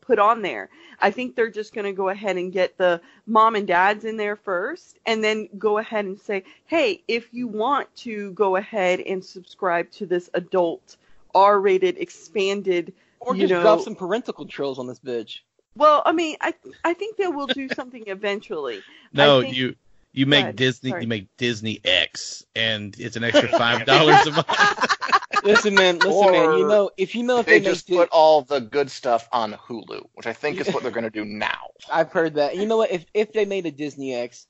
put 0.06 0.18
on 0.18 0.42
there. 0.42 0.68
I 1.00 1.10
think 1.10 1.34
they're 1.34 1.50
just 1.50 1.74
going 1.74 1.86
to 1.86 1.92
go 1.92 2.08
ahead 2.08 2.36
and 2.36 2.52
get 2.52 2.76
the 2.78 3.00
mom 3.26 3.56
and 3.56 3.66
dads 3.66 4.04
in 4.04 4.16
there 4.16 4.36
first, 4.36 4.98
and 5.06 5.22
then 5.22 5.48
go 5.58 5.78
ahead 5.78 6.04
and 6.04 6.18
say, 6.20 6.44
hey, 6.66 7.02
if 7.08 7.32
you 7.32 7.48
want 7.48 7.94
to 7.96 8.32
go 8.32 8.56
ahead 8.56 9.00
and 9.00 9.24
subscribe 9.24 9.90
to 9.92 10.06
this 10.06 10.30
adult 10.34 10.96
R-rated 11.34 11.98
expanded, 11.98 12.92
or 13.20 13.34
you 13.34 13.42
just 13.42 13.52
know, 13.52 13.62
drop 13.62 13.80
some 13.80 13.96
parental 13.96 14.34
controls 14.34 14.78
on 14.78 14.86
this 14.86 15.00
bitch. 15.00 15.40
well, 15.76 16.02
I 16.04 16.12
mean, 16.12 16.36
I 16.40 16.54
I 16.84 16.94
think 16.94 17.16
they 17.16 17.26
will 17.26 17.46
do 17.48 17.68
something 17.74 18.04
eventually. 18.06 18.82
No, 19.12 19.40
think- 19.42 19.56
you 19.56 19.74
you 20.12 20.26
make 20.26 20.42
ahead, 20.42 20.56
Disney 20.56 20.90
sorry. 20.90 21.02
you 21.02 21.08
make 21.08 21.26
Disney 21.38 21.80
X, 21.84 22.44
and 22.54 22.94
it's 23.00 23.16
an 23.16 23.24
extra 23.24 23.48
five 23.48 23.84
dollars 23.84 24.26
a 24.26 24.30
month. 24.30 24.46
Listen, 25.44 25.74
man, 25.74 25.98
listen, 25.98 26.32
man. 26.32 26.58
You 26.58 26.66
know, 26.66 26.90
if 26.96 27.14
you 27.14 27.22
know 27.22 27.38
if 27.38 27.46
They 27.46 27.58
they, 27.58 27.64
just 27.66 27.88
make 27.90 27.98
put 27.98 28.08
all 28.10 28.42
the 28.42 28.60
good 28.60 28.90
stuff 28.90 29.28
on 29.30 29.52
Hulu, 29.52 30.06
which 30.14 30.26
I 30.26 30.32
think 30.32 30.58
is 30.58 30.68
what 30.72 30.82
they're 30.82 30.92
going 30.92 31.04
to 31.04 31.10
do 31.10 31.24
now. 31.26 31.68
I've 31.92 32.10
heard 32.10 32.34
that. 32.34 32.56
You 32.56 32.66
know 32.66 32.78
what? 32.78 32.90
If 32.90 33.04
if 33.12 33.32
they 33.32 33.44
made 33.44 33.66
a 33.66 33.70
Disney 33.70 34.14
X, 34.14 34.46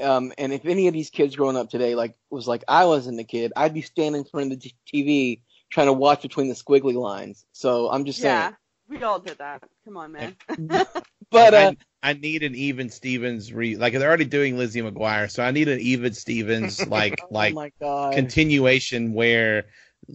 um, 0.00 0.32
and 0.38 0.52
if 0.52 0.64
any 0.64 0.88
of 0.88 0.94
these 0.94 1.10
kids 1.10 1.36
growing 1.36 1.56
up 1.56 1.68
today, 1.68 1.94
like 1.94 2.16
was 2.30 2.48
like 2.48 2.64
I 2.66 2.86
wasn't 2.86 3.20
a 3.20 3.24
kid, 3.24 3.52
I'd 3.54 3.74
be 3.74 3.82
standing 3.82 4.20
in 4.20 4.24
front 4.24 4.52
of 4.52 4.60
the 4.60 4.70
t- 4.70 4.76
TV 5.04 5.40
trying 5.70 5.88
to 5.88 5.92
watch 5.92 6.22
between 6.22 6.48
the 6.48 6.54
squiggly 6.54 6.94
lines. 6.94 7.44
So 7.52 7.90
I'm 7.90 8.06
just 8.06 8.20
saying. 8.20 8.34
yeah, 8.34 8.46
saying. 8.46 8.56
we 8.88 9.02
all 9.02 9.20
did 9.20 9.38
that. 9.38 9.62
Come 9.84 9.98
on, 9.98 10.12
man. 10.12 10.36
But 11.30 11.54
uh, 11.54 11.72
I, 12.02 12.10
I 12.10 12.12
need 12.14 12.42
an 12.42 12.54
even 12.54 12.90
Stevens 12.90 13.52
re 13.52 13.76
like 13.76 13.92
they're 13.92 14.08
already 14.08 14.24
doing 14.24 14.58
Lizzie 14.58 14.82
McGuire, 14.82 15.30
so 15.30 15.42
I 15.42 15.52
need 15.52 15.68
an 15.68 15.78
even 15.78 16.12
Stevens 16.12 16.84
like 16.86 17.20
like 17.30 17.54
oh 17.80 18.08
my 18.10 18.12
continuation 18.14 19.12
where 19.12 19.66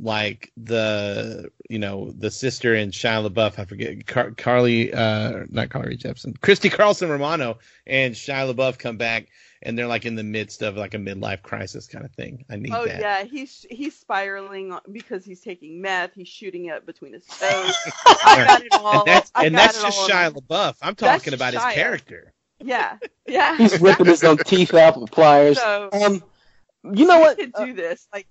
like 0.02 0.52
the 0.58 1.50
you 1.70 1.80
know 1.80 2.12
the 2.18 2.32
sister 2.32 2.74
in 2.76 2.92
Shia 2.92 3.28
LaBeouf, 3.30 3.58
I 3.60 3.66
forget 3.66 4.06
Car- 4.08 4.32
Carly, 4.32 4.94
uh, 4.94 5.46
not 5.50 5.70
Carly 5.70 5.98
Jepsen, 5.98 6.40
Christy 6.42 6.70
Carlson 6.70 7.10
Romano 7.10 7.58
and 7.88 8.14
Shia 8.16 8.54
LaBeouf 8.54 8.78
come 8.78 8.98
back 8.98 9.28
and 9.62 9.78
they're 9.80 9.88
like 9.88 10.06
in 10.06 10.16
the 10.16 10.24
midst 10.24 10.62
of 10.62 10.76
like 10.78 10.94
a 10.94 10.98
midlife 10.98 11.42
crisis 11.42 11.88
kind 11.88 12.06
of 12.06 12.12
thing. 12.14 12.46
I 12.50 12.58
need 12.58 12.72
Oh 12.74 12.86
that. 12.86 13.00
yeah, 13.00 13.24
he's 13.24 13.66
he's 13.70 13.98
spiraling 13.98 14.78
because 14.92 15.26
he's 15.26 15.42
taking 15.42 15.82
meth. 15.82 16.12
He's 16.14 16.28
shooting 16.28 16.66
it 16.66 16.86
between 16.86 17.14
his 17.14 17.26
toes. 17.28 17.40
I 18.06 18.44
got 18.48 18.62
it 18.62 18.74
all. 18.74 19.00
And 19.00 19.08
that's 19.08 19.32
I 19.34 19.46
and 19.46 19.56
that's 19.56 19.82
just. 19.82 20.10
Shia 20.10 20.32
LaBeouf. 20.34 20.76
I'm 20.82 20.94
That's 20.94 21.00
talking 21.24 21.34
about 21.34 21.54
Shia. 21.54 21.66
his 21.66 21.74
character. 21.74 22.34
Yeah, 22.64 22.98
yeah. 23.28 23.58
he's 23.58 23.80
ripping 23.82 24.06
his 24.06 24.24
own 24.24 24.38
teeth 24.38 24.74
out 24.74 25.00
with 25.00 25.12
pliers. 25.12 25.60
So 25.60 25.90
Um, 25.92 26.24
you 26.94 27.06
know 27.08 27.18
we 27.18 27.22
what? 27.24 27.38
could 27.38 27.52
Uh, 27.56 27.66
do 27.66 27.74
this. 27.74 28.08
Like, 28.14 28.28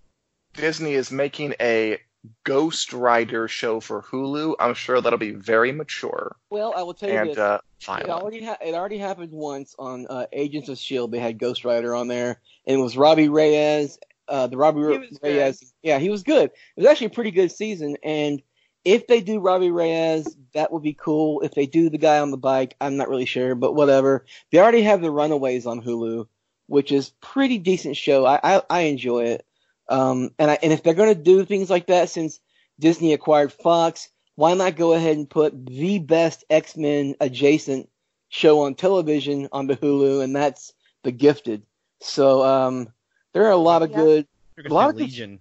Disney 0.54 0.94
is 0.94 1.10
making 1.10 1.54
a 1.60 1.98
Ghost 2.44 2.92
Rider 2.92 3.48
show 3.48 3.80
for 3.80 4.02
Hulu. 4.02 4.54
I'm 4.58 4.74
sure 4.74 5.00
that'll 5.00 5.18
be 5.18 5.32
very 5.32 5.72
mature 5.72 6.36
well, 6.54 6.72
I 6.76 6.82
will 6.82 6.94
tell 6.94 7.10
you 7.10 7.16
and 7.16 7.30
this. 7.30 7.38
uh, 7.38 7.58
It 7.98 8.08
already 8.08 8.42
ha- 8.42 8.58
it 8.64 8.74
already 8.74 8.98
happened 8.98 9.32
once 9.32 9.74
on 9.78 10.06
uh, 10.08 10.26
Agents 10.32 10.68
of 10.68 10.78
Shield. 10.78 11.10
They 11.10 11.18
had 11.18 11.38
Ghost 11.38 11.64
Rider 11.64 11.94
on 11.94 12.06
there, 12.06 12.40
and 12.66 12.78
it 12.78 12.82
was 12.82 12.96
Robbie 12.96 13.28
Reyes. 13.28 13.98
Uh, 14.28 14.46
the 14.46 14.56
Robbie 14.56 14.80
He 14.80 14.98
was 14.98 15.18
Reyes, 15.20 15.74
yeah, 15.82 15.98
he 15.98 16.08
was 16.08 16.22
good. 16.22 16.44
It 16.44 16.80
was 16.80 16.86
actually 16.86 17.08
a 17.08 17.10
pretty 17.10 17.32
good 17.32 17.50
season. 17.50 17.96
And 18.02 18.40
if 18.84 19.06
they 19.08 19.20
do 19.20 19.40
Robbie 19.40 19.72
Reyes, 19.72 20.34
that 20.54 20.72
would 20.72 20.82
be 20.82 20.94
cool. 20.94 21.40
If 21.40 21.54
they 21.54 21.66
do 21.66 21.90
the 21.90 21.98
guy 21.98 22.20
on 22.20 22.30
the 22.30 22.38
bike, 22.38 22.76
I'm 22.80 22.96
not 22.96 23.08
really 23.08 23.26
sure, 23.26 23.54
but 23.54 23.74
whatever. 23.74 24.24
They 24.50 24.60
already 24.60 24.82
have 24.82 25.02
the 25.02 25.10
Runaways 25.10 25.66
on 25.66 25.82
Hulu, 25.82 26.26
which 26.68 26.92
is 26.92 27.10
pretty 27.20 27.58
decent 27.58 27.96
show. 27.96 28.24
I 28.24 28.38
I, 28.42 28.62
I 28.70 28.80
enjoy 28.82 29.24
it. 29.24 29.44
Um, 29.88 30.30
and 30.38 30.50
I, 30.50 30.58
and 30.62 30.72
if 30.72 30.82
they're 30.82 30.94
gonna 30.94 31.14
do 31.14 31.44
things 31.44 31.68
like 31.70 31.86
that, 31.88 32.08
since 32.10 32.40
Disney 32.78 33.12
acquired 33.12 33.52
Fox, 33.52 34.08
why 34.36 34.54
not 34.54 34.76
go 34.76 34.92
ahead 34.94 35.16
and 35.16 35.28
put 35.28 35.66
the 35.66 35.98
best 35.98 36.44
X 36.50 36.76
Men 36.76 37.14
adjacent 37.20 37.88
show 38.30 38.62
on 38.62 38.74
television 38.74 39.48
onto 39.52 39.74
Hulu, 39.76 40.22
and 40.24 40.34
that's 40.34 40.72
The 41.04 41.12
Gifted. 41.12 41.62
So 42.00 42.42
um, 42.44 42.88
there 43.32 43.44
are 43.46 43.50
a 43.52 43.56
lot 43.56 43.82
of 43.82 43.90
Yeah. 43.90 43.96
good. 43.96 44.26
A 44.66 44.72
lot 44.72 44.84
say 44.84 44.88
of 44.90 44.96
good- 44.96 45.02
Legion. 45.04 45.40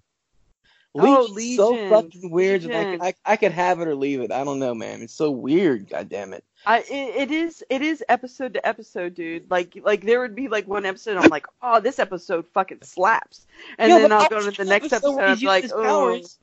Oh, 0.95 1.27
Legion's 1.31 1.55
so 1.57 1.89
fucking 1.89 2.29
weird. 2.29 2.61
that 2.63 3.01
I, 3.01 3.07
I, 3.07 3.13
I 3.25 3.35
could 3.35 3.51
have 3.51 3.79
it 3.79 3.87
or 3.87 3.95
leave 3.95 4.21
it. 4.21 4.31
I 4.31 4.43
don't 4.43 4.59
know, 4.59 4.75
man. 4.75 5.01
It's 5.01 5.15
so 5.15 5.31
weird. 5.31 5.89
God 5.89 6.07
damn 6.07 6.33
it. 6.33 6.43
I 6.65 6.79
it, 6.79 7.15
it 7.15 7.31
is 7.31 7.63
it 7.69 7.81
is 7.81 8.03
episode 8.07 8.53
to 8.53 8.65
episode, 8.67 9.15
dude. 9.15 9.49
Like 9.49 9.77
like 9.83 10.01
there 10.05 10.19
would 10.21 10.35
be 10.35 10.47
like 10.47 10.67
one 10.67 10.85
episode 10.85 11.17
I'm 11.17 11.29
like, 11.29 11.45
oh, 11.61 11.79
this 11.79 11.99
episode 11.99 12.45
fucking 12.53 12.79
slaps, 12.83 13.45
and 13.77 13.89
Yeah, 13.89 13.99
then 13.99 14.11
I'll 14.11 14.21
I'll 14.21 14.29
go 14.29 14.49
to 14.49 14.51
the 14.51 14.69
next 14.69 14.93
episode 14.93 15.19
I'm 15.19 15.35
he's 15.35 15.43
like, 15.43 15.63
using 15.63 15.77
his 15.77 15.85
oh, 15.85 15.89
powers. 15.89 16.39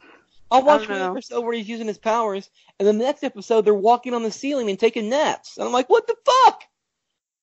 I'll 0.51 0.63
watch 0.63 0.89
one 0.89 1.01
episode 1.01 1.43
where 1.43 1.55
he's 1.55 1.69
using 1.69 1.87
his 1.87 1.99
powers, 1.99 2.51
and 2.79 2.87
then 2.87 2.99
the 2.99 3.05
next 3.05 3.23
episode 3.23 3.65
they're 3.65 3.75
walking 3.75 4.15
on 4.15 4.23
the 4.23 4.33
ceiling 4.33 4.69
and 4.69 4.79
taking 4.79 5.09
naps, 5.09 5.57
and 5.57 5.67
I'm 5.67 5.73
like, 5.73 5.89
what 5.89 6.07
the 6.07 6.17
fuck? 6.25 6.65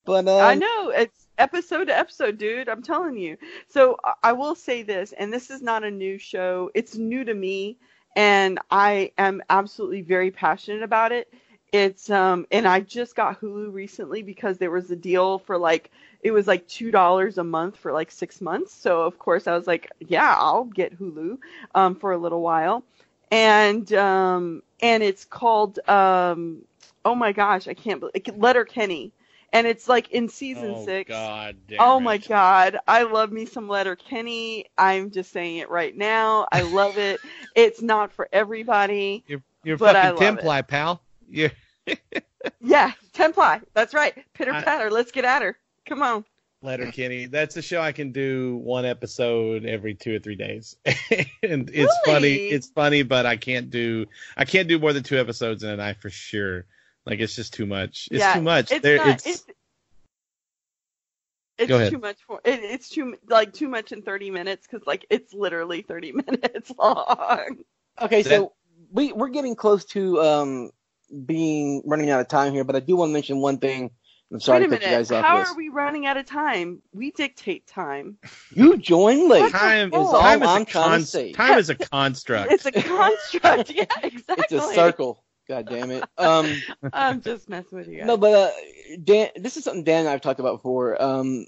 But 0.04 0.28
um, 0.28 0.40
I 0.40 0.54
know 0.54 0.90
it's 0.90 1.26
episode 1.36 1.86
to 1.86 1.96
episode, 1.96 2.38
dude. 2.38 2.68
I'm 2.68 2.82
telling 2.82 3.16
you. 3.16 3.36
So 3.68 3.98
I 4.22 4.32
will 4.32 4.54
say 4.54 4.82
this, 4.82 5.12
and 5.12 5.32
this 5.32 5.50
is 5.50 5.62
not 5.62 5.84
a 5.84 5.90
new 5.90 6.18
show. 6.18 6.70
It's 6.74 6.96
new 6.96 7.24
to 7.24 7.34
me, 7.34 7.78
and 8.14 8.58
I 8.70 9.12
am 9.18 9.42
absolutely 9.50 10.02
very 10.02 10.30
passionate 10.30 10.82
about 10.82 11.12
it. 11.12 11.32
It's 11.72 12.08
um, 12.10 12.46
and 12.50 12.66
I 12.66 12.80
just 12.80 13.14
got 13.14 13.40
Hulu 13.40 13.72
recently 13.72 14.22
because 14.22 14.58
there 14.58 14.70
was 14.70 14.90
a 14.90 14.96
deal 14.96 15.38
for 15.38 15.58
like 15.58 15.90
it 16.22 16.30
was 16.30 16.46
like 16.46 16.66
two 16.66 16.90
dollars 16.90 17.38
a 17.38 17.44
month 17.44 17.76
for 17.76 17.92
like 17.92 18.10
six 18.10 18.40
months. 18.40 18.72
So 18.74 19.02
of 19.02 19.18
course 19.18 19.46
I 19.46 19.56
was 19.56 19.66
like, 19.66 19.90
yeah, 20.00 20.34
I'll 20.38 20.64
get 20.64 20.98
Hulu 20.98 21.38
um 21.74 21.94
for 21.94 22.12
a 22.12 22.18
little 22.18 22.40
while, 22.40 22.84
and 23.30 23.92
um 23.92 24.62
and 24.80 25.02
it's 25.02 25.24
called 25.24 25.78
um 25.88 26.62
oh 27.04 27.14
my 27.14 27.32
gosh 27.32 27.68
I 27.68 27.74
can't 27.74 28.00
believe 28.00 28.36
Letterkenny 28.36 29.12
and 29.52 29.66
it's 29.66 29.88
like 29.88 30.10
in 30.10 30.28
season 30.28 30.74
oh, 30.76 30.84
six. 30.84 31.08
God 31.10 31.56
damn 31.66 31.80
Oh 31.80 32.00
my 32.00 32.18
god, 32.18 32.78
I 32.86 33.04
love 33.04 33.32
me 33.32 33.46
some 33.46 33.68
Letterkenny. 33.68 34.66
I'm 34.76 35.10
just 35.10 35.32
saying 35.32 35.58
it 35.58 35.70
right 35.70 35.96
now. 35.96 36.46
I 36.52 36.62
love 36.62 36.98
it. 36.98 37.20
it's 37.54 37.80
not 37.80 38.12
for 38.12 38.28
everybody. 38.32 39.24
You're, 39.26 39.42
you're 39.64 39.78
but 39.78 39.96
I 39.96 40.10
fucking 40.10 40.24
love 40.24 40.38
it. 40.38 40.44
Templi, 40.44 40.68
pal. 40.68 41.02
You're, 41.28 41.50
Yeah, 42.60 42.92
Templi. 43.14 43.62
That's 43.74 43.94
right. 43.94 44.14
Pitter 44.34 44.52
patter. 44.52 44.90
Let's 44.90 45.12
get 45.12 45.24
at 45.24 45.42
her. 45.42 45.56
Come 45.86 46.02
on. 46.02 46.24
Letterkenny. 46.60 47.26
That's 47.26 47.56
a 47.56 47.62
show 47.62 47.80
I 47.80 47.92
can 47.92 48.10
do 48.10 48.56
one 48.56 48.84
episode 48.84 49.64
every 49.64 49.94
two 49.94 50.16
or 50.16 50.18
three 50.18 50.34
days, 50.34 50.76
and 51.42 51.70
it's 51.72 51.96
funny. 52.04 52.34
It's 52.34 52.68
funny, 52.68 53.04
but 53.04 53.26
I 53.26 53.36
can't 53.36 53.70
do 53.70 54.06
I 54.36 54.44
can't 54.44 54.66
do 54.66 54.78
more 54.80 54.92
than 54.92 55.04
two 55.04 55.18
episodes 55.18 55.62
in 55.62 55.70
a 55.70 55.76
night 55.76 55.98
for 56.00 56.10
sure. 56.10 56.64
Like 57.06 57.20
it's 57.20 57.36
just 57.36 57.54
too 57.54 57.64
much. 57.64 58.08
It's 58.10 58.20
Yeah, 58.20 58.34
too 58.34 58.42
much. 58.42 58.72
It's 58.72 58.82
there, 58.82 58.96
not. 58.96 59.08
it's, 59.08 59.26
It's, 59.26 59.44
it's 61.58 61.90
too 61.90 61.98
much 61.98 62.18
for 62.26 62.40
it, 62.44 62.60
it's 62.62 62.88
too 62.88 63.16
like 63.28 63.52
too 63.52 63.68
much 63.68 63.92
in 63.92 64.02
30 64.02 64.30
minutes 64.30 64.66
because 64.68 64.86
like 64.86 65.06
it's 65.10 65.32
literally 65.34 65.82
30 65.82 66.12
minutes 66.26 66.72
long. 66.76 67.58
Okay, 68.00 68.22
That- 68.22 68.28
so 68.28 68.52
we 68.92 69.12
we're 69.12 69.28
getting 69.28 69.54
close 69.54 69.84
to 69.86 70.20
um 70.22 70.70
being 71.26 71.82
running 71.86 72.10
out 72.10 72.20
of 72.20 72.28
time 72.28 72.52
here, 72.52 72.64
but 72.64 72.76
I 72.76 72.80
do 72.80 72.96
want 72.96 73.10
to 73.10 73.12
mention 73.12 73.38
one 73.38 73.58
thing. 73.58 73.90
I'm 74.30 74.40
sorry 74.40 74.60
Wait 74.60 74.66
a 74.66 74.68
to 74.68 74.76
cut 74.76 74.82
you 74.82 74.86
minute. 74.86 74.98
guys 74.98 75.12
off. 75.12 75.24
How 75.24 75.38
this. 75.38 75.48
are 75.50 75.56
we 75.56 75.68
running 75.70 76.04
out 76.06 76.18
of 76.18 76.26
time? 76.26 76.82
We 76.92 77.12
dictate 77.12 77.66
time. 77.66 78.18
You 78.50 78.76
join 78.76 79.28
late. 79.28 79.50
time 79.52 79.88
Is 79.88 79.94
all 79.94 80.20
time 80.20 80.42
is 80.42 80.48
I'm 80.48 80.62
a 80.62 80.64
trying 80.66 80.90
con- 80.90 81.04
say. 81.06 81.32
time 81.32 81.58
is 81.58 81.70
a 81.70 81.74
construct. 81.74 82.52
It's 82.52 82.66
a 82.66 82.72
construct. 82.72 83.70
yeah, 83.74 83.84
exactly. 84.02 84.44
It's 84.44 84.52
a 84.52 84.74
circle. 84.74 85.24
God 85.48 85.66
damn 85.66 85.90
it. 85.90 86.04
Um, 86.18 86.62
I'm 86.92 87.22
just 87.22 87.48
messing 87.48 87.78
with 87.78 87.88
you 87.88 87.98
guys. 87.98 88.06
no, 88.06 88.18
but 88.18 88.34
uh, 88.34 88.50
Dan, 89.02 89.28
this 89.36 89.56
is 89.56 89.64
something 89.64 89.84
Dan 89.84 90.00
and 90.00 90.08
I've 90.10 90.20
talked 90.20 90.40
about 90.40 90.56
before. 90.58 91.00
Um, 91.02 91.46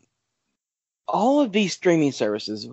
all 1.07 1.41
of 1.43 1.53
these 1.53 1.75
streaming 1.75 2.13
services, 2.13 2.67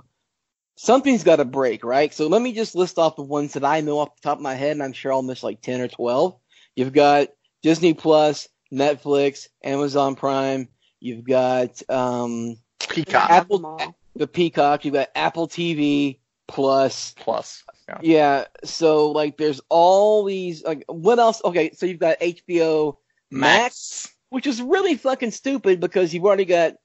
something's 0.77 1.23
got 1.23 1.38
to 1.38 1.45
break, 1.45 1.83
right? 1.83 2.13
So 2.13 2.27
let 2.27 2.41
me 2.41 2.53
just 2.53 2.75
list 2.75 2.97
off 2.97 3.17
the 3.17 3.23
ones 3.23 3.53
that 3.53 3.65
I 3.65 3.81
know 3.81 3.99
off 3.99 4.15
the 4.15 4.21
top 4.21 4.38
of 4.38 4.43
my 4.43 4.53
head, 4.53 4.71
and 4.71 4.83
I'm 4.83 4.93
sure 4.93 5.11
I'll 5.11 5.21
miss 5.21 5.43
like 5.43 5.61
ten 5.61 5.81
or 5.81 5.89
twelve. 5.89 6.38
You've 6.78 6.93
got 6.93 7.30
Disney 7.63 7.95
Plus, 7.95 8.47
Netflix, 8.71 9.47
Amazon 9.63 10.15
Prime. 10.15 10.69
You've 10.99 11.25
got 11.25 11.82
um, 11.89 12.57
Peacock 12.88 13.32
Apple- 13.32 13.95
the 14.15 14.28
Peacock. 14.28 14.86
You've 14.86 14.93
got 14.93 15.09
Apple 15.15 15.47
TV 15.47 16.19
Plus. 16.47 17.15
Plus. 17.17 17.63
Yeah. 17.89 17.97
Yeah, 18.03 18.45
so 18.63 19.09
like 19.09 19.38
there's 19.38 19.59
all 19.69 20.23
these 20.23 20.63
like 20.63 20.84
what 20.88 21.17
else? 21.17 21.41
Okay, 21.43 21.71
so 21.73 21.88
you've 21.88 21.99
got 21.99 22.19
HBO 22.19 22.97
Max, 23.32 24.07
which 24.30 24.45
is 24.45 24.61
really 24.61 24.95
fucking 24.95 25.32
stupid 25.32 25.80
because 25.80 26.13
you've 26.13 26.25
already 26.25 26.45
got 26.45 26.75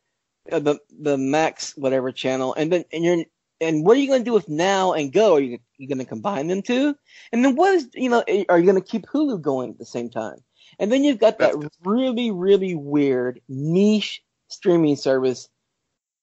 uh, 0.50 0.58
the 0.58 0.78
the 1.00 1.18
Max 1.18 1.76
whatever 1.76 2.12
channel, 2.12 2.54
and 2.54 2.72
then 2.72 2.84
and 2.94 3.04
you're 3.04 3.24
and 3.62 3.86
what 3.86 3.96
are 3.96 4.00
you 4.00 4.08
going 4.08 4.20
to 4.20 4.24
do 4.24 4.32
with 4.32 4.48
Now 4.48 4.92
and 4.92 5.12
Go? 5.12 5.36
Are 5.36 5.40
you 5.40 5.58
you 5.78 5.88
going 5.88 5.98
to 5.98 6.04
combine 6.04 6.48
them 6.48 6.62
two? 6.62 6.96
And 7.32 7.44
then 7.44 7.56
what 7.56 7.74
is 7.74 7.88
you 7.94 8.10
know 8.10 8.22
eh, 8.26 8.44
are 8.48 8.58
you 8.58 8.66
going 8.66 8.80
to 8.80 8.86
keep 8.86 9.06
Hulu 9.06 9.40
going 9.40 9.70
at 9.70 9.78
the 9.78 9.86
same 9.86 10.10
time? 10.10 10.38
And 10.78 10.90
then 10.90 11.04
you've 11.04 11.18
got 11.18 11.38
that 11.38 11.54
really 11.84 12.30
really 12.30 12.74
weird 12.74 13.40
niche 13.48 14.22
streaming 14.48 14.96
service. 14.96 15.48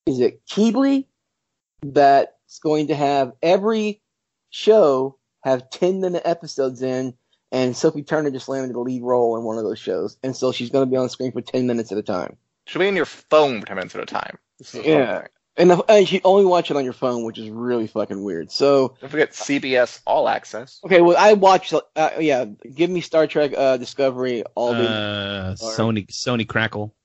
Is 0.06 0.20
it 0.20 0.42
Quibi 0.48 1.06
that's 1.82 2.60
going 2.62 2.88
to 2.88 2.96
have 2.96 3.34
every 3.42 4.02
show 4.50 5.18
have 5.44 5.70
10 5.70 6.02
minute 6.02 6.24
episodes 6.26 6.82
in 6.82 7.14
and 7.52 7.76
Sophie 7.76 8.04
Turner 8.04 8.32
just 8.32 8.50
landed 8.50 8.76
the 8.76 8.80
lead 8.80 9.02
role 9.02 9.38
in 9.38 9.44
one 9.44 9.58
of 9.58 9.64
those 9.64 9.80
shows. 9.80 10.18
And 10.24 10.36
so 10.36 10.52
she's 10.52 10.70
going 10.70 10.86
to 10.86 10.92
be 10.92 10.98
on 10.98 11.10
screen 11.10 11.32
for 11.32 11.42
10 11.42 11.66
minutes 11.66 11.92
at 11.92 11.98
a 11.98 12.04
time. 12.04 12.38
She'll 12.68 12.82
be 12.82 12.88
in 12.88 12.96
your 12.96 13.06
phone 13.06 13.62
for 13.62 13.68
10 13.68 13.76
minutes 13.78 13.96
at 13.96 14.02
a 14.02 14.06
time. 14.06 14.38
Yeah. 14.74 15.28
And, 15.60 15.70
the, 15.70 15.84
and 15.90 16.10
you 16.12 16.22
only 16.24 16.46
watch 16.46 16.72
it 16.72 16.78
on 16.78 16.84
your 16.86 16.94
phone, 16.94 17.24
which 17.26 17.38
is 17.38 17.50
really 17.50 17.86
fucking 17.86 18.24
weird. 18.24 18.50
So, 18.50 18.96
Don't 19.02 19.10
forget 19.10 19.32
CBS 19.32 20.00
All 20.08 20.30
Access. 20.30 20.80
okay, 20.86 21.02
well, 21.02 21.18
I 21.20 21.34
watched, 21.34 21.74
uh, 21.74 22.10
yeah, 22.20 22.46
give 22.74 22.90
me 22.90 23.02
Star 23.02 23.28
Trek 23.28 23.52
uh, 23.58 23.76
Discovery 23.78 24.44
all 24.56 24.74
the. 24.74 24.90
uh, 24.90 25.56
Sony 25.56 26.08
Sony 26.08 26.48
Crackle. 26.48 26.96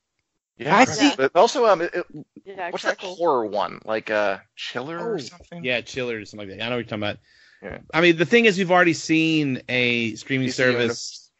Yeah, 0.57 0.77
I 0.77 0.85
see- 0.85 1.13
But 1.17 1.33
also, 1.35 1.67
um, 1.67 1.83
it, 1.83 1.93
it- 1.95 2.07
Yeah, 2.45 2.71
what's 2.71 2.85
Crackle. 2.85 3.11
that 3.11 3.17
horror 3.19 3.45
one? 3.47 3.81
Like 3.85 4.09
uh, 4.11 4.39
Chiller 4.55 5.01
Oh, 5.01 5.05
or 5.05 5.19
something? 5.19 5.65
Yeah, 5.65 5.81
Chiller 5.81 6.21
or 6.21 6.25
something 6.25 6.49
like 6.49 6.59
that. 6.59 6.65
I 6.65 6.69
know 6.69 6.77
what 6.77 6.79
you're 6.79 6.85
talking 6.85 7.03
about. 7.03 7.19
Yeah. 7.61 7.79
I 7.93 8.01
mean, 8.03 8.17
the 8.19 8.25
thing 8.27 8.45
is, 8.45 8.57
we've 8.57 8.71
already 8.71 8.93
seen 8.95 9.63
a 9.69 10.15
streaming 10.15 10.49
DC 10.49 10.53
service. 10.55 11.31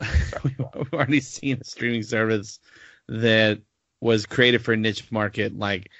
we've 0.44 0.60
already 0.94 1.20
seen 1.20 1.58
a 1.60 1.64
streaming 1.64 2.02
service 2.04 2.58
that 3.08 3.58
was 4.00 4.24
created 4.26 4.64
for 4.64 4.72
a 4.72 4.76
niche 4.76 5.10
market, 5.10 5.58
like 5.58 5.90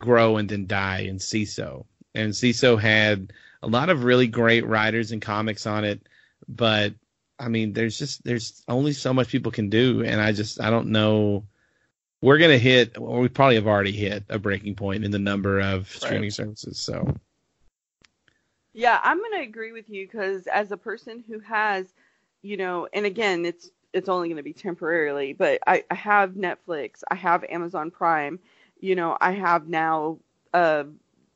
grow 0.00 0.36
and 0.36 0.48
then 0.48 0.66
die 0.66 1.00
in 1.00 1.16
Seeso. 1.16 1.84
And 2.14 2.32
Seeso 2.32 2.80
had 2.80 3.32
a 3.62 3.66
lot 3.66 3.88
of 3.88 4.04
really 4.04 4.26
great 4.26 4.66
writers 4.66 5.12
and 5.12 5.20
comics 5.20 5.66
on 5.66 5.84
it, 5.84 6.06
but 6.48 6.94
I 7.38 7.48
mean, 7.48 7.72
there's 7.72 7.98
just 7.98 8.24
there's 8.24 8.62
only 8.68 8.92
so 8.92 9.12
much 9.12 9.28
people 9.28 9.52
can 9.52 9.68
do, 9.68 10.02
and 10.02 10.20
I 10.20 10.32
just 10.32 10.60
I 10.60 10.70
don't 10.70 10.88
know. 10.88 11.44
We're 12.22 12.38
gonna 12.38 12.58
hit, 12.58 12.96
or 12.98 13.20
we 13.20 13.28
probably 13.28 13.56
have 13.56 13.66
already 13.66 13.92
hit 13.92 14.24
a 14.30 14.38
breaking 14.38 14.74
point 14.74 15.04
in 15.04 15.10
the 15.10 15.18
number 15.18 15.60
of 15.60 15.88
streaming 15.90 16.30
services. 16.30 16.78
So 16.78 17.14
Yeah, 18.76 19.00
I'm 19.02 19.16
going 19.16 19.32
to 19.32 19.40
agree 19.40 19.72
with 19.72 19.88
you 19.88 20.06
because 20.06 20.46
as 20.48 20.70
a 20.70 20.76
person 20.76 21.24
who 21.26 21.38
has, 21.38 21.94
you 22.42 22.58
know, 22.58 22.86
and 22.92 23.06
again, 23.06 23.46
it's 23.46 23.70
it's 23.94 24.10
only 24.10 24.28
going 24.28 24.36
to 24.36 24.42
be 24.42 24.52
temporarily, 24.52 25.32
but 25.32 25.60
I, 25.66 25.82
I 25.90 25.94
have 25.94 26.32
Netflix, 26.32 27.02
I 27.10 27.14
have 27.14 27.42
Amazon 27.44 27.90
Prime, 27.90 28.38
you 28.80 28.94
know, 28.94 29.16
I 29.20 29.32
have 29.32 29.68
now, 29.68 30.18
uh, 30.52 30.84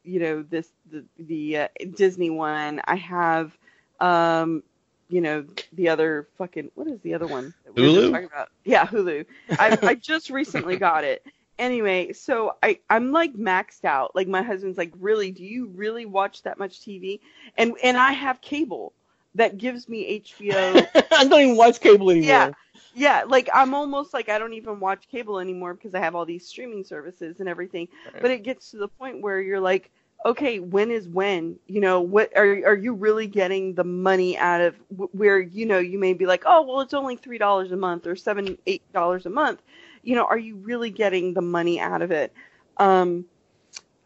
you 0.05 0.21
know, 0.21 0.43
this 0.43 0.71
the 0.91 1.05
the 1.19 1.57
uh, 1.59 1.69
Disney 1.95 2.31
one, 2.31 2.81
I 2.85 2.97
have, 2.97 3.57
um, 4.01 4.63
you 5.09 5.21
know, 5.21 5.45
the 5.73 5.89
other 5.89 6.29
fucking 6.39 6.71
what 6.75 6.87
is 6.89 7.01
the 7.03 7.15
other 7.15 7.27
one? 7.27 7.55
that 7.65 7.75
we 7.75 7.83
were 7.83 7.89
Hulu? 7.89 8.11
talking 8.11 8.27
about? 8.27 8.49
Yeah, 8.65 8.87
Hulu. 8.87 9.27
I 9.59 9.79
I 9.85 9.95
just 9.95 10.31
recently 10.31 10.77
got 10.77 11.05
it. 11.05 11.25
Anyway, 11.59 12.13
so 12.13 12.57
I 12.63 12.79
I'm 12.89 13.13
like 13.13 13.35
maxed 13.35 13.85
out. 13.85 14.15
Like 14.15 14.29
my 14.29 14.43
husband's 14.43 14.79
like, 14.79 14.93
really? 14.99 15.31
Do 15.31 15.45
you 15.45 15.67
really 15.69 16.07
watch 16.07 16.43
that 16.43 16.59
much 16.59 16.81
TV? 16.81 17.21
And 17.57 17.75
and 17.83 17.97
I 17.97 18.13
have 18.13 18.41
cable 18.41 18.93
that 19.35 19.59
gives 19.59 19.89
me 19.89 20.23
HBO. 20.27 20.87
I 21.13 21.25
don't 21.25 21.41
even 21.41 21.57
watch 21.57 21.81
cable 21.81 22.11
anymore. 22.11 22.27
yeah, 22.29 22.51
yeah. 22.95 23.25
Like 23.27 23.49
I'm 23.53 23.75
almost 23.75 24.13
like 24.15 24.29
I 24.29 24.39
don't 24.39 24.55
even 24.55 24.81
watch 24.81 25.09
cable 25.11 25.39
anymore 25.39 25.75
because 25.75 25.95
I 25.95 26.01
have 26.01 26.15
all 26.15 26.25
these 26.25 26.47
streaming 26.47 26.85
services 26.85 27.41
and 27.41 27.49
everything. 27.49 27.89
Right. 28.13 28.23
But 28.23 28.31
it 28.31 28.43
gets 28.43 28.71
to 28.73 28.79
the 28.79 28.89
point 28.89 29.21
where 29.21 29.41
you're 29.41 29.61
like, 29.61 29.91
okay, 30.25 30.59
when 30.59 30.91
is 30.91 31.09
when? 31.09 31.59
You 31.67 31.81
know, 31.81 32.01
what 32.01 32.37
are 32.37 32.61
are 32.67 32.77
you 32.77 32.95
really 32.95 33.27
getting 33.27 33.75
the 33.75 33.85
money 33.85 34.37
out 34.37 34.61
of 34.61 34.77
where 35.13 35.41
you 35.41 35.67
know 35.67 35.79
you 35.79 35.99
may 35.99 36.13
be 36.13 36.27
like, 36.27 36.43
oh 36.47 36.63
well, 36.63 36.81
it's 36.81 36.95
only 36.95 37.17
three 37.17 37.39
dollars 37.39 37.73
a 37.73 37.77
month 37.77 38.07
or 38.07 38.17
seven 38.17 38.59
eight 38.67 38.83
dollars 38.93 39.27
a 39.27 39.31
month. 39.31 39.63
You 40.03 40.15
know, 40.15 40.25
are 40.25 40.39
you 40.39 40.57
really 40.57 40.91
getting 40.91 41.35
the 41.35 41.43
money 41.43 41.79
out 41.79 42.03
of 42.03 42.11
it? 42.11 42.33
Um, 42.79 43.27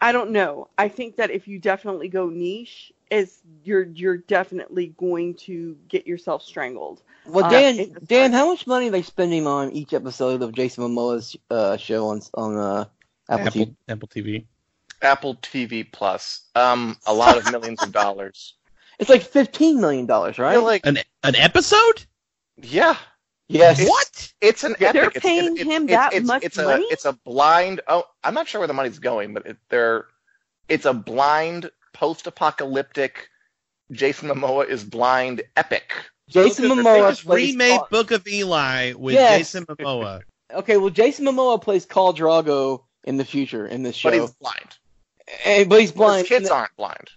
I 0.00 0.12
don't 0.12 0.30
know. 0.30 0.68
I 0.76 0.88
think 0.88 1.16
that 1.16 1.30
if 1.30 1.48
you 1.48 1.58
definitely 1.58 2.08
go 2.08 2.28
niche, 2.28 2.92
is 3.10 3.42
you're 3.64 3.84
you're 3.84 4.18
definitely 4.18 4.88
going 4.98 5.34
to 5.34 5.76
get 5.88 6.06
yourself 6.06 6.42
strangled. 6.42 7.02
Well, 7.26 7.44
Uh, 7.46 7.50
Dan, 7.50 7.78
it's 7.78 7.92
just 7.92 8.06
Dan, 8.06 8.32
how 8.32 8.48
much 8.50 8.66
money 8.66 8.88
are 8.88 8.90
they 8.90 9.02
spending 9.02 9.46
on 9.46 9.72
each 9.72 9.92
episode 9.94 10.42
of 10.42 10.52
Jason 10.52 10.84
Momoa's 10.84 11.36
uh, 11.50 11.76
show 11.76 12.08
on 12.08 12.20
on 12.34 12.56
uh, 12.56 12.84
Apple, 13.28 13.46
Apple 13.46 13.60
TV? 13.60 13.74
Apple 13.88 14.08
TV. 14.08 14.44
Apple 15.02 15.34
TV 15.36 15.90
Plus. 15.90 16.42
Um, 16.54 16.96
a 17.06 17.12
lot 17.14 17.36
of 17.36 17.50
millions 17.50 17.82
of 17.82 17.92
dollars. 17.92 18.54
It's 18.98 19.10
like 19.10 19.22
fifteen 19.22 19.80
million 19.80 20.06
dollars, 20.06 20.38
right? 20.38 20.56
Like, 20.58 20.86
An 20.86 20.98
an 21.24 21.34
episode? 21.34 22.04
yeah, 22.62 22.96
yes. 23.48 23.80
It's- 23.80 23.88
What? 23.90 24.32
it's 24.40 24.62
an 24.62 24.76
They're 24.78 25.06
epic. 25.06 25.20
Paying 25.20 25.54
it's, 25.54 25.62
it's, 25.62 25.70
him 25.70 25.82
it's, 25.82 25.90
that 25.92 26.12
it's, 26.14 26.26
much 26.28 26.44
it's 26.44 26.56
money? 26.56 26.84
A, 26.84 26.92
it's 26.92 27.04
a 27.04 27.12
blind. 27.12 27.80
Oh, 27.88 28.04
I'm 28.22 28.34
not 28.34 28.46
sure 28.46 28.60
where 28.60 28.68
the 28.68 28.72
money's 28.74 29.00
going, 29.00 29.34
but 29.34 29.46
it, 29.46 29.56
they're. 29.68 30.06
It's 30.68 30.84
a 30.84 30.94
blind 30.94 31.72
post-apocalyptic. 31.92 33.28
Jason 33.90 34.28
Momoa 34.28 34.68
is 34.68 34.84
blind 34.84 35.42
epic. 35.56 35.92
Jason 36.28 36.68
Book 36.68 36.78
Momoa 36.78 37.22
they 37.24 37.34
remade 37.52 37.80
Book 37.90 38.10
of 38.10 38.26
Eli 38.26 38.92
with 38.94 39.14
Yes. 39.14 39.38
Jason 39.38 39.66
Momoa. 39.66 40.22
Okay, 40.52 40.76
well, 40.76 40.90
Jason 40.90 41.24
Momoa 41.26 41.60
plays 41.60 41.86
Khal 41.86 42.16
Drogo 42.16 42.84
in 43.04 43.16
the 43.16 43.24
future 43.24 43.66
in 43.66 43.82
this 43.82 43.96
show, 43.96 44.08
eh, 44.08 44.12
But 44.12 44.20
he's 44.20 44.30
blind. 44.32 44.78
and, 45.44 45.68
but 45.68 45.80
he's 45.80 45.92
blind. 45.92 46.20
His 46.20 46.28
kids 46.28 46.48
And- 46.48 46.56
aren't 46.58 46.76
blind. 46.76 47.10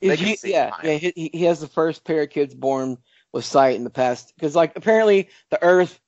Is 0.00 0.10
They 0.10 0.16
can 0.16 0.26
he- 0.26 0.50
yeah, 0.52 0.70
fine. 0.70 0.80
yeah. 0.84 0.96
He, 0.96 1.30
he 1.32 1.44
has 1.44 1.60
the 1.60 1.68
first 1.68 2.04
pair 2.04 2.22
of 2.22 2.30
kids 2.30 2.54
born 2.54 2.98
with 3.32 3.44
sight 3.44 3.76
in 3.76 3.84
the 3.84 3.90
past 3.90 4.32
because, 4.36 4.54
like, 4.56 4.76
apparently 4.76 5.28
the 5.50 5.62
Earth 5.62 5.98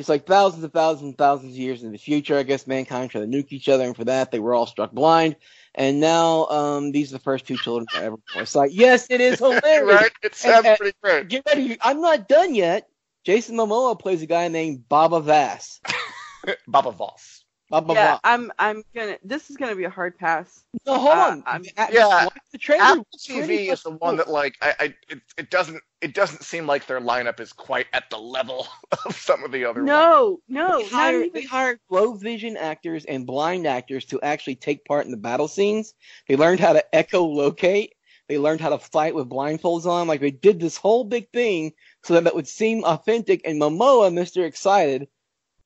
is 0.00 0.08
like 0.08 0.26
thousands 0.26 0.64
and 0.64 0.72
thousands 0.72 1.08
and 1.08 1.18
thousands 1.18 1.52
of 1.52 1.58
years 1.58 1.82
in 1.82 1.92
the 1.92 1.98
future. 1.98 2.36
I 2.36 2.42
guess 2.42 2.66
mankind 2.66 3.10
tried 3.10 3.20
to 3.20 3.26
nuke 3.26 3.52
each 3.52 3.68
other, 3.68 3.84
and 3.84 3.94
for 3.96 4.04
that 4.04 4.30
they 4.30 4.38
were 4.40 4.54
all 4.54 4.66
struck 4.66 4.92
blind. 4.92 5.36
And 5.74 6.00
now, 6.00 6.46
um, 6.46 6.90
these 6.90 7.12
are 7.12 7.18
the 7.18 7.22
first 7.22 7.46
two 7.46 7.58
children 7.58 7.86
to 7.92 7.96
ever 7.98 8.16
born 8.32 8.40
with 8.40 8.48
sight. 8.48 8.72
Yes, 8.72 9.06
it 9.10 9.20
is 9.20 9.38
hilarious. 9.38 10.00
right? 10.00 10.12
It 10.22 10.34
sounds 10.34 10.66
and- 10.66 10.78
pretty 10.78 10.96
great. 11.02 11.28
Get 11.28 11.44
ready. 11.46 11.76
I'm 11.80 12.00
not 12.00 12.28
done 12.28 12.54
yet. 12.54 12.88
Jason 13.24 13.54
Momoa 13.56 13.98
plays 14.00 14.22
a 14.22 14.26
guy 14.26 14.48
named 14.48 14.88
Baba 14.88 15.20
Vass. 15.20 15.80
Baba 16.66 16.90
Voss. 16.90 17.39
Blah, 17.70 17.80
blah, 17.82 17.94
yeah, 17.94 18.10
blah. 18.10 18.20
I'm 18.24 18.52
I'm 18.58 18.82
gonna. 18.96 19.16
This 19.22 19.48
is 19.48 19.56
gonna 19.56 19.76
be 19.76 19.84
a 19.84 19.90
hard 19.90 20.18
pass. 20.18 20.64
No, 20.86 20.98
hold 20.98 21.16
uh, 21.16 21.20
on. 21.20 21.42
I'm- 21.46 21.64
Yeah. 21.92 22.24
watch 22.24 22.34
the 22.50 22.58
trailer. 22.58 22.82
Apple 22.82 23.06
TV 23.16 23.70
is 23.70 23.84
the 23.84 23.92
much 23.92 24.00
one 24.00 24.16
that 24.16 24.28
like 24.28 24.56
I, 24.60 24.74
I 24.80 24.84
it, 25.08 25.20
it 25.38 25.50
doesn't 25.50 25.80
it 26.00 26.12
doesn't 26.12 26.42
seem 26.42 26.66
like 26.66 26.88
their 26.88 27.00
lineup 27.00 27.38
is 27.38 27.52
quite 27.52 27.86
at 27.92 28.10
the 28.10 28.18
level 28.18 28.66
of 29.06 29.14
some 29.14 29.44
of 29.44 29.52
the 29.52 29.64
other 29.64 29.82
ones. 29.82 29.86
No, 29.86 30.40
no, 30.48 30.82
they 30.82 30.88
hired, 30.88 31.26
even. 31.26 31.30
they 31.32 31.46
hired 31.46 31.78
low 31.90 32.14
vision 32.14 32.56
actors 32.56 33.04
and 33.04 33.24
blind 33.24 33.68
actors 33.68 34.04
to 34.06 34.20
actually 34.20 34.56
take 34.56 34.84
part 34.84 35.04
in 35.04 35.12
the 35.12 35.16
battle 35.16 35.46
scenes. 35.46 35.94
They 36.26 36.34
learned 36.34 36.58
how 36.58 36.72
to 36.72 36.84
echolocate. 36.92 37.90
They 38.26 38.38
learned 38.38 38.60
how 38.60 38.70
to 38.70 38.78
fight 38.78 39.14
with 39.14 39.28
blindfolds 39.28 39.86
on. 39.86 40.08
Like 40.08 40.20
they 40.20 40.32
did 40.32 40.58
this 40.58 40.76
whole 40.76 41.04
big 41.04 41.30
thing 41.30 41.72
so 42.02 42.14
that 42.14 42.26
it 42.26 42.34
would 42.34 42.48
seem 42.48 42.82
authentic. 42.82 43.42
And 43.44 43.60
Momoa, 43.60 44.12
Mr. 44.12 44.44
Excited, 44.44 45.06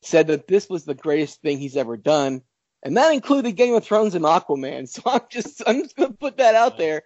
said 0.07 0.27
that 0.29 0.47
this 0.47 0.69
was 0.69 0.85
the 0.85 0.95
greatest 0.95 1.41
thing 1.43 1.59
he's 1.59 1.77
ever 1.77 1.97
done. 1.97 2.43
And 2.83 2.97
that 2.97 3.13
included 3.13 3.53
Game 3.53 3.75
of 3.75 3.85
Thrones 3.85 4.15
and 4.15 4.25
Aquaman. 4.25 4.89
So 4.89 5.03
I'm 5.07 5.21
just 5.31 5.63
I'm 5.67 5.83
just 5.83 5.97
gonna 5.97 6.13
put 6.13 6.37
that 6.39 6.55
out 6.55 6.77
there. 6.79 7.03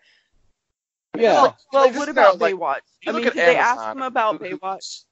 Yeah. 1.16 1.32
Well, 1.34 1.56
well 1.72 1.86
Like, 1.86 1.96
what 1.96 2.08
about 2.08 2.38
like, 2.38 2.54
Baywatch? 2.54 2.80
I 3.06 3.12
mean, 3.12 3.26
at 3.26 3.34
did 3.34 3.46
they 3.46 3.56
ask 3.56 3.96
him 3.96 4.02
about 4.02 4.38
who- 4.38 4.48
who- 4.48 4.58
Baywatch? 4.58 5.04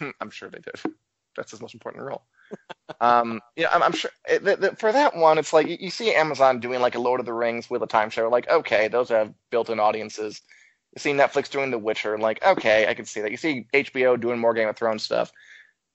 I'm 0.20 0.30
sure 0.30 0.50
they 0.50 0.58
did. 0.58 0.94
That's 1.36 1.52
his 1.52 1.60
most 1.60 1.74
important 1.74 2.04
role. 2.04 2.22
um, 3.00 3.40
yeah, 3.56 3.68
I'm, 3.70 3.82
I'm 3.82 3.92
sure 3.92 4.10
it, 4.28 4.42
the, 4.42 4.56
the, 4.56 4.76
for 4.76 4.90
that 4.90 5.14
one, 5.14 5.38
it's 5.38 5.52
like 5.52 5.68
you, 5.68 5.76
you 5.78 5.90
see 5.90 6.12
Amazon 6.14 6.60
doing 6.60 6.80
like 6.80 6.94
a 6.94 6.98
Lord 6.98 7.20
of 7.20 7.26
the 7.26 7.32
Rings 7.32 7.70
with 7.70 7.82
a 7.82 7.86
time 7.86 8.10
show. 8.10 8.28
Like, 8.28 8.48
okay, 8.50 8.88
those 8.88 9.08
have 9.10 9.32
built-in 9.50 9.78
audiences. 9.78 10.40
You 10.96 11.00
see 11.00 11.12
Netflix 11.12 11.50
doing 11.50 11.70
The 11.70 11.78
Witcher. 11.78 12.18
Like, 12.18 12.44
okay, 12.44 12.88
I 12.88 12.94
can 12.94 13.04
see 13.04 13.20
that. 13.20 13.30
You 13.30 13.36
see 13.36 13.66
HBO 13.72 14.18
doing 14.20 14.38
more 14.38 14.54
Game 14.54 14.68
of 14.68 14.76
Thrones 14.76 15.04
stuff. 15.04 15.30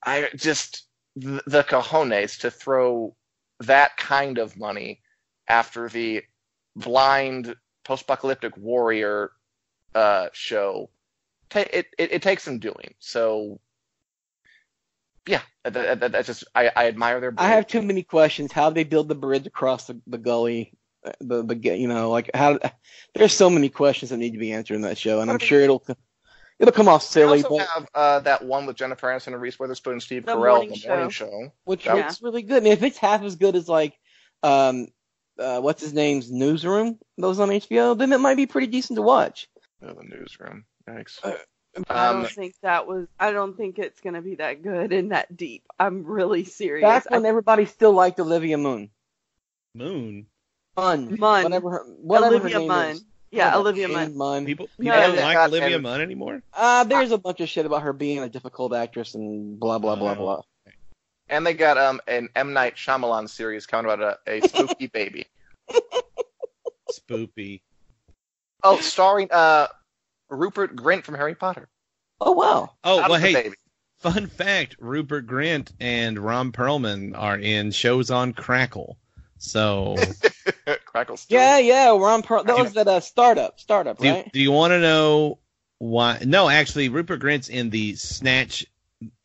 I 0.06 0.30
just 0.36 0.84
the, 1.16 1.42
the 1.46 1.64
cojones 1.64 2.40
to 2.40 2.52
throw 2.52 3.16
that 3.62 3.98
kind 3.98 4.38
of 4.38 4.58
money 4.58 5.02
after 5.48 5.90
the 5.90 6.24
blind 6.76 7.56
post-apocalyptic 7.84 8.56
warrior 8.58 9.32
uh, 9.96 10.28
show. 10.34 10.90
It, 11.56 11.88
it 12.00 12.12
it 12.14 12.22
takes 12.24 12.44
some 12.44 12.60
doing. 12.60 12.96
So 13.00 13.60
yeah, 15.28 15.42
that, 15.64 15.74
that, 15.74 16.00
that- 16.00 16.12
that's 16.12 16.28
just 16.28 16.44
I, 16.56 16.72
I 16.76 16.88
admire 16.88 17.20
their. 17.20 17.34
I 17.38 17.48
have 17.50 17.68
too 17.68 17.82
many 17.82 18.04
questions. 18.04 18.52
How 18.52 18.70
they 18.70 18.84
build 18.84 19.08
the 19.08 19.16
bridge 19.16 19.46
across 19.48 19.88
the, 19.88 20.00
the 20.08 20.18
gully, 20.18 20.74
uh, 21.06 21.12
the 21.22 21.44
the 21.44 21.56
you 21.78 21.88
know 21.88 22.10
like 22.10 22.30
how 22.34 22.60
there's 23.14 23.34
so 23.34 23.50
many 23.50 23.70
questions 23.70 24.10
that 24.10 24.18
need 24.18 24.32
to 24.34 24.40
be 24.40 24.52
answered 24.52 24.76
in 24.76 24.82
that 24.82 24.98
show, 24.98 25.22
and 25.22 25.30
I'm 25.32 25.40
sure 25.40 25.62
it'll 25.62 25.86
it'll 26.60 26.72
come 26.72 26.88
off 26.88 27.02
They 27.02 27.22
silly, 27.22 27.44
also 27.44 27.58
but 27.58 27.68
have 27.68 27.88
uh, 27.94 28.20
that 28.22 28.44
one 28.44 28.66
with 28.66 28.76
Jennifer 28.76 29.08
Aniston 29.08 29.28
and 29.34 29.42
Reese 29.42 29.60
Witherspoon 29.60 29.94
and 29.94 30.04
Steve 30.04 30.26
The 30.26 30.34
Carell, 30.34 30.40
morning 30.68 30.70
the 30.82 30.88
morning 30.88 31.10
show. 31.10 31.26
show. 31.28 31.54
which 31.66 31.86
Yeah. 31.86 31.96
looks 31.96 32.22
really 32.22 32.42
good. 32.44 32.64
And 32.64 32.68
if 32.68 32.84
it's 32.84 32.98
half 32.98 33.22
as 33.24 33.36
good 33.36 33.56
as 33.56 33.68
like 33.70 33.98
um 34.44 34.88
uh 35.40 35.60
what's 35.62 35.82
his 35.82 35.94
name's 35.94 36.32
Newsroom, 36.32 37.00
those 37.18 37.40
on 37.40 37.50
HBO, 37.50 37.98
then 37.98 38.12
it 38.14 38.20
might 38.20 38.36
be 38.38 38.46
pretty 38.46 38.68
decent 38.68 38.98
to 38.98 39.02
watch. 39.04 39.48
Oh, 39.82 39.94
the 39.94 40.04
newsroom. 40.04 40.66
thanks. 40.86 41.20
Uh, 41.24 41.34
I 41.90 42.10
Um, 42.10 42.22
don't 42.22 42.32
think 42.32 42.54
that 42.62 42.86
was. 42.88 43.08
I 43.20 43.32
don't 43.32 43.58
think 43.58 43.80
it's 43.80 44.00
gonna 44.00 44.22
be 44.22 44.36
that 44.36 44.62
good 44.62 44.94
and 44.94 45.12
that 45.12 45.36
deep. 45.36 45.64
I'm 45.80 46.04
really 46.06 46.46
serious. 46.46 46.84
Back 46.86 47.10
when 47.10 47.26
I, 47.26 47.30
everybody 47.30 47.66
still 47.66 47.94
liked 47.94 48.20
Olivia 48.20 48.58
Moon. 48.58 48.92
Moon. 49.74 50.28
Munn. 50.78 51.18
Munn. 51.20 51.44
Whatever 51.44 51.70
her, 51.72 51.84
whatever 51.98 52.36
Olivia 52.36 52.54
her 52.54 52.60
name 52.60 52.68
Munn. 52.68 52.92
is. 52.92 53.06
Yeah, 53.34 53.58
Whatever, 53.58 53.60
Olivia 53.62 53.88
Munn. 53.88 54.16
Munn. 54.18 54.46
People, 54.46 54.70
No, 54.78 54.92
don't 54.92 55.16
like 55.16 55.34
Got- 55.34 55.50
Olivia 55.50 55.74
and- 55.76 55.84
Munn 55.84 56.02
anymore. 56.02 56.44
Uh, 56.54 56.84
there's 56.84 57.12
a 57.12 57.18
bunch 57.18 57.40
of 57.40 57.50
shit 57.50 57.66
about 57.66 57.82
her 57.82 57.92
being 57.92 58.20
a 58.20 58.30
difficult 58.30 58.74
actress 58.76 59.16
and 59.16 59.60
blah 59.60 59.80
blah 59.80 59.96
blah 59.96 60.12
Oh. 60.12 60.16
blah. 60.16 60.42
And 61.30 61.46
they 61.46 61.54
got 61.54 61.78
um 61.80 62.00
an 62.08 62.30
M 62.36 62.54
Night 62.54 62.76
Shyamalan 62.76 63.28
series 63.30 63.66
coming 63.66 63.92
about 63.92 64.20
a, 64.28 64.32
a 64.38 64.42
spooky 64.48 64.88
baby. 64.88 65.26
Spoopy. 66.92 67.62
Oh, 68.64 68.80
starring 68.80 69.30
uh 69.32 69.68
Rupert 70.30 70.76
Grint 70.76 71.04
from 71.04 71.16
Harry 71.16 71.36
Potter. 71.36 71.68
Oh 72.22 72.32
wow. 72.34 72.72
Oh 72.84 73.00
Out 73.02 73.10
well, 73.10 73.20
hey, 73.20 73.34
baby. 73.34 73.56
fun 74.00 74.28
fact: 74.28 74.76
Rupert 74.80 75.26
Grint 75.28 75.72
and 75.80 76.20
Ron 76.20 76.52
Perlman 76.52 77.18
are 77.18 77.38
in 77.38 77.72
shows 77.72 78.12
on 78.12 78.34
Crackle. 78.34 78.98
So, 79.40 79.96
Crackle 80.86 81.18
still. 81.18 81.40
Yeah, 81.40 81.58
yeah. 81.60 81.90
Ron 81.90 82.22
Pearl. 82.24 82.44
That 82.44 82.58
was 82.58 82.74
that 82.74 82.88
uh, 82.88 83.00
startup. 83.00 83.60
Startup, 83.60 83.98
do, 83.98 84.10
right? 84.10 84.32
do 84.32 84.40
you 84.40 84.52
want 84.52 84.72
to 84.72 84.80
know 84.80 85.40
why? 85.80 86.20
No, 86.26 86.50
actually, 86.50 86.90
Rupert 86.90 87.20
Grint's 87.20 87.50
in 87.50 87.70
the 87.70 87.96
Snatch 87.96 88.66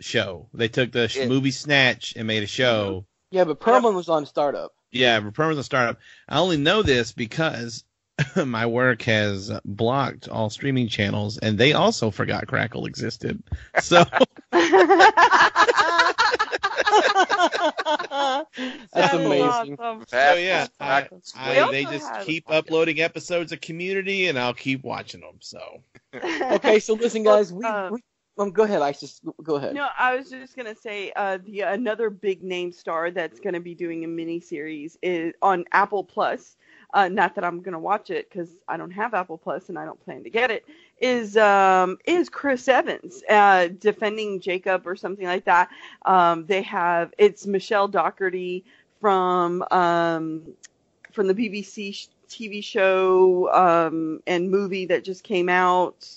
show. 0.00 0.48
They 0.54 0.68
took 0.68 0.92
the 0.92 1.12
Yeah. 1.14 1.26
movie 1.26 1.50
Snatch 1.50 2.14
and 2.16 2.26
made 2.26 2.42
a 2.42 2.46
show. 2.48 3.06
Yeah, 3.30 3.44
but 3.44 3.60
Perlman 3.60 3.94
was 3.94 4.08
on 4.08 4.26
startup. 4.26 4.72
Yeah, 4.90 5.18
Rupert 5.18 5.48
was 5.48 5.58
on 5.58 5.64
startup. 5.64 5.98
I 6.28 6.38
only 6.38 6.56
know 6.56 6.82
this 6.82 7.12
because 7.12 7.84
my 8.46 8.66
work 8.66 9.02
has 9.02 9.50
blocked 9.64 10.28
all 10.28 10.50
streaming 10.50 10.88
channels, 10.88 11.38
and 11.38 11.58
they 11.58 11.72
also 11.72 12.10
forgot 12.10 12.46
Crackle 12.46 12.86
existed. 12.86 13.42
So. 13.80 14.04
That's 18.92 19.14
amazing. 19.14 19.78
awesome. 19.78 20.04
So 20.08 20.34
yeah, 20.34 20.66
I, 20.80 21.08
I- 21.36 21.70
they 21.70 21.84
just 21.84 22.08
keep 22.22 22.50
uploading 22.50 23.00
episodes 23.00 23.52
of 23.52 23.60
Community, 23.60 24.26
and 24.28 24.38
I'll 24.38 24.54
keep 24.54 24.82
watching 24.84 25.20
them. 25.20 25.36
So 25.40 25.82
Okay, 26.14 26.80
so 26.80 26.94
listen, 26.94 27.22
guys. 27.22 27.52
We, 27.52 27.64
Uh, 27.64 27.90
we 27.92 28.02
um, 28.38 28.52
go 28.52 28.62
ahead, 28.62 28.82
I 28.82 28.92
just 28.92 29.22
Go 29.42 29.56
ahead. 29.56 29.74
No, 29.74 29.88
I 29.98 30.14
was 30.16 30.30
just 30.30 30.56
gonna 30.56 30.74
say 30.74 31.12
uh, 31.16 31.38
the 31.44 31.60
another 31.62 32.08
big 32.08 32.42
name 32.42 32.72
star 32.72 33.10
that's 33.10 33.40
gonna 33.40 33.60
be 33.60 33.74
doing 33.74 34.04
a 34.04 34.08
mini 34.08 34.40
series 34.40 34.96
is 35.02 35.34
on 35.42 35.64
Apple 35.72 36.04
Plus. 36.04 36.56
Uh, 36.94 37.08
not 37.08 37.34
that 37.34 37.44
I'm 37.44 37.60
gonna 37.60 37.78
watch 37.78 38.10
it 38.10 38.30
because 38.30 38.48
I 38.66 38.76
don't 38.76 38.90
have 38.90 39.12
Apple 39.12 39.36
Plus 39.36 39.68
and 39.68 39.78
I 39.78 39.84
don't 39.84 40.02
plan 40.04 40.24
to 40.24 40.30
get 40.30 40.50
it. 40.50 40.64
Is 41.00 41.36
um 41.36 41.98
is 42.06 42.28
Chris 42.28 42.66
Evans 42.66 43.22
uh, 43.28 43.68
defending 43.78 44.40
Jacob 44.40 44.86
or 44.86 44.96
something 44.96 45.26
like 45.26 45.44
that? 45.44 45.68
Um, 46.06 46.46
they 46.46 46.62
have 46.62 47.12
it's 47.18 47.46
Michelle 47.46 47.88
Dockery 47.88 48.64
from 49.00 49.62
um 49.70 50.42
from 51.12 51.26
the 51.26 51.34
BBC 51.34 52.08
TV 52.28 52.64
show 52.64 53.52
um 53.52 54.22
and 54.26 54.50
movie 54.50 54.86
that 54.86 55.04
just 55.04 55.24
came 55.24 55.48
out. 55.48 56.08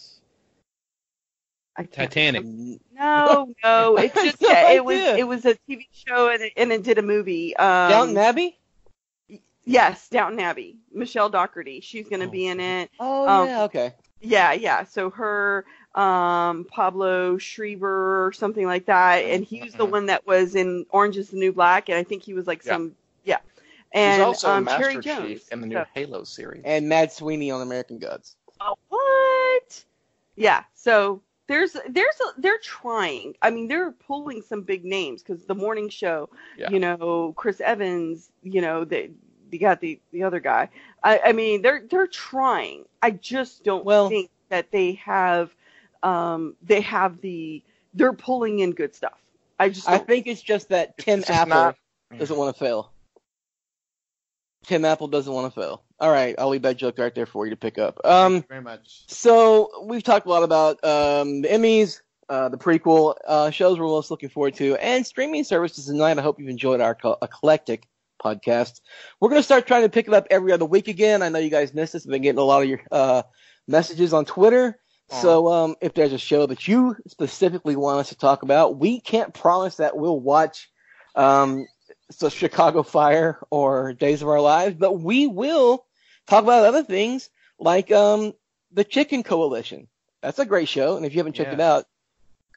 Titanic. 1.91 2.45
no, 2.93 3.53
no, 3.63 3.97
it's 3.97 4.13
just 4.23 4.37
it 4.41 4.85
was 4.85 4.99
it 4.99 5.27
was 5.27 5.45
a 5.45 5.55
TV 5.69 5.87
show 5.91 6.29
and 6.29 6.43
it, 6.43 6.53
and 6.55 6.71
it 6.71 6.83
did 6.83 6.97
a 6.97 7.01
movie. 7.01 7.55
Um, 7.57 7.89
Downton 7.89 8.17
Abbey. 8.17 8.57
Yes, 9.65 10.09
Downton 10.09 10.39
Abbey. 10.39 10.77
Michelle 10.93 11.29
Dockery, 11.29 11.79
she's 11.81 12.07
gonna 12.09 12.25
Oh. 12.25 12.29
be 12.29 12.47
in 12.47 12.59
it. 12.59 12.89
Oh 12.99 13.27
Um, 13.27 13.47
yeah, 13.47 13.63
okay. 13.63 13.93
Yeah, 14.21 14.53
yeah. 14.53 14.83
So 14.83 15.09
her, 15.11 15.65
um, 15.95 16.65
Pablo 16.65 17.37
Schreiber 17.37 18.25
or 18.25 18.31
something 18.31 18.65
like 18.65 18.85
that, 18.85 19.17
and 19.25 19.43
he 19.43 19.61
was 19.61 19.73
the 19.73 19.85
Mhm. 19.85 19.91
one 19.91 20.05
that 20.07 20.25
was 20.25 20.55
in 20.55 20.85
Orange 20.91 21.17
Is 21.17 21.29
the 21.29 21.37
New 21.37 21.51
Black, 21.51 21.89
and 21.89 21.97
I 21.97 22.03
think 22.03 22.23
he 22.23 22.33
was 22.33 22.47
like 22.47 22.63
Yeah. 22.65 22.71
some 22.73 22.95
yeah. 23.23 23.37
And 23.93 24.21
He's 24.21 24.25
also 24.25 24.49
um, 24.49 24.63
Master 24.63 24.83
Cherry 24.91 25.01
Jones. 25.01 25.27
Chief 25.27 25.51
in 25.51 25.61
the 25.61 25.67
new 25.67 25.75
So- 25.75 25.85
Halo 25.93 26.23
series. 26.23 26.61
And 26.63 26.87
Mad 26.87 27.11
Sweeney 27.11 27.51
on 27.51 27.61
American 27.61 27.99
Gods. 27.99 28.35
Oh, 28.61 28.77
what? 28.89 29.83
Yeah. 30.37 30.63
So 30.73 31.21
there's 31.47 31.75
there's 31.89 32.15
a, 32.21 32.39
they're 32.39 32.59
trying. 32.59 33.35
I 33.41 33.49
mean, 33.49 33.67
they're 33.67 33.91
pulling 33.91 34.41
some 34.43 34.61
big 34.61 34.85
names 34.85 35.21
because 35.23 35.45
the 35.45 35.55
morning 35.55 35.89
show. 35.89 36.29
Yeah. 36.57 36.69
You 36.69 36.79
know, 36.79 37.33
Chris 37.35 37.59
Evans. 37.59 38.29
You 38.43 38.61
know, 38.61 38.85
they 38.85 39.11
they 39.51 39.57
got 39.57 39.79
the 39.81 39.99
the 40.11 40.23
other 40.23 40.39
guy. 40.39 40.69
I, 41.03 41.19
I 41.25 41.31
mean, 41.33 41.61
they're 41.61 41.83
they're 41.89 42.07
trying. 42.07 42.85
I 43.01 43.11
just 43.11 43.63
don't 43.63 43.85
Well- 43.85 44.09
think 44.09 44.29
that 44.49 44.71
they 44.71 44.93
have 44.93 45.53
um 46.03 46.55
they 46.61 46.81
have 46.81 47.21
the 47.21 47.61
they're 47.93 48.13
pulling 48.13 48.59
in 48.59 48.71
good 48.71 48.95
stuff. 48.95 49.17
I 49.59 49.69
just 49.69 49.87
I 49.87 49.97
don't, 49.97 50.07
think 50.07 50.27
it's 50.27 50.41
just 50.41 50.69
that 50.69 50.95
It's 50.97 51.05
Tim 51.05 51.19
just 51.19 51.29
Apple 51.29 51.49
not- 51.49 51.75
doesn't 52.17 52.35
want 52.37 52.55
to 52.55 52.59
fail. 52.59 52.91
Tim 54.65 54.85
Apple 54.85 55.07
doesn't 55.07 55.31
want 55.33 55.51
to 55.53 55.59
fail. 55.59 55.83
All 55.99 56.11
right, 56.11 56.35
I'll 56.37 56.49
leave 56.49 56.61
that 56.63 56.77
joke 56.77 56.97
right 56.97 57.13
there 57.13 57.25
for 57.25 57.45
you 57.45 57.49
to 57.51 57.55
pick 57.57 57.77
up. 57.77 57.99
Um, 58.03 58.33
Thank 58.33 58.43
you 58.43 58.47
very 58.49 58.61
much. 58.61 59.03
So 59.07 59.83
we've 59.85 60.03
talked 60.03 60.25
a 60.25 60.29
lot 60.29 60.43
about 60.43 60.83
um, 60.83 61.41
the 61.41 61.47
Emmys, 61.47 62.01
uh, 62.29 62.49
the 62.49 62.57
prequel 62.57 63.15
uh, 63.27 63.49
shows 63.49 63.79
we're 63.79 63.85
most 63.87 64.11
looking 64.11 64.29
forward 64.29 64.53
to, 64.55 64.75
and 64.75 65.05
streaming 65.05 65.43
services 65.43 65.85
tonight. 65.85 66.17
I 66.17 66.21
hope 66.21 66.39
you've 66.39 66.49
enjoyed 66.49 66.79
our 66.81 66.93
co- 66.95 67.17
eclectic 67.21 67.87
podcast. 68.23 68.81
We're 69.19 69.29
going 69.29 69.39
to 69.39 69.43
start 69.43 69.67
trying 69.67 69.83
to 69.83 69.89
pick 69.89 70.07
it 70.07 70.13
up 70.13 70.27
every 70.29 70.51
other 70.51 70.65
week 70.65 70.87
again. 70.87 71.21
I 71.21 71.29
know 71.29 71.39
you 71.39 71.49
guys 71.49 71.73
missed 71.73 71.93
this. 71.93 72.05
I've 72.05 72.11
been 72.11 72.21
getting 72.21 72.39
a 72.39 72.43
lot 72.43 72.63
of 72.63 72.69
your 72.69 72.81
uh, 72.91 73.23
messages 73.67 74.13
on 74.13 74.25
Twitter. 74.25 74.77
So 75.09 75.49
um, 75.51 75.75
if 75.81 75.93
there's 75.93 76.13
a 76.13 76.17
show 76.17 76.45
that 76.45 76.69
you 76.69 76.95
specifically 77.05 77.75
want 77.75 77.99
us 77.99 78.09
to 78.09 78.15
talk 78.15 78.43
about, 78.43 78.77
we 78.79 79.01
can't 79.01 79.33
promise 79.33 79.75
that 79.75 79.97
we'll 79.97 80.17
watch 80.17 80.69
um, 81.15 81.65
so 82.11 82.29
Chicago 82.29 82.81
Fire 82.81 83.39
or 83.49 83.91
Days 83.91 84.21
of 84.21 84.29
Our 84.29 84.39
Lives, 84.39 84.75
but 84.75 85.01
we 85.01 85.27
will 85.27 85.85
talk 86.27 86.43
about 86.45 86.63
other 86.63 86.83
things 86.83 87.29
like 87.59 87.91
um, 87.91 88.31
the 88.71 88.85
Chicken 88.85 89.21
Coalition. 89.23 89.87
That's 90.21 90.39
a 90.39 90.45
great 90.45 90.69
show, 90.69 90.95
and 90.95 91.05
if 91.05 91.13
you 91.13 91.19
haven't 91.19 91.33
checked 91.33 91.49
Yeah. 91.49 91.55
it 91.55 91.59
out, 91.61 91.85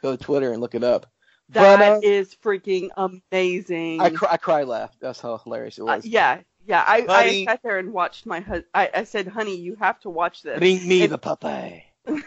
go 0.00 0.16
to 0.16 0.22
Twitter 0.22 0.52
and 0.52 0.60
look 0.60 0.76
it 0.76 0.84
up. 0.84 1.10
That 1.50 1.78
But, 1.78 1.88
uh, 1.88 2.00
is 2.02 2.34
freaking 2.42 2.88
amazing. 2.96 4.00
I 4.00 4.10
cry, 4.10 4.28
I 4.32 4.36
cry 4.38 4.62
laughed. 4.62 4.96
That's 5.00 5.20
how 5.20 5.36
hilarious 5.38 5.78
it 5.78 5.82
Uh, 5.82 5.96
was. 5.96 6.06
yeah, 6.06 6.40
yeah. 6.66 6.82
I, 6.86 7.04
I 7.08 7.44
sat 7.44 7.60
there 7.62 7.78
and 7.78 7.92
watched 7.92 8.24
my 8.26 8.40
husband. 8.40 8.64
I, 8.72 8.90
I 8.94 9.04
said, 9.04 9.28
"Honey, 9.28 9.56
you 9.56 9.76
have 9.78 10.00
to 10.00 10.10
watch 10.10 10.42
this." 10.42 10.58
Bring 10.58 10.86
me 10.88 11.02
And- 11.02 11.12
the 11.12 11.18
puppy. 11.18 11.84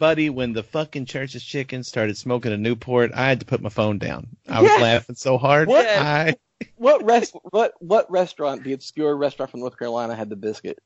Buddy, 0.00 0.30
when 0.30 0.52
the 0.52 0.62
fucking 0.62 1.06
church's 1.06 1.42
chicken 1.42 1.82
started 1.82 2.16
smoking 2.16 2.52
a 2.52 2.56
Newport, 2.56 3.10
I 3.14 3.26
had 3.28 3.40
to 3.40 3.46
put 3.46 3.60
my 3.60 3.68
phone 3.68 3.98
down. 3.98 4.28
I 4.48 4.62
was 4.62 4.70
Yeah. 4.70 4.82
laughing 4.82 5.16
so 5.16 5.38
hard. 5.38 5.66
What? 5.68 5.86
I 5.88 6.36
What 6.76 7.04
rest? 7.04 7.34
what 7.50 7.74
what 7.80 8.10
restaurant? 8.10 8.62
The 8.64 8.72
obscure 8.74 9.16
restaurant 9.16 9.50
from 9.50 9.60
North 9.60 9.76
Carolina 9.78 10.14
had 10.14 10.28
the 10.28 10.36
biscuit. 10.36 10.78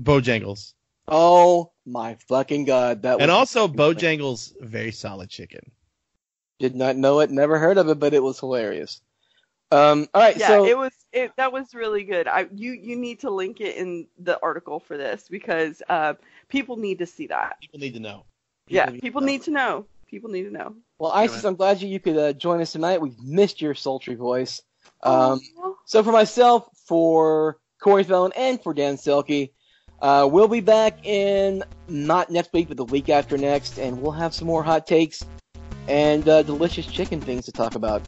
Bojangles. 0.00 0.74
Oh 1.08 1.72
my 1.84 2.16
fucking 2.28 2.64
god! 2.64 3.02
That 3.02 3.14
was 3.18 3.22
And 3.22 3.30
also 3.30 3.68
Bojangles, 3.68 4.52
very 4.60 4.90
solid 4.92 5.28
chicken. 5.30 5.70
Did 6.58 6.74
not 6.74 6.96
know 6.96 7.20
it, 7.20 7.30
never 7.30 7.58
heard 7.58 7.78
of 7.78 7.88
it, 7.88 7.98
but 7.98 8.14
it 8.14 8.22
was 8.22 8.40
hilarious. 8.40 9.00
Um, 9.72 10.06
all 10.14 10.22
right, 10.22 10.36
Yeah, 10.36 10.48
so 10.48 10.66
it 10.66 10.78
was. 10.78 10.92
It 11.12 11.32
that 11.36 11.52
was 11.52 11.74
really 11.74 12.04
good. 12.04 12.28
I 12.28 12.46
you 12.54 12.72
you 12.72 12.94
need 12.94 13.20
to 13.20 13.30
link 13.30 13.60
it 13.60 13.76
in 13.76 14.06
the 14.18 14.38
article 14.42 14.78
for 14.78 14.96
this 14.96 15.26
because 15.28 15.82
uh, 15.88 16.14
people 16.48 16.76
need 16.76 16.98
to 16.98 17.06
see 17.06 17.26
that. 17.28 17.58
People 17.60 17.80
need 17.80 17.94
to 17.94 18.00
know. 18.00 18.24
yeah, 18.68 18.86
need 18.86 18.96
to 18.96 19.00
people 19.00 19.20
know. 19.22 19.26
need 19.26 19.42
to 19.42 19.50
know. 19.50 19.86
People 20.08 20.30
need 20.30 20.44
to 20.44 20.52
know. 20.52 20.76
well, 20.98 21.10
Isis, 21.10 21.44
I'm 21.44 21.56
glad 21.56 21.82
you, 21.82 21.88
you 21.88 21.98
could 21.98 22.16
uh, 22.16 22.32
join 22.32 22.60
us 22.60 22.72
tonight. 22.72 23.00
We've 23.00 23.18
missed 23.20 23.60
your 23.60 23.74
sultry 23.74 24.14
voice. 24.14 24.62
Um, 25.02 25.40
Aw. 25.58 25.72
So 25.84 26.02
for 26.04 26.12
myself, 26.12 26.68
for 26.86 27.58
Corey 27.80 28.04
Thone, 28.04 28.30
and 28.36 28.62
for 28.62 28.72
Dan 28.72 28.96
Selke, 28.96 29.50
uh, 30.00 30.28
we'll 30.30 30.46
be 30.46 30.60
back 30.60 31.04
in 31.04 31.64
not 31.88 32.30
next 32.30 32.52
week, 32.52 32.68
but 32.68 32.76
the 32.76 32.84
week 32.84 33.08
after 33.08 33.36
next, 33.36 33.78
and 33.78 34.00
we'll 34.00 34.12
have 34.12 34.32
some 34.32 34.46
more 34.46 34.62
hot 34.62 34.86
takes 34.86 35.24
and 35.88 36.28
uh, 36.28 36.42
delicious 36.42 36.86
chicken 36.86 37.20
things 37.20 37.44
to 37.46 37.52
talk 37.52 37.74
about. 37.74 38.02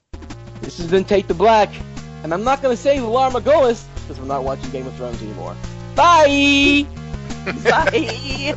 This 0.60 0.78
has 0.78 0.90
been 0.90 1.04
Take 1.04 1.28
the 1.28 1.34
Black, 1.34 1.70
and 2.22 2.32
I'm 2.34 2.44
not 2.44 2.62
going 2.62 2.76
to 2.76 2.82
say 2.82 2.98
Valar 2.98 3.30
Morghulis 3.30 3.84
because 3.94 4.18
we're 4.20 4.26
not 4.26 4.44
watching 4.44 4.70
Game 4.70 4.86
of 4.86 4.94
Thrones 4.96 5.22
anymore. 5.22 5.54
Bye! 5.94 6.86
Bye. 7.64 8.56